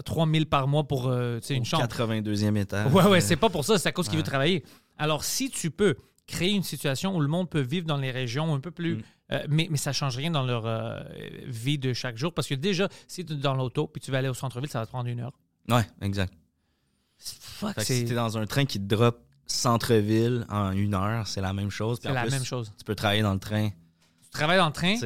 3000 0.04 0.46
par 0.46 0.68
mois 0.68 0.84
pour 0.84 1.08
euh, 1.08 1.40
tu 1.40 1.54
une 1.54 1.64
chambre. 1.64 1.84
82e 1.84 2.56
étage. 2.56 2.92
Ouais, 2.92 3.04
ouais, 3.06 3.20
c'est 3.20 3.36
pas 3.36 3.48
pour 3.50 3.64
ça, 3.64 3.78
c'est 3.78 3.88
à 3.88 3.92
cause 3.92 4.06
qu'il 4.06 4.14
Ouais. 4.16 4.22
veut 4.22 4.26
travailler. 4.28 4.64
Alors, 4.98 5.24
si 5.24 5.50
tu 5.50 5.70
peux 5.70 5.96
créer 6.26 6.52
une 6.52 6.62
situation 6.62 7.14
où 7.16 7.20
le 7.20 7.28
monde 7.28 7.48
peut 7.50 7.60
vivre 7.60 7.86
dans 7.86 7.96
les 7.98 8.10
régions 8.10 8.54
un 8.54 8.60
peu 8.60 8.70
plus. 8.70 8.96
Mm. 8.96 9.02
mais, 9.48 9.66
mais 9.70 9.76
ça 9.76 9.92
change 9.92 10.16
rien 10.16 10.30
dans 10.30 10.44
leur 10.44 11.04
vie 11.46 11.78
de 11.78 11.92
chaque 11.92 12.16
jour. 12.16 12.32
Parce 12.32 12.46
que 12.48 12.54
déjà, 12.54 12.88
si 13.08 13.24
tu 13.24 13.32
es 13.32 13.36
dans 13.36 13.54
l'auto 13.54 13.86
puis 13.88 14.00
tu 14.00 14.10
vas 14.12 14.18
aller 14.18 14.28
au 14.28 14.34
centre-ville, 14.34 14.70
ça 14.70 14.78
va 14.80 14.86
te 14.86 14.90
prendre 14.90 15.08
une 15.08 15.20
heure. 15.20 15.32
Ouais, 15.68 15.84
exact. 16.00 16.32
Fuck, 17.18 17.70
Fait 17.74 17.80
que 17.80 17.86
c'est 17.86 17.94
si 18.00 18.04
t'es 18.04 18.14
dans 18.14 18.36
un 18.38 18.46
train 18.46 18.64
qui 18.66 18.78
te 18.78 18.84
drop 18.84 19.18
centre-ville 19.46 20.46
en 20.48 20.72
une 20.72 20.94
heure, 20.94 21.26
c'est 21.26 21.40
la 21.40 21.52
même 21.52 21.70
chose. 21.70 21.98
C'est 22.02 22.12
la 22.12 22.22
plus, 22.22 22.30
même 22.32 22.44
chose. 22.44 22.72
Tu 22.78 22.84
peux 22.84 22.94
travailler 22.94 23.22
dans 23.22 23.32
le 23.34 23.38
train. 23.40 23.68
Tu 24.22 24.30
travailles 24.30 24.58
dans 24.58 24.66
le 24.66 24.72
train? 24.72 24.96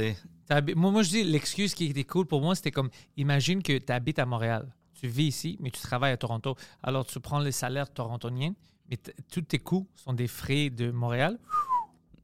Moi, 0.74 0.90
moi, 0.90 1.02
je 1.02 1.10
dis, 1.10 1.24
l'excuse 1.24 1.74
qui 1.74 1.86
était 1.86 2.04
cool 2.04 2.26
pour 2.26 2.40
moi, 2.40 2.54
c'était 2.54 2.72
comme, 2.72 2.90
imagine 3.16 3.62
que 3.62 3.78
tu 3.78 3.92
habites 3.92 4.18
à 4.18 4.26
Montréal. 4.26 4.66
Tu 4.94 5.06
vis 5.06 5.26
ici, 5.28 5.56
mais 5.60 5.70
tu 5.70 5.80
travailles 5.80 6.12
à 6.12 6.16
Toronto. 6.16 6.56
Alors, 6.82 7.06
tu 7.06 7.20
prends 7.20 7.38
les 7.38 7.52
salaires 7.52 7.90
torontoniens, 7.90 8.52
mais 8.90 8.98
tous 9.32 9.42
tes 9.42 9.58
coûts 9.60 9.86
sont 9.94 10.12
des 10.12 10.26
frais 10.26 10.68
de 10.70 10.90
Montréal. 10.90 11.38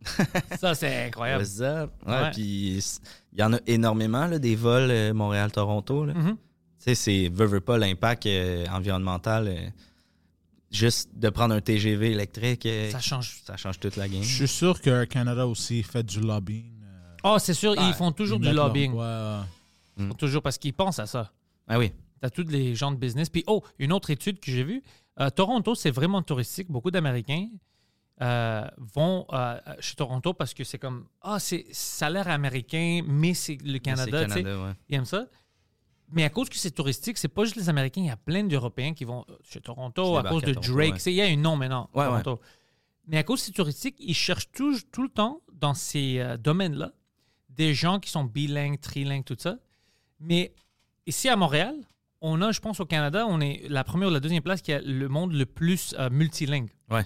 ça, 0.59 0.75
c'est 0.75 1.07
incroyable. 1.07 1.43
What's 1.43 1.61
up? 1.61 1.91
Ouais, 2.07 2.12
Ouais. 2.12 2.31
puis 2.33 2.79
il 3.33 3.39
y 3.39 3.43
en 3.43 3.53
a 3.55 3.59
énormément, 3.67 4.27
là, 4.27 4.39
des 4.39 4.57
vols 4.57 4.91
euh, 4.91 5.14
Montréal-Toronto. 5.14 6.05
Mhm. 6.05 6.37
Tu 6.37 6.37
sais, 6.79 6.95
c'est, 6.95 7.29
veux, 7.33 7.47
veux 7.47 7.61
pas, 7.61 7.79
l'impact 7.79 8.27
euh, 8.27 8.67
environnemental. 8.71 9.49
euh, 9.49 9.69
juste 10.71 11.11
de 11.14 11.29
prendre 11.31 11.55
un 11.55 11.61
TGV 11.61 12.12
électrique, 12.12 12.67
euh, 12.67 12.91
Ça 12.91 13.01
change. 13.01 13.41
ça 13.47 13.57
change 13.57 13.79
toute 13.81 13.97
la 13.97 14.09
game. 14.09 14.23
Je 14.23 14.35
suis 14.35 14.49
sûr 14.49 14.81
que 14.81 15.05
Canada 15.05 15.47
aussi 15.47 15.83
fait 15.83 16.03
du 16.03 16.21
lobbying. 16.21 16.73
Oh, 17.25 17.37
c'est 17.39 17.55
sûr, 17.55 17.75
ah, 17.77 17.87
ils 17.89 17.95
font 17.95 18.12
toujours 18.12 18.39
ils 18.41 18.49
du 18.51 18.55
lobbying. 18.55 18.93
ouais, 18.93 18.99
ouais. 18.99 19.41
Ils 19.99 20.09
font 20.09 20.14
Toujours 20.14 20.43
parce 20.43 20.59
qu'ils 20.59 20.75
pensent 20.75 20.99
à 20.99 21.07
ça. 21.07 21.33
Ah 21.67 21.79
oui. 21.79 21.93
T'as 22.21 22.31
tous 22.31 22.45
les 22.49 22.75
gens 22.75 22.93
de 22.93 22.97
business. 22.97 23.29
Puis, 23.29 23.43
oh, 23.47 23.62
une 23.79 23.93
autre 23.93 24.11
étude 24.11 24.39
que 24.41 24.51
j'ai 24.51 24.62
vue. 24.64 24.83
euh, 25.21 25.31
Toronto, 25.31 25.75
c'est 25.75 25.91
vraiment 25.91 26.23
touristique. 26.23 26.71
Beaucoup 26.71 26.91
d'Américains 26.91 27.49
euh, 28.23 28.67
vont 28.79 29.27
euh, 29.33 29.59
chez 29.81 29.95
Toronto 29.95 30.33
parce 30.35 30.55
que 30.55 30.64
c'est 30.64 30.79
comme, 30.79 31.07
ah, 31.23 31.39
c'est 31.39 31.67
ça 31.73 32.07
a 32.07 32.11
l'air 32.11 32.29
américain, 32.29 33.03
mais 33.07 33.35
c'est 33.35 33.59
le 33.62 33.79
Canada. 33.79 34.29
Sais. 34.29 34.43
Canada, 34.43 34.62
ouais. 34.64 34.73
Ils 34.89 34.95
aiment 34.97 35.05
ça. 35.05 35.27
Mais 36.13 36.25
à 36.25 36.31
cause 36.31 36.49
que 36.49 36.57
c'est 36.57 36.71
touristique, 36.71 37.19
c'est 37.19 37.29
pas 37.29 37.45
juste 37.45 37.57
les 37.57 37.69
Américains. 37.69 38.01
Il 38.01 38.07
y 38.07 38.11
a 38.11 38.17
plein 38.17 38.45
d'Européens 38.45 38.95
qui 38.95 39.05
vont 39.05 39.25
euh, 39.29 39.37
chez 39.43 39.61
Toronto 39.61 40.17
à 40.17 40.23
cause 40.23 40.43
de 40.43 40.55
Toronto, 40.55 40.73
Drake. 40.73 40.95
ouais. 40.95 41.01
Il 41.13 41.15
y 41.15 41.23
a 41.23 41.25
un 41.27 41.37
nom 41.37 41.57
maintenant, 41.57 41.91
Ouais, 41.95 42.05
Toronto. 42.05 42.41
Mais 43.09 43.19
à 43.19 43.23
cause 43.23 43.41
que 43.41 43.47
c'est 43.47 43.53
touristique, 43.53 43.97
ils 43.99 44.15
cherchent 44.15 44.51
tout, 44.53 44.77
tout 44.93 45.03
le 45.03 45.09
temps 45.09 45.41
dans 45.53 45.75
ces 45.75 46.19
euh, 46.19 46.37
domaines-là 46.37 46.93
des 47.51 47.75
gens 47.75 47.99
qui 48.01 48.11
sont 48.11 48.25
bilingues, 48.25 48.81
trilingues, 48.81 49.25
tout 49.25 49.37
ça. 49.39 49.57
Mais 50.21 50.55
ici 51.07 51.29
à 51.29 51.37
Montréal, 51.37 51.75
on 52.21 52.41
a, 52.43 52.53
je 52.53 52.61
pense, 52.61 52.81
au 52.81 52.87
Canada, 52.87 53.27
on 53.29 53.41
est 53.41 53.63
la 53.69 53.85
première 53.85 54.09
ou 54.09 54.13
la 54.13 54.21
deuxième 54.21 54.43
place 54.43 54.63
qui 54.63 54.73
a 54.73 54.81
le 54.81 55.09
monde 55.09 55.33
le 55.33 55.47
plus 55.47 55.95
euh, 55.99 56.11
multilingue. 56.11 56.71
Ouais. 56.91 57.05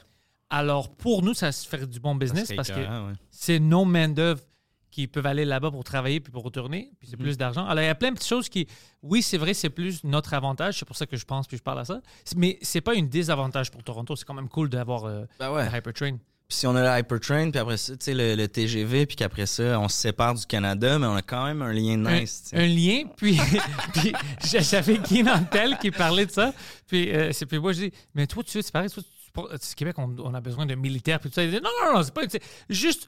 Alors, 0.49 0.91
pour 0.91 1.23
nous, 1.23 1.35
ça 1.35 1.53
se 1.53 1.69
fait 1.69 1.87
du 1.87 2.01
bon 2.01 2.15
business 2.17 2.53
parce 2.57 2.71
que 2.71 2.81
ouais. 2.81 3.13
c'est 3.31 3.61
nos 3.61 3.85
main-d'œuvre 3.85 4.43
qui 4.91 5.07
peuvent 5.07 5.27
aller 5.27 5.45
là-bas 5.45 5.71
pour 5.71 5.85
travailler 5.85 6.21
puis 6.21 6.33
pour 6.33 6.43
retourner, 6.43 6.91
puis 6.99 7.09
c'est 7.09 7.17
Mhm. 7.19 7.25
plus 7.25 7.37
d'argent. 7.39 7.65
Alors, 7.67 7.83
il 7.83 7.87
y 7.87 7.91
a 7.91 7.95
plein 7.95 8.11
de 8.11 8.15
petites 8.17 8.29
choses 8.29 8.49
qui, 8.49 8.67
oui, 9.03 9.23
c'est 9.23 9.39
vrai, 9.39 9.55
c'est 9.55 9.71
plus 9.71 10.03
notre 10.05 10.35
avantage, 10.35 10.79
c'est 10.79 10.85
pour 10.85 10.97
ça 10.97 11.07
que 11.07 11.17
je 11.17 11.25
pense 11.25 11.47
puis 11.47 11.57
je 11.57 11.63
parle 11.63 11.79
à 11.81 11.85
ça, 11.85 12.01
mais 12.37 12.59
c'est 12.63 12.81
pas 12.81 12.95
une 12.95 13.09
désavantage 13.09 13.71
pour 13.71 13.83
Toronto, 13.85 14.17
c'est 14.17 14.25
quand 14.25 14.35
même 14.35 14.49
cool 14.49 14.69
d'avoir 14.69 15.05
euh, 15.05 15.25
Ben 15.39 15.53
ouais. 15.53 15.69
le 15.71 15.77
Hypertrain. 15.79 16.17
Puis 16.49 16.59
si 16.59 16.67
on 16.67 16.75
a 16.75 16.83
le 16.97 17.01
Hypertrain, 17.01 17.53
puis 17.53 17.61
après 17.61 17.77
ça, 17.77 17.93
tu 17.97 18.05
sais, 18.07 18.13
le, 18.15 18.35
le 18.35 18.49
TGV, 18.49 19.07
puis 19.07 19.15
qu'après 19.15 19.47
ça, 19.47 19.79
on 19.79 19.87
se 19.87 19.97
sépare 19.97 20.35
du 20.35 20.45
Canada, 20.47 20.99
mais 20.99 21.07
on 21.07 21.15
a 21.15 21.23
quand 21.23 21.45
même 21.45 21.63
un 21.63 21.73
lien 21.73 21.97
nice. 21.97 22.51
Un 22.53 22.67
lien, 22.67 23.05
puis, 23.17 23.39
puis 23.95 24.13
j'avais 24.45 24.99
Guy 24.99 25.23
Nantel 25.23 25.79
qui 25.81 25.93
parlait 25.93 26.27
de 26.27 26.33
ça, 26.33 26.53
puis, 26.89 27.13
euh, 27.15 27.31
c'est, 27.33 27.47
puis 27.47 27.61
moi, 27.61 27.73
je 27.73 27.83
dis, 27.83 27.93
mais 28.15 28.27
toi, 28.27 28.43
tu 28.43 28.51
sais, 28.51 28.63
c'est 28.63 28.73
pareil, 28.73 28.91
toi, 28.91 29.01
tu- 29.03 29.59
tu- 29.69 29.75
Québec, 29.77 29.97
on, 29.99 30.13
on 30.19 30.35
a 30.35 30.41
besoin 30.41 30.67
de 30.67 30.75
militaires, 30.75 31.21
puis 31.21 31.31
tout 31.31 31.35
ça. 31.37 31.45
Il 31.45 31.51
dit, 31.53 31.61
non, 31.63 31.71
non, 31.85 31.99
non, 31.99 32.03
c'est 32.03 32.13
pas, 32.13 32.23
juste, 32.69 33.07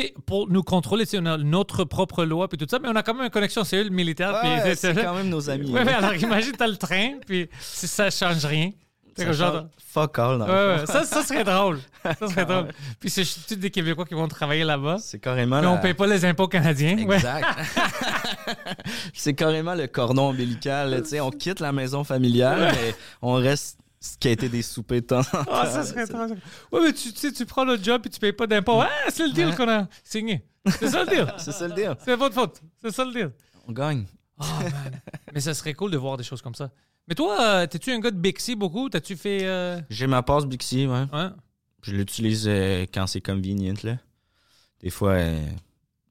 sais, 0.00 0.14
pour 0.26 0.48
nous 0.48 0.62
contrôler, 0.62 1.04
on 1.14 1.26
a 1.26 1.36
notre 1.38 1.84
propre 1.84 2.24
loi, 2.24 2.48
puis 2.48 2.58
tout 2.58 2.66
ça, 2.68 2.78
mais 2.78 2.88
on 2.88 2.96
a 2.96 3.02
quand 3.02 3.14
même 3.14 3.24
une 3.24 3.30
connexion, 3.30 3.64
c'est 3.64 3.76
eux, 3.78 3.84
le 3.84 3.90
militaire, 3.90 4.40
puis 4.40 4.48
Ouais, 4.50 4.74
c'est 4.74 4.94
quand 4.94 5.14
même 5.14 5.28
nos 5.28 5.50
amis. 5.50 5.70
Ouais, 5.70 5.84
mais 5.84 5.92
alors 5.92 6.14
imagine, 6.14 6.52
t'as 6.56 6.66
le 6.66 6.76
train, 6.76 7.14
puis 7.26 7.48
si 7.60 7.86
ça 7.86 8.10
change 8.10 8.44
rien. 8.44 8.70
C'est 9.14 9.22
Ça 9.22 9.26
comme 9.26 9.34
genre- 9.36 9.64
Fuck 9.92 10.18
all, 10.20 10.38
dans 10.38 10.46
le 10.46 10.52
Ouais, 10.78 10.86
ça, 10.86 11.04
ça 11.04 11.22
serait 11.22 11.44
drôle. 11.44 11.78
Ça 12.02 12.26
serait 12.28 12.46
drôle. 12.46 12.68
Puis 12.98 13.10
c'est 13.10 13.24
tous 13.46 13.56
des 13.56 13.70
Québécois 13.70 14.06
qui 14.06 14.14
vont 14.14 14.26
travailler 14.26 14.64
là-bas. 14.64 14.96
C'est 15.00 15.18
carrément 15.18 15.56
Mais 15.56 15.66
la- 15.66 15.70
on 15.72 15.76
paye 15.78 15.92
pas 15.92 16.06
les 16.06 16.24
impôts 16.24 16.48
canadiens. 16.48 16.96
Ouais. 17.06 17.16
Exact. 17.16 17.46
c'est 19.14 19.34
carrément 19.34 19.74
le 19.74 19.86
cordon 19.86 20.30
ombilical. 20.30 21.02
on 21.20 21.30
quitte 21.30 21.60
la 21.60 21.72
maison 21.72 22.04
familiale, 22.04 22.72
mais 22.72 22.94
on 23.20 23.34
reste 23.34 23.78
ce 24.04 24.18
qui 24.18 24.28
a 24.28 24.30
été 24.32 24.48
des 24.48 24.62
soupers 24.62 25.00
de 25.00 25.06
temps 25.06 25.20
en 25.20 25.22
temps. 25.22 25.44
Ah, 25.50 25.66
ça 25.66 25.84
serait 25.84 26.06
trop. 26.06 26.18
Ouais, 26.72 26.80
mais 26.82 26.92
tu, 26.92 27.12
tu 27.12 27.18
sais, 27.18 27.32
tu 27.32 27.46
prends 27.46 27.64
le 27.64 27.76
job 27.82 28.02
et 28.04 28.08
tu 28.10 28.18
payes 28.18 28.32
pas 28.32 28.46
d'impôts. 28.46 28.80
Ah, 28.80 28.88
c'est 29.10 29.26
le 29.26 29.32
deal 29.32 29.54
qu'on 29.54 29.68
a 29.68 29.86
signé. 30.02 30.44
C'est 30.66 30.88
ça 30.88 31.04
le 31.04 31.10
deal. 31.10 31.32
C'est 31.38 31.52
ça 31.52 31.68
le 31.68 31.74
deal. 31.74 31.94
C'est 32.04 32.16
votre 32.16 32.34
faute. 32.34 32.60
C'est 32.80 32.90
ça 32.92 33.04
le 33.04 33.12
deal. 33.12 33.30
On 33.68 33.72
gagne. 33.72 34.04
Oh, 34.38 34.44
man. 34.60 35.00
Mais 35.32 35.40
ça 35.40 35.54
serait 35.54 35.74
cool 35.74 35.90
de 35.92 35.96
voir 35.98 36.16
des 36.16 36.24
choses 36.24 36.42
comme 36.42 36.54
ça. 36.54 36.70
Mais 37.08 37.14
toi, 37.14 37.36
euh, 37.40 37.66
t'es-tu 37.66 37.90
un 37.92 37.98
gars 38.00 38.10
de 38.10 38.16
Bixi 38.18 38.54
beaucoup? 38.56 38.88
T'as-tu 38.88 39.16
fait. 39.16 39.40
euh, 39.44 39.80
J'ai 39.90 40.06
ma 40.06 40.22
passe 40.22 40.46
Bixi, 40.46 40.86
ouais. 40.86 41.04
Ouais. 41.12 41.28
Je 41.82 41.92
l'utilise 41.92 42.44
euh, 42.48 42.86
quand 42.92 43.06
c'est 43.06 43.20
convenient, 43.20 43.74
là. 43.82 43.98
Des 44.80 44.90
fois, 44.90 45.12
euh, 45.12 45.44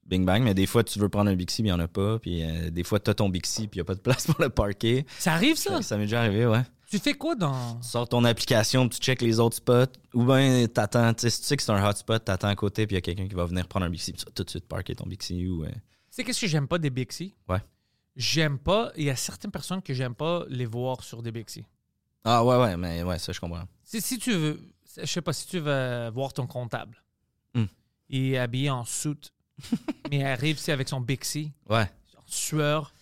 bing 0.06 0.24
bang, 0.26 0.42
mais 0.42 0.52
des 0.54 0.66
fois, 0.66 0.84
tu 0.84 0.98
veux 0.98 1.08
prendre 1.08 1.30
un 1.30 1.34
Bixi, 1.34 1.62
mais 1.62 1.70
il 1.70 1.72
n'y 1.72 1.80
en 1.80 1.84
a 1.84 1.88
pas. 1.88 2.18
Puis 2.18 2.42
euh, 2.44 2.70
des 2.70 2.84
fois, 2.84 3.00
tu 3.00 3.10
as 3.10 3.14
ton 3.14 3.28
Bixi, 3.30 3.68
puis 3.68 3.78
il 3.78 3.82
n'y 3.82 3.82
a 3.82 3.84
pas 3.84 3.94
de 3.94 4.00
place 4.00 4.26
pour 4.26 4.36
le 4.40 4.50
parquer. 4.50 5.06
Ça 5.18 5.32
arrive? 5.32 5.56
Ça, 5.56 5.80
ça 5.82 5.96
m'est 5.96 6.04
déjà 6.04 6.20
arrivé, 6.20 6.46
ouais. 6.46 6.62
Tu 6.92 6.98
fais 6.98 7.14
quoi 7.14 7.34
dans. 7.34 7.76
Tu 7.80 7.88
sors 7.88 8.06
ton 8.06 8.22
application, 8.24 8.86
tu 8.86 8.98
checkes 8.98 9.22
les 9.22 9.40
autres 9.40 9.56
spots, 9.56 9.98
ou 10.12 10.24
bien 10.24 10.66
t'attends, 10.68 11.14
tu 11.14 11.22
sais, 11.22 11.30
si 11.30 11.40
tu 11.40 11.46
sais 11.46 11.56
que 11.56 11.62
c'est 11.62 11.72
un 11.72 11.82
hotspot, 11.88 12.22
t'attends 12.22 12.48
à 12.48 12.54
côté, 12.54 12.86
puis 12.86 12.94
il 12.94 12.96
y 12.96 12.98
a 12.98 13.00
quelqu'un 13.00 13.26
qui 13.26 13.34
va 13.34 13.46
venir 13.46 13.66
prendre 13.66 13.86
un 13.86 13.88
Bixi, 13.88 14.12
puis 14.12 14.20
tu 14.20 14.26
vas 14.26 14.32
tout 14.32 14.44
de 14.44 14.50
suite 14.50 14.68
parker 14.68 14.94
ton 14.94 15.06
Bixi, 15.06 15.48
ou... 15.48 15.64
euh, 15.64 15.70
C'est 16.10 16.22
qu'est-ce 16.22 16.42
que 16.42 16.46
j'aime 16.46 16.68
pas 16.68 16.76
des 16.76 16.90
Bixi? 16.90 17.34
Ouais. 17.48 17.62
J'aime 18.14 18.58
pas. 18.58 18.92
Il 18.98 19.04
y 19.04 19.10
a 19.10 19.16
certaines 19.16 19.50
personnes 19.50 19.80
que 19.80 19.94
j'aime 19.94 20.14
pas 20.14 20.44
les 20.50 20.66
voir 20.66 21.02
sur 21.02 21.22
des 21.22 21.32
Bixi. 21.32 21.64
Ah 22.24 22.44
ouais, 22.44 22.56
ouais, 22.58 22.76
mais 22.76 23.02
ouais, 23.02 23.18
ça, 23.18 23.32
je 23.32 23.40
comprends. 23.40 23.64
Si, 23.84 24.02
si 24.02 24.18
tu 24.18 24.32
veux, 24.34 24.60
je 24.98 25.06
sais 25.06 25.22
pas, 25.22 25.32
si 25.32 25.46
tu 25.46 25.60
veux 25.60 26.10
voir 26.10 26.34
ton 26.34 26.46
comptable, 26.46 27.02
Hmm. 27.54 27.64
il 28.10 28.34
est 28.34 28.38
habillé 28.38 28.68
en 28.68 28.84
soute, 28.84 29.32
mais 30.10 30.18
il 30.18 30.24
arrive 30.24 30.56
ici 30.56 30.70
avec 30.70 30.90
son 30.90 31.00
Bixi, 31.00 31.52
Ouais. 31.70 31.90
en 32.18 32.22
sueur. 32.26 32.92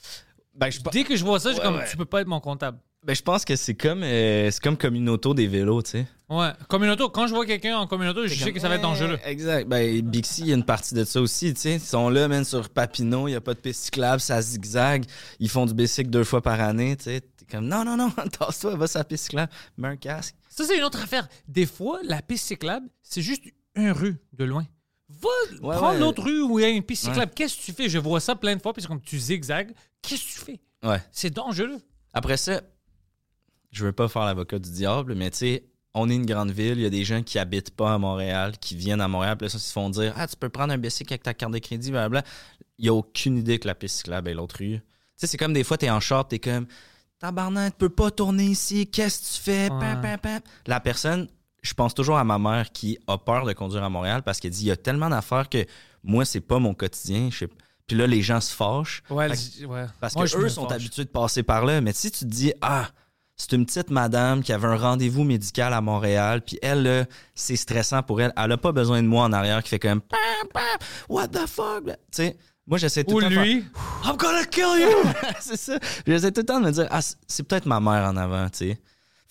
Ben, 0.54 0.70
je, 0.70 0.80
Dès 0.92 1.02
que 1.02 1.16
je 1.16 1.24
vois 1.24 1.40
ça, 1.40 1.48
je 1.50 1.54
suis 1.54 1.60
Ouais, 1.60 1.66
comme, 1.72 1.78
ouais. 1.80 1.90
tu 1.90 1.96
peux 1.96 2.04
pas 2.04 2.20
être 2.20 2.28
mon 2.28 2.38
comptable. 2.40 2.78
Ben, 3.02 3.14
je 3.16 3.22
pense 3.22 3.44
que 3.44 3.56
c'est 3.56 3.74
comme, 3.74 4.02
euh, 4.02 4.50
c'est 4.50 4.62
comme 4.62 4.76
comme 4.76 4.94
une 4.94 5.08
auto 5.08 5.32
des 5.34 5.46
vélos, 5.46 5.82
tu 5.82 5.90
sais. 5.90 6.06
Ouais. 6.28 6.50
Communauto, 6.68 7.08
quand 7.10 7.26
je 7.26 7.34
vois 7.34 7.46
quelqu'un 7.46 7.76
en 7.78 7.86
communauto, 7.86 8.26
je 8.26 8.34
sais 8.34 8.52
que 8.52 8.60
ça 8.60 8.68
va 8.68 8.76
être 8.76 8.82
dangereux. 8.82 9.18
Exact. 9.24 9.66
Ben, 9.68 10.00
Bixi, 10.02 10.42
il 10.42 10.48
y 10.48 10.52
a 10.52 10.54
une 10.54 10.64
partie 10.64 10.94
de 10.94 11.04
ça 11.04 11.20
aussi, 11.20 11.52
tu 11.54 11.60
sais. 11.60 11.74
Ils 11.74 11.80
sont 11.80 12.08
là, 12.08 12.28
même 12.28 12.44
sur 12.44 12.68
Papineau, 12.68 13.26
il 13.26 13.32
n'y 13.32 13.36
a 13.36 13.40
pas 13.40 13.54
de 13.54 13.58
piste 13.58 13.84
cyclable, 13.84 14.20
ça 14.20 14.40
zigzag. 14.40 15.04
Ils 15.40 15.48
font 15.48 15.66
du 15.66 15.74
bicycle 15.74 16.10
deux 16.10 16.24
fois 16.24 16.40
par 16.42 16.60
année, 16.60 16.96
tu 16.96 17.04
sais. 17.04 17.20
T'es 17.20 17.46
comme, 17.50 17.66
non, 17.66 17.84
non, 17.84 17.96
non, 17.96 18.10
tasse-toi, 18.38 18.76
va 18.76 18.86
sur 18.86 18.98
la 18.98 19.04
piste 19.04 19.24
cyclable, 19.24 19.50
mets 19.78 19.88
un 19.88 19.96
casque. 19.96 20.36
Ça, 20.48 20.64
c'est 20.64 20.76
une 20.76 20.84
autre 20.84 21.02
affaire. 21.02 21.26
Des 21.48 21.66
fois, 21.66 21.98
la 22.04 22.22
piste 22.22 22.46
cyclable, 22.46 22.86
c'est 23.02 23.22
juste 23.22 23.42
une 23.74 23.90
rue 23.92 24.16
de 24.34 24.44
loin. 24.44 24.66
Va, 25.08 25.28
Ouais, 25.62 25.74
prends 25.76 25.92
ouais. 25.92 25.98
l'autre 25.98 26.22
rue 26.22 26.42
où 26.42 26.58
il 26.60 26.62
y 26.62 26.64
a 26.66 26.68
une 26.68 26.84
piste 26.84 27.04
Ouais. 27.06 27.10
cyclable. 27.10 27.32
Qu'est-ce 27.34 27.56
que 27.56 27.62
tu 27.62 27.72
fais? 27.72 27.88
Je 27.88 27.98
vois 27.98 28.20
ça 28.20 28.36
plein 28.36 28.54
de 28.54 28.62
fois, 28.62 28.72
puis 28.72 28.82
c'est 28.82 28.86
comme 28.88 29.00
tu 29.00 29.18
zigzags. 29.18 29.72
Qu'est-ce 30.02 30.22
que 30.22 30.28
tu 30.32 30.38
fais? 30.38 30.60
Ouais. 30.88 31.02
C'est 31.10 31.30
dangereux. 31.30 31.78
Après 32.12 32.36
ça, 32.36 32.60
je 33.70 33.84
veux 33.86 33.92
pas 33.92 34.08
faire 34.08 34.24
l'avocat 34.24 34.58
du 34.58 34.70
diable, 34.70 35.14
mais 35.14 35.30
tu 35.30 35.38
sais, 35.38 35.64
on 35.94 36.08
est 36.08 36.14
une 36.14 36.26
grande 36.26 36.50
ville, 36.52 36.78
il 36.78 36.82
y 36.82 36.86
a 36.86 36.90
des 36.90 37.04
gens 37.04 37.22
qui 37.22 37.38
habitent 37.38 37.70
pas 37.74 37.94
à 37.94 37.98
Montréal, 37.98 38.52
qui 38.60 38.76
viennent 38.76 39.00
à 39.00 39.08
Montréal, 39.08 39.36
puis 39.36 39.46
là, 39.46 39.50
ça, 39.50 39.58
ils 39.58 39.60
se 39.60 39.72
font 39.72 39.90
dire 39.90 40.12
Ah, 40.16 40.26
tu 40.28 40.36
peux 40.36 40.48
prendre 40.48 40.72
un 40.72 40.78
bicycle 40.78 41.12
avec 41.12 41.22
ta 41.24 41.34
carte 41.34 41.52
de 41.52 41.58
crédit, 41.58 41.90
blablabla. 41.90 42.22
Il 42.78 42.86
y 42.86 42.88
a 42.88 42.94
aucune 42.94 43.36
idée 43.38 43.58
que 43.58 43.66
la 43.66 43.74
piste 43.74 43.96
cyclable 43.98 44.28
est 44.30 44.34
l'autre 44.34 44.56
rue. 44.58 44.76
Tu 44.78 44.82
sais, 45.16 45.26
c'est 45.26 45.36
comme 45.36 45.52
des 45.52 45.64
fois, 45.64 45.76
t'es 45.78 45.90
en 45.90 46.00
short, 46.00 46.30
t'es 46.30 46.38
comme 46.38 46.66
Tabarnak, 47.18 47.74
tu 47.74 47.78
peux 47.78 47.88
pas 47.90 48.10
tourner 48.10 48.44
ici, 48.46 48.86
qu'est-ce 48.86 49.18
que 49.20 49.36
tu 49.36 49.42
fais? 49.42 49.68
Pam, 49.68 49.78
Ouais. 49.80 50.00
pam, 50.00 50.18
pam. 50.18 50.40
La 50.66 50.80
personne, 50.80 51.28
je 51.62 51.74
pense 51.74 51.92
toujours 51.92 52.16
à 52.16 52.24
ma 52.24 52.38
mère 52.38 52.72
qui 52.72 52.98
a 53.06 53.18
peur 53.18 53.44
de 53.44 53.52
conduire 53.52 53.84
à 53.84 53.90
Montréal 53.90 54.22
parce 54.22 54.40
qu'elle 54.40 54.52
dit 54.52 54.62
il 54.64 54.68
y 54.68 54.70
a 54.70 54.76
tellement 54.76 55.10
d'affaires 55.10 55.48
que 55.50 55.66
moi, 56.02 56.24
c'est 56.24 56.40
pas 56.40 56.58
mon 56.58 56.72
quotidien. 56.72 57.28
Je 57.30 57.38
sais- 57.40 57.48
Puis 57.86 57.96
là, 57.98 58.06
les 58.06 58.22
gens 58.22 58.40
se 58.40 58.54
fâchent. 58.54 59.02
Ouais, 59.10 59.28
ouais. 59.66 59.86
parce 60.00 60.14
que 60.14 60.36
eux 60.38 60.48
sont 60.48 60.66
fâche. 60.68 60.76
habitués 60.76 61.04
de 61.04 61.10
passer 61.10 61.42
par 61.42 61.66
là. 61.66 61.80
Mais 61.82 61.92
si 61.92 62.10
tu 62.10 62.20
te 62.20 62.24
dis, 62.24 62.52
ah, 62.62 62.88
c'est 63.40 63.52
une 63.56 63.64
petite 63.64 63.90
madame 63.90 64.42
qui 64.42 64.52
avait 64.52 64.66
un 64.68 64.76
rendez-vous 64.76 65.24
médical 65.24 65.72
à 65.72 65.80
Montréal, 65.80 66.42
puis 66.42 66.58
elle, 66.60 66.82
là, 66.82 67.04
c'est 67.34 67.56
stressant 67.56 68.02
pour 68.02 68.20
elle. 68.20 68.32
Elle 68.36 68.52
a 68.52 68.58
pas 68.58 68.72
besoin 68.72 69.02
de 69.02 69.08
moi 69.08 69.24
en 69.24 69.32
arrière 69.32 69.62
qui 69.62 69.70
fait 69.70 69.78
comme, 69.78 70.02
pam, 70.02 70.18
pam, 70.52 70.62
what 71.08 71.28
the 71.28 71.46
fuck? 71.46 71.84
Tu 71.86 71.92
sais, 72.10 72.36
moi, 72.66 72.76
j'essaie 72.76 73.02
tout 73.02 73.14
Ou 73.14 73.20
le 73.20 73.28
temps 73.28 73.30
de 73.30 73.40
lui. 73.40 73.62
faire, 73.62 74.10
I'm 74.12 74.16
gonna 74.18 74.44
kill 74.44 74.80
you! 74.80 75.10
c'est 75.40 75.56
ça. 75.56 75.78
J'essaie 76.06 76.32
tout 76.32 76.42
le 76.42 76.46
temps 76.46 76.60
de 76.60 76.66
me 76.66 76.70
dire, 76.70 76.86
ah, 76.90 77.00
c'est- 77.00 77.42
peut-être 77.42 77.64
ma 77.64 77.80
mère 77.80 78.04
en 78.10 78.16
avant, 78.18 78.48
tu 78.50 78.58
sais. 78.58 78.78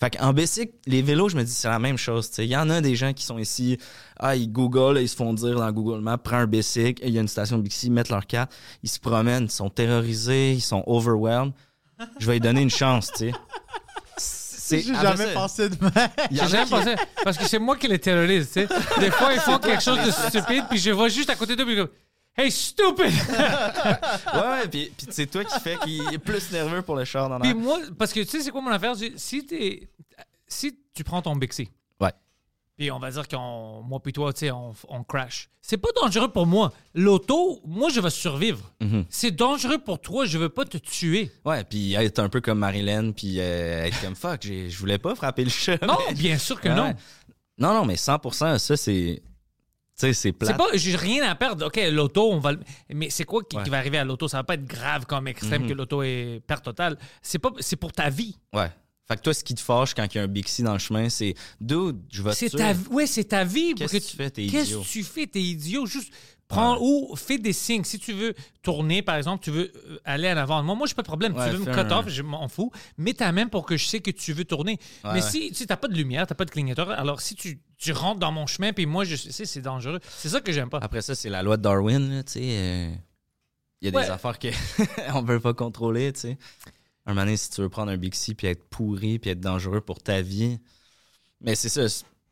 Fait 0.00 0.10
qu'en 0.16 0.32
bicycle, 0.32 0.72
les 0.86 1.02
vélos, 1.02 1.28
je 1.28 1.36
me 1.36 1.44
dis, 1.44 1.52
c'est 1.52 1.68
la 1.68 1.78
même 1.78 1.96
chose. 1.98 2.30
tu 2.30 2.36
sais. 2.36 2.46
Il 2.46 2.50
y 2.50 2.56
en 2.56 2.68
a 2.68 2.80
des 2.80 2.96
gens 2.96 3.12
qui 3.12 3.22
sont 3.24 3.38
ici, 3.38 3.78
ah, 4.18 4.34
ils 4.34 4.50
googlent, 4.50 4.98
ils 5.00 5.08
se 5.08 5.14
font 5.14 5.32
dire 5.34 5.56
dans 5.58 5.70
Google 5.70 6.00
Maps, 6.02 6.18
prends 6.18 6.38
un 6.38 6.46
bicycle, 6.46 7.00
il 7.06 7.12
y 7.14 7.18
a 7.18 7.20
une 7.20 7.28
station 7.28 7.58
de 7.58 7.62
Bixi, 7.62 7.86
ils 7.86 7.92
mettent 7.92 8.08
leur 8.08 8.26
carte, 8.26 8.50
ils 8.82 8.88
se 8.90 8.98
promènent, 8.98 9.44
ils 9.44 9.50
sont 9.50 9.70
terrorisés, 9.70 10.52
ils 10.54 10.60
sont 10.62 10.82
overwhelmed. 10.86 11.52
Je 12.18 12.26
vais 12.26 12.32
lui 12.34 12.40
donner 12.40 12.62
une 12.62 12.70
chance, 12.70 13.12
tu 13.12 13.26
sais. 13.30 13.32
C'est- 14.70 14.82
J'ai 14.82 14.90
après 14.94 15.08
jamais 15.16 15.26
ça, 15.26 15.32
pensé 15.40 15.68
de 15.68 15.76
même. 15.82 16.08
J'ai 16.30 16.46
jamais 16.48 16.64
qui- 16.64 16.70
pensé. 16.70 16.94
Parce 17.24 17.36
que 17.38 17.44
c'est 17.46 17.58
moi 17.58 17.76
qui 17.76 17.88
les 17.88 17.98
terrorise, 17.98 18.46
tu 18.52 18.52
sais. 18.60 18.68
Des 19.00 19.10
fois, 19.10 19.32
ils 19.34 19.40
font 19.40 19.58
quelque 19.58 19.82
chose 19.82 19.98
de 20.04 20.10
stupide, 20.10 20.64
puis 20.70 20.78
je 20.78 20.90
vois 20.90 21.08
juste 21.08 21.30
à 21.30 21.34
côté 21.36 21.56
d'eux, 21.56 21.64
puis 21.64 21.76
je 21.76 21.82
go, 21.82 21.88
Hey, 22.36 22.50
stupid! 22.50 23.12
Ouais, 24.34 24.40
ouais, 24.40 24.68
puis, 24.70 24.92
puis 24.96 25.06
c'est 25.10 25.26
toi 25.26 25.44
qui 25.44 25.58
fais 25.60 25.76
qu'il 25.78 26.00
est 26.14 26.18
plus 26.18 26.50
nerveux 26.52 26.82
pour 26.82 26.94
le 26.96 27.04
char 27.04 27.28
dans 27.28 27.38
Puis 27.40 27.48
la... 27.48 27.54
moi, 27.54 27.78
parce 27.98 28.12
que 28.12 28.20
tu 28.20 28.26
sais, 28.28 28.40
c'est 28.40 28.50
quoi 28.50 28.60
mon 28.60 28.70
affaire? 28.70 28.94
Si, 29.16 29.44
t'es- 29.44 29.88
si 30.46 30.78
tu 30.94 31.02
prends 31.04 31.20
ton 31.22 31.34
Bixi. 31.36 31.68
Puis 32.80 32.90
on 32.90 32.98
va 32.98 33.10
dire 33.10 33.28
qu'on, 33.28 33.82
moi 33.82 34.00
puis 34.00 34.10
toi, 34.10 34.32
tu 34.32 34.38
sais, 34.46 34.50
on, 34.50 34.72
on 34.88 35.04
crash. 35.04 35.50
C'est 35.60 35.76
pas 35.76 35.90
dangereux 36.00 36.28
pour 36.32 36.46
moi. 36.46 36.72
L'auto, 36.94 37.60
moi, 37.66 37.90
je 37.90 38.00
vais 38.00 38.08
survivre. 38.08 38.72
Mhm. 38.80 39.04
C'est 39.10 39.32
dangereux 39.32 39.76
pour 39.76 40.00
toi, 40.00 40.24
je 40.24 40.38
veux 40.38 40.48
pas 40.48 40.64
te 40.64 40.78
tuer. 40.78 41.30
Ouais, 41.44 41.62
puis 41.62 41.92
être 41.92 42.20
un 42.20 42.30
peu 42.30 42.40
comme 42.40 42.60
Marilyn, 42.60 43.12
puis 43.12 43.38
euh, 43.38 43.84
être 43.84 44.00
comme 44.00 44.14
fuck, 44.16 44.40
j'ai- 44.40 44.70
je 44.70 44.78
voulais 44.78 44.96
pas 44.96 45.14
frapper 45.14 45.44
le 45.44 45.50
chat. 45.50 45.76
Non, 45.86 45.98
mais- 46.08 46.14
bien 46.14 46.38
sûr 46.38 46.58
que 46.58 46.70
Ouais. 46.70 46.74
non. 46.74 46.94
Non, 47.58 47.74
non, 47.74 47.84
mais 47.84 47.96
100%, 47.96 48.56
ça, 48.58 48.76
c'est. 48.78 49.20
Tu 49.22 50.06
sais, 50.06 50.12
c'est 50.14 50.14
C'est 50.14 50.32
plate. 50.32 50.56
pas, 50.56 50.68
j'ai 50.72 50.96
rien 50.96 51.28
à 51.28 51.34
perdre. 51.34 51.66
OK, 51.66 51.78
l'auto, 51.92 52.32
on 52.32 52.38
va 52.38 52.52
le- 52.52 52.60
Mais 52.88 53.10
c'est 53.10 53.24
quoi 53.24 53.42
qui, 53.44 53.58
Ouais. 53.58 53.62
qui 53.64 53.68
va 53.68 53.76
arriver 53.76 53.98
à 53.98 54.04
l'auto? 54.04 54.26
Ça 54.26 54.38
va 54.38 54.44
pas 54.44 54.54
être 54.54 54.64
grave 54.64 55.04
comme 55.04 55.28
extrême 55.28 55.64
Mhm. 55.64 55.68
que 55.68 55.74
l'auto 55.74 56.02
est 56.02 56.40
perte 56.46 56.64
totale. 56.64 56.96
C'est 57.20 57.38
pas, 57.38 57.50
c'est 57.58 57.76
pour 57.76 57.92
ta 57.92 58.08
vie. 58.08 58.38
Ouais. 58.54 58.70
Fait 59.10 59.16
que 59.16 59.22
toi, 59.22 59.34
ce 59.34 59.42
qui 59.42 59.56
te 59.56 59.60
fâche 59.60 59.92
quand 59.92 60.06
il 60.14 60.18
y 60.18 60.20
a 60.20 60.22
un 60.24 60.28
Bixi 60.28 60.62
dans 60.62 60.72
le 60.74 60.78
chemin, 60.78 61.08
c'est 61.08 61.34
dude, 61.60 61.98
je 62.12 62.22
vais 62.22 62.32
te 62.32 62.56
ta, 62.56 62.72
ouais, 62.92 63.06
c'est 63.08 63.24
ta 63.24 63.42
vie. 63.42 63.74
Qu'est-ce 63.74 63.92
que 63.98 63.98
tu 64.10 64.16
fais, 64.16 64.30
t'es 64.30 64.46
Qu'est-ce 64.46 64.66
idiot? 64.70 64.82
que 64.82 64.86
tu 64.86 65.02
fais? 65.02 65.26
T'es 65.26 65.42
idiot? 65.42 65.84
Juste 65.86 66.12
prends 66.46 66.78
ou 66.80 67.14
fais 67.16 67.38
des 67.38 67.52
signes. 67.52 67.82
Si 67.82 67.98
tu 67.98 68.12
veux 68.12 68.34
tourner, 68.62 69.02
par 69.02 69.16
exemple, 69.16 69.42
tu 69.42 69.50
veux 69.50 69.72
euh, 69.88 69.98
aller 70.04 70.30
en 70.30 70.36
avant. 70.36 70.62
Moi, 70.62 70.76
moi, 70.76 70.86
j'ai 70.86 70.94
pas 70.94 71.02
de 71.02 71.08
problème. 71.08 71.34
Ouais, 71.36 71.44
tu 71.46 71.50
veux 71.56 71.58
me 71.58 71.64
fais 71.64 71.72
cut 71.72 71.92
un- 71.92 71.98
off, 71.98 72.08
je 72.08 72.22
m'en 72.22 72.46
fous. 72.46 72.70
Mets 72.98 73.14
ta 73.14 73.32
main 73.32 73.48
pour 73.48 73.66
que 73.66 73.76
je 73.76 73.84
sais 73.86 73.98
que 74.00 74.12
tu 74.12 74.32
veux 74.32 74.44
tourner. 74.44 74.78
Ouais, 75.04 75.14
Mais 75.14 75.22
si 75.22 75.50
tu 75.50 75.64
n'as 75.68 75.76
pas 75.76 75.88
de 75.88 75.94
lumière, 75.96 76.26
t'as 76.28 76.34
pas 76.36 76.44
de 76.44 76.50
clignoteur, 76.52 76.90
alors 76.90 77.20
si 77.20 77.34
tu, 77.34 77.60
tu 77.78 77.90
rentres 77.92 78.20
dans 78.20 78.30
mon 78.32 78.46
chemin, 78.46 78.72
puis 78.72 78.86
moi, 78.86 79.04
je 79.04 79.16
sais, 79.16 79.44
c'est 79.44 79.60
dangereux. 79.62 79.98
C'est 80.08 80.28
ça 80.28 80.40
que 80.40 80.52
j'aime 80.52 80.70
pas. 80.70 80.78
Après 80.82 81.02
ça, 81.02 81.16
c'est 81.16 81.30
la 81.30 81.42
loi 81.42 81.56
de 81.56 81.62
Darwin, 81.62 82.22
tu 82.24 82.32
sais. 82.34 82.40
euh, 82.42 82.92
Il 83.80 83.86
y 83.86 83.88
a 83.88 84.00
des 84.02 84.10
affaires 84.10 84.38
que 84.38 84.48
on 85.14 85.22
veut 85.22 85.40
pas 85.40 85.54
contrôler, 85.54 86.12
tu 86.12 86.20
sais. 86.20 86.38
Un 87.10 87.14
moment 87.14 87.24
donné, 87.26 87.36
si 87.36 87.50
tu 87.50 87.60
veux 87.60 87.68
prendre 87.68 87.90
un 87.90 87.96
Bixi 87.96 88.36
puis 88.36 88.46
être 88.46 88.62
pourri 88.70 89.18
puis 89.18 89.30
être 89.30 89.40
dangereux 89.40 89.80
pour 89.80 90.00
ta 90.00 90.22
vie. 90.22 90.60
Mais 91.40 91.56
c'est 91.56 91.68
ça. 91.68 91.84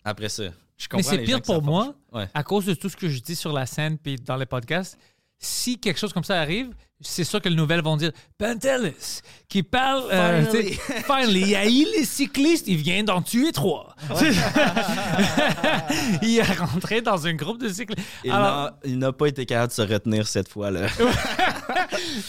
Après 0.05 0.29
ça, 0.29 0.45
je 0.77 0.89
comprends 0.89 1.11
Mais 1.11 1.17
c'est 1.17 1.25
pire 1.25 1.43
pour 1.43 1.63
moi. 1.63 1.95
Ouais. 2.13 2.29
à 2.33 2.45
cause 2.45 2.65
de 2.65 2.75
tout 2.75 2.89
ce 2.89 2.97
que 2.97 3.09
je 3.09 3.21
dis 3.21 3.35
sur 3.35 3.53
la 3.53 3.67
scène 3.67 3.99
puis 3.99 4.17
dans 4.17 4.37
les 4.37 4.47
podcasts. 4.47 4.97
Si 5.41 5.79
quelque 5.81 5.99
chose 5.99 6.13
comme 6.13 6.23
ça 6.23 6.41
arrive, 6.41 6.75
c'est 7.01 7.25
sûr 7.25 7.41
que 7.41 7.49
les 7.49 7.55
nouvelles 7.55 7.83
vont 7.83 7.97
dire 7.97 8.11
Pantelis 8.39 9.21
qui 9.49 9.63
parle. 9.63 10.03
euh, 10.13 10.45
Finally. 10.45 10.79
finally, 11.07 11.41
il 11.43 11.49
y 11.51 11.57
a 11.57 11.65
eu 11.67 11.87
les 11.97 12.05
cyclistes, 12.05 12.67
il 12.69 12.77
vient 12.77 13.03
d'en 13.05 13.23
tuer 13.23 13.53
trois. 13.53 13.95
il 16.23 16.39
est 16.39 16.43
rentré 16.59 17.01
dans 17.01 17.27
un 17.27 17.35
groupe 17.35 17.61
de 17.61 17.69
cyclistes. 17.69 18.07
Il 18.25 18.31
Alors, 18.33 18.65
n'a- 18.65 18.75
il 18.85 18.99
n'a 18.99 19.13
pas 19.13 19.27
été 19.27 19.47
capable 19.47 19.69
de 19.69 19.73
se 19.75 19.83
retenir 19.83 20.27
cette 20.27 20.49
fois-là. 20.49 20.87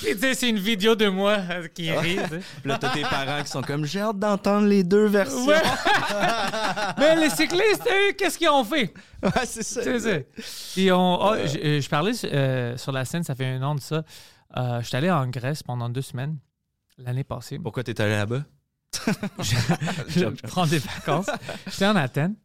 puis, 0.01 0.13
tu 0.13 0.19
sais, 0.19 0.33
c'est 0.33 0.49
une 0.49 0.59
vidéo 0.59 0.95
de 0.95 1.07
moi 1.07 1.37
euh, 1.49 1.67
qui 1.67 1.91
rit. 1.91 2.17
là, 2.65 2.77
t'as 2.79 2.89
tes 2.89 3.01
parents 3.01 3.43
qui 3.43 3.49
sont 3.49 3.61
comme 3.61 3.85
j'ai 3.85 4.01
hâte 4.01 4.19
d'entendre 4.19 4.67
les 4.67 4.83
deux 4.83 5.05
versions. 5.07 5.45
Ouais. 5.47 5.55
Mais 6.97 7.15
les 7.15 7.29
cyclistes, 7.29 7.87
eux, 7.87 8.13
qu'est-ce 8.17 8.37
qu'ils 8.37 8.49
ont 8.49 8.63
fait? 8.63 8.93
Ouais, 9.23 9.31
c'est 9.45 9.63
ça. 9.63 9.81
C'est 9.83 9.99
ça. 9.99 10.17
Puis 10.73 10.91
on, 10.91 11.21
oh, 11.21 11.33
je, 11.45 11.57
euh, 11.57 11.81
je 11.81 11.89
parlais 11.89 12.13
euh, 12.25 12.77
sur 12.77 12.91
la 12.91 13.03
scène, 13.05 13.23
ça 13.23 13.35
fait 13.35 13.45
un 13.47 13.61
an 13.63 13.75
de 13.75 13.81
ça. 13.81 14.03
Euh, 14.57 14.81
je 14.81 14.87
suis 14.87 14.97
allé 14.97 15.11
en 15.11 15.27
Grèce 15.27 15.63
pendant 15.63 15.89
deux 15.89 16.01
semaines 16.01 16.37
l'année 16.97 17.23
passée. 17.23 17.59
Pourquoi 17.59 17.83
t'es 17.83 17.99
allé 18.01 18.13
là-bas? 18.13 18.43
je 19.39 20.47
prends 20.47 20.65
des 20.65 20.79
vacances. 20.79 21.29
J'étais 21.67 21.85
en 21.85 21.95
Athènes, 21.95 22.35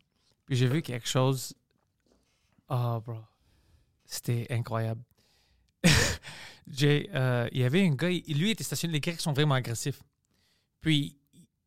puis 0.46 0.56
j'ai 0.56 0.66
vu 0.68 0.82
quelque 0.82 1.08
chose. 1.08 1.54
Oh, 2.68 3.00
bro. 3.04 3.16
C'était 4.04 4.46
incroyable. 4.50 5.02
J'ai, 6.66 7.10
euh, 7.14 7.46
il 7.52 7.60
y 7.60 7.64
avait 7.64 7.86
un 7.86 7.94
gars, 7.94 8.10
il- 8.10 8.38
lui 8.38 8.50
était 8.50 8.64
stationné. 8.64 8.94
Les 8.94 9.00
Grecs 9.00 9.20
sont 9.20 9.32
vraiment 9.32 9.54
agressifs. 9.54 10.02
Puis 10.80 11.18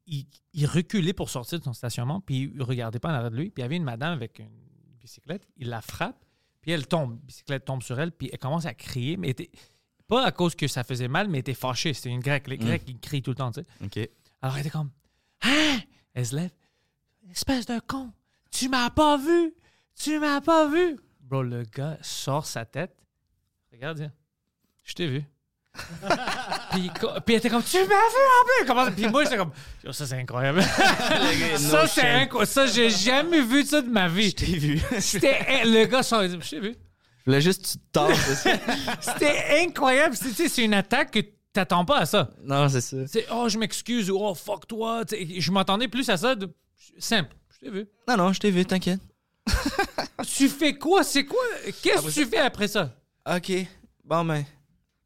il, 0.08 0.26
il 0.54 0.66
reculait 0.66 1.14
pour 1.14 1.30
sortir 1.30 1.60
de 1.60 1.64
son 1.64 1.74
stationnement, 1.74 2.20
puis 2.22 2.52
il 2.56 2.64
regardait 2.64 3.00
pas 3.00 3.10
en 3.10 3.14
arrière 3.14 3.32
de 3.32 3.36
lui. 3.38 3.50
Puis 3.52 3.62
il 3.62 3.64
y 3.64 3.66
avait 3.66 3.76
une 3.76 3.84
madame 3.84 4.14
avec 4.14 4.40
une 4.40 4.50
bicyclette, 5.00 5.48
il 5.58 5.70
la 5.70 5.82
frappe, 5.82 6.24
puis 6.62 6.72
elle 6.72 6.88
tombe. 6.88 7.12
La 7.20 7.26
bicyclette 7.28 7.66
tombe 7.66 7.84
sur 7.84 8.00
elle, 8.00 8.12
puis 8.12 8.30
elle 8.32 8.40
commence 8.40 8.66
à 8.66 8.74
crier, 8.74 9.18
mais 9.18 9.28
elle 9.28 9.32
était, 9.32 9.52
pas 10.08 10.26
à 10.26 10.32
cause 10.32 10.56
que 10.56 10.68
ça 10.68 10.84
faisait 10.84 11.08
mal, 11.08 11.28
mais 11.28 11.38
elle 11.38 11.42
était 11.42 11.54
fâchée. 11.54 11.94
C'était 11.94 12.10
une 12.10 12.20
grecque. 12.22 12.48
Les 12.48 12.58
Grecs, 12.58 12.84
ils 12.88 12.98
crient 13.00 13.22
tout 13.22 13.32
le 13.32 13.36
temps, 13.36 13.52
tu 13.52 13.62
sais. 13.94 14.12
Alors 14.42 14.56
elle 14.56 14.62
était 14.62 14.70
comme 14.70 14.90
Hein? 15.44 15.80
Elle 16.14 16.26
se 16.26 16.36
lève. 16.36 16.50
Espèce 17.32 17.66
de 17.66 17.80
con. 17.86 18.12
Tu 18.52 18.70
m'as 18.70 18.90
pas 18.90 19.18
vu. 19.18 19.54
Tu 20.00 20.20
m'as 20.20 20.42
pas 20.42 20.68
vu. 20.68 20.98
Bro, 21.22 21.44
le 21.44 21.64
gars 21.64 21.98
sort 22.02 22.46
sa 22.46 22.66
tête. 22.66 22.96
Regarde, 23.72 24.00
viens. 24.00 24.12
Je 24.86 24.94
t'ai 24.94 25.08
vu. 25.08 25.24
puis, 26.72 26.90
puis 27.26 27.36
elle 27.36 27.36
était 27.36 27.50
comme 27.50 27.62
Tu 27.62 27.78
m'as 27.78 27.84
vu 27.86 27.92
en 27.92 28.46
plus. 28.46 28.66
Comment- 28.68 28.92
Puis 28.92 29.08
moi, 29.10 29.24
j'étais 29.26 29.38
comme 29.38 29.52
Ça, 29.92 30.08
c'est 30.08 30.16
incroyable. 30.20 30.64
ça, 31.58 31.86
c'est 31.88 32.08
incroyable. 32.10 32.48
Ça, 32.52 32.66
j'ai 32.66 32.90
jamais 32.90 33.42
vu 33.42 33.64
ça 33.64 33.82
de 33.82 33.90
ma 33.90 34.08
vie. 34.08 34.30
Je 34.32 34.36
t'ai 34.36 34.58
vu. 34.58 34.82
C'était. 35.00 35.66
Le 35.66 35.86
gars 35.86 36.02
sort. 36.02 36.24
Je 36.24 36.38
t'ai 36.50 36.60
vu. 36.60 36.76
Voulais 37.28 37.42
juste 37.42 37.66
tu 37.72 37.78
te 37.78 37.84
tasses. 37.92 38.48
C'était 39.02 39.64
incroyable. 39.66 40.16
C'est- 40.16 40.64
une 40.64 40.74
attaque 40.74 41.12
que 41.12 41.20
t'attends 41.52 41.84
pas 41.84 41.98
à 41.98 42.06
ça. 42.06 42.30
non, 42.42 42.70
c'est 42.70 42.80
ça. 42.80 43.06
C'est 43.06 43.26
oh, 43.30 43.50
je 43.50 43.58
m'excuse 43.58 44.10
ou 44.10 44.18
oh, 44.18 44.34
fuck 44.34 44.66
toi. 44.66 45.04
Je 45.12 45.52
m'attendais 45.52 45.90
plus 45.90 46.10
à 46.10 46.16
ça. 46.16 46.36
De... 46.36 46.50
Simple. 46.98 47.36
Je 47.54 47.60
t'ai 47.60 47.70
vu. 47.70 47.86
Non, 48.08 48.16
non, 48.16 48.32
je 48.32 48.40
t'ai 48.40 48.50
vu, 48.50 48.66
t'inquiète. 48.66 49.02
Tu 50.26 50.48
fais 50.48 50.78
quoi? 50.78 51.04
C'est 51.04 51.26
quoi? 51.26 51.44
Qu'est-ce 51.82 52.08
que 52.08 52.12
tu 52.12 52.26
fais 52.26 52.38
après 52.40 52.68
ça? 52.68 52.96
OK. 53.30 53.52
Bon, 54.04 54.24
ben, 54.26 54.46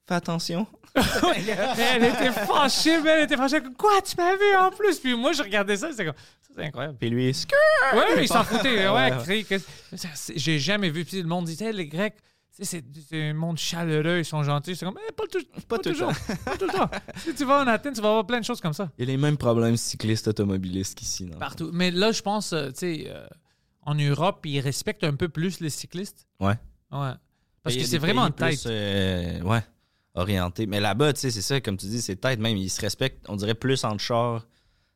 fais 0.08 0.16
attention. 0.16 0.68
Elle 0.96 2.04
était 2.06 2.32
fâchée, 2.32 3.02
mais 3.02 3.10
elle 3.12 3.24
était 3.24 3.38
fâchée. 3.38 3.60
Quoi? 3.78 4.02
Tu 4.02 4.16
m'as 4.18 4.36
vu 4.36 4.56
en 4.60 4.72
plus? 4.72 5.00
Puis 5.00 5.16
moi, 5.16 5.32
je 5.34 5.44
regardais 5.44 5.78
ça. 5.78 5.90
C'est 5.96 6.06
comme, 6.06 6.14
c'est 6.56 6.64
incroyable. 6.66 6.98
Puis 7.00 7.10
lui, 7.10 7.34
skrrr. 7.34 7.56
Ouais, 7.96 8.22
il 8.24 8.28
s'en 8.28 8.44
foutait. 8.44 8.88
Ouais, 8.88 9.12
J'ai 10.36 10.60
jamais 10.60 10.90
vu. 10.90 11.06
Puis 11.06 11.22
le 11.22 11.28
monde 11.28 11.46
disait, 11.46 11.72
les 11.72 11.88
Grecs, 11.88 12.16
c'est 12.60 12.84
un 13.14 13.34
monde 13.34 13.58
chaleureux, 13.58 14.20
ils 14.20 14.26
sont 14.26 14.44
gentils. 14.44 14.76
C'est 14.76 14.86
comme, 14.86 15.00
eh, 15.08 15.12
pas, 15.14 15.24
tout- 15.32 15.64
pas 15.68 15.78
tout 15.78 15.92
toujours. 15.92 16.12
Pas 16.46 16.58
tout 16.58 16.66
le 16.68 16.74
temps. 16.74 16.90
Si 17.18 17.34
tu 17.34 17.46
vas 17.46 17.64
en 17.64 17.68
Athènes, 17.68 17.94
tu 17.94 18.02
vas 18.02 18.10
avoir 18.10 18.28
plein 18.28 18.40
de 18.40 18.46
choses 18.46 18.60
comme 18.62 18.74
ça. 18.74 18.90
Il 18.98 19.06
y 19.06 19.08
a 19.10 19.12
les 19.12 19.18
mêmes 19.18 19.38
problèmes 19.38 19.78
cyclistes 19.78 20.28
automobilistes 20.28 20.96
qu'ici. 20.98 21.28
Partout. 21.40 21.70
Mais 21.74 21.90
là, 21.92 22.12
je 22.12 22.22
pense, 22.22 22.52
euh, 22.54 22.68
tu 22.70 22.80
sais, 22.80 23.06
euh, 23.08 23.26
en 23.84 23.96
Europe, 23.96 24.46
ils 24.46 24.60
respectent 24.60 25.06
un 25.06 25.16
peu 25.16 25.30
plus 25.30 25.60
les 25.62 25.70
cyclistes. 25.70 26.28
Ouais. 26.40 26.56
Ouais. 26.92 27.14
Parce 27.64 27.76
que 27.76 27.84
c'est 27.84 27.98
vraiment 28.00 28.30
pays 28.32 28.58
tête. 28.58 28.66
euh, 28.68 29.42
ouais, 29.44 29.62
orienté. 30.16 30.66
Mais 30.66 30.80
là-bas, 30.80 31.14
tu 31.14 31.22
sais, 31.22 31.32
c'est 31.32 31.42
ça, 31.42 31.62
comme 31.62 31.78
tu 31.78 31.86
dis, 31.88 32.02
c'est 32.02 32.16
tête 32.16 32.40
même. 32.40 32.58
Ils 32.58 32.70
se 32.70 32.82
respectent, 32.82 33.26
on 33.30 33.36
dirait, 33.36 33.56
plus 33.56 33.84
entre 33.84 34.00
chars. 34.02 34.46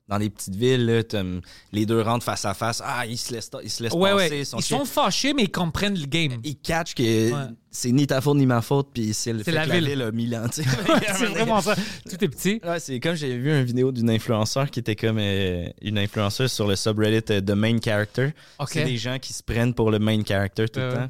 Dans 0.08 0.20
les 0.20 0.30
petites 0.30 0.54
villes, 0.54 0.86
là, 0.86 1.02
hum, 1.20 1.42
les 1.72 1.88
deux 1.88 2.00
rentrent 2.00 2.24
face 2.24 2.46
à 2.46 2.54
face. 2.54 2.80
Ah, 2.86 3.08
ils 3.08 3.18
se 3.18 3.34
laissent, 3.34 3.50
ils 3.64 3.72
se 3.72 3.82
laissent 3.82 3.94
Ouais, 3.94 4.12
passer. 4.12 4.30
ouais. 4.30 4.40
Ils 4.42 4.46
sont, 4.46 4.58
Ils 4.60 4.62
sont 4.64 4.86
fâchés, 4.86 5.34
mais 5.34 5.46
ils 5.46 5.52
comprennent 5.52 5.98
le 6.00 6.06
game. 6.06 6.40
Ils 6.44 6.58
catchent 6.58 6.94
que 6.94 7.02
Ouais. 7.34 7.50
c'est 7.72 7.92
ni 7.92 8.06
ta 8.06 8.22
faute 8.22 8.38
ni 8.38 8.46
ma 8.46 8.62
faute, 8.62 8.90
puis 8.94 9.16
c'est 9.16 9.34
le 9.34 9.40
C'est 9.40 9.46
fait 9.46 9.52
la 9.54 9.64
que 9.64 9.70
la 9.70 9.76
ville. 9.80 9.88
ville 9.90 10.02
a 10.04 10.12
mille 10.12 10.36
ans. 10.36 10.48
tu 10.48 10.62
sais. 10.62 10.70
c'est 11.18 11.26
vraiment 11.26 11.60
ça. 11.60 11.74
Tout 12.08 12.24
est 12.24 12.28
petit. 12.30 12.62
Ouais, 12.64 12.80
c'est 12.80 13.00
comme 13.00 13.16
j'ai 13.16 13.36
vu 13.36 13.50
une 13.50 13.64
vidéo 13.66 13.92
d'une 13.92 14.12
influenceur 14.12 14.70
qui 14.70 14.80
était 14.80 14.96
comme 14.96 15.18
euh, 15.20 15.66
une 15.82 15.98
influenceuse 15.98 16.52
sur 16.52 16.68
le 16.68 16.76
subreddit 16.76 17.34
euh, 17.34 17.42
The 17.42 17.52
Main 17.58 17.78
Character. 17.84 18.30
C'est 18.68 18.84
des 18.86 18.98
gens 18.98 19.18
qui 19.18 19.34
se 19.34 19.42
prennent 19.42 19.74
pour 19.74 19.90
le 19.90 19.98
main 19.98 20.24
character 20.24 20.70
tout 20.70 20.82
le 20.82 20.94
temps. 20.94 21.10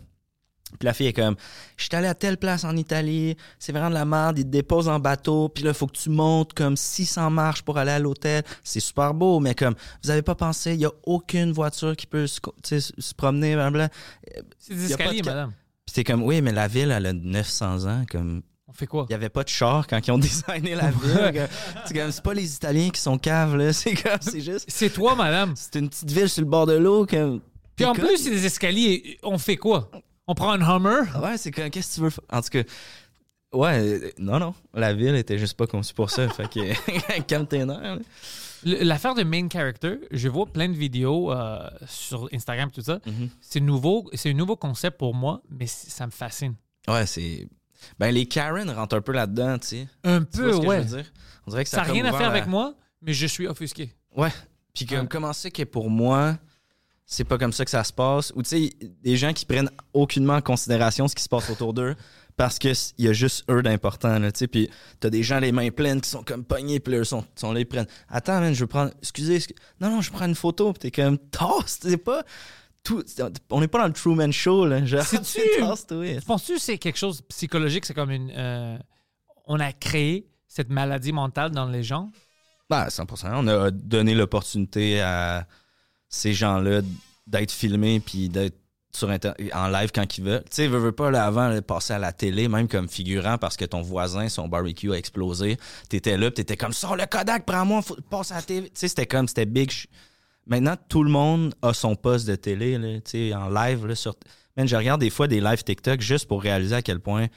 Puis 0.78 0.86
la 0.86 0.94
fille 0.94 1.08
est 1.08 1.14
comme 1.14 1.36
Je 1.78 1.84
suis 1.86 1.96
allé 1.96 2.08
à 2.08 2.16
telle 2.16 2.38
place 2.38 2.64
en 2.64 2.76
Italie, 2.76 3.36
c'est 3.60 3.72
vraiment 3.72 3.90
de 3.90 3.94
la 3.96 4.06
merde, 4.06 4.38
ils 4.40 4.44
te 4.46 4.50
déposent 4.50 4.88
en 4.90 5.00
bateau, 5.00 5.50
puis 5.50 5.64
là, 5.64 5.72
il 5.72 5.74
faut 5.76 5.88
que 5.88 5.98
tu 5.98 6.10
montes 6.10 6.54
comme 6.54 6.76
600 6.78 7.30
marches 7.30 7.62
pour 7.62 7.78
aller 7.78 7.92
à 7.92 8.00
l'hôtel. 8.00 8.44
C'est 8.64 8.80
super 8.80 9.14
beau, 9.14 9.40
mais 9.40 9.56
comme 9.56 9.76
vous 10.04 10.10
avez 10.10 10.22
pas 10.22 10.36
pensé, 10.36 10.74
il 10.74 10.80
y 10.82 10.86
a 10.86 10.92
aucune 11.04 11.52
voiture 11.52 11.96
qui 11.96 12.08
peut 12.08 12.28
se, 12.28 12.40
se- 12.80 13.14
promener, 13.16 13.56
blablabla. 13.56 13.90
C'est 14.60 14.74
des 14.76 14.92
escaliers, 14.92 15.22
de 15.22 15.26
madame. 15.28 15.52
Puis 15.86 15.94
t'es 15.94 16.04
comme 16.04 16.24
Oui, 16.24 16.42
mais 16.42 16.52
la 16.52 16.68
ville, 16.68 16.92
elle 16.92 17.06
a 17.06 17.14
900 17.14 17.86
ans, 17.86 18.04
comme 18.10 18.42
On 18.68 18.74
fait 18.74 18.88
quoi? 18.88 19.06
il 19.08 19.12
y 19.12 19.16
avait 19.16 19.30
pas 19.30 19.44
de 19.44 19.50
char 19.50 19.86
quand 19.88 20.00
ils 20.06 20.12
ont 20.12 20.18
designé 20.20 20.74
la 20.76 20.90
ville. 20.92 21.48
C'est 21.86 21.94
comme 21.96 22.12
c'est 22.12 22.24
pas 22.24 22.34
les 22.34 22.56
Italiens 22.56 22.90
qui 22.90 23.00
sont 23.00 23.18
caves 23.18 23.56
là, 23.56 23.72
c'est 23.74 23.94
comme 23.94 24.18
c'est 24.20 24.42
juste 24.42 24.66
C'est 24.68 24.90
toi, 24.90 25.16
madame. 25.16 25.54
c'est 25.56 25.76
une 25.76 25.90
petite 25.90 26.12
ville 26.12 26.28
sur 26.30 26.42
le 26.44 26.50
bord 26.50 26.66
de 26.66 26.74
l'eau 26.74 27.06
comme 27.06 27.40
Puis 27.76 27.86
en 27.86 27.94
plus, 27.94 28.18
c'est 28.18 28.32
des 28.32 28.46
escaliers. 28.46 29.20
On 29.24 29.38
fait 29.38 29.58
quoi? 29.58 29.90
On 30.28 30.34
prend 30.36 30.52
un 30.52 30.62
Hummer? 30.62 31.04
Ouais, 31.22 31.38
c'est 31.38 31.52
comme, 31.52 31.70
qu'est-ce 31.70 31.90
que 31.90 31.96
tu 31.96 32.02
veux 32.02 32.10
faire? 32.10 32.24
En 32.32 32.42
tout 32.42 32.50
cas, 32.50 32.64
ouais, 33.54 34.14
non, 34.18 34.40
non. 34.40 34.56
La 34.74 34.94
ville 34.94 35.16
était 35.16 35.38
juste 35.38 35.56
pas 35.56 35.68
conçue 35.68 35.94
pour 35.94 36.10
ça. 36.10 36.28
fait 36.34 36.50
que, 36.50 37.20
calme 37.28 37.48
tes 37.48 37.64
nerfs. 37.66 38.00
L'affaire 38.64 39.14
de 39.14 39.24
main 39.24 39.48
character, 39.52 40.00
je 40.10 40.28
vois 40.28 40.48
plein 40.48 40.68
de 40.68 40.74
vidéos 40.74 41.32
euh, 41.32 41.60
sur 41.88 42.28
Instagram, 42.34 42.72
tout 42.72 42.82
ça. 42.82 43.00
Mhm. 43.06 43.30
C'est 43.40 43.60
nouveau, 43.60 44.10
c'est 44.14 44.32
un 44.32 44.34
nouveau 44.34 44.56
concept 44.56 44.98
pour 44.98 45.14
moi, 45.14 45.42
mais 45.50 45.68
ça 45.68 46.08
me 46.08 46.12
fascine. 46.12 46.56
Ouais, 46.88 47.06
c'est. 47.06 47.48
Ben, 48.00 48.10
les 48.12 48.26
Karen 48.26 48.68
rentrent 48.72 48.96
un 48.96 49.02
peu 49.02 49.12
là-dedans, 49.12 49.60
tu 49.60 49.68
sais. 49.68 49.88
Un 50.04 50.22
Tu 50.22 50.40
peu, 50.40 50.56
ouais. 50.56 50.78
je 50.82 50.88
veux 50.88 50.98
dire? 51.04 51.12
On 51.46 51.52
dirait 51.52 51.64
que 51.64 51.70
ça, 51.70 51.78
n'a 51.78 51.84
rien 51.84 52.06
à 52.06 52.12
faire 52.18 52.30
avec 52.30 52.48
moi, 52.48 52.74
mais 53.04 53.14
je 53.14 53.28
suis 53.28 53.46
offusqué. 53.48 53.94
Ouais. 54.16 54.32
Puis 54.74 54.88
comme, 54.88 55.02
Ouais. 55.02 55.08
comment 55.08 55.34
c'est 55.34 55.52
que 55.52 55.62
pour 55.64 55.92
moi, 55.92 56.38
c'est 57.06 57.24
pas 57.24 57.38
comme 57.38 57.54
ça 57.54 57.66
que 57.66 57.72
ça 57.72 57.84
se 57.84 57.94
passe? 57.94 58.32
Ou 58.36 58.44
tu 58.44 58.50
sais, 58.50 58.70
des 59.04 59.18
gens 59.18 59.34
qui 59.34 59.46
prennent 59.46 59.70
aucunement 59.94 60.36
en 60.36 60.42
considération 60.42 61.08
ce 61.08 61.16
qui 61.16 61.24
se 61.24 61.30
passe 61.30 61.50
autour 61.50 61.74
d'eux 61.74 61.96
parce 62.38 62.60
qu'il 62.60 62.74
y 62.98 63.08
a 63.08 63.14
juste 63.14 63.46
eux 63.50 63.62
d'important, 63.62 64.20
tu 64.20 64.30
sais. 64.36 64.48
Puis 64.48 64.70
t'as 65.00 65.10
des 65.10 65.24
gens 65.24 65.40
les 65.40 65.52
mains 65.54 65.70
pleines 65.70 66.02
qui 66.02 66.10
sont 66.10 66.24
comme 66.24 66.44
pognés, 66.44 66.80
puis 66.82 66.94
ils 66.96 67.06
sont, 67.06 67.24
sont 67.36 67.54
là, 67.54 67.62
ils 67.62 67.66
prennent. 67.66 67.88
Attends, 68.10 68.40
man, 68.42 68.54
je 68.54 68.60
veux 68.62 68.68
prendre. 68.68 68.92
Excusez, 69.02 69.38
excu- 69.40 69.56
non, 69.80 69.90
non, 69.90 70.02
je 70.02 70.12
prends 70.12 70.26
une 70.26 70.36
photo, 70.36 70.74
puis 70.74 70.80
t'es 70.80 70.92
comme, 70.92 71.18
tasse, 71.18 71.80
c'est 71.82 71.98
pas. 71.98 72.24
Tout, 72.84 73.04
on 73.50 73.62
n'est 73.62 73.68
pas 73.70 73.80
dans 73.80 73.88
le 73.88 73.94
Truman 73.94 74.32
Show, 74.32 74.66
là. 74.66 74.84
Genre, 74.86 75.02
C'est-tu- 75.04 75.40
tasse-toi. 75.60 76.20
Penses-tu 76.28 76.54
que 76.56 76.60
c'est 76.62 76.78
quelque 76.78 76.98
chose 77.00 77.22
de 77.22 77.26
psychologique? 77.28 77.86
C'est 77.86 77.94
comme 77.94 78.12
une. 78.12 78.32
euh, 78.36 78.78
on 79.46 79.60
a 79.60 79.72
créé 79.72 80.28
cette 80.48 80.70
maladie 80.70 81.12
mentale 81.14 81.52
dans 81.52 81.68
les 81.70 81.84
gens? 81.84 82.12
Ben, 82.70 82.88
100%. 82.88 83.30
On 83.34 83.48
a 83.48 83.72
donné 83.72 84.14
l'opportunité 84.14 85.02
à 85.02 85.48
ces 86.16 86.34
gens-là 86.34 86.82
d'être 87.28 87.52
filmés 87.52 88.00
puis 88.00 88.30
d'être 88.30 88.56
sur 88.96 89.10
en 89.10 89.68
live 89.68 89.92
quand 89.94 90.18
ils 90.18 90.24
veulent. 90.24 90.44
Tu 90.44 90.52
sais, 90.52 90.68
veux, 90.68 90.80
veux 90.80 90.94
pas, 90.94 91.12
là, 91.12 91.26
avant, 91.26 91.62
passer 91.62 91.94
à 91.94 92.00
la 92.00 92.14
télé, 92.14 92.48
même 92.48 92.70
comme 92.70 92.88
figurant, 92.88 93.38
parce 93.38 93.58
que 93.58 93.66
ton 93.66 93.82
voisin, 93.82 94.30
son 94.30 94.48
barbecue 94.48 94.94
a 94.94 94.96
explosé. 94.96 95.58
T'étais 95.90 96.18
là, 96.18 96.32
t'étais 96.32 96.56
comme, 96.56 96.72
sors 96.72 96.96
le 96.96 97.06
Kodak, 97.06 97.46
prends-moi, 97.46 97.82
passe 98.10 98.32
à 98.32 98.36
la 98.36 98.42
télé. 98.42 98.68
Tu 98.70 98.72
sais, 98.76 98.88
c'était 98.88 99.06
comme, 99.06 99.28
c'était 99.28 99.46
big. 99.46 99.70
Maintenant, 100.48 100.76
tout 100.88 101.04
le 101.04 101.12
monde 101.12 101.54
a 101.62 101.74
son 101.74 101.96
poste 101.96 102.26
de 102.28 102.36
télé, 102.36 102.80
tu 103.04 103.12
sais, 103.12 103.36
en 103.36 103.50
live, 103.50 103.86
là, 103.86 103.96
sur... 103.96 104.16
Je 104.58 104.76
regarde 104.78 105.02
des 105.02 105.10
fois 105.10 105.28
des 105.28 105.42
lives 105.42 105.64
TikTok 105.64 106.00
juste 106.00 106.30
pour 106.30 106.42
réaliser 106.42 106.76
à 106.76 106.82
quel 106.82 107.02
point 107.02 107.28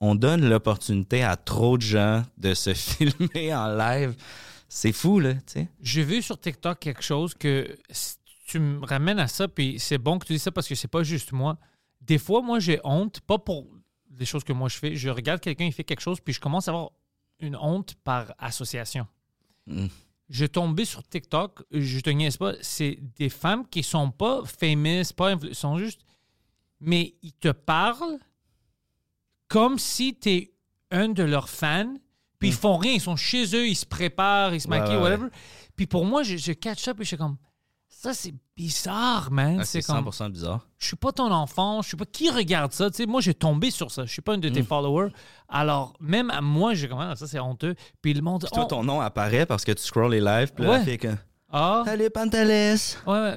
on 0.00 0.14
donne 0.14 0.48
l'opportunité 0.48 1.22
à 1.22 1.36
trop 1.36 1.76
de 1.76 1.82
gens 1.82 2.22
de 2.38 2.54
se 2.54 2.72
filmer 2.74 3.54
en 3.54 3.68
live. 3.76 4.14
C'est 4.76 4.90
fou, 4.90 5.20
là, 5.20 5.34
tu 5.34 5.40
sais. 5.46 5.68
J'ai 5.80 6.02
vu 6.02 6.20
sur 6.20 6.36
TikTok 6.36 6.80
quelque 6.80 7.00
chose 7.00 7.32
que 7.32 7.78
si 7.90 8.16
tu 8.44 8.58
me 8.58 8.84
ramènes 8.84 9.20
à 9.20 9.28
ça, 9.28 9.46
puis 9.46 9.78
c'est 9.78 9.98
bon 9.98 10.18
que 10.18 10.26
tu 10.26 10.32
dis 10.32 10.40
ça 10.40 10.50
parce 10.50 10.66
que 10.66 10.74
c'est 10.74 10.88
pas 10.88 11.04
juste 11.04 11.30
moi. 11.30 11.60
Des 12.00 12.18
fois, 12.18 12.42
moi, 12.42 12.58
j'ai 12.58 12.80
honte, 12.82 13.20
pas 13.20 13.38
pour 13.38 13.68
des 14.10 14.24
choses 14.24 14.42
que 14.42 14.52
moi 14.52 14.68
je 14.68 14.76
fais. 14.76 14.96
Je 14.96 15.10
regarde 15.10 15.40
quelqu'un, 15.40 15.66
il 15.66 15.72
fait 15.72 15.84
quelque 15.84 16.00
chose, 16.00 16.18
puis 16.18 16.34
je 16.34 16.40
commence 16.40 16.66
à 16.66 16.72
avoir 16.72 16.90
une 17.38 17.54
honte 17.54 17.94
par 18.02 18.34
association. 18.36 19.06
Mm. 19.68 19.86
Je 20.28 20.44
tombé 20.44 20.84
sur 20.84 21.06
TikTok, 21.06 21.62
je 21.70 22.00
te 22.00 22.10
niaise 22.10 22.36
pas, 22.36 22.54
c'est 22.60 22.98
des 23.14 23.28
femmes 23.28 23.68
qui 23.68 23.84
sont 23.84 24.10
pas 24.10 24.42
famous, 24.44 25.12
pas 25.16 25.36
sont 25.52 25.78
juste. 25.78 26.00
Mais 26.80 27.14
ils 27.22 27.34
te 27.34 27.52
parlent 27.52 28.18
comme 29.46 29.78
si 29.78 30.18
tu 30.18 30.30
es 30.30 30.52
un 30.90 31.10
de 31.10 31.22
leurs 31.22 31.48
fans, 31.48 31.94
puis 32.44 32.50
ils 32.50 32.54
font 32.60 32.76
rien, 32.76 32.92
ils 32.92 33.00
sont 33.00 33.16
chez 33.16 33.44
eux, 33.56 33.66
ils 33.66 33.74
se 33.74 33.86
préparent, 33.86 34.54
ils 34.54 34.60
se 34.60 34.66
Mm. 34.68 34.70
Maquillent, 34.70 34.96
whatever. 34.96 35.28
Puis 35.76 35.86
pour 35.86 36.04
moi, 36.04 36.22
je, 36.22 36.36
je 36.36 36.52
catch 36.52 36.86
up 36.88 37.00
et 37.00 37.04
je 37.04 37.08
suis 37.08 37.16
comme, 37.16 37.36
ça 37.88 38.12
c'est 38.14 38.34
bizarre, 38.56 39.30
man. 39.30 39.58
Ah, 39.60 39.64
c'est 39.64 39.80
c'est 39.82 39.92
comme, 39.92 40.04
100% 40.06 40.30
bizarre. 40.30 40.66
je 40.78 40.86
suis 40.88 40.96
pas 40.96 41.10
ton 41.12 41.30
enfant, 41.32 41.80
je 41.82 41.88
suis 41.88 41.96
pas 41.96 42.04
qui 42.04 42.30
regarde 42.30 42.72
ça? 42.72 42.90
Tu 42.90 42.96
sais, 42.98 43.06
moi, 43.06 43.20
j'ai 43.20 43.34
tombé 43.34 43.70
sur 43.70 43.90
ça. 43.90 44.04
Je 44.04 44.12
suis 44.12 44.22
pas 44.22 44.34
un 44.34 44.38
de 44.38 44.48
Mm. 44.50 44.52
tes 44.52 44.62
followers. 44.62 45.10
Alors, 45.48 45.94
même 46.00 46.30
à 46.30 46.40
moi, 46.40 46.74
j'ai 46.74 46.88
comme, 46.88 47.00
ah, 47.00 47.16
ça 47.16 47.26
c'est 47.26 47.38
honteux. 47.40 47.74
Puis 48.02 48.12
le 48.14 48.20
monde, 48.20 48.42
Puis 48.42 48.50
toi, 48.52 48.66
ton 48.66 48.84
nom 48.84 49.00
apparaît 49.00 49.46
parce 49.46 49.64
que 49.64 49.72
tu 49.72 49.82
scrolls 49.82 50.12
les 50.12 50.20
lives, 50.20 50.52
puis 50.54 50.64
là, 50.64 50.82
Ouais. 50.84 50.98
comme, 50.98 51.16
ah, 51.50 51.82
Salut 51.86 52.10
Pantalès, 52.10 52.98
ouais, 53.06 53.12
ouais. 53.20 53.36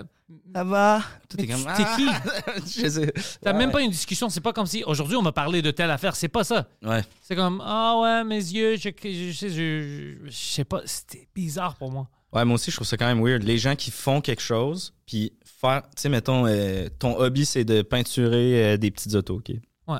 Ça 0.53 0.63
va? 0.63 1.01
Toi, 1.29 1.37
Mais 1.39 1.45
t'es 1.45 1.53
comme, 1.53 1.65
tu- 1.75 1.83
t'es 1.83 2.63
qui? 2.65 2.81
Je 2.81 2.89
sais. 2.89 3.13
T'as 3.41 3.51
Ouais. 3.53 3.57
même 3.57 3.71
pas 3.71 3.81
une 3.81 3.91
discussion. 3.91 4.29
C'est 4.29 4.41
pas 4.41 4.51
comme 4.53 4.65
si 4.65 4.83
aujourd'hui 4.83 5.15
on 5.15 5.21
va 5.21 5.31
parler 5.31 5.61
de 5.61 5.71
telle 5.71 5.89
affaire. 5.91 6.15
C'est 6.15 6.27
pas 6.27 6.43
ça. 6.43 6.67
Ouais. 6.83 7.01
C'est 7.21 7.35
comme 7.35 7.61
ah 7.65 7.97
ouais 8.01 8.23
mes 8.23 8.35
yeux, 8.35 8.75
je, 8.77 8.89
je, 9.03 9.31
sais, 9.31 9.49
je, 9.49 10.15
je 10.25 10.31
sais 10.31 10.65
pas. 10.65 10.81
C'était 10.85 11.27
bizarre 11.33 11.75
pour 11.77 11.91
moi. 11.91 12.09
Ouais, 12.33 12.43
moi 12.43 12.55
aussi, 12.55 12.71
je 12.71 12.75
trouve 12.75 12.87
ça 12.87 12.97
quand 12.97 13.05
même 13.07 13.23
weird. 13.25 13.43
Les 13.43 13.57
gens 13.57 13.75
qui 13.77 13.89
font 13.89 14.19
quelque 14.19 14.41
chose, 14.41 14.93
puis 15.05 15.31
faire, 15.45 15.83
tu 15.95 16.01
sais, 16.01 16.09
mettons, 16.09 16.45
euh, 16.45 16.87
ton 16.99 17.17
hobby, 17.17 17.45
c'est 17.45 17.63
de 17.63 17.81
peinturer 17.81 18.73
euh, 18.73 18.77
des 18.77 18.91
petites 18.91 19.15
autos, 19.15 19.35
OK? 19.37 19.51
Ouais. 19.87 19.99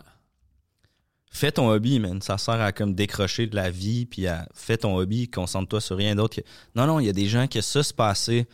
Fais 1.32 1.52
ton 1.52 1.70
hobby, 1.70 2.00
man. 2.00 2.22
Ça 2.22 2.38
sert 2.38 2.60
à 2.60 2.72
comme 2.72 2.96
décrocher 2.96 3.48
de 3.48 3.56
la 3.56 3.70
vie, 3.70 4.06
puis 4.06 4.28
à 4.28 4.48
fais 4.54 4.78
ton 4.78 4.98
hobby, 4.98 5.30
concentre-toi 5.30 5.80
sur 5.82 5.96
rien 5.98 6.16
d'autre. 6.16 6.36
que- 6.38 6.48
Non, 6.76 6.86
non, 6.88 7.00
il 7.00 7.06
y 7.06 7.10
a 7.10 7.14
des 7.14 7.28
gens 7.28 7.48
qui 7.48 7.62
ça 7.62 7.84
se 7.84 7.94
passer. 7.94 8.48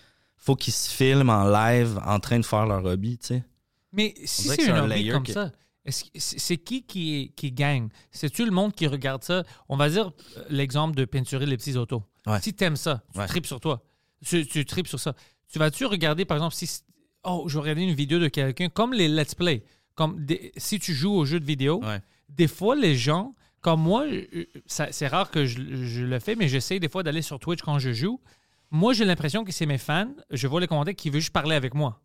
Faut 0.46 0.56
qu'ils 0.56 0.74
se 0.74 0.89
filment 0.91 1.30
en 1.30 1.46
live 1.50 2.00
en 2.06 2.20
train 2.20 2.38
de 2.39 2.46
faire 2.46 2.66
leur 2.66 2.84
hobby, 2.84 3.18
tu 3.18 3.28
sais. 3.28 3.44
Mais 3.94 4.14
si 4.26 4.50
c'est 4.50 4.70
un 4.70 4.76
un 4.84 4.91
hobby 4.91 5.10
comme 5.10 5.24
que- 5.24 5.32
ça, 5.32 5.52
c'est 5.89 6.58
qui 6.58 6.84
qui, 6.84 7.32
qui 7.36 7.52
gagne? 7.52 7.89
C'est-tu 8.12 8.44
le 8.46 8.52
monde 8.52 8.74
qui 8.74 8.88
regarde 8.88 9.24
ça? 9.24 9.44
On 9.70 9.78
va 9.78 9.89
dire 9.89 10.12
euh, 10.38 10.44
l'exemple 10.50 10.96
de 10.96 11.06
peinturer 11.06 11.46
les 11.46 11.58
petits 11.58 11.78
autos. 11.78 12.04
Ouais. 12.26 12.41
Si 12.41 12.54
t'aimes 12.54 12.76
ça, 12.76 13.04
tu 13.14 13.20
Ouais. 13.20 13.28
tripes 13.28 13.46
sur 13.46 13.60
toi. 13.60 13.84
Tu, 14.26 14.46
tu 14.48 14.66
tripes 14.66 14.88
sur 14.88 15.00
ça. 15.00 15.14
Tu 15.52 15.60
vas-tu 15.60 15.86
regarder, 15.86 16.26
par 16.26 16.38
exemple, 16.38 16.56
si... 16.56 16.70
Oh, 17.24 17.46
je 17.48 17.54
vais 17.56 17.62
regarder 17.62 17.82
une 17.84 17.94
vidéo 17.94 18.20
de 18.20 18.28
quelqu'un, 18.30 18.70
comme 18.70 18.94
les 18.94 19.08
let's 19.08 19.36
play. 19.36 19.64
Comme 19.96 20.26
des- 20.26 20.52
si 20.58 20.80
tu 20.80 20.94
joues 20.94 21.14
aux 21.14 21.26
jeux 21.26 21.39
de 21.39 21.46
vidéo, 21.46 21.82
Ouais. 21.84 22.00
des 22.30 22.48
fois, 22.48 22.76
les 22.76 22.96
gens, 22.96 23.36
comme 23.62 23.82
moi, 23.82 24.06
c'est 24.66 25.08
rare 25.08 25.30
que 25.32 25.46
je, 25.46 25.62
je 25.86 26.04
le 26.04 26.20
fais, 26.20 26.36
mais 26.36 26.48
j'essaie 26.48 26.80
des 26.80 26.89
fois 26.89 27.04
d'aller 27.04 27.22
sur 27.22 27.39
Twitch 27.39 27.62
quand 27.62 27.80
je 27.80 27.94
joue. 27.94 28.20
Moi, 28.74 28.91
j'ai 28.93 29.05
l'impression 29.05 29.45
que 29.45 29.51
c'est 29.53 29.65
mes 29.67 29.78
fans, 29.78 30.11
je 30.32 30.47
vois 30.47 30.59
les 30.59 30.67
commentaires, 30.67 30.95
qui 30.95 31.09
veulent 31.09 31.21
juste 31.21 31.32
parler 31.32 31.55
avec 31.55 31.74
moi. 31.74 32.01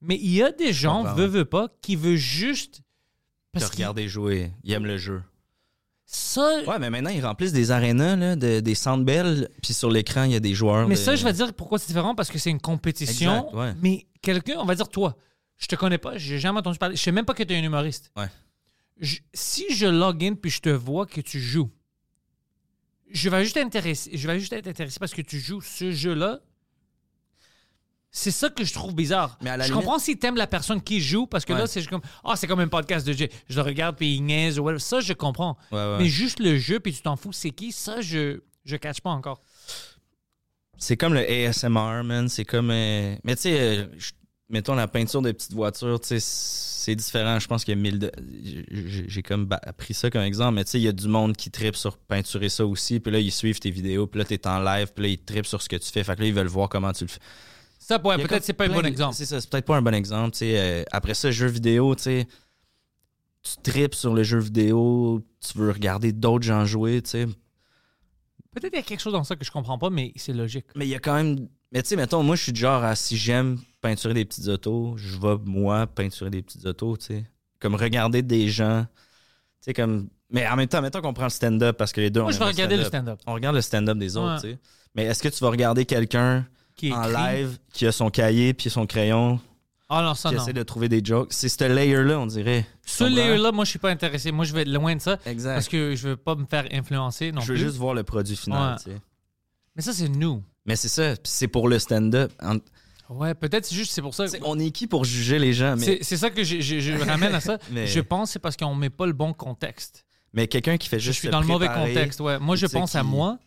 Mais 0.00 0.16
il 0.16 0.30
y 0.32 0.42
a 0.42 0.50
des 0.50 0.72
gens, 0.72 1.04
veut, 1.14 1.26
veut 1.26 1.44
pas, 1.44 1.68
qui 1.82 1.94
veulent 1.96 2.16
juste. 2.16 2.80
Te 3.52 3.64
regarder 3.64 4.08
jouer. 4.08 4.52
Ils 4.64 4.72
aiment 4.72 4.86
le 4.86 4.96
jeu. 4.98 5.22
ça. 6.06 6.62
Ouais, 6.66 6.78
mais 6.78 6.88
maintenant, 6.88 7.10
ils 7.10 7.24
remplissent 7.24 7.52
des 7.52 7.70
arénas, 7.70 8.16
là, 8.16 8.34
de- 8.36 8.60
des 8.60 8.74
centres 8.74 9.04
belles, 9.04 9.50
puis 9.62 9.74
sur 9.74 9.90
l'écran, 9.90 10.22
il 10.24 10.32
y 10.32 10.36
a 10.36 10.40
des 10.40 10.54
joueurs. 10.54 10.88
mais 10.88 10.94
de- 10.94 11.00
ça, 11.00 11.14
je 11.16 11.22
vais 11.24 11.32
dire 11.34 11.52
pourquoi 11.52 11.78
c'est 11.78 11.88
différent, 11.88 12.14
parce 12.14 12.30
que 12.30 12.38
c'est 12.38 12.48
une 12.50 12.60
compétition. 12.60 13.44
Exact, 13.48 13.54
ouais. 13.54 13.74
Mais 13.82 14.06
quelqu'un, 14.22 14.54
on 14.58 14.64
va 14.64 14.74
dire 14.74 14.88
toi, 14.88 15.16
je 15.58 15.66
te 15.66 15.76
connais 15.76 15.98
pas, 15.98 16.16
j'ai 16.16 16.38
jamais 16.38 16.60
entendu 16.60 16.78
parler, 16.78 16.96
je 16.96 17.02
sais 17.02 17.12
même 17.12 17.26
pas 17.26 17.34
que 17.34 17.42
tu 17.42 17.52
es 17.52 17.58
un 17.58 17.62
humoriste. 17.62 18.10
Ouais. 18.16 18.28
Je- 19.00 19.18
si 19.34 19.66
je 19.74 19.84
log 19.86 20.24
in 20.24 20.34
puis 20.34 20.50
je 20.50 20.60
te 20.60 20.70
vois 20.70 21.04
que 21.04 21.20
tu 21.20 21.38
joues, 21.40 21.68
je 23.10 23.28
vais 23.30 23.44
juste 23.44 23.56
intéresser, 23.56 24.10
je 24.16 24.26
vais 24.26 24.38
juste 24.40 24.52
être 24.52 24.66
intéressé 24.68 24.98
parce 24.98 25.14
que 25.14 25.22
tu 25.22 25.38
joues 25.38 25.60
ce 25.60 25.90
jeu-là. 25.92 26.40
C'est 28.10 28.30
ça 28.30 28.48
que 28.48 28.64
je 28.64 28.72
trouve 28.72 28.94
bizarre. 28.94 29.38
Mais 29.42 29.50
à 29.50 29.56
la 29.58 29.64
je 29.66 29.70
limite- 29.70 29.84
comprends 29.84 29.98
si 29.98 30.16
t'aimes 30.18 30.36
la 30.36 30.46
personne 30.46 30.82
qui 30.82 31.00
joue 31.00 31.26
parce 31.26 31.44
que 31.44 31.52
là, 31.52 31.66
c'est 31.66 31.80
juste 31.80 31.90
comme 31.90 32.00
ah 32.24 32.36
c'est 32.36 32.46
comme 32.46 32.60
un 32.60 32.68
podcast 32.68 33.06
de 33.06 33.12
jeu. 33.12 33.28
Je 33.48 33.56
le 33.56 33.62
regarde 33.62 33.96
puis 33.96 34.14
il 34.16 34.22
niaise 34.22 34.58
ou 34.58 34.62
whatever. 34.64 34.80
Ça, 34.80 35.00
je 35.00 35.12
comprends. 35.12 35.58
Ouais, 35.70 35.78
ouais. 35.78 35.98
Mais 35.98 36.06
juste 36.08 36.40
le 36.40 36.56
jeu 36.58 36.80
puis 36.80 36.92
tu 36.94 37.02
t'en 37.02 37.16
fous, 37.16 37.32
c'est 37.34 37.50
qui? 37.50 37.70
Ça, 37.70 38.00
je 38.00 38.40
je 38.64 38.76
catch 38.76 39.00
pas 39.02 39.10
encore. 39.10 39.42
C'est 40.78 40.96
comme 40.96 41.12
le 41.14 41.20
ASMR, 41.20 42.02
man. 42.04 42.28
C'est 42.28 42.44
comme. 42.46 42.70
euh, 42.70 43.14
Mais 43.24 43.36
tu 43.36 43.42
sais, 43.42 43.60
euh, 43.60 43.86
je- 43.98 44.12
mettons 44.48 44.74
la 44.74 44.88
peinture 44.88 45.20
des 45.20 45.34
petites 45.34 45.52
voitures, 45.52 46.00
tu 46.00 46.08
sais, 46.08 46.20
c'est 46.20 46.67
différent. 46.94 47.38
Je 47.38 47.46
pense 47.48 47.64
qu'il 47.64 47.76
y 47.76 47.78
a 47.78 47.80
mille. 47.80 47.98
de- 47.98 48.12
j'ai- 49.08 49.22
comme 49.22 49.46
ba- 49.46 49.60
pris 49.76 49.94
ça 49.94 50.10
comme 50.10 50.22
exemple, 50.22 50.54
mais 50.54 50.64
tu 50.64 50.72
sais, 50.72 50.78
il 50.80 50.84
y 50.84 50.88
a 50.88 50.92
du 50.92 51.08
monde 51.08 51.36
qui 51.36 51.50
tripe 51.50 51.76
sur 51.76 51.96
peinturer 51.98 52.48
ça 52.48 52.64
aussi. 52.66 53.00
Puis 53.00 53.10
là, 53.12 53.18
ils 53.20 53.32
suivent 53.32 53.60
tes 53.60 53.70
vidéos. 53.70 54.06
Puis 54.06 54.18
là, 54.18 54.24
t'es 54.24 54.46
en 54.46 54.60
live. 54.60 54.92
Puis 54.94 55.02
là, 55.04 55.08
ils 55.10 55.18
trippent 55.18 55.46
sur 55.46 55.60
ce 55.62 55.68
que 55.68 55.76
tu 55.76 55.90
fais. 55.90 56.04
Fait 56.04 56.14
que 56.16 56.20
là, 56.22 56.26
ils 56.28 56.34
veulent 56.34 56.46
voir 56.46 56.68
comment 56.68 56.92
tu 56.92 57.04
le 57.04 57.08
fais. 57.08 57.20
Ça, 57.78 58.00
ouais, 58.04 58.16
peut-être 58.18 58.44
c'est 58.44 58.52
pas 58.52 58.66
un 58.66 58.68
bon 58.68 58.82
de- 58.82 58.86
exemple. 58.88 59.14
C'est 59.14 59.24
ça, 59.26 59.40
c'est 59.40 59.48
peut-être 59.48 59.64
pas 59.64 59.76
un 59.76 59.82
bon 59.82 59.94
exemple. 59.94 60.32
tu 60.32 60.38
sais. 60.38 60.58
Euh, 60.58 60.82
après 60.92 61.14
ça, 61.14 61.30
jeux 61.30 61.46
vidéo, 61.46 61.94
tu 61.94 62.02
sais. 62.02 62.28
Tu 63.42 63.70
tripes 63.70 63.94
sur 63.94 64.14
les 64.14 64.24
jeux 64.24 64.40
vidéo. 64.40 65.24
Tu 65.40 65.56
veux 65.56 65.70
regarder 65.70 66.12
d'autres 66.12 66.44
gens 66.44 66.64
jouer, 66.66 67.00
tu 67.02 67.10
sais. 67.10 67.26
Peut-être 68.52 68.70
qu'il 68.72 68.80
y 68.80 68.82
a 68.82 68.82
quelque 68.82 69.00
chose 69.00 69.12
dans 69.12 69.24
ça 69.24 69.36
que 69.36 69.44
je 69.44 69.50
comprends 69.50 69.78
pas, 69.78 69.90
mais 69.90 70.12
c'est 70.16 70.32
logique. 70.32 70.66
Mais 70.74 70.86
il 70.86 70.90
y 70.90 70.94
a 70.94 70.98
quand 70.98 71.14
même. 71.14 71.48
Mais 71.72 71.82
tu 71.82 71.88
sais, 71.90 71.96
mettons, 71.96 72.22
moi, 72.22 72.34
je 72.34 72.42
suis 72.44 72.52
du 72.52 72.60
genre 72.60 72.82
à 72.82 72.96
si 72.96 73.16
j'aime 73.16 73.58
peinturer 73.80 74.14
des 74.14 74.24
petites 74.24 74.48
autos, 74.48 74.94
je 74.96 75.16
vais, 75.18 75.36
moi, 75.44 75.86
peinturer 75.86 76.30
des 76.30 76.42
petites 76.42 76.66
autos, 76.66 76.96
tu 76.96 77.06
sais. 77.06 77.24
Comme 77.60 77.74
regarder 77.74 78.22
des 78.22 78.48
gens. 78.48 78.84
Tu 78.84 79.66
sais, 79.66 79.74
comme. 79.74 80.08
Mais 80.30 80.46
en 80.46 80.56
même 80.56 80.68
temps, 80.68 80.82
mettons 80.82 81.00
qu'on 81.00 81.14
prend 81.14 81.24
le 81.24 81.30
stand-up 81.30 81.76
parce 81.76 81.92
que 81.92 82.00
les 82.00 82.10
deux, 82.10 82.20
Moi, 82.20 82.28
on 82.30 82.32
je 82.32 82.38
vais 82.38 82.44
regarder 82.44 82.76
le 82.76 82.84
stand-up. 82.84 83.18
On 83.26 83.34
regarde 83.34 83.56
le 83.56 83.62
stand-up 83.62 83.96
des 83.98 84.16
autres, 84.16 84.34
Ouais. 84.34 84.40
tu 84.40 84.50
sais. 84.52 84.58
Mais 84.94 85.04
est-ce 85.04 85.22
que 85.22 85.28
tu 85.28 85.40
vas 85.42 85.50
regarder 85.50 85.84
quelqu'un 85.86 86.46
Qui 86.74 86.92
en 86.92 87.06
live 87.08 87.58
qui 87.72 87.86
a 87.86 87.92
son 87.92 88.10
cahier 88.10 88.54
puis 88.54 88.70
son 88.70 88.86
crayon, 88.86 89.40
Ah 89.88 90.02
non, 90.02 90.14
ça 90.14 90.28
qui 90.28 90.36
non. 90.36 90.42
essaie 90.42 90.52
de 90.52 90.62
trouver 90.62 90.88
des 90.88 91.00
jokes? 91.04 91.32
C'est 91.32 91.48
ce 91.48 91.64
layer-là, 91.64 92.18
on 92.20 92.26
dirait. 92.26 92.66
Ce 92.84 93.04
layer-là, 93.04 93.50
moi, 93.52 93.64
je 93.64 93.70
suis 93.70 93.78
pas 93.78 93.90
intéressé. 93.90 94.30
Moi, 94.32 94.44
je 94.44 94.52
vais 94.52 94.62
être 94.62 94.68
loin 94.68 94.94
de 94.94 95.00
ça 95.00 95.18
Exact. 95.26 95.54
parce 95.54 95.68
que 95.68 95.94
je 95.96 96.08
veux 96.08 96.16
pas 96.16 96.34
me 96.36 96.44
faire 96.46 96.66
influencer 96.72 97.32
non 97.32 97.40
je 97.40 97.48
veux 97.48 97.54
plus. 97.54 97.64
juste 97.64 97.76
voir 97.76 97.94
le 97.94 98.02
produit 98.04 98.36
final, 98.36 98.74
Ouais. 98.74 98.78
tu 98.84 98.90
sais. 98.92 99.00
Mais 99.76 99.82
ça, 99.82 99.92
c'est 99.92 100.08
nous. 100.08 100.42
Mais 100.66 100.76
c'est 100.76 100.88
ça, 100.88 101.14
c'est 101.24 101.48
pour 101.48 101.68
le 101.68 101.78
stand-up. 101.78 102.30
Ouais, 103.10 103.34
peut-être 103.34 103.64
c'est 103.64 103.74
juste 103.74 103.92
c'est 103.92 104.02
pour 104.02 104.14
ça. 104.14 104.24
on 104.42 104.58
est 104.58 104.70
qui 104.70 104.86
pour 104.86 105.04
juger 105.04 105.38
les 105.38 105.52
gens? 105.52 105.76
Mais, 105.76 105.98
C'est 106.02 106.16
ça 106.16 106.30
que 106.30 106.44
je, 106.44 106.60
je- 106.60 106.80
je 106.80 106.92
ramène 106.92 107.34
à 107.34 107.40
ça. 107.40 107.58
Mais- 107.70 107.86
Je 107.86 108.00
pense 108.00 108.28
que 108.28 108.32
c'est 108.34 108.38
parce 108.38 108.56
qu'on 108.56 108.74
met 108.74 108.90
pas 108.90 109.06
le 109.06 109.12
bon 109.14 109.32
contexte. 109.32 110.04
mais 110.32 110.46
quelqu'un 110.46 110.76
qui 110.76 110.88
fait 110.88 110.98
Je 110.98 111.06
juste 111.06 111.20
suis 111.20 111.28
se 111.28 111.32
dans 111.32 111.40
le 111.40 111.46
mauvais 111.46 111.68
contexte. 111.68 112.20
Ouais. 112.20 112.38
Moi, 112.38 112.56
je 112.56 112.66
pense 112.66 112.94
à 112.94 113.02
moi. 113.02 113.38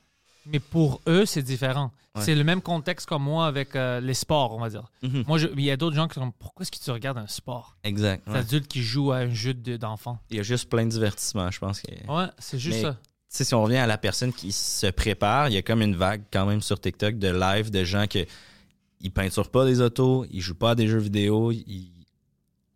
Mais 0.47 0.59
pour 0.59 1.01
eux, 1.07 1.25
c'est 1.27 1.43
différent. 1.43 1.91
Ouais. 2.15 2.23
C'est 2.23 2.33
le 2.33 2.43
même 2.43 2.61
contexte 2.61 3.07
comme 3.07 3.21
moi 3.23 3.45
avec 3.45 3.75
euh, 3.75 3.99
les 4.01 4.15
sports, 4.15 4.53
on 4.55 4.59
va 4.59 4.69
dire. 4.69 4.91
Mhm. 5.03 5.23
Moi, 5.27 5.37
je- 5.37 5.47
il 5.55 5.61
y 5.63 5.69
a 5.69 5.77
d'autres 5.77 5.95
gens 5.95 6.07
qui 6.07 6.15
sont 6.15 6.31
pourquoi 6.39 6.63
est-ce 6.63 6.71
que 6.71 6.83
tu 6.83 6.89
regardes 6.89 7.19
un 7.19 7.27
sport? 7.27 7.77
Exact. 7.83 8.23
C'est 8.25 8.33
ouais. 8.33 8.39
adulte 8.39 8.67
qui 8.67 8.81
joue 8.81 9.11
à 9.11 9.17
un 9.17 9.29
jeu 9.29 9.53
de- 9.53 9.77
d'enfant. 9.77 10.17
Il 10.31 10.37
y 10.37 10.39
a 10.39 10.43
juste 10.43 10.67
plein 10.69 10.83
de 10.85 10.89
divertissements, 10.89 11.51
je 11.51 11.59
pense. 11.59 11.79
Que... 11.81 11.91
Ouais, 12.11 12.25
c'est 12.39 12.57
juste 12.57 12.77
Mais- 12.77 12.81
ça. 12.81 12.97
Si 13.29 13.53
on 13.53 13.63
revient 13.63 13.77
à 13.77 13.87
la 13.87 13.97
personne 13.99 14.33
qui 14.33 14.51
se 14.51 14.87
prépare, 14.87 15.47
il 15.47 15.53
y 15.53 15.57
a 15.57 15.61
comme 15.61 15.81
une 15.83 15.95
vague 15.95 16.23
quand 16.33 16.45
même 16.47 16.61
sur 16.61 16.81
TikTok 16.81 17.17
de 17.17 17.29
live 17.29 17.69
de 17.71 17.83
gens 17.85 18.05
que 18.07 18.25
ils 19.01 19.11
peinturent 19.11 19.49
pas 19.49 19.65
des 19.65 19.81
autos, 19.81 20.25
ils 20.31 20.41
jouent 20.41 20.55
pas 20.55 20.71
à 20.71 20.75
des 20.75 20.87
jeux 20.87 20.99
vidéo, 20.99 21.51
ils, 21.51 21.91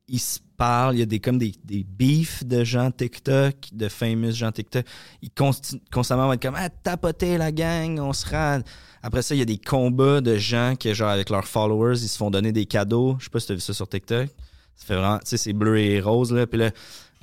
ils 0.07 0.19
se 0.19 0.39
parlent, 0.57 0.95
il 0.95 0.99
y 0.99 1.03
a 1.03 1.05
des 1.05 1.19
comme 1.19 1.37
des, 1.37 1.53
des 1.63 1.83
beefs 1.83 2.45
de 2.45 2.63
gens 2.63 2.91
TikTok, 2.91 3.55
de 3.71 3.89
famous 3.89 4.31
gens 4.31 4.51
TikTok. 4.51 4.85
Ils 5.21 5.29
consti- 5.29 5.81
constamment 5.91 6.27
vont 6.27 6.33
être 6.33 6.41
comme 6.41 6.55
ah 6.57 6.69
tapoter 6.69 7.37
la 7.37 7.51
gang, 7.51 7.99
on 7.99 8.13
se 8.13 8.29
rend. 8.29 8.61
Après 9.01 9.21
ça, 9.21 9.35
il 9.35 9.39
y 9.39 9.41
a 9.41 9.45
des 9.45 9.57
combats 9.57 10.21
de 10.21 10.37
gens 10.37 10.75
qui 10.77 10.93
genre 10.93 11.09
avec 11.09 11.29
leurs 11.29 11.47
followers, 11.47 11.99
ils 12.01 12.09
se 12.09 12.17
font 12.17 12.31
donner 12.31 12.51
des 12.51 12.65
cadeaux. 12.65 13.15
Je 13.19 13.25
sais 13.25 13.29
pas 13.29 13.39
si 13.39 13.47
tu 13.47 13.51
as 13.51 13.55
vu 13.55 13.61
ça 13.61 13.73
sur 13.73 13.87
TikTok. 13.87 14.29
Ça 14.75 14.85
fait 14.85 14.95
vraiment, 14.95 15.19
tu 15.19 15.25
sais, 15.25 15.37
c'est 15.37 15.53
bleu 15.53 15.79
et 15.79 16.01
rose 16.01 16.33
là, 16.33 16.47
puis 16.47 16.59
là 16.59 16.71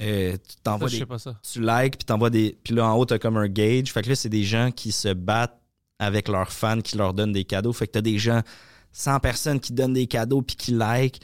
euh, 0.00 0.32
tu 0.32 0.56
t'envoies 0.62 0.88
des 0.88 1.04
tu 1.42 1.60
likes 1.60 1.98
puis 1.98 2.04
t'envoies 2.06 2.30
des 2.30 2.56
puis 2.64 2.74
là 2.74 2.86
en 2.86 2.96
haut 2.96 3.04
t'as 3.04 3.18
comme 3.18 3.36
un 3.36 3.48
gauge 3.48 3.92
fait 3.92 4.02
que 4.02 4.08
là 4.08 4.14
c'est 4.14 4.30
des 4.30 4.42
gens 4.42 4.70
qui 4.70 4.90
se 4.90 5.12
battent 5.12 5.60
avec 5.98 6.28
leurs 6.28 6.50
fans 6.50 6.80
qui 6.80 6.96
leur 6.96 7.12
donnent 7.12 7.32
des 7.32 7.44
cadeaux 7.44 7.74
fait 7.74 7.86
que 7.86 7.92
t'as 7.92 8.00
des 8.00 8.18
gens 8.18 8.40
100 8.92 9.20
personnes 9.20 9.60
qui 9.60 9.72
donnent 9.72 9.92
des 9.94 10.06
cadeaux 10.06 10.42
puis 10.42 10.56
qui 10.56 10.72
like 10.72 11.20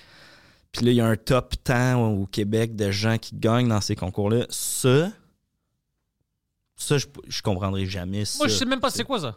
puis 0.73 0.85
là 0.87 0.93
il 0.93 0.97
y 0.97 1.01
a 1.01 1.07
un 1.07 1.17
top 1.17 1.55
temps 1.65 2.13
au 2.13 2.27
Québec 2.27 2.77
de 2.77 2.91
gens 2.91 3.19
qui 3.19 3.35
gagnent 3.35 3.69
dans 3.69 3.81
ces 3.81 3.97
concours 3.97 4.31
là 4.31 4.47
ça 4.51 5.11
ça 6.77 6.99
je, 6.99 7.07
je 7.27 7.43
comprendrai 7.43 7.87
jamais 7.87 8.25
ça. 8.25 8.39
Moi, 8.39 8.49
je 8.49 8.55
sais 8.55 8.65
même 8.65 8.81
pas 8.81 8.91
c'est 8.91 9.05
quoi 9.05 9.21
ça. 9.21 9.37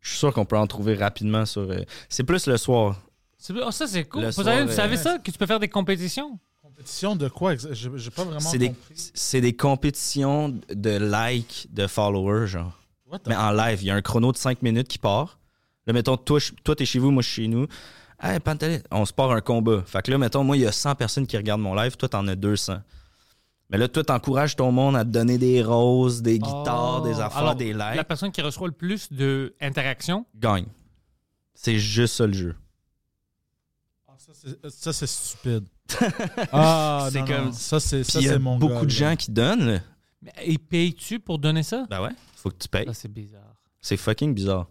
je 0.00 0.10
suis 0.10 0.18
sûr 0.18 0.32
qu'on 0.32 0.44
peut 0.44 0.58
en 0.58 0.66
trouver 0.66 0.94
rapidement 0.94 1.46
sur 1.46 1.62
euh, 1.62 1.82
c'est 2.08 2.24
plus 2.24 2.46
le 2.46 2.56
soir 2.56 3.00
C'est- 3.38 3.54
oh, 3.62 3.70
ça, 3.70 3.86
c'est 3.86 4.04
cool. 4.04 4.22
Le 4.22 4.26
Vous 4.28 4.32
soir, 4.42 4.46
savez, 4.46 4.64
vous 4.64 5.00
euh, 5.00 5.02
ça? 5.02 5.18
Que 5.18 5.30
tu 5.30 5.38
peux 5.38 5.46
faire 5.46 5.60
des 5.60 5.68
compétitions? 5.68 6.38
Compétition 6.62 7.16
de 7.16 7.28
quoi? 7.28 7.54
J'ai 7.56 8.10
pas 8.10 8.24
vraiment 8.24 8.40
c'est 8.40 8.58
des 8.58 8.68
compris. 8.68 9.10
c'est 9.14 9.40
des 9.40 9.56
compétitions 9.56 10.48
de 10.70 10.98
likes 11.30 11.68
de 11.72 11.86
followers 11.86 12.46
genre 12.48 12.78
What 13.06 13.20
the- 13.20 13.28
mais 13.28 13.36
en 13.36 13.50
live. 13.52 13.82
Il 13.82 13.86
y 13.86 13.90
a 13.90 13.94
un 13.94 14.02
chrono 14.02 14.30
de 14.32 14.36
5 14.36 14.62
minutes 14.62 14.88
qui 14.88 14.98
part. 14.98 15.38
Là, 15.90 15.94
mettons, 15.94 16.16
toi, 16.16 16.38
je- 16.38 16.52
toi 16.62 16.76
t'es 16.76 16.84
chez 16.86 17.00
vous, 17.00 17.10
moi, 17.10 17.20
je 17.20 17.28
suis 17.28 17.42
chez 17.42 17.48
nous. 17.48 17.66
Hey, 18.22 18.38
on 18.92 19.04
se 19.04 19.12
part 19.12 19.32
un 19.32 19.40
combat. 19.40 19.82
Fait 19.84 20.00
que 20.02 20.10
là, 20.12 20.18
mettons, 20.18 20.44
moi, 20.44 20.56
il 20.56 20.60
y 20.60 20.66
a 20.66 20.70
100 20.70 20.94
personnes 20.94 21.26
qui 21.26 21.36
regardent 21.36 21.62
mon 21.62 21.74
live. 21.74 21.96
Toi, 21.96 22.08
t'en 22.08 22.28
as 22.28 22.36
200. 22.36 22.78
Mais 23.70 23.76
là, 23.78 23.88
toi, 23.88 24.04
t'encourages 24.04 24.54
ton 24.54 24.70
monde 24.70 24.94
à 24.94 25.04
te 25.04 25.10
donner 25.10 25.36
des 25.36 25.64
roses, 25.64 26.22
des 26.22 26.38
guitares, 26.38 27.00
Oh. 27.02 27.04
des 27.08 27.14
affaires, 27.20 27.38
Alors, 27.38 27.54
des 27.56 27.72
likes. 27.72 27.96
La 27.96 28.04
personne 28.04 28.30
qui 28.30 28.40
reçoit 28.40 28.68
le 28.68 28.72
plus 28.74 29.12
d'interactions, 29.12 30.26
Gagne. 30.36 30.66
C'est 31.54 31.78
juste 31.80 32.14
ça, 32.14 32.26
le 32.28 32.34
jeu. 32.34 32.54
Ah, 34.06 34.12
ça, 34.16 34.32
c'est- 34.32 34.92
c'est 34.92 35.06
stupide. 35.08 35.64
ah, 36.52 37.08
C'est 37.10 37.24
comme- 37.24 37.46
non. 37.46 37.52
Ça, 37.52 37.80
c'est 37.80 38.38
mon 38.38 38.58
beaucoup 38.58 38.74
gars, 38.74 38.80
de 38.82 38.86
là. 38.86 39.10
gens 39.10 39.16
qui 39.16 39.32
donnent. 39.32 39.82
mais 40.22 40.32
ils 40.46 40.58
payent-tu 40.60 41.18
pour 41.18 41.38
donner 41.40 41.64
ça? 41.64 41.84
Ben 41.90 42.00
ouais, 42.00 42.10
faut 42.36 42.50
que 42.50 42.58
tu 42.58 42.68
payes. 42.68 42.86
Ça, 42.86 42.94
c'est 42.94 43.08
bizarre. 43.12 43.56
C'est 43.80 43.96
fucking 43.96 44.34
bizarre. 44.34 44.68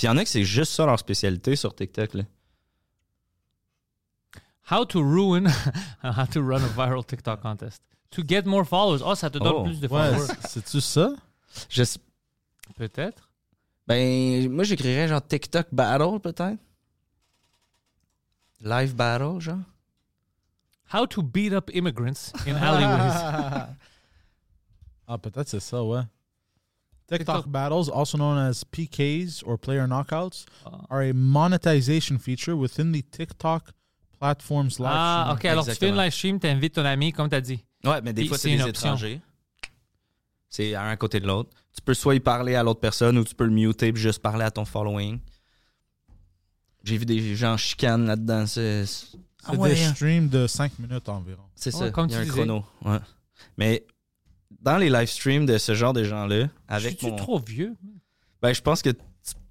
Puis 0.00 0.06
il 0.06 0.10
y 0.12 0.14
en 0.14 0.16
a 0.16 0.22
que 0.24 0.30
c'est 0.30 0.44
juste 0.44 0.72
ça 0.72 0.86
leur 0.86 0.98
spécialité 0.98 1.56
sur 1.56 1.74
TikTok. 1.74 2.14
Là. 2.14 2.22
How 4.70 4.86
to 4.86 5.02
ruin, 5.02 5.44
how 6.02 6.24
to 6.32 6.40
run 6.40 6.62
a 6.64 6.68
viral 6.68 7.04
TikTok 7.04 7.42
contest. 7.42 7.82
To 8.12 8.22
get 8.26 8.44
more 8.46 8.64
followers. 8.66 9.02
Oh, 9.04 9.14
ça 9.14 9.28
te 9.28 9.36
donne 9.36 9.52
Oh. 9.56 9.64
plus 9.64 9.78
de 9.78 9.86
followers. 9.86 10.26
c'est- 10.26 10.48
c'est-tu 10.48 10.80
ça? 10.80 11.12
Je 11.68 11.82
Peut-être. 12.76 13.28
Ben, 13.86 14.50
moi, 14.50 14.64
j'écrirais 14.64 15.06
genre 15.06 15.20
TikTok 15.20 15.66
Battle, 15.70 16.18
peut-être. 16.18 16.58
Live 18.62 18.94
Battle, 18.94 19.38
genre. 19.38 19.58
How 20.94 21.06
to 21.08 21.20
beat 21.22 21.52
up 21.52 21.68
immigrants 21.74 22.32
in 22.46 22.54
alleyways. 22.56 23.66
ah, 25.08 25.18
peut-être 25.18 25.48
c'est 25.50 25.60
ça, 25.60 25.84
ouais. 25.84 26.00
TikTok, 27.10 27.36
TikTok. 27.36 27.48
battles, 27.48 27.88
also 27.90 28.16
known 28.16 28.38
as 28.38 28.64
PKs 28.64 29.42
or 29.44 29.58
player 29.58 29.86
knockouts, 29.86 30.44
Ah. 30.64 30.78
are 30.90 31.02
a 31.02 31.12
monetization 31.12 32.18
feature 32.18 32.54
within 32.56 32.92
the 32.92 33.02
TikTok 33.10 33.72
platform's 34.18 34.78
live 34.78 34.88
Ah, 34.90 35.22
streaming. 35.22 35.36
ok. 35.38 35.44
Alors, 35.46 35.64
tu 35.64 35.70
fais 35.72 35.76
une 35.88 35.94
Exactement. 35.94 36.02
live 36.02 36.12
stream, 36.12 36.40
tu 36.40 36.46
invites 36.46 36.74
ton 36.74 36.84
ami, 36.84 37.12
comme 37.12 37.28
tu 37.28 37.34
as 37.36 37.40
dit. 37.40 37.64
Ouais, 37.84 38.00
mais 38.02 38.12
des 38.12 38.22
Puis 38.22 38.28
fois, 38.28 38.38
c'est 38.38 38.42
c'est 38.50 38.56
des 38.56 38.62
une 38.62 38.68
option. 38.68 38.88
étrangers. 38.88 39.20
C'est 40.48 40.74
un 40.74 40.88
à 40.88 40.96
côté 40.96 41.20
de 41.20 41.26
l'autre. 41.26 41.50
Tu 41.74 41.80
peux 41.80 41.94
soit 41.94 42.14
y 42.16 42.20
parler 42.20 42.54
à 42.56 42.62
l'autre 42.62 42.80
personne 42.80 43.16
ou 43.18 43.24
tu 43.24 43.34
peux 43.34 43.44
le 43.44 43.50
muter 43.52 43.92
puis 43.92 44.02
juste 44.02 44.18
parler 44.20 44.44
à 44.44 44.50
ton 44.50 44.64
following. 44.64 45.20
J'ai 46.82 46.96
vu 46.96 47.04
des 47.06 47.36
gens 47.36 47.56
chicanes 47.56 48.06
là-dedans. 48.06 48.46
C'est 48.46 48.86
c'est- 48.86 49.06
C'est 49.42 49.52
Ah 49.52 49.54
ouais, 49.54 49.74
des 49.74 49.82
hein. 49.84 49.94
streams 49.94 50.28
de 50.28 50.46
5 50.46 50.78
minutes 50.78 51.08
environ. 51.08 51.42
c'est 51.54 51.72
Ouais, 51.74 51.80
ça. 51.86 51.90
comme 51.90 52.08
Il 52.08 52.12
y 52.12 52.14
a 52.14 52.18
tu 52.18 52.22
un 52.22 52.24
disais. 52.26 52.36
chrono. 52.46 52.64
Ouais. 52.84 52.98
Mais 53.56 53.86
dans 54.60 54.76
les 54.78 54.90
live 54.90 55.08
streams 55.08 55.46
de 55.46 55.58
ce 55.58 55.74
genre 55.74 55.92
de 55.92 56.04
gens-là, 56.04 56.48
avec 56.68 56.98
suis-tu 56.98 57.06
mon... 57.10 57.16
trop 57.16 57.38
vieux? 57.38 57.76
Ben, 58.42 58.52
je 58.52 58.60
pense 58.60 58.82
que 58.82 58.90
tu 58.90 58.98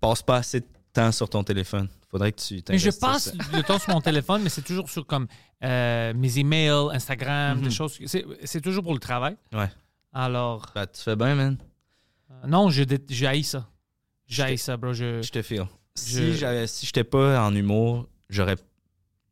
passes 0.01 0.21
pas 0.21 0.37
assez 0.37 0.61
de 0.61 0.65
temps 0.93 1.11
sur 1.11 1.29
ton 1.29 1.43
téléphone. 1.43 1.87
Faudrait 2.09 2.31
que 2.31 2.41
tu 2.41 2.61
Mais 2.69 2.79
je 2.79 2.89
passe 2.89 3.31
le 3.53 3.61
temps 3.61 3.77
sur 3.77 3.93
mon 3.93 4.01
téléphone, 4.01 4.41
mais 4.41 4.49
c'est 4.49 4.63
toujours 4.63 4.89
sur 4.89 5.05
comme 5.05 5.27
euh, 5.63 6.13
mes 6.15 6.39
emails, 6.39 6.89
Instagram, 6.93 7.59
des 7.59 7.65
Mhm. 7.67 7.71
choses. 7.71 7.99
C'est 8.43 8.61
toujours 8.61 8.83
pour 8.83 8.93
le 8.93 8.99
travail. 8.99 9.35
Ouais. 9.53 9.69
Alors, 10.11 10.71
Ben, 10.73 10.87
tu 10.87 11.01
fais 11.01 11.15
bien, 11.15 11.35
man. 11.35 11.57
euh, 12.31 12.47
non, 12.47 12.69
je 12.71 12.83
dé- 12.83 12.97
j'haïs 13.09 13.43
ça. 13.43 13.69
J'haïs 14.27 14.57
ça, 14.57 14.75
bro. 14.77 14.91
Je, 14.93 15.21
Je 15.21 15.29
te 15.31 15.41
file. 15.43 15.65
Si 15.93 16.13
Je- 16.15 16.31
j'avais, 16.33 16.65
si 16.65 16.85
j'étais 16.87 17.03
pas 17.03 17.43
en 17.45 17.53
humour, 17.53 18.07
j'aurais 18.29 18.55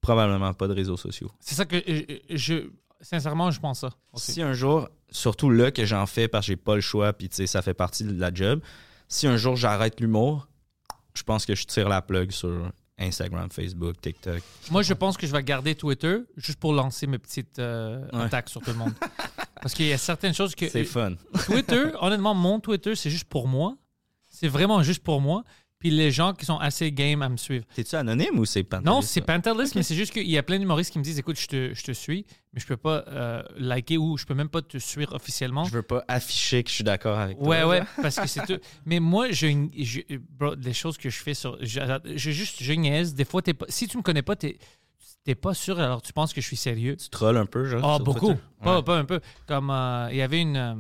probablement 0.02 0.54
pas 0.54 0.68
de 0.68 0.74
réseaux 0.74 0.98
sociaux. 0.98 1.32
c'est 1.40 1.56
ça 1.56 1.66
que 1.66 1.78
je, 1.88 2.36
je- 2.36 2.70
Sincèrement, 3.02 3.52
je 3.52 3.60
pense 3.60 3.80
ça. 3.82 3.90
aussi. 4.14 4.34
Si 4.34 4.42
un 4.42 4.54
jour, 4.54 4.90
surtout 5.10 5.50
là 5.50 5.72
que 5.72 5.86
j'en 5.86 6.06
fais 6.06 6.28
parce 6.28 6.46
que 6.46 6.52
j'ai 6.54 6.56
pas 6.58 6.76
le 6.76 6.82
choix, 6.82 7.14
puis 7.14 7.30
tu 7.30 7.36
sais, 7.36 7.48
ça 7.48 7.62
fait 7.62 7.74
partie 7.74 8.04
de 8.04 8.20
la 8.20 8.34
job. 8.34 8.62
Si 9.08 9.28
un 9.28 9.38
jour 9.38 9.56
j'arrête 9.56 10.00
l'humour, 10.00 10.48
je 11.14 11.24
pense 11.24 11.46
que 11.46 11.56
je 11.56 11.66
tire 11.66 11.90
la 11.90 12.02
plug 12.02 12.32
sur 12.32 12.72
Instagram, 13.00 13.50
Facebook, 13.52 14.02
TikTok. 14.02 14.42
Moi, 14.72 14.82
je 14.82 14.94
pense 14.94 15.18
que 15.18 15.28
je 15.28 15.32
vais 15.32 15.44
garder 15.44 15.76
Twitter 15.76 16.18
juste 16.36 16.60
pour 16.60 16.74
lancer 16.74 17.06
mes 17.08 17.20
petites 17.20 17.60
euh, 17.60 18.04
Ouais. 18.12 18.24
attaques 18.24 18.50
sur 18.50 18.62
tout 18.62 18.72
le 18.72 18.78
monde. 18.78 18.94
Parce 19.62 19.74
qu'il 19.74 19.86
y 19.86 19.94
a 19.94 19.98
certaines 19.98 20.34
choses 20.34 20.56
que. 20.56 20.68
C'est 20.68 20.84
fun. 20.84 21.14
Twitter, 21.46 21.84
honnêtement, 22.02 22.34
mon 22.34 22.60
Twitter, 22.60 22.96
c'est 22.96 23.10
juste 23.12 23.26
pour 23.30 23.48
moi. 23.48 23.76
C'est 24.30 24.48
vraiment 24.48 24.82
juste 24.84 25.04
pour 25.04 25.22
moi. 25.22 25.44
Puis 25.80 25.92
les 25.92 26.10
gens 26.10 26.34
qui 26.34 26.44
sont 26.46 26.58
assez 26.58 26.92
game 26.92 27.22
à 27.22 27.30
me 27.30 27.38
suivre. 27.38 27.64
T'es-tu 27.76 27.96
anonyme 27.96 28.40
ou 28.40 28.46
c'est 28.46 28.64
Pantelis? 28.64 28.86
Non, 28.86 29.02
c'est? 29.02 29.22
Pantelis, 29.22 29.72
mais 29.76 29.84
c'est 29.84 29.94
juste 29.94 30.12
qu'il 30.12 30.28
y 30.28 30.38
a 30.38 30.42
plein 30.42 30.58
d'humoristes 30.58 30.92
qui 30.92 30.98
me 30.98 31.04
disent 31.04 31.20
écoute, 31.20 31.40
je 31.40 31.46
te, 31.48 31.74
je 31.76 31.84
te 31.84 31.92
suis, 31.92 32.26
mais 32.52 32.60
je 32.60 32.66
peux 32.66 32.78
pas 32.78 33.04
euh, 33.10 33.44
liker 33.58 33.98
ou 34.00 34.18
je 34.18 34.26
peux 34.26 34.34
même 34.34 34.50
pas 34.50 34.64
te 34.64 34.80
suivre 34.80 35.14
officiellement. 35.14 35.66
Je 35.66 35.72
veux 35.74 35.84
pas 35.84 36.04
afficher 36.08 36.64
que 36.64 36.70
je 36.72 36.76
suis 36.76 36.84
d'accord 36.84 37.20
avec 37.20 37.38
toi. 37.38 37.48
Ouais, 37.48 37.64
ouais, 37.64 37.84
parce 38.02 38.16
que 38.16 38.28
c'est 38.28 38.44
tout. 38.48 38.58
Mais 38.86 39.00
moi, 39.00 39.30
je, 39.32 39.68
je- 39.78 40.18
bro, 40.18 40.56
les 40.56 40.74
choses 40.74 40.98
que 40.98 41.12
je 41.12 41.18
fais 41.22 41.36
sur. 41.36 41.58
Je, 41.62 41.80
je 42.16 42.32
juste, 42.32 42.56
je 42.64 42.74
niaise. 42.74 43.14
Des 43.14 43.26
fois, 43.26 43.44
t'es 43.44 43.54
pas, 43.54 43.68
si 43.70 43.88
tu 43.88 43.98
me 43.98 44.02
connais 44.02 44.24
pas, 44.24 44.36
t'es 44.36 44.58
t'es 45.24 45.36
pas 45.36 45.54
sûr, 45.54 45.78
alors 45.80 46.02
tu 46.02 46.12
penses 46.14 46.34
que 46.34 46.42
je 46.42 46.48
suis 46.48 46.56
sérieux. 46.58 46.96
Tu 46.96 47.10
trolls 47.10 47.38
un 47.38 47.46
peu, 47.46 47.66
genre? 47.66 47.82
Ah, 47.84 47.96
sur 47.98 48.06
beaucoup. 48.06 48.34
Pas, 48.64 48.78
Ouais. 48.78 48.84
pas 48.84 48.98
un 48.98 49.06
peu. 49.06 49.20
Comme 49.46 49.70
euh, 49.70 50.08
il 50.12 50.18
y 50.18 50.22
avait 50.24 50.42
une. 50.42 50.58
euh, 50.58 50.74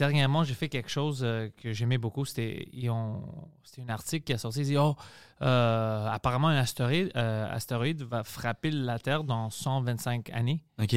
dernièrement, 0.00 0.44
j'ai 0.44 0.54
fait 0.54 0.68
quelque 0.70 0.88
chose 0.90 1.20
euh, 1.22 1.48
que 1.62 1.72
j'aimais 1.74 1.98
beaucoup. 1.98 2.24
C'était 2.24 2.66
un 2.82 3.88
article 3.88 4.24
qui 4.24 4.32
a 4.32 4.38
sorti. 4.38 4.60
Il 4.60 4.64
dit 4.66 4.76
Oh, 4.78 4.96
euh, 5.42 6.08
apparemment, 6.08 6.48
un 6.48 6.56
astéroïde, 6.56 7.12
euh, 7.16 7.46
astéroïde 7.54 8.02
va 8.02 8.24
frapper 8.24 8.70
la 8.70 8.98
Terre 8.98 9.24
dans 9.24 9.50
125 9.50 10.30
années. 10.30 10.64
OK. 10.80 10.88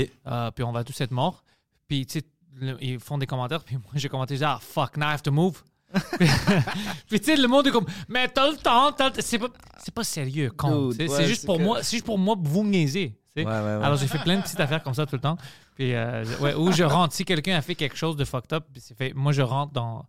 Puis 0.56 0.64
on 0.64 0.72
va 0.72 0.84
tous 0.86 1.00
être 1.02 1.12
morts. 1.12 1.44
Puis, 1.88 2.06
tu 2.06 2.20
sais, 2.20 2.26
le- 2.56 2.78
ils 2.82 3.00
font 3.00 3.18
des 3.18 3.28
commentaires. 3.28 3.64
Puis 3.64 3.76
moi, 3.76 3.86
j'ai 3.96 4.08
commenté, 4.08 4.38
genre, 4.38 4.56
ah, 4.58 4.60
fuck, 4.62 4.96
now 4.96 5.08
I 5.08 5.14
have 5.14 5.22
to 5.24 5.32
move. 5.32 5.62
puis, 7.10 7.20
tu 7.20 7.26
sais, 7.26 7.36
le 7.36 7.48
monde 7.48 7.68
est 7.68 7.72
comme, 7.72 7.86
mais 8.08 8.28
t'as 8.30 8.50
le 8.50 8.58
temps, 8.58 8.92
t'as 8.94 9.10
le 9.10 9.16
temps. 9.16 9.22
C'est 9.22 9.94
pas, 9.94 10.04
sérieux, 10.06 10.50
con. 10.50 10.92
C'est 10.92 11.10
ouais, 11.10 11.18
c'est 11.18 11.28
juste 11.28 11.46
pour 11.46 11.58
que- 11.58 11.64
moi, 11.64 11.82
juste 11.82 12.06
pour 12.06 12.18
moi, 12.18 12.36
vous 12.40 12.64
ouais, 13.46 13.52
ouais. 13.78 13.86
Alors, 13.86 13.98
j'ai 13.98 14.08
fait 14.08 14.20
plein 14.20 14.38
de 14.38 14.42
petites 14.44 14.60
affaires 14.60 14.82
comme 14.82 14.94
ça 14.94 15.06
tout 15.06 15.16
le 15.16 15.22
temps. 15.22 15.38
Puis, 15.76 15.94
euh, 15.94 16.24
ouais, 16.40 16.54
où 16.54 16.72
je 16.72 16.84
rentre, 16.84 17.14
si 17.14 17.26
quelqu'un 17.26 17.56
a 17.56 17.62
fait 17.62 17.76
quelque 17.76 17.96
chose 17.96 18.16
de 18.16 18.26
fucked 18.26 18.54
up, 18.54 18.66
puis 18.72 18.82
c'est 18.82 18.96
fait, 18.96 19.14
moi, 19.14 19.32
je 19.32 19.42
rentre 19.42 19.74
dans, 19.74 20.06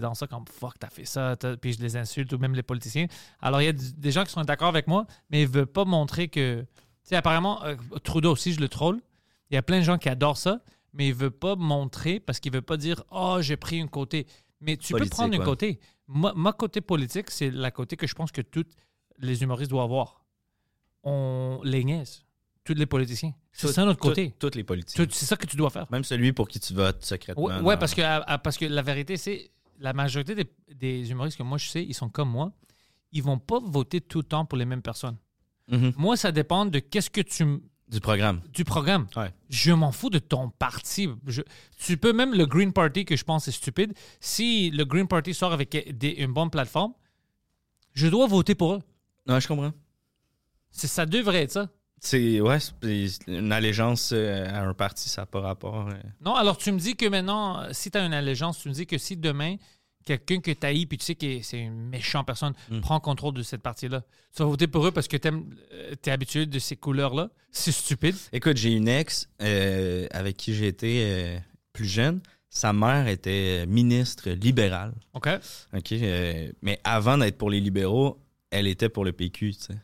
dans 0.00 0.14
ça 0.14 0.26
comme 0.26 0.46
fuck, 0.46 0.78
t'as 0.78 0.88
fait 0.88 1.04
ça, 1.04 1.36
puis 1.60 1.74
je 1.74 1.80
les 1.80 1.96
insulte, 1.96 2.32
ou 2.32 2.38
même 2.38 2.54
les 2.54 2.62
politiciens. 2.62 3.06
Alors, 3.40 3.60
il 3.60 3.64
y 3.66 3.68
a 3.68 3.72
des 3.72 4.10
gens 4.10 4.24
qui 4.24 4.32
sont 4.32 4.42
d'accord 4.42 4.68
avec 4.68 4.86
moi, 4.86 5.06
mais 5.30 5.42
ils 5.42 5.48
veulent 5.48 5.66
pas 5.66 5.84
montrer 5.84 6.28
que. 6.28 6.60
Tu 6.60 7.08
sais, 7.08 7.16
apparemment, 7.16 7.64
euh, 7.64 7.74
Trudeau 8.04 8.32
aussi, 8.32 8.52
je 8.52 8.60
le 8.60 8.68
troll. 8.68 9.00
Il 9.50 9.54
y 9.54 9.58
a 9.58 9.62
plein 9.62 9.80
de 9.80 9.84
gens 9.84 9.98
qui 9.98 10.08
adorent 10.08 10.38
ça, 10.38 10.60
mais 10.92 11.08
ils 11.08 11.14
veulent 11.14 11.30
pas 11.30 11.56
montrer 11.56 12.20
parce 12.20 12.38
qu'ils 12.40 12.52
veulent 12.52 12.62
pas 12.62 12.76
dire 12.76 13.02
Oh, 13.10 13.38
j'ai 13.40 13.56
pris 13.56 13.80
un 13.80 13.88
côté. 13.88 14.26
Mais 14.60 14.76
tu 14.76 14.92
Politique, 14.92 15.10
peux 15.10 15.16
prendre 15.16 15.40
un 15.40 15.44
côté. 15.44 15.80
Moi, 16.06 16.32
ma 16.36 16.52
côté 16.52 16.80
politique, 16.80 17.30
c'est 17.30 17.50
la 17.50 17.70
côté 17.70 17.96
que 17.96 18.06
je 18.06 18.14
pense 18.14 18.30
que 18.30 18.40
tous 18.40 18.64
les 19.18 19.42
humoristes 19.42 19.70
doivent 19.70 19.84
avoir. 19.84 20.24
On 21.02 21.60
les 21.64 21.84
niaise. 21.84 22.24
Tous 22.64 22.74
les 22.74 22.86
politiciens. 22.86 23.34
C'est 23.52 23.66
Tout- 23.66 23.72
ça 23.72 23.84
notre 23.84 23.98
côté. 23.98 24.34
Tous 24.38 24.50
les 24.54 24.62
politiciens. 24.64 25.04
Tout- 25.04 25.10
C'est 25.12 25.26
ça 25.26 25.36
que 25.36 25.46
tu 25.46 25.56
dois 25.56 25.70
faire. 25.70 25.86
Même 25.90 26.04
celui 26.04 26.32
pour 26.32 26.46
qui 26.48 26.60
tu 26.60 26.74
votes 26.74 27.04
secrètement. 27.04 27.42
Ouais, 27.44 27.60
ouais, 27.60 27.76
parce, 27.76 27.92
que, 27.94 28.02
parce 28.38 28.56
que 28.56 28.64
la 28.66 28.82
vérité, 28.82 29.16
c'est 29.16 29.50
la 29.80 29.92
majorité 29.92 30.34
des, 30.34 30.46
des 30.74 31.10
humoristes 31.10 31.36
que 31.38 31.42
moi 31.42 31.58
je 31.58 31.68
sais, 31.68 31.82
ils 31.84 31.94
sont 31.94 32.08
comme 32.08 32.30
moi. 32.30 32.52
Ils 33.10 33.22
vont 33.22 33.38
pas 33.38 33.58
voter 33.62 34.00
tout 34.00 34.18
le 34.18 34.24
temps 34.24 34.44
pour 34.46 34.56
les 34.58 34.64
mêmes 34.64 34.80
personnes. 34.82 35.16
Mhm. 35.68 35.92
Moi, 35.96 36.16
ça 36.16 36.30
dépend 36.32 36.64
de 36.66 36.78
qu'est-ce 36.78 37.10
que 37.10 37.20
tu 37.20 37.44
Du 37.88 38.00
programme. 38.00 38.40
du 38.52 38.64
programme. 38.64 39.06
Ouais. 39.16 39.32
Je 39.50 39.72
m'en 39.72 39.92
fous 39.92 40.08
de 40.10 40.18
ton 40.18 40.48
parti. 40.50 41.08
Je- 41.26 41.42
tu 41.78 41.96
peux 41.96 42.12
même 42.12 42.32
le 42.34 42.46
Green 42.46 42.72
Party, 42.72 43.04
que 43.04 43.16
je 43.16 43.24
pense 43.24 43.48
est 43.48 43.52
stupide, 43.52 43.92
si 44.20 44.70
le 44.70 44.84
Green 44.84 45.06
Party 45.08 45.34
sort 45.34 45.52
avec 45.52 45.70
des- 45.98 46.10
une 46.10 46.32
bonne 46.32 46.48
plateforme, 46.50 46.94
je 47.92 48.06
dois 48.08 48.26
voter 48.28 48.54
pour 48.54 48.74
eux. 48.74 48.80
Ouais, 49.28 49.40
je 49.40 49.48
comprends. 49.48 49.72
C'est- 50.70 50.86
Ça 50.86 51.04
devrait 51.06 51.42
être 51.42 51.52
ça. 51.52 51.68
C'est 52.04 52.40
ouais, 52.40 52.58
une 53.28 53.52
allégeance 53.52 54.10
euh, 54.12 54.48
à 54.48 54.62
un 54.62 54.74
parti, 54.74 55.08
ça 55.08 55.22
n'a 55.22 55.26
pas 55.26 55.40
rapport. 55.40 55.86
euh. 55.88 55.92
Non, 56.20 56.34
alors 56.34 56.56
tu 56.58 56.72
me 56.72 56.78
dis 56.78 56.96
que 56.96 57.06
maintenant, 57.06 57.60
euh, 57.60 57.68
si 57.70 57.92
tu 57.92 57.98
as 57.98 58.04
une 58.04 58.12
allégeance, 58.12 58.58
tu 58.58 58.68
me 58.68 58.74
dis 58.74 58.86
que 58.88 58.98
si 58.98 59.16
demain, 59.16 59.54
quelqu'un 60.04 60.40
que 60.40 60.50
tu 60.50 60.66
haïs, 60.66 60.84
puis 60.86 60.98
tu 60.98 61.04
sais 61.04 61.14
que 61.14 61.40
c'est 61.42 61.60
une 61.60 61.76
méchante 61.88 62.26
personne, 62.26 62.54
Mm. 62.70 62.80
prend 62.80 62.98
contrôle 62.98 63.34
de 63.34 63.44
cette 63.44 63.62
partie-là, 63.62 64.02
tu 64.34 64.42
vas 64.42 64.48
voter 64.48 64.66
pour 64.66 64.84
eux 64.84 64.90
parce 64.90 65.06
que 65.06 65.16
tu 65.16 65.28
es 65.28 66.10
habitué 66.10 66.44
de 66.46 66.58
ces 66.58 66.74
couleurs-là? 66.74 67.30
C'est 67.52 67.70
stupide. 67.70 68.16
Écoute, 68.32 68.56
j'ai 68.56 68.72
une 68.72 68.88
ex 68.88 69.28
euh, 69.40 70.08
avec 70.10 70.36
qui 70.36 70.54
j'ai 70.56 70.66
été 70.66 71.04
euh, 71.04 71.38
plus 71.72 71.86
jeune. 71.86 72.20
Sa 72.50 72.72
mère 72.72 73.06
était 73.06 73.64
ministre 73.66 74.28
libérale. 74.30 74.92
OK? 75.14 75.28
OK? 75.72 75.92
euh, 75.92 76.50
mais 76.62 76.80
avant 76.82 77.16
d'être 77.16 77.38
pour 77.38 77.48
les 77.48 77.60
libéraux, 77.60 78.18
elle 78.50 78.66
était 78.66 78.88
pour 78.88 79.04
le 79.04 79.12
PQ, 79.12 79.52
tu 79.54 79.60
sais. 79.60 79.74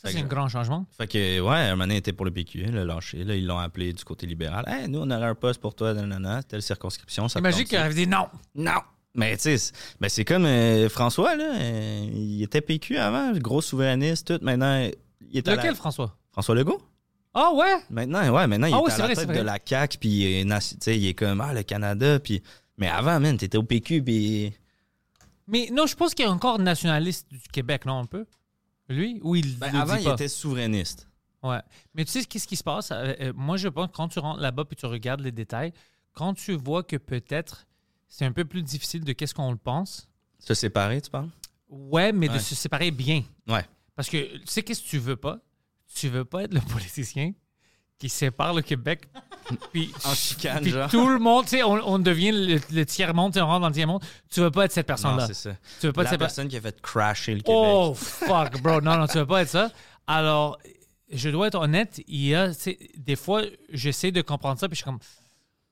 Ça, 0.00 0.10
c'est 0.12 0.18
un 0.20 0.22
grand 0.26 0.48
changement. 0.48 0.86
Fait 0.96 1.08
que, 1.08 1.40
ouais, 1.40 1.56
un 1.56 1.70
moment 1.70 1.82
donné, 1.84 1.94
elle 1.94 1.98
était 1.98 2.12
pour 2.12 2.24
le 2.24 2.30
PQ, 2.30 2.62
elle 2.68 2.74
l'a 2.76 2.84
lâché. 2.84 3.24
Là, 3.24 3.34
ils 3.34 3.44
l'ont 3.44 3.58
appelé 3.58 3.92
du 3.92 4.04
côté 4.04 4.26
libéral. 4.28 4.64
Hey, 4.68 4.88
nous, 4.88 5.00
on 5.00 5.10
aurait 5.10 5.26
un 5.26 5.34
poste 5.34 5.60
pour 5.60 5.74
toi, 5.74 5.92
nanana, 5.92 6.42
telle 6.44 6.62
circonscription. 6.62 7.28
Ça 7.28 7.40
Imagine 7.40 7.66
ça? 7.66 7.82
avait 7.84 7.94
dit 7.94 8.06
non. 8.06 8.28
Non! 8.54 8.80
Mais 9.14 9.36
tu 9.36 9.42
sais, 9.42 9.58
c'est- 9.58 9.74
ben, 10.00 10.08
c'est 10.08 10.24
comme 10.24 10.44
euh, 10.44 10.88
François, 10.88 11.34
là. 11.34 11.52
euh, 11.56 12.08
il 12.14 12.42
était 12.44 12.60
PQ 12.60 12.96
avant, 12.98 13.32
gros 13.38 13.60
souverainiste, 13.60 14.38
tout. 14.38 14.44
Maintenant, 14.44 14.88
il 15.20 15.36
est 15.38 15.48
à 15.48 15.56
Lequel, 15.56 15.70
la... 15.70 15.74
François? 15.74 16.16
François 16.30 16.54
Legault? 16.54 16.80
Ah 17.34 17.50
ouais? 17.54 17.74
Maintenant, 17.90 18.20
ouais, 18.30 18.46
maintenant, 18.46 18.68
il 18.68 18.74
Ah 18.74 18.78
est 18.78 18.82
oui, 18.82 18.92
à 18.92 18.98
la 18.98 19.04
vrai, 19.06 19.14
tête 19.16 19.28
de 19.28 19.40
la 19.40 19.58
CAQ, 19.64 19.98
puis 19.98 20.08
il 20.08 20.52
est, 20.52 20.86
il 20.96 21.06
est 21.08 21.14
comme, 21.14 21.40
ah, 21.40 21.52
le 21.52 21.62
Canada, 21.64 22.20
puis... 22.20 22.40
Mais 22.76 22.86
avant, 22.88 23.18
man, 23.18 23.36
t'étais 23.36 23.58
au 23.58 23.64
PQ, 23.64 24.02
puis... 24.04 24.52
Mais 25.48 25.68
non, 25.72 25.86
je 25.86 25.96
pense 25.96 26.14
qu'il 26.14 26.24
est 26.24 26.28
encore 26.28 26.60
nationaliste 26.60 27.26
du 27.32 27.40
Québec, 27.52 27.84
non, 27.86 27.98
un 27.98 28.06
peu? 28.06 28.24
Lui? 28.88 29.20
Ou 29.22 29.36
il 29.36 29.58
Ben, 29.58 29.72
le 29.72 29.78
avant, 29.80 29.94
dit 29.94 30.00
il 30.02 30.04
pas? 30.04 30.12
était 30.14 30.28
souverainiste. 30.28 31.08
Ouais. 31.42 31.60
Mais 31.94 32.04
tu 32.04 32.10
sais 32.12 32.24
qu'est-ce 32.24 32.46
qui 32.48 32.56
se 32.56 32.64
passe? 32.64 32.90
Euh, 32.90 33.14
euh, 33.20 33.32
moi, 33.36 33.56
je 33.56 33.68
pense 33.68 33.88
que 33.88 33.92
quand 33.96 34.08
tu 34.08 34.18
rentres 34.18 34.40
là-bas 34.40 34.64
puis 34.64 34.76
tu 34.76 34.86
regardes 34.86 35.20
les 35.20 35.32
détails, 35.32 35.72
quand 36.12 36.34
tu 36.34 36.52
vois 36.56 36.82
que 36.82 36.96
peut-être 36.96 37.66
c'est 38.08 38.24
un 38.24 38.32
peu 38.32 38.44
plus 38.44 38.62
difficile 38.62 39.04
de 39.04 39.12
qu'est-ce 39.12 39.34
qu'on 39.34 39.50
le 39.52 39.58
pense, 39.58 40.08
Se 40.38 40.54
séparer, 40.54 41.00
tu 41.00 41.10
parles? 41.10 41.28
ouais, 41.68 42.12
mais 42.12 42.28
de 42.28 42.38
se 42.38 42.54
séparer 42.54 42.90
bien. 42.90 43.22
Ouais. 43.46 43.64
Parce 43.94 44.08
que 44.08 44.38
tu 44.38 44.46
sais 44.46 44.62
qu'est-ce 44.62 44.82
que 44.82 44.88
tu 44.88 44.98
veux 44.98 45.16
pas? 45.16 45.38
Tu 45.94 46.08
veux 46.08 46.24
pas 46.24 46.44
être 46.44 46.54
le 46.54 46.60
politicien 46.72 47.32
qui 47.98 48.08
sépare 48.08 48.54
le 48.54 48.62
Québec. 48.62 49.08
puis, 49.72 49.92
En 50.04 50.14
chicane, 50.14 50.62
puis 50.62 50.70
genre. 50.72 50.90
tout 50.90 51.08
le 51.08 51.18
monde, 51.18 51.44
tu 51.44 51.50
sais, 51.50 51.62
on, 51.62 51.72
on 51.88 51.98
devient 51.98 52.32
le, 52.32 52.60
le 52.72 52.86
tiers-monde, 52.86 53.36
on 53.38 53.46
rentre 53.46 53.60
dans 53.60 53.68
le 53.68 53.74
tiers-monde. 53.74 54.02
Tu 54.30 54.40
veux 54.40 54.50
pas 54.50 54.64
être 54.66 54.72
cette 54.72 54.86
personne-là. 54.86 55.26
c'est 55.26 55.34
ça. 55.34 55.50
Tu 55.80 55.86
veux 55.86 55.92
pas 55.92 56.02
être 56.02 56.06
La 56.06 56.10
cette 56.12 56.20
personne 56.20 56.48
qui 56.48 56.56
a 56.56 56.60
fait 56.60 56.80
crasher 56.80 57.32
le 57.34 57.40
Québec. 57.40 57.54
Oh, 57.56 57.94
fuck, 57.94 58.60
bro. 58.62 58.80
Non, 58.80 58.96
non, 58.96 59.06
tu 59.06 59.18
veux 59.18 59.26
pas 59.26 59.42
être 59.42 59.48
ça. 59.48 59.70
Alors, 60.06 60.58
je 61.10 61.30
dois 61.30 61.46
être 61.48 61.54
honnête, 61.58 62.02
il 62.06 62.26
y 62.26 62.34
a, 62.34 62.50
des 62.96 63.16
fois, 63.16 63.42
j'essaie 63.72 64.10
de 64.10 64.20
comprendre 64.22 64.58
ça, 64.58 64.68
puis 64.68 64.74
je 64.76 64.82
suis 64.82 64.84
comme, 64.84 64.98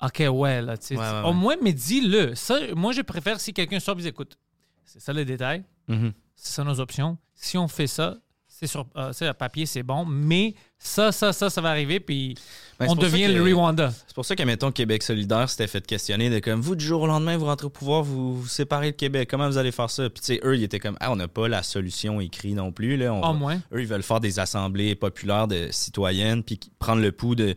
OK, 0.03 0.23
ouais, 0.31 0.63
là, 0.63 0.77
tu 0.79 0.87
sais. 0.89 0.97
Ouais, 0.97 1.03
ouais, 1.03 1.23
Au 1.29 1.33
moins, 1.33 1.57
mais 1.63 1.73
dis-le. 1.73 2.35
Ça, 2.35 2.59
moi, 2.75 2.93
je 2.93 3.03
préfère 3.03 3.41
si 3.41 3.53
quelqu'un 3.53 3.81
sort 3.81 3.99
et 3.99 4.03
dit, 4.03 4.09
écoute, 4.09 4.39
c'est 4.85 5.01
ça 5.01 5.13
le 5.13 5.25
détail, 5.25 5.65
Mhm. 5.89 6.13
c'est 6.35 6.53
ça 6.55 6.65
nos 6.65 6.81
options. 6.81 7.17
Si 7.35 7.57
on 7.59 7.69
fait 7.69 7.87
ça, 7.87 8.17
c'est 8.59 8.67
sur 8.67 8.87
euh, 8.97 9.13
à 9.21 9.35
papier, 9.35 9.67
c'est 9.67 9.83
bon, 9.83 10.07
mais 10.07 10.55
ça, 10.79 11.13
ça, 11.13 11.33
ça, 11.35 11.51
ça 11.51 11.61
va 11.61 11.69
arriver, 11.71 12.01
puis 12.01 12.35
Ben, 12.81 12.87
on 12.89 12.95
devient 12.95 13.29
le 13.29 13.43
Rwanda. 13.55 13.93
C'est 14.07 14.15
pour 14.15 14.25
ça 14.25 14.35
que, 14.35 14.43
mettons, 14.45 14.73
Québec 14.73 15.03
solidaire 15.03 15.51
s'était 15.51 15.67
fait 15.67 15.87
questionner 15.87 16.31
de 16.31 16.39
comme, 16.39 16.61
vous, 16.63 16.75
du 16.75 16.85
jour 16.85 17.03
au 17.03 17.07
lendemain, 17.07 17.37
vous 17.37 17.45
rentrez 17.47 17.67
au 17.67 17.71
pouvoir, 17.71 18.03
vous, 18.03 18.41
vous 18.41 18.49
séparez 18.49 18.87
le 18.87 18.93
Québec, 18.93 19.29
comment 19.31 19.47
vous 19.47 19.59
allez 19.59 19.73
faire 19.73 19.91
ça? 19.91 20.09
Puis, 20.09 20.21
tu 20.21 20.27
sais, 20.35 20.41
eux, 20.43 20.57
ils 20.57 20.63
étaient 20.63 20.79
comme, 20.81 20.97
ah, 21.01 21.13
on 21.13 21.17
n'a 21.17 21.29
pas 21.29 21.49
la 21.49 21.63
solution 21.63 22.19
écrite 22.21 22.55
non 22.55 22.73
plus, 22.73 22.97
là. 22.97 23.13
On 23.13 23.19
Au 23.21 23.33
va- 23.33 23.33
moins. 23.35 23.57
Eux, 23.73 23.81
ils 23.83 23.87
veulent 23.87 24.03
faire 24.03 24.21
des 24.21 24.39
assemblées 24.39 24.95
populaires 24.95 25.49
de 25.49 25.69
citoyennes, 25.71 26.43
puis 26.43 26.59
prendre 26.79 27.03
le 27.03 27.13
pouls 27.13 27.35
de 27.35 27.55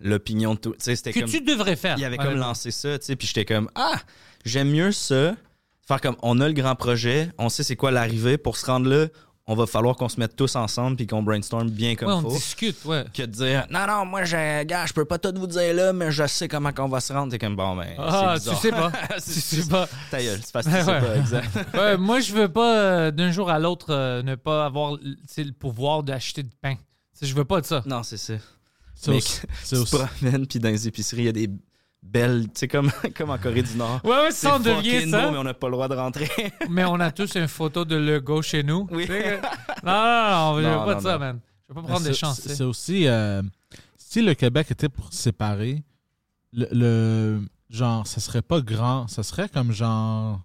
l'opinion 0.00 0.54
de 0.54 0.58
tout. 0.60 0.70
Tu 0.72 0.76
sais, 0.80 0.96
c'était 0.96 1.12
Que 1.14 1.20
comme. 1.20 1.30
tu 1.30 1.40
devrais 1.40 1.76
faire. 1.76 1.96
Il 1.98 2.04
avait 2.04 2.18
comme 2.18 2.36
lancé 2.36 2.70
ça, 2.72 2.98
tu 2.98 3.06
sais, 3.06 3.16
puis 3.16 3.26
j'étais 3.26 3.46
comme, 3.46 3.70
ah, 3.74 3.94
j'aime 4.44 4.70
mieux 4.70 4.92
ça. 4.92 5.34
Faire 5.88 6.00
comme, 6.00 6.16
on 6.22 6.40
a 6.40 6.46
le 6.46 6.54
grand 6.54 6.74
projet, 6.76 7.30
on 7.38 7.48
sait 7.48 7.62
c'est 7.62 7.74
quoi 7.76 7.90
l'arrivée, 7.90 8.36
pour 8.38 8.56
se 8.56 8.66
rendre 8.66 8.88
là, 8.88 9.06
on 9.52 9.56
va 9.56 9.66
falloir 9.66 9.94
qu'on 9.96 10.08
se 10.08 10.18
mette 10.18 10.34
tous 10.36 10.56
ensemble, 10.56 10.96
puis 10.96 11.06
qu'on 11.06 11.22
brainstorm 11.22 11.68
bien 11.70 11.94
comme 11.94 12.08
Ouais, 12.08 12.14
on 12.14 12.22
faut 12.22 12.28
discute, 12.36 12.84
ouais. 12.84 13.04
que 13.14 13.22
de 13.22 13.26
dire 13.26 13.66
non 13.70 13.86
non 13.86 14.04
moi 14.06 14.24
je 14.24 14.64
gars 14.64 14.86
je 14.86 14.92
peux 14.92 15.04
pas 15.04 15.18
tout 15.18 15.32
vous 15.36 15.46
dire 15.46 15.74
là 15.74 15.92
mais 15.92 16.10
je 16.10 16.26
sais 16.26 16.48
comment 16.48 16.72
qu'on 16.72 16.88
va 16.88 17.00
se 17.00 17.12
rendre 17.12 17.30
t'es 17.30 17.38
comme 17.38 17.56
bon 17.56 17.76
ben 17.76 17.88
Ah, 17.98 18.36
c'est 18.40 18.50
tu 18.50 18.56
sais 18.56 18.70
pas. 18.70 18.90
C'est- 19.18 19.56
tu 19.56 19.62
sais 19.62 19.68
pas. 19.68 19.88
ta 20.10 20.22
gueule 20.22 20.40
c'est 20.42 20.52
parce 20.52 20.66
que 20.66 20.70
tu 20.70 20.76
Ouais, 20.76 20.84
sais 20.84 21.00
pas 21.06 21.16
exact 21.16 21.48
Ouais, 21.74 21.96
moi, 21.96 22.20
je 22.20 22.32
veux 22.32 22.48
pas, 22.48 22.76
euh, 22.78 23.10
d'un 23.10 23.30
jour 23.30 23.50
à 23.50 23.58
l'autre, 23.58 23.86
euh, 23.90 24.22
ne 24.22 24.34
pas 24.34 24.64
avoir 24.66 24.92
le 25.02 25.50
pouvoir 25.52 26.02
d'acheter 26.02 26.42
du 26.42 26.56
pain. 26.60 26.74
Je 27.20 27.34
veux 27.34 27.44
pas 27.44 27.60
de 27.60 27.66
ça. 27.66 27.82
non 27.86 28.02
c'est 28.02 28.16
ça 28.16 28.34
C'est 28.94 29.12
tu 29.18 29.84
te 29.84 29.96
promènes 29.96 30.46
puis 30.46 30.58
dans 30.58 30.68
les 30.70 30.88
épiceries 30.88 31.22
il 31.22 31.26
y 31.26 31.28
a 31.28 31.32
des 31.32 31.50
belles 32.02 32.44
tu 32.46 32.50
sais 32.60 32.68
comme 32.68 32.90
comme 33.16 33.30
en 33.30 33.38
Corée 33.38 33.62
du 33.62 33.76
Nord 33.76 34.00
Ouais, 34.04 34.10
ouais, 34.10 34.30
c'est 34.30 34.46
ça, 34.48 34.56
on 34.56 34.60
devient 34.60 35.08
ça. 35.10 35.26
beau 35.26 35.32
mais 35.32 35.38
on 35.38 35.44
n'a 35.44 35.54
pas 35.54 35.68
le 35.68 35.72
droit 35.72 35.88
de 35.88 35.94
rentrer 35.94 36.28
Mais 36.68 36.84
on 36.84 36.98
a 37.00 37.10
tous 37.12 37.34
une 37.36 37.48
photo 37.48 37.84
de 37.84 37.96
Lego 37.96 38.42
chez 38.42 38.62
nous. 38.62 38.86
Oui. 38.90 39.06
Non, 39.84 39.92
non, 39.92 40.52
non, 40.54 40.60
je 40.62 40.68
veux 40.68 40.84
pas 40.84 40.94
de 40.96 41.00
ça, 41.00 41.18
man. 41.18 41.40
Je 41.68 41.74
veux 41.74 41.80
pas 41.82 41.88
prendre 41.88 42.04
des 42.04 42.14
chances. 42.14 42.40
C'est 42.40 42.62
aussi. 42.64 43.06
euh, 43.06 43.42
si 43.96 44.20
le 44.22 44.34
Québec 44.34 44.70
était 44.70 44.88
pour 44.88 45.12
séparer, 45.12 45.82
le, 46.52 46.66
le- 46.72 47.40
genre, 47.70 48.06
ça 48.06 48.20
serait 48.20 48.42
pas 48.42 48.60
grand. 48.60 49.08
Ça 49.08 49.22
serait 49.22 49.48
comme 49.48 49.72
genre. 49.72 50.40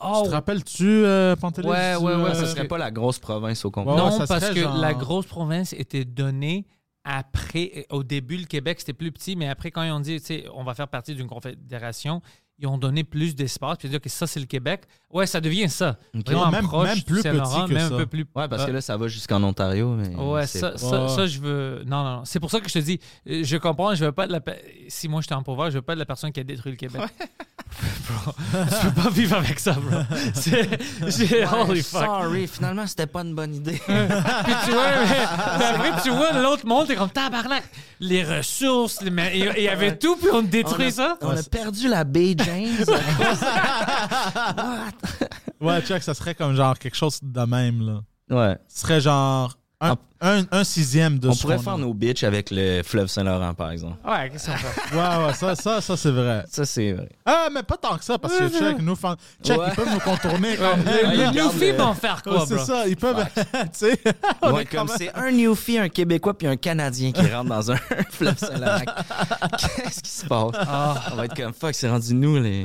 Oh, 0.00 0.20
Tu 0.22 0.28
te 0.30 0.34
rappelles-tu, 0.34 0.86
euh, 0.86 1.34
Pantelis? 1.34 1.66
Ouais, 1.66 1.96
ouais, 1.96 2.14
ouais, 2.14 2.30
euh, 2.30 2.34
ça 2.34 2.46
serait 2.46 2.68
pas 2.68 2.78
la 2.78 2.90
grosse 2.92 3.18
province 3.18 3.64
au 3.64 3.70
complet 3.72 3.92
Ouais, 3.94 3.98
non, 3.98 4.10
ça 4.12 4.26
parce 4.26 4.50
que 4.50 4.60
genre- 4.60 4.76
la 4.76 4.94
grosse 4.94 5.26
province 5.26 5.72
était 5.72 6.04
donnée 6.04 6.66
après. 7.08 7.86
Au 7.88 8.04
début, 8.04 8.36
le 8.36 8.44
Québec, 8.44 8.80
c'était 8.80 8.92
plus 8.92 9.10
petit, 9.10 9.34
mais 9.34 9.48
après, 9.48 9.70
quand 9.70 9.82
ils 9.82 9.90
ont 9.90 10.00
dit, 10.00 10.20
on 10.52 10.62
va 10.62 10.74
faire 10.74 10.88
partie 10.88 11.14
d'une 11.14 11.26
confédération, 11.26 12.20
ils 12.58 12.66
ont 12.66 12.76
donné 12.76 13.02
plus 13.02 13.34
d'espace. 13.34 13.78
Puis 13.78 13.88
dire 13.88 14.00
que 14.00 14.10
ça, 14.10 14.26
c'est 14.26 14.40
le 14.40 14.46
Québec. 14.46 14.82
Ouais, 15.10 15.26
ça 15.26 15.40
devient 15.40 15.70
ça. 15.70 15.96
Vraiment 16.12 16.50
Même- 16.50 16.64
proche 16.66 16.88
même 16.88 16.98
du 16.98 17.02
plus 17.02 17.22
petit 17.22 17.30
que 17.30 17.72
même 17.72 17.88
ça. 17.88 17.94
un 17.94 17.98
peu 17.98 18.04
plus. 18.06 18.26
ouais 18.34 18.46
parce 18.46 18.66
que 18.66 18.70
là 18.70 18.80
ça 18.82 18.96
va 18.98 19.08
jusqu'en 19.08 19.42
Ontario 19.42 19.94
mais 19.96 20.14
Ouais, 20.14 20.46
ça, 20.46 20.76
ça, 20.76 21.02
Ouais. 21.04 21.08
ça, 21.08 21.26
je 21.26 21.38
veux. 21.40 21.82
Non, 21.86 22.04
non, 22.04 22.16
non. 22.18 22.22
C'est 22.26 22.40
pour 22.40 22.50
ça 22.50 22.60
que 22.60 22.68
je 22.68 22.74
te 22.74 22.78
dis, 22.80 23.00
je 23.26 23.56
comprends, 23.56 23.94
je 23.94 24.04
veux 24.04 24.12
pas 24.12 24.24
être 24.24 24.32
la. 24.32 24.40
Si 24.88 25.08
moi 25.08 25.22
j'étais 25.22 25.34
en 25.34 25.42
pouvoir, 25.42 25.70
je 25.70 25.76
veux 25.76 25.82
pas 25.82 25.94
être 25.94 25.98
la 25.98 26.04
personne 26.04 26.30
qui 26.30 26.40
a 26.40 26.44
détruit 26.44 26.72
le 26.72 26.76
Québec. 26.76 27.00
bro, 28.08 28.32
je 28.52 28.88
peux 28.88 29.02
pas 29.02 29.10
vivre 29.10 29.36
avec 29.38 29.58
ça, 29.58 29.72
bro. 29.72 30.00
C'est. 30.34 30.68
j'ai- 31.06 31.46
Holy 31.46 31.82
fuck. 31.82 32.04
sorry 32.04 32.46
finalement 32.46 32.86
c'était 32.86 33.06
pas 33.06 33.20
une 33.22 33.34
bonne 33.34 33.54
idée 33.54 33.80
Puis 33.86 34.54
tu 34.64 34.70
vois, 34.72 34.90
mais- 35.78 36.02
tu 36.02 36.10
vois 36.10 36.32
l'autre 36.32 36.66
monde, 36.66 36.86
t'es 36.86 36.96
comme 36.96 37.10
tabarnak. 37.10 37.64
Les 38.00 38.22
ressources, 38.24 39.00
les 39.02 39.10
ma- 39.10 39.32
il 39.32 39.52
il 39.56 39.62
y 39.64 39.68
avait 39.68 39.96
tout, 39.96 40.16
puis 40.16 40.28
on 40.32 40.42
détruit 40.42 40.92
ça. 40.92 41.16
on 41.22 41.30
a 41.30 41.42
perdu 41.42 41.88
la 41.88 42.04
baie 42.04 42.34
James 42.36 42.84
Ouais, 45.60 45.80
check, 45.82 46.02
ça 46.02 46.14
serait 46.14 46.34
comme 46.34 46.54
genre 46.54 46.78
quelque 46.78 46.94
chose 46.94 47.18
de 47.22 47.40
même, 47.40 47.82
là. 47.82 48.02
ouais 48.30 48.56
Ce 48.68 48.80
serait 48.82 49.00
genre 49.00 49.58
un, 49.80 49.96
un, 50.20 50.42
un 50.50 50.64
sixième 50.64 51.18
de 51.18 51.28
on 51.28 51.32
ce 51.32 51.42
pourrait 51.42 51.56
qu'on 51.56 51.62
faire 51.62 51.72
a. 51.74 51.78
nos 51.78 51.94
bitches 51.94 52.24
avec 52.24 52.50
le 52.50 52.82
fleuve 52.82 53.06
Saint-Laurent 53.06 53.54
par 53.54 53.70
exemple 53.70 53.96
Ouais, 54.04 54.28
qu'est-ce 54.30 54.46
qu'on 54.50 54.56
fait? 54.56 54.94
Ouais, 54.96 55.26
ouais, 55.26 55.34
ça, 55.34 55.54
ça, 55.54 55.80
ça 55.80 55.96
c'est 55.96 56.10
vrai. 56.10 56.44
ça 56.50 56.64
c'est 56.66 56.92
vrai 56.92 57.08
Ah, 57.24 57.48
mais 57.52 57.62
pas 57.62 57.76
tant 57.76 57.96
que 57.96 58.04
ça, 58.04 58.18
parce 58.18 58.36
que 58.36 58.48
check, 58.48 58.78
nous, 58.80 58.96
fan- 58.96 59.16
check, 59.44 59.58
Ouais. 59.58 59.66
ils 59.68 59.74
peuvent 59.74 59.92
nous 59.92 60.00
contourner 60.00 60.56
comme. 60.56 60.80
Les, 61.12 61.30
Newfies 61.30 61.72
vont 61.72 61.94
faire 61.94 62.22
quoi, 62.22 62.44
c'est 62.46 62.54
bro? 62.56 62.64
ça, 62.64 62.86
ils 62.88 62.96
peuvent. 62.96 63.24
tu 63.36 63.58
sais. 63.72 64.00
on 64.42 64.52
Ouais, 64.52 64.62
est 64.62 64.64
comme 64.66 64.86
quand 64.86 64.86
même- 64.86 64.96
c'est 64.98 65.14
un 65.14 65.30
Newfie, 65.30 65.78
un 65.78 65.88
Québécois 65.88 66.36
puis 66.36 66.46
un 66.48 66.56
Canadien 66.56 67.12
qui 67.12 67.26
rentre 67.26 67.48
dans 67.50 67.70
un 67.70 67.76
fleuve 68.10 68.36
Saint-Laurent. 68.38 68.82
Qu'est-ce 69.58 70.00
qui 70.02 70.10
se 70.10 70.26
passe? 70.26 70.52
On 71.12 71.16
va 71.16 71.24
être 71.26 71.36
comme 71.36 71.52
fuck, 71.52 71.74
c'est 71.74 71.88
rendu 71.88 72.14
nous 72.14 72.40
les. 72.40 72.64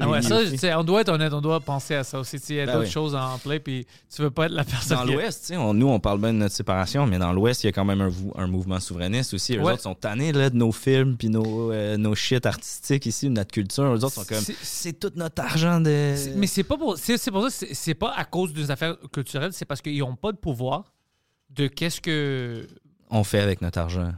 Ah 0.00 0.08
ouais, 0.08 0.20
les 0.20 0.26
ça, 0.26 0.38
Newfies. 0.40 0.52
tu 0.52 0.58
sais, 0.58 0.74
on 0.74 0.84
doit 0.84 1.02
être 1.02 1.10
honnête, 1.10 1.32
on 1.32 1.40
doit 1.40 1.60
penser 1.60 1.94
à 1.96 2.04
ça 2.04 2.18
aussi. 2.18 2.40
Tu 2.40 2.46
sais, 2.46 2.54
Il 2.54 2.56
y 2.56 2.60
a 2.60 2.66
Ben 2.66 2.72
d'autres 2.74 2.86
oui. 2.86 2.90
choses 2.92 3.14
en 3.14 3.38
play, 3.38 3.58
puis 3.60 3.86
tu 4.14 4.22
veux 4.22 4.30
pas 4.30 4.46
être 4.46 4.52
la 4.52 4.64
personne 4.64 4.96
Dans 4.98 5.04
qui- 5.04 5.12
l'Ouest, 5.12 5.40
tu 5.42 5.46
sais, 5.48 5.56
on- 5.56 5.74
nous, 5.74 5.88
on 5.88 6.00
parle 6.00 6.18
bien 6.20 6.32
de 6.32 6.38
notre 6.38 6.54
séparation, 6.86 7.06
mais 7.06 7.18
dans 7.18 7.32
l'Ouest, 7.32 7.64
il 7.64 7.66
y 7.66 7.68
a 7.68 7.72
quand 7.72 7.84
même 7.84 8.10
un, 8.36 8.46
mouvement 8.46 8.78
souverainiste 8.80 9.34
aussi. 9.34 9.56
Eux 9.56 9.62
Ouais. 9.62 9.72
autres 9.72 9.82
sont 9.82 9.94
tannés 9.94 10.32
là, 10.32 10.50
de 10.50 10.56
nos 10.56 10.72
films 10.72 11.16
puis 11.16 11.28
nos, 11.28 11.72
euh, 11.72 11.96
nos 11.96 12.14
shit 12.14 12.44
artistiques 12.46 13.06
ici, 13.06 13.26
de 13.26 13.32
notre 13.34 13.50
culture. 13.52 13.84
Eux 13.84 14.04
autres 14.04 14.14
sont 14.14 14.24
comme, 14.24 14.42
C'est- 14.62 14.98
tout 14.98 15.12
notre 15.16 15.42
argent 15.42 15.80
de... 15.80 16.14
Mais 16.36 16.46
c'est 16.46 16.64
pas 16.64 16.76
pour, 16.76 16.96
c'est, 16.96 17.30
pour 17.30 17.48
ça, 17.50 17.66
c'est, 17.72 17.94
pas 17.94 18.12
à 18.16 18.24
cause 18.24 18.52
des 18.52 18.70
affaires 18.70 18.96
culturelles, 19.12 19.52
c'est 19.52 19.64
parce 19.64 19.80
qu'ils 19.82 20.02
ont 20.02 20.16
pas 20.16 20.32
de 20.32 20.36
pouvoir 20.38 20.92
de 21.50 21.66
qu'est-ce 21.66 22.00
que. 22.00 22.66
On 23.10 23.24
fait 23.24 23.40
avec 23.40 23.62
notre 23.62 23.78
argent. 23.78 24.12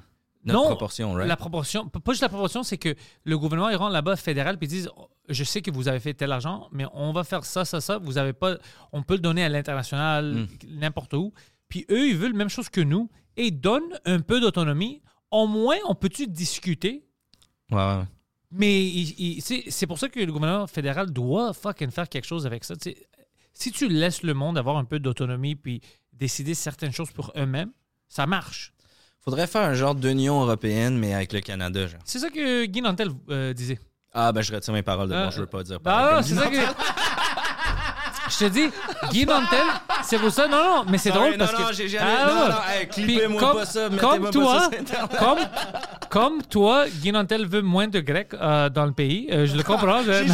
Notre 0.44 0.58
non, 0.58 0.66
proportion, 0.68 1.12
right? 1.12 1.28
la 1.28 1.36
proportion, 1.36 1.86
pas 1.88 2.12
juste 2.12 2.22
la 2.22 2.30
proportion, 2.30 2.62
c'est 2.62 2.78
que 2.78 2.94
le 3.24 3.38
gouvernement, 3.38 3.68
ils 3.68 3.76
rentrent 3.76 3.92
là-bas 3.92 4.16
fédéral 4.16 4.56
puis 4.58 4.66
ils 4.68 4.70
disent 4.70 4.90
Oh, 4.96 5.06
Je 5.28 5.44
sais 5.44 5.60
que 5.60 5.70
vous 5.70 5.86
avez 5.86 6.00
fait 6.00 6.14
tel 6.14 6.32
argent, 6.32 6.66
mais 6.72 6.86
on 6.94 7.12
va 7.12 7.24
faire 7.24 7.44
ça, 7.44 7.64
ça, 7.66 7.80
ça. 7.82 7.98
Vous 7.98 8.16
avez 8.16 8.32
pas. 8.32 8.56
On 8.90 9.02
peut 9.02 9.14
le 9.14 9.20
donner 9.20 9.44
à 9.44 9.48
l'international, 9.50 10.24
Mm. 10.34 10.46
n'importe 10.80 11.12
où. 11.14 11.32
Puis 11.70 11.86
eux, 11.90 12.08
ils 12.08 12.16
veulent 12.16 12.32
la 12.32 12.38
même 12.38 12.50
chose 12.50 12.68
que 12.68 12.82
nous 12.82 13.08
et 13.38 13.46
ils 13.46 13.58
donnent 13.58 13.98
un 14.04 14.20
peu 14.20 14.40
d'autonomie. 14.40 15.00
Au 15.30 15.46
moins, 15.46 15.76
on 15.88 15.94
peut-tu 15.94 16.26
discuter? 16.26 17.06
Ouais, 17.70 17.78
ouais. 17.78 18.02
mais 18.50 18.90
c'est 19.40 19.64
c'est 19.68 19.86
pour 19.86 19.98
ça 19.98 20.08
que 20.08 20.18
le 20.20 20.32
gouvernement 20.32 20.66
fédéral 20.66 21.12
doit 21.12 21.52
fucking 21.54 21.90
faire 21.92 22.08
quelque 22.08 22.26
chose 22.26 22.44
avec 22.46 22.64
ça. 22.64 22.74
Si 23.54 23.70
tu 23.70 23.88
laisses 23.88 24.22
le 24.24 24.34
monde 24.34 24.58
avoir 24.58 24.76
un 24.76 24.84
peu 24.84 24.98
d'autonomie 24.98 25.54
puis 25.54 25.80
décider 26.12 26.54
certaines 26.54 26.92
choses 26.92 27.12
pour 27.12 27.32
eux-mêmes, 27.36 27.70
ça 28.08 28.26
marche. 28.26 28.74
Faudrait 29.20 29.46
faire 29.46 29.62
un 29.62 29.74
genre 29.74 29.94
d'union 29.94 30.40
européenne, 30.42 30.98
mais 30.98 31.14
avec 31.14 31.32
le 31.32 31.40
Canada, 31.40 31.86
genre. 31.86 32.00
C'est 32.04 32.18
ça 32.18 32.30
que 32.30 32.64
Guy 32.64 32.82
Nantel 32.82 33.10
euh, 33.28 33.52
disait. 33.52 33.78
Ah, 34.12 34.32
ben 34.32 34.42
je 34.42 34.52
retire 34.52 34.74
mes 34.74 34.82
paroles 34.82 35.08
de 35.08 35.14
Ah, 35.14 35.26
bon, 35.26 35.30
je 35.30 35.40
veux 35.40 35.46
pas 35.46 35.62
dire. 35.62 35.78
Bah 35.78 36.20
c'est 36.24 36.34
ça 36.34 36.48
que. 36.48 36.56
Je 38.40 38.46
te 38.46 38.50
dis, 38.52 38.70
Guy 39.10 39.26
Nantel, 39.26 39.66
c'est 40.02 40.18
pour 40.18 40.30
ça. 40.30 40.48
Non, 40.48 40.56
non, 40.56 40.84
mais 40.88 40.96
c'est 40.98 41.10
Sorry, 41.10 41.36
drôle 41.36 41.38
parce 41.38 41.52
que. 41.52 41.60
non, 41.62 41.68
j'ai 41.72 41.88
jamais- 41.88 42.10
Ah, 42.10 42.26
non, 42.26 42.48
non. 42.48 42.54
hey, 42.70 42.86
Puis 42.86 43.04
clippez-moi 43.04 43.52
pas 43.52 43.66
ça, 43.66 43.88
Comme 44.00 44.30
toi, 44.30 44.70
comme, 45.18 45.38
comme 46.08 46.42
toi, 46.44 46.84
Guy 46.88 47.12
Nantel 47.12 47.46
veut 47.46 47.60
moins 47.62 47.86
de 47.88 48.00
Grecs 48.00 48.32
euh, 48.34 48.70
dans 48.70 48.86
le 48.86 48.92
pays. 48.92 49.28
Euh, 49.30 49.44
je 49.46 49.54
le 49.56 49.62
comprends. 49.62 50.02
je- 50.02 50.10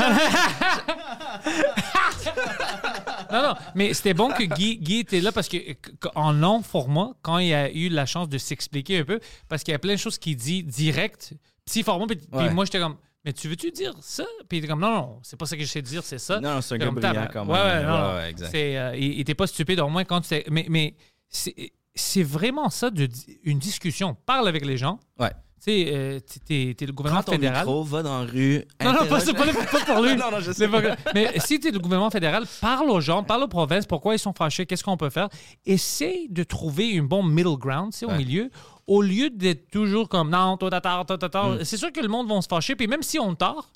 non, 3.32 3.42
non, 3.42 3.54
mais 3.74 3.92
c'était 3.94 4.14
bon 4.14 4.28
que 4.30 4.44
Guy, 4.44 4.78
Guy 4.78 4.98
était 5.00 5.20
là 5.20 5.32
parce 5.32 5.48
que 5.48 5.56
qu- 5.56 5.74
en 6.14 6.32
long 6.32 6.62
format, 6.62 7.10
quand 7.22 7.38
il 7.38 7.52
a 7.52 7.70
eu 7.70 7.88
la 7.88 8.06
chance 8.06 8.28
de 8.28 8.38
s'expliquer 8.38 9.00
un 9.00 9.04
peu, 9.04 9.20
parce 9.48 9.62
qu'il 9.62 9.72
y 9.72 9.74
a 9.74 9.78
plein 9.78 9.94
de 9.94 9.98
choses 9.98 10.18
qu'il 10.18 10.36
dit 10.36 10.62
direct, 10.62 11.32
petit 11.64 11.82
format, 11.82 12.06
puis, 12.06 12.16
puis 12.16 12.26
Ouais. 12.32 12.50
moi 12.50 12.64
j'étais 12.64 12.78
comme, 12.80 12.96
mais 13.26 13.32
tu 13.32 13.48
veux-tu 13.48 13.72
dire 13.72 13.92
ça? 14.00 14.24
Puis 14.48 14.56
il 14.56 14.58
était 14.58 14.68
comme, 14.68 14.80
non, 14.80 14.92
non, 14.92 15.18
c'est 15.24 15.36
pas 15.36 15.46
ça 15.46 15.56
que 15.56 15.62
j'essaie 15.62 15.82
de 15.82 15.86
dire, 15.88 16.04
c'est 16.04 16.20
ça. 16.20 16.38
Non, 16.38 16.60
c'est 16.60 16.76
un 16.76 16.78
gars 16.78 16.86
comme, 16.86 16.94
brillant 16.94 17.08
tabarnak. 17.12 17.32
quand 17.32 17.44
même. 17.44 17.54
Ouais, 17.54 17.60
ouais, 17.60 17.82
non. 17.82 18.08
Ouais, 18.08 18.14
ouais, 18.14 18.30
exact. 18.30 18.54
Euh, 18.54 18.96
il, 18.96 19.18
était 19.20 19.34
pas 19.34 19.48
stupide, 19.48 19.80
au 19.80 19.88
moins 19.88 20.04
quand 20.04 20.20
tu 20.20 20.44
Mais, 20.48 20.64
mais 20.70 20.94
c'est, 21.28 22.22
vraiment 22.22 22.70
ça, 22.70 22.88
de, 22.90 23.08
une 23.42 23.58
discussion. 23.58 24.16
Parle 24.26 24.46
avec 24.46 24.64
les 24.64 24.76
gens. 24.76 25.00
Ouais. 25.18 25.32
Tu 25.64 25.72
sais, 25.72 25.90
euh, 25.92 26.20
t'es, 26.46 26.74
t'es 26.76 26.86
le 26.86 26.92
gouvernement 26.92 27.22
Prends 27.22 27.32
ton 27.32 27.38
fédéral. 27.38 27.66
micro, 27.66 27.82
va 27.82 28.02
dans 28.02 28.20
la 28.20 28.30
rue. 28.30 28.64
Non, 28.82 28.92
non, 28.92 29.06
pas, 29.06 29.20
pas, 29.20 29.32
pas, 29.32 29.94
pour 29.94 30.02
lui. 30.02 30.16
Non, 30.16 30.30
non, 30.30 30.40
je 30.40 30.52
sais. 30.52 30.68
Pas. 30.68 30.82
Mais 31.14 31.32
si 31.38 31.58
tu 31.58 31.68
es 31.68 31.70
le 31.70 31.78
gouvernement 31.78 32.10
fédéral, 32.10 32.44
parle 32.60 32.90
aux 32.90 33.00
gens, 33.00 33.22
parle 33.22 33.44
aux 33.44 33.48
provinces, 33.48 33.86
pourquoi 33.86 34.14
ils 34.14 34.18
sont 34.18 34.34
fâchés, 34.34 34.66
qu'est-ce 34.66 34.84
qu'on 34.84 34.96
peut 34.96 35.10
faire. 35.10 35.28
Essaye 35.64 36.28
de 36.28 36.42
trouver 36.42 36.98
un 36.98 37.02
bon 37.02 37.22
middle 37.22 37.56
ground, 37.56 37.92
tu 37.92 38.00
sais, 38.00 38.06
au 38.06 38.12
milieu, 38.12 38.50
au 38.86 39.02
lieu 39.02 39.30
d'être 39.30 39.70
toujours 39.70 40.08
comme 40.08 40.30
non, 40.30 40.56
toi, 40.56 40.70
t'as 40.70 40.80
tort, 40.80 41.06
toi, 41.06 41.18
t'as 41.18 41.28
tort. 41.28 41.50
Mm. 41.54 41.64
C'est 41.64 41.76
sûr 41.76 41.90
que 41.90 42.00
le 42.00 42.08
monde 42.08 42.28
va 42.28 42.40
se 42.42 42.48
fâcher, 42.48 42.76
puis 42.76 42.86
même 42.86 43.02
si 43.02 43.18
on 43.18 43.34
tort, 43.34 43.70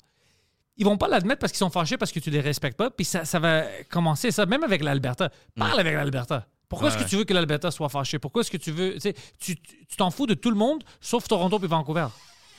ils 0.77 0.85
vont 0.85 0.97
pas 0.97 1.07
l'admettre 1.07 1.39
parce 1.39 1.51
qu'ils 1.51 1.59
sont 1.59 1.69
fâchés 1.69 1.97
parce 1.97 2.11
que 2.11 2.19
tu 2.19 2.29
les 2.29 2.39
respectes 2.41 2.77
pas, 2.77 2.89
puis 2.89 3.05
ça, 3.05 3.25
ça 3.25 3.39
va 3.39 3.63
commencer 3.89 4.31
ça, 4.31 4.45
même 4.45 4.63
avec 4.63 4.83
l'Alberta. 4.83 5.29
Parle 5.55 5.79
avec 5.79 5.93
l'Alberta. 5.93 6.47
Pourquoi 6.71 6.87
est-ce 6.89 6.97
Mm. 6.97 7.03
Que 7.03 7.09
tu 7.09 7.15
veux 7.17 7.23
que 7.25 7.33
l'Alberta 7.35 7.69
soit 7.69 7.89
fâché? 7.89 8.17
Pourquoi 8.17 8.41
est-ce 8.41 8.49
que 8.49 8.57
tu 8.57 8.71
veux. 8.71 8.97
Tu 9.39 9.55
t'en 9.97 10.09
fous 10.09 10.25
de 10.25 10.33
tout 10.33 10.49
le 10.49 10.55
monde, 10.57 10.83
sauf 10.99 11.27
Toronto 11.27 11.59
puis 11.59 11.67
Vancouver. 11.67 12.07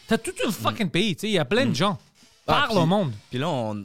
T'as 0.07 0.19
tout 0.19 0.33
un 0.47 0.51
fucking 0.53 0.91
pays, 0.91 1.17
tu 1.17 1.23
sais, 1.23 1.29
il 1.29 1.33
y 1.33 1.39
a 1.39 1.45
plein 1.45 1.67
de 1.67 1.75
gens. 1.75 1.95
Mm. 1.95 1.97
Ah, 2.49 2.67
Parle 2.69 2.79
au 2.79 2.87
monde. 2.87 3.13
Puis 3.31 3.39
là, 3.39 3.49
on, 3.49 3.85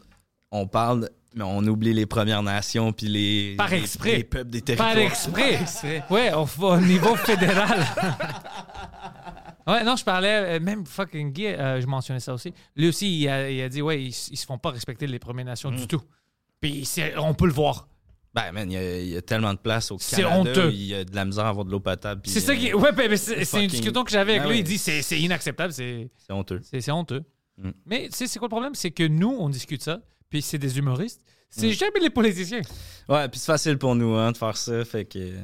on 0.52 0.68
parle, 0.68 1.10
mais 1.36 1.44
on 1.44 1.60
oublie 1.66 1.94
les 1.94 2.06
Premières 2.06 2.44
Nations 2.44 2.92
puis 2.92 3.08
les, 3.08 3.56
Par 3.56 3.72
exprès. 3.72 4.18
les 4.18 4.24
peuples 4.24 4.50
des 4.52 4.62
territoires. 4.62 4.94
Par 4.94 4.98
exprès. 5.02 6.04
Ouais, 6.10 6.32
au, 6.34 6.46
au 6.64 6.78
niveau 6.82 7.16
fédéral. 7.30 7.86
ouais, 9.68 9.84
non, 9.84 9.96
je 9.96 10.04
parlais, 10.04 10.58
euh, 10.58 10.60
même 10.60 10.86
fucking 10.86 11.32
Guy, 11.32 11.48
euh, 11.48 11.80
je 11.82 11.88
mentionnais 11.88 12.20
ça 12.20 12.34
aussi. 12.34 12.54
Lui 12.76 12.88
aussi, 12.90 13.22
il 13.22 13.30
a, 13.30 13.50
il 13.50 13.62
a 13.62 13.70
dit, 13.70 13.82
ouais, 13.82 14.02
ils, 14.04 14.08
ils 14.32 14.38
se 14.38 14.46
font 14.46 14.58
pas 14.58 14.72
respecter 14.72 15.08
les 15.08 15.20
Premières 15.20 15.46
Nations 15.46 15.72
Mm. 15.72 15.76
du 15.78 15.88
tout. 15.88 16.02
Puis 16.60 16.88
on 17.18 17.34
peut 17.34 17.46
le 17.46 17.54
voir. 17.54 17.88
Ben, 18.38 18.52
man, 18.52 18.72
il 18.72 18.76
y, 18.76 18.78
a- 18.78 19.00
il 19.02 19.10
y 19.10 19.18
a 19.18 19.22
tellement 19.24 19.54
de 19.54 19.58
place 19.60 19.90
au 19.90 19.98
Canada. 19.98 20.68
Il 20.70 20.84
y 20.84 20.94
a 20.94 21.04
de 21.04 21.16
la 21.16 21.26
misère 21.26 21.46
à 21.46 21.50
avoir 21.50 21.66
de 21.66 21.72
l'eau 21.72 21.80
potable. 21.80 22.22
C'est 22.26 22.40
ça 22.40 22.52
euh, 22.52 22.56
qui. 22.56 22.72
Ouais, 22.74 22.92
ben, 22.92 23.10
ben, 23.10 23.18
c'est 23.18 23.42
une 23.64 23.68
discussion 23.68 24.04
que 24.04 24.12
j'avais 24.12 24.34
avec 24.34 24.44
Ah 24.44 24.48
lui. 24.48 24.54
ouais. 24.56 24.60
Il 24.60 24.64
dit, 24.64 24.78
c'est 24.78 25.20
inacceptable, 25.20 25.74
c'est 25.74 26.10
honteux. 26.30 26.62
c'est- 26.64 26.92
honteux. 26.92 27.24
Mm. 27.58 27.70
Mais 27.88 28.10
tu 28.10 28.16
sais, 28.16 28.28
c'est 28.28 28.38
quoi 28.38 28.46
le 28.48 28.52
problème? 28.52 28.76
C'est 28.76 28.92
que 28.92 29.08
nous, 29.08 29.36
on 29.40 29.50
discute 29.50 29.82
ça, 29.82 30.00
puis 30.30 30.44
c'est 30.44 30.60
des 30.60 30.78
humoristes. 30.78 31.22
Mm. 31.22 31.26
C'est 31.50 31.72
jamais 31.74 32.00
les 32.00 32.12
politiciens. 32.12 32.62
Ouais, 33.10 33.28
puis 33.28 33.40
c'est 33.40 33.48
facile 33.52 33.78
pour 33.80 33.96
nous 33.96 34.14
hein, 34.14 34.32
de 34.32 34.38
faire 34.38 34.56
ça. 34.56 34.86
Fait 34.86 35.06
que 35.06 35.18
euh, 35.18 35.42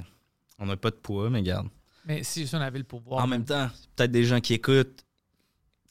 on 0.60 0.68
n'a 0.68 0.78
pas 0.78 0.91
de 0.91 0.95
poids, 0.98 1.32
mais 1.32 1.41
garde. 1.41 1.70
Mais 2.06 2.22
si 2.24 2.48
on 2.53 2.57
avait 2.61 2.78
le 2.78 2.84
pouvoir. 2.84 3.24
En 3.24 3.28
même 3.28 3.45
temps, 3.45 3.70
peut-être 3.95 4.11
des 4.11 4.26
gens 4.26 4.40
qui 4.40 4.53
écoutent 4.53 5.03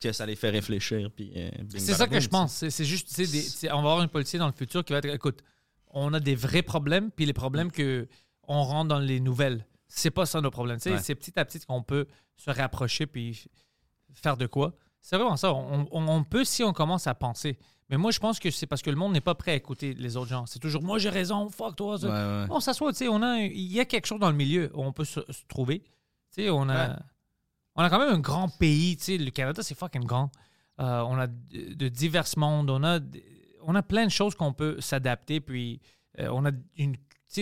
que 0.01 0.12
ça 0.12 0.27
les 0.27 0.37
fait 0.37 0.51
réfléchir. 0.51 1.11
Puis, 1.15 1.33
euh, 1.37 1.49
C'est 1.77 1.95
ça 1.95 2.07
que 2.07 2.20
je 2.20 2.29
pense. 2.29 2.65
C'est 2.69 2.85
juste, 2.85 3.12
tu 3.15 3.24
sais, 3.27 3.70
on 3.73 3.83
va 3.83 3.91
avoir 3.91 4.03
une 4.03 4.09
politique 4.09 4.39
dans 4.39 4.47
le 4.47 4.53
futur 4.53 4.85
qui 4.85 4.93
va 4.93 4.99
être, 4.99 5.07
écoute, 5.15 5.41
on 5.93 6.12
a 6.14 6.20
des 6.20 6.35
vrais 6.35 6.62
problèmes, 6.62 7.10
puis 7.10 7.27
les 7.27 7.32
problèmes 7.32 7.70
que 7.70 8.09
on 8.48 8.62
rentre 8.64 8.89
dans 8.89 8.98
les 8.98 9.20
nouvelles, 9.20 9.66
c'est 9.89 10.10
pas 10.10 10.27
ça 10.27 10.40
nos 10.40 10.51
problèmes. 10.51 10.78
Ouais. 10.86 10.98
C'est 10.98 11.14
petit 11.14 11.39
à 11.39 11.44
petit 11.44 11.60
qu'on 11.60 11.82
peut 11.82 12.06
se 12.36 12.51
rapprocher 12.51 13.06
puis 13.06 13.44
faire 14.14 14.36
de 14.36 14.47
quoi. 14.47 14.74
C'est 15.01 15.16
vraiment 15.16 15.36
ça. 15.36 15.52
On, 15.52 15.86
on- 15.90 16.09
on 16.09 16.24
peut 16.24 16.44
si 16.44 16.62
on 16.64 16.73
commence 16.73 17.06
à 17.06 17.14
penser. 17.14 17.59
Mais 17.89 17.97
moi, 17.98 18.10
je 18.10 18.19
pense 18.20 18.39
que 18.39 18.51
c'est 18.51 18.66
parce 18.66 18.81
que 18.82 18.90
le 18.90 18.97
monde 18.97 19.12
n'est 19.12 19.20
pas 19.20 19.35
prêt 19.35 19.52
à 19.52 19.55
écouter 19.55 19.93
les 19.94 20.16
autres 20.16 20.31
gens. 20.31 20.47
C'est 20.47 20.59
toujours 20.60 20.82
moi 20.82 20.98
j'ai 20.98 21.10
raison, 21.10 21.48
fuck 21.51 21.77
toi. 21.77 21.98
ça. 21.98 22.06
Ouais, 22.06 22.43
ouais. 22.44 22.47
On 22.51 22.60
s'assoit, 22.60 22.93
tu 22.93 23.05
sais, 23.05 23.06
il 23.55 23.73
y 23.73 23.81
a 23.81 23.85
quelque 23.85 24.06
chose 24.06 24.20
dans 24.20 24.31
le 24.31 24.36
milieu 24.36 24.70
où 24.74 24.82
on 24.82 24.93
peut 24.93 25.05
se, 25.05 25.20
se 25.31 25.44
trouver. 25.48 25.81
Tu 26.35 26.44
sais, 26.44 26.51
on 26.51 26.69
a, 26.70 26.98
on 27.74 27.82
a 27.82 27.90
quand 27.90 27.98
même 27.98 28.14
un 28.14 28.19
grand 28.20 28.48
pays, 28.48 28.97
tu 28.97 29.05
sais, 29.05 29.19
le 29.19 29.31
Canada, 29.31 29.62
c'est 29.62 29.77
fucking 29.77 30.05
grand. 30.05 30.31
Euh, 30.81 31.01
on 31.02 31.19
a 31.19 31.27
de, 31.27 31.74
de 31.74 31.89
divers 31.89 32.24
mondes, 32.39 32.70
on 32.70 32.82
a, 32.82 32.98
on 33.64 33.74
a 33.74 33.82
plein 33.82 34.05
de 34.06 34.10
choses 34.10 34.34
qu'on 34.34 34.52
peut 34.52 34.80
s'adapter, 34.80 35.40
puis 35.40 35.80
euh, 36.20 36.28
on 36.32 36.44
a 36.47 36.51
une, 36.76 36.97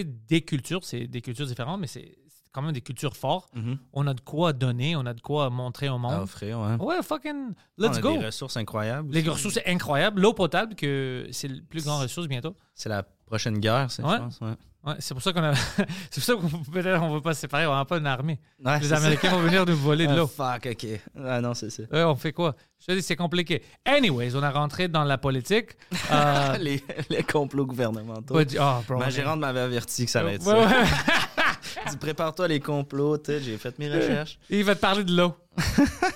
des 0.05 0.42
cultures, 0.42 0.84
c'est 0.84 1.06
des 1.06 1.20
cultures 1.20 1.47
différentes, 1.47 1.80
mais 1.80 1.86
c'est 1.86 2.16
c'est 2.28 2.44
quand 2.52 2.62
même 2.62 2.72
des 2.72 2.80
cultures 2.80 3.16
fortes. 3.16 3.55
Mhm. 3.55 3.78
On 3.92 4.06
a 4.09 4.14
de 4.14 4.20
quoi 4.20 4.52
donner, 4.52 4.97
on 4.97 5.06
a 5.06 5.14
de 5.14 5.20
quoi 5.20 5.51
montrer 5.51 5.88
au 5.88 5.94
À 5.94 5.98
monde. 5.98 6.20
offrir, 6.22 6.59
ouais. 6.60 6.74
Ouais, 6.76 7.02
fucking, 7.02 7.55
On 7.78 7.82
let's 7.82 7.98
a 7.98 8.01
go. 8.01 8.16
des 8.18 8.26
ressources 8.26 8.56
incroyables. 8.56 9.12
Les 9.12 9.20
aussi. 9.20 9.28
ressources, 9.30 9.55
c'est 9.55 9.66
incroyable. 9.68 10.20
L'eau 10.20 10.32
potable, 10.32 10.74
que 10.74 11.28
c'est 11.30 11.47
le 11.48 11.60
plus 11.62 11.84
grand 11.84 11.98
ressource 12.01 12.26
bientôt. 12.28 12.55
C'est 12.74 12.88
la 12.88 13.02
prochaine 13.26 13.59
guerre, 13.59 13.90
ça, 13.90 14.02
Ouais. 14.05 14.14
je 14.16 14.18
pense. 14.18 14.40
Ouais, 14.40 14.55
Ouais, 14.82 14.94
c'est 14.98 15.12
pour 15.12 15.23
ça 15.23 15.32
qu'on 15.35 15.43
a. 15.43 15.52
c'est 16.11 16.15
pour 16.15 16.23
ça 16.23 16.32
qu'on 16.35 16.48
peut-être 16.73 17.02
on 17.02 17.12
veut 17.15 17.20
pas 17.20 17.35
se 17.35 17.40
séparer, 17.43 17.66
on 17.66 17.74
n'a 17.74 17.85
pas 17.85 17.98
une 17.98 18.07
armée. 18.07 18.40
Ouais, 18.65 18.81
Les 18.81 18.89
ça. 18.89 18.97
Américains 18.97 19.28
vont 19.31 19.40
venir 19.40 19.66
nous 19.66 19.77
voler 19.77 20.07
de 20.07 20.12
Ah, 20.12 20.16
l'eau. 20.16 20.27
fuck, 20.27 20.66
ok. 20.73 20.86
Ah 21.23 21.40
non, 21.43 21.52
c'est 21.52 21.69
ça. 21.69 21.82
Ouais, 21.93 22.02
on 22.05 22.16
fait 22.16 22.32
quoi? 22.32 22.57
Je 22.81 22.86
te 22.86 22.93
dis, 22.93 23.02
c'est 23.02 23.15
compliqué. 23.16 23.62
Anyways, 23.85 24.35
on 24.35 24.43
a 24.43 24.51
rentré 24.51 24.89
dans 24.89 25.05
la 25.05 25.19
politique. 25.19 25.70
Euh, 26.12 26.57
les, 26.59 26.82
les 27.09 27.23
complots 27.23 27.66
gouvernementaux. 27.66 28.43
du- 28.43 28.57
oh, 28.61 28.78
bro, 28.89 28.98
Ma 28.98 29.11
gérante 29.11 29.39
m'avait 29.39 29.61
averti 29.61 30.07
que 30.07 30.11
ça 30.11 30.20
allait 30.20 30.35
être 30.36 30.43
ça. 30.43 30.66
dit 31.90 31.97
prépare-toi 31.98 32.48
les 32.48 32.59
complots, 32.59 33.16
tu 33.19 33.39
j'ai 33.40 33.57
fait 33.59 33.78
mes 33.78 33.89
recherches. 33.89 34.39
Il 34.48 34.65
va 34.65 34.74
te 34.74 34.81
parler 34.81 35.05
de 35.05 35.15
l'eau. 35.15 35.35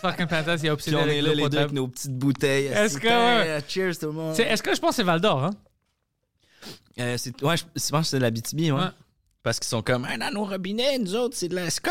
Fucking 0.01 0.27
fantastique, 0.27 0.65
il 0.65 0.71
a 0.71 0.77
Puis 0.77 0.91
obsédé 0.91 0.97
on 0.97 1.01
avec 1.03 1.17
est 1.19 1.23
là 1.23 1.35
les 1.35 1.49
deux 1.49 1.59
avec 1.59 1.73
nos 1.73 1.87
petites 1.87 2.17
bouteilles. 2.17 2.67
Est-ce 2.67 2.99
que- 2.99 3.61
Cheers 3.69 3.99
tout 3.99 4.07
le 4.07 4.13
monde. 4.13 4.41
Est-ce 4.41 4.63
que 4.63 4.75
je 4.75 4.81
pense 4.81 4.91
que 4.91 4.97
c'est 4.97 5.03
Val 5.05 5.21
d'Or, 5.21 5.45
hein? 5.45 5.51
Euh, 6.99 7.17
c'est- 7.19 7.43
ouais, 7.43 7.57
je, 7.57 7.65
je 7.75 7.91
pense 7.91 8.03
que 8.03 8.07
c'est 8.07 8.19
de 8.19 8.23
la 8.23 8.31
BTB, 8.31 8.61
ouais. 8.61 8.73
Ouais. 8.73 8.89
Parce 9.43 9.59
qu'ils 9.61 9.69
sont 9.69 9.83
comme, 9.83 10.05
Hey, 10.07 10.19
dans 10.19 10.31
nos 10.33 10.45
robinets, 10.45 10.99
nous 10.99 11.15
autres, 11.15 11.37
c'est 11.37 11.49
de 11.49 11.55
la 11.55 11.69
SK. 11.71 11.91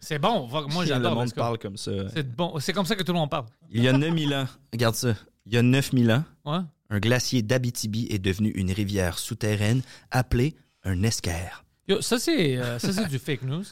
C'est 0.00 0.18
bon. 0.18 0.46
va- 0.46 0.62
Moi, 0.68 0.84
le 0.84 0.88
j'adore. 0.88 1.10
monde 1.14 1.18
parce 1.24 1.32
que 1.32 1.36
parle 1.40 1.58
comme 1.58 1.76
ça. 1.76 1.90
C'est 2.14 2.22
bon. 2.36 2.58
C'est 2.60 2.72
comme 2.72 2.86
ça 2.86 2.94
que 2.96 3.02
tout 3.02 3.12
le 3.12 3.18
monde 3.18 3.30
parle. 3.30 3.46
Il 3.70 3.82
y 3.82 3.88
a 3.88 3.92
9000 3.92 4.32
ans, 4.34 4.46
regarde 4.72 4.94
ça, 4.94 5.14
il 5.44 5.54
y 5.54 5.56
a 5.58 5.62
9000 5.62 6.10
ans, 6.12 6.24
Ouais. 6.44 6.60
un 6.90 6.98
glacier 7.00 7.42
d'Abitibi 7.42 8.06
est 8.10 8.18
devenu 8.20 8.50
une 8.50 8.70
rivière 8.72 9.18
souterraine 9.18 9.82
appelée 10.12 10.54
un 10.84 11.02
esquerre. 11.02 11.64
Yo, 11.88 12.00
ça, 12.00 12.18
c'est 12.18 12.56
euh, 12.58 12.78
ça, 12.78 12.92
c'est 12.92 13.08
du 13.08 13.18
fake 13.18 13.42
news. 13.42 13.64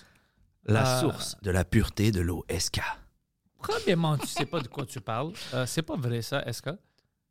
La 0.65 0.97
Euh, 0.99 1.01
source 1.01 1.37
de 1.43 1.51
la 1.53 1.65
pureté 1.65 2.11
de 2.11 2.21
l'eau 2.21 2.45
SK. 2.51 2.81
Premièrement, 3.59 4.19
tu 4.19 4.27
sais 4.27 4.47
pas 4.47 4.61
de 4.61 4.69
quoi 4.69 4.85
tu 4.85 5.01
parles. 5.01 5.33
Euh, 5.55 5.65
c'est 5.67 5.83
pas 5.83 5.97
vrai, 5.97 6.23
ça, 6.23 6.43
que? 6.43 6.71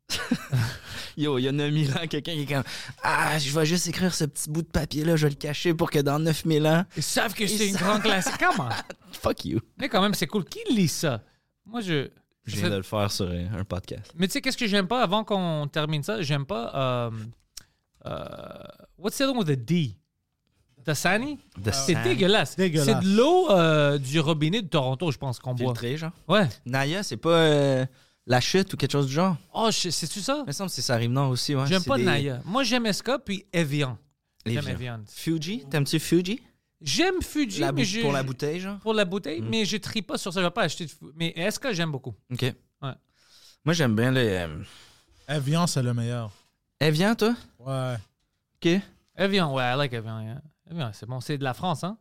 Yo, 1.16 1.38
il 1.38 1.42
y 1.44 1.48
a 1.48 1.52
9000 1.52 1.92
ans, 1.92 2.06
quelqu'un 2.08 2.32
qui 2.34 2.42
est 2.42 2.46
comme 2.46 2.62
Ah, 3.02 3.38
je 3.38 3.50
vais 3.58 3.64
juste 3.66 3.86
écrire 3.88 4.14
ce 4.14 4.24
petit 4.24 4.50
bout 4.50 4.62
de 4.62 4.66
papier-là, 4.68 5.16
je 5.16 5.22
vais 5.26 5.30
le 5.30 5.36
cacher 5.36 5.72
pour 5.72 5.90
que 5.90 5.98
dans 5.98 6.18
9000 6.18 6.66
ans, 6.66 6.84
Ils 6.96 7.02
savent 7.02 7.34
que 7.34 7.46
c'est 7.46 7.68
une 7.68 7.76
grande 7.76 8.02
classique. 8.02 8.34
Comment? 8.38 8.68
fuck 9.12 9.44
you. 9.44 9.60
Mais 9.78 9.88
quand 9.88 10.02
même, 10.02 10.14
c'est 10.14 10.26
cool. 10.26 10.44
Qui 10.44 10.60
lit 10.70 10.88
ça? 10.88 11.22
Moi, 11.64 11.80
je. 11.80 12.10
Je 12.44 12.56
viens 12.56 12.70
de 12.70 12.76
le 12.76 12.82
faire 12.82 13.10
sur 13.10 13.28
un, 13.28 13.64
podcast. 13.64 14.12
Mais 14.14 14.28
tu 14.28 14.34
sais, 14.34 14.40
qu'est-ce 14.40 14.56
que 14.56 14.68
j'aime 14.68 14.86
pas 14.86 15.02
avant 15.02 15.24
qu'on 15.24 15.66
termine 15.66 16.04
ça? 16.04 16.22
J'aime 16.22 16.46
pas. 16.46 16.70
euh, 16.76 17.10
euh, 18.06 18.24
what's 18.98 19.16
the 19.18 19.22
other 19.22 19.32
one 19.32 19.38
with 19.38 19.48
the 19.48 19.64
D? 19.64 19.96
Dasani? 20.84 21.40
De 21.58 21.72
C'est 21.72 22.00
dégueulasse. 22.04 22.54
Dégueulasse. 22.54 22.86
C'est 22.86 23.00
de 23.00 23.16
l'eau 23.16 23.50
euh, 23.50 23.98
du 23.98 24.20
robinet 24.20 24.62
de 24.62 24.68
Toronto, 24.68 25.10
je 25.10 25.18
pense 25.18 25.40
qu'on 25.40 25.54
boit. 25.54 25.66
filtré, 25.72 25.96
genre. 25.96 26.12
Ouais. 26.28 26.46
Naya, 26.64 27.02
c'est 27.02 27.16
pas 27.16 27.30
euh, 27.30 27.86
la 28.26 28.40
chute 28.40 28.72
ou 28.74 28.76
quelque 28.76 28.92
chose 28.92 29.06
du 29.06 29.12
genre? 29.12 29.36
Oh, 29.54 29.70
c'est-tu 29.70 30.20
ça? 30.20 30.38
Il 30.42 30.46
me 30.46 30.52
semble 30.52 30.68
que 30.70 30.74
c'est 30.76 30.82
ça 30.82 30.98
aussi, 31.28 31.54
ouais. 31.54 31.66
J'aime 31.66 31.84
pas 31.84 31.96
des- 31.96 32.04
Naya. 32.04 32.40
Moi, 32.44 32.62
j'aime 32.64 32.86
Eska 32.86 33.18
puis 33.18 33.44
Evian. 33.52 33.96
J'aime 34.44 34.68
Evian. 34.68 35.00
Fuji? 35.08 35.64
T'aimes-tu 35.70 35.98
Fuji? 35.98 36.40
J'aime 36.80 37.22
Fuji, 37.22 37.60
La 37.60 37.72
bou- 37.72 37.78
mais 37.78 37.84
je- 37.84 38.00
pour 38.00 38.12
la 38.12 38.22
bouteille, 38.22 38.60
genre? 38.60 38.78
Pour 38.80 38.92
la 38.94 39.04
bouteille, 39.04 39.40
Mm. 39.40 39.48
mais 39.48 39.64
je 39.64 39.76
trie 39.78 40.02
pas 40.02 40.18
sur 40.18 40.32
ça. 40.32 40.40
Je 40.40 40.46
vais 40.46 40.50
pas 40.50 40.62
acheter 40.62 40.84
de 40.86 40.90
Mais 41.14 41.32
Eska, 41.36 41.72
j'aime 41.72 41.90
beaucoup. 41.90 42.14
OK. 42.32 42.42
Ouais. 42.42 42.92
Moi, 43.64 43.74
j'aime 43.74 43.96
bien 43.96 44.10
les... 44.12 44.28
euh, 44.28 44.62
Evian, 45.28 45.66
c'est 45.66 45.82
le 45.82 45.94
meilleur. 45.94 46.30
Evian, 46.78 47.14
toi? 47.14 47.34
Ouais. 47.60 47.96
OK. 48.56 48.80
Evian, 49.16 49.52
ouais, 49.54 49.62
I 49.72 49.76
like 49.78 49.92
Evian. 49.94 50.20
yeah. 50.22 50.42
Evian, 50.70 50.90
c'est 50.92 51.06
bon. 51.06 51.20
C'est 51.20 51.38
de 51.38 51.44
la 51.44 51.54
France, 51.54 51.82
hein? 51.82 51.96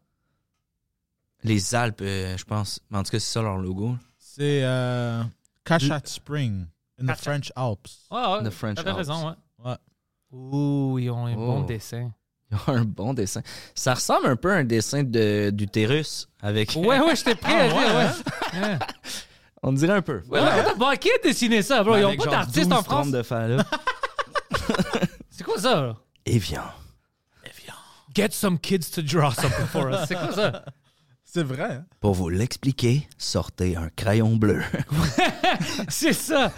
Les 1.44 1.76
Alpes, 1.76 2.02
euh, 2.02 2.38
je 2.38 2.44
pense. 2.44 2.80
En 2.92 3.04
tout 3.04 3.12
cas, 3.12 3.20
c'est 3.20 3.32
ça 3.34 3.42
leur 3.42 3.58
logo. 3.58 3.96
C'est 4.18 4.64
euh, 4.64 5.24
Cachat 5.66 6.02
Spring, 6.06 6.68
in 7.00 7.04
the 7.04 7.08
Cachat. 7.08 7.22
French 7.24 7.52
Alps. 7.56 8.06
Ouais, 8.12 8.22
ouais. 8.22 8.44
The 8.44 8.50
French 8.52 8.76
T'avais 8.78 8.90
Alps. 8.92 8.98
raison, 9.00 9.28
ouais. 9.28 9.36
Ouais. 9.72 9.78
Ouh, 10.32 11.00
ils 11.00 11.10
ont 11.10 11.26
un 11.26 11.34
Oh. 11.34 11.38
bon 11.38 11.62
dessin. 11.62 12.12
Ils 12.52 12.58
ont 12.72 12.76
un 12.76 12.86
bon 12.86 13.14
dessin. 13.16 13.42
Ça 13.74 13.96
ressemble 13.96 14.28
un 14.28 14.36
peu 14.36 14.52
à 14.54 14.58
un 14.58 14.64
dessin 14.64 15.04
de- 15.04 15.50
d'utérus 15.52 16.28
avec... 16.42 16.74
Ouais, 16.76 17.00
ouais, 17.00 17.16
j'étais 17.16 17.34
prêt 17.36 17.60
à 17.60 17.68
dire, 17.70 17.76
ouais. 17.96 18.62
Ouais. 18.62 18.80
On 19.64 19.74
dirait 19.74 19.94
un 19.96 20.02
peu. 20.04 20.22
Ouais, 20.30 20.40
ouais. 20.40 20.76
Bon, 20.78 20.96
qui 20.96 21.10
a 21.10 21.18
dessiné 21.24 21.64
ça, 21.64 21.84
bro? 21.84 21.98
Ils 21.98 22.04
ont 22.06 22.10
Avec 22.10 22.20
pas 22.20 22.26
genre 22.26 22.34
d'artiste 22.34 22.70
12 22.70 22.72
en 22.80 22.84
France. 22.84 23.08
trompes 23.12 23.12
de 23.12 23.56
là. 23.58 23.64
C'est 25.32 25.44
quoi 25.44 25.58
ça, 25.60 25.82
là? 25.82 25.96
Evian. 26.26 26.64
Get 28.14 28.30
some 28.32 28.58
kids 28.60 28.92
to 28.94 29.02
draw 29.02 29.32
something 29.32 29.66
for 29.66 29.90
us. 29.92 30.08
C'est 30.08 30.16
quoi 30.16 30.32
ça? 30.32 30.64
C'est 31.36 31.44
vrai. 31.44 31.64
hein? 31.64 31.86
Pour 32.00 32.14
vous 32.14 32.30
l'expliquer, 32.30 33.10
sortez 33.18 33.76
un 33.76 33.90
crayon 33.94 34.38
bleu. 34.38 34.62
C'est 35.90 36.14
ça. 36.14 36.50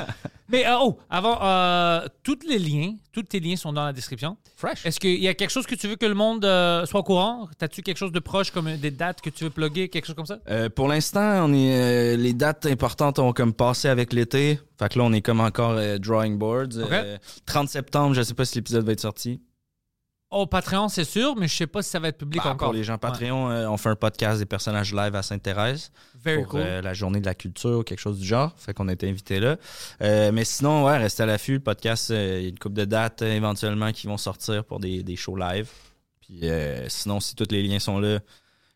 Mais 0.50 0.68
euh, 0.68 0.78
oh, 0.80 1.00
avant, 1.10 1.40
euh, 1.42 2.06
tous 2.22 2.38
les 2.48 2.60
liens, 2.60 2.94
tous 3.12 3.24
tes 3.24 3.40
liens 3.40 3.56
sont 3.56 3.74
dans 3.74 3.86
la 3.86 3.92
description. 3.92 4.38
Fresh. 4.56 4.86
Est-ce 4.86 5.00
qu'il 5.00 5.20
y 5.20 5.28
a 5.28 5.34
quelque 5.34 5.50
chose 5.50 5.66
que 5.66 5.74
tu 5.74 5.88
veux 5.88 5.96
que 5.96 6.06
le 6.06 6.14
monde 6.14 6.46
euh, 6.46 6.86
soit 6.86 7.00
au 7.00 7.04
courant? 7.04 7.50
T'as-tu 7.58 7.82
quelque 7.82 7.98
chose 7.98 8.12
de 8.12 8.20
proche, 8.20 8.52
comme 8.52 8.78
des 8.78 8.92
dates 8.92 9.20
que 9.20 9.32
tu 9.32 9.46
veux 9.46 9.50
plugger, 9.50 9.90
quelque 9.90 10.06
chose 10.06 10.16
comme 10.16 10.28
ça? 10.28 10.38
Euh, 10.48 10.70
pour 10.70 10.88
l'instant, 10.88 11.46
on 11.50 11.54
est 11.54 12.14
euh, 12.14 12.16
les 12.16 12.34
dates 12.34 12.68
importantes 12.68 13.18
ont 13.18 13.34
comme 13.34 13.54
passé 13.54 13.88
avec 13.88 14.14
l'été. 14.14 14.60
Fait 14.78 14.90
que 14.90 15.00
là, 15.00 15.06
on 15.06 15.12
est 15.12 15.24
comme 15.24 15.40
encore 15.40 15.72
euh, 15.72 15.98
drawing 15.98 16.38
boards. 16.38 16.78
Ok. 16.78 16.92
Euh, 16.92 17.18
30 17.48 17.68
septembre, 17.68 18.14
je 18.14 18.22
sais 18.22 18.36
pas 18.36 18.46
si 18.46 18.60
l'épisode 18.60 18.86
va 18.86 18.92
être 18.92 19.02
sorti. 19.02 19.42
Au 20.30 20.46
Patreon, 20.46 20.90
c'est 20.90 21.06
sûr, 21.06 21.38
mais 21.38 21.48
je 21.48 21.56
sais 21.56 21.68
pas 21.68 21.82
si 21.82 21.90
ça 21.90 22.00
va 22.00 22.10
être 22.10 22.18
public 22.18 22.42
Bah, 22.44 22.50
encore. 22.52 22.68
Pour 22.70 22.74
les 22.74 22.84
gens 22.84 22.98
Patreon, 22.98 23.50
euh, 23.50 23.68
on 23.70 23.78
fait 23.78 23.88
un 23.90 23.96
podcast 23.96 24.40
des 24.40 24.46
personnages 24.46 24.94
live 24.94 25.16
à 25.16 25.24
Sainte-Thérèse 25.24 25.90
Very 26.22 26.42
pour 26.44 26.52
cool. 26.52 26.60
euh, 26.62 26.82
la 26.82 26.94
journée 26.94 27.22
de 27.22 27.26
la 27.26 27.34
culture 27.34 27.80
ou 27.80 27.84
quelque 27.84 28.00
chose 28.00 28.20
du 28.20 28.28
genre. 28.28 28.54
Fait 28.58 28.74
qu'on 28.74 28.90
a 28.90 28.94
été 28.94 29.10
invités 29.10 29.40
là. 29.40 29.56
Euh, 30.02 30.32
mais 30.34 30.44
sinon, 30.44 30.84
ouais, 30.84 30.98
restez 30.98 31.24
à 31.24 31.28
l'affût. 31.28 31.54
Le 31.54 31.60
podcast, 31.62 32.10
il 32.10 32.16
y 32.16 32.18
a 32.20 32.40
une 32.50 32.60
couple 32.60 32.76
de 32.76 32.84
dates 32.86 33.22
éventuellement 33.22 33.92
qui 33.94 34.08
vont 34.08 34.18
sortir 34.18 34.66
pour 34.66 34.82
des, 34.82 35.02
des 35.02 35.16
shows 35.16 35.38
live. 35.38 35.70
Puis 36.20 36.42
sinon, 36.90 37.22
si 37.22 37.34
tous 37.36 37.48
les 37.50 37.64
liens 37.64 37.80
sont 37.80 38.00
là, 38.00 38.20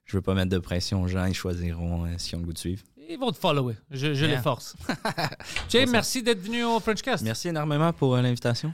je 0.05 0.15
veux 0.15 0.21
pas 0.21 0.33
mettre 0.33 0.51
de 0.51 0.57
pression 0.59 1.01
aux 1.01 1.07
gens. 1.09 1.25
Ils 1.25 1.33
choisiront 1.33 2.07
s'ils 2.17 2.37
ont 2.37 2.39
le 2.39 2.45
goût 2.45 2.53
de 2.53 2.57
suivre. 2.57 2.83
Ils 3.09 3.19
vont 3.19 3.31
te 3.31 3.37
follower. 3.37 3.75
Je, 3.89 4.13
je 4.13 4.25
Yeah. 4.25 4.37
les 4.37 4.41
force. 4.41 4.73
Jay, 5.69 5.85
merci 5.85 6.23
d'être 6.23 6.39
venu 6.41 6.63
au 6.63 6.79
Frenchcast. 6.79 7.23
Merci 7.25 7.49
énormément 7.49 7.91
pour 7.91 8.15
l'invitation. 8.15 8.73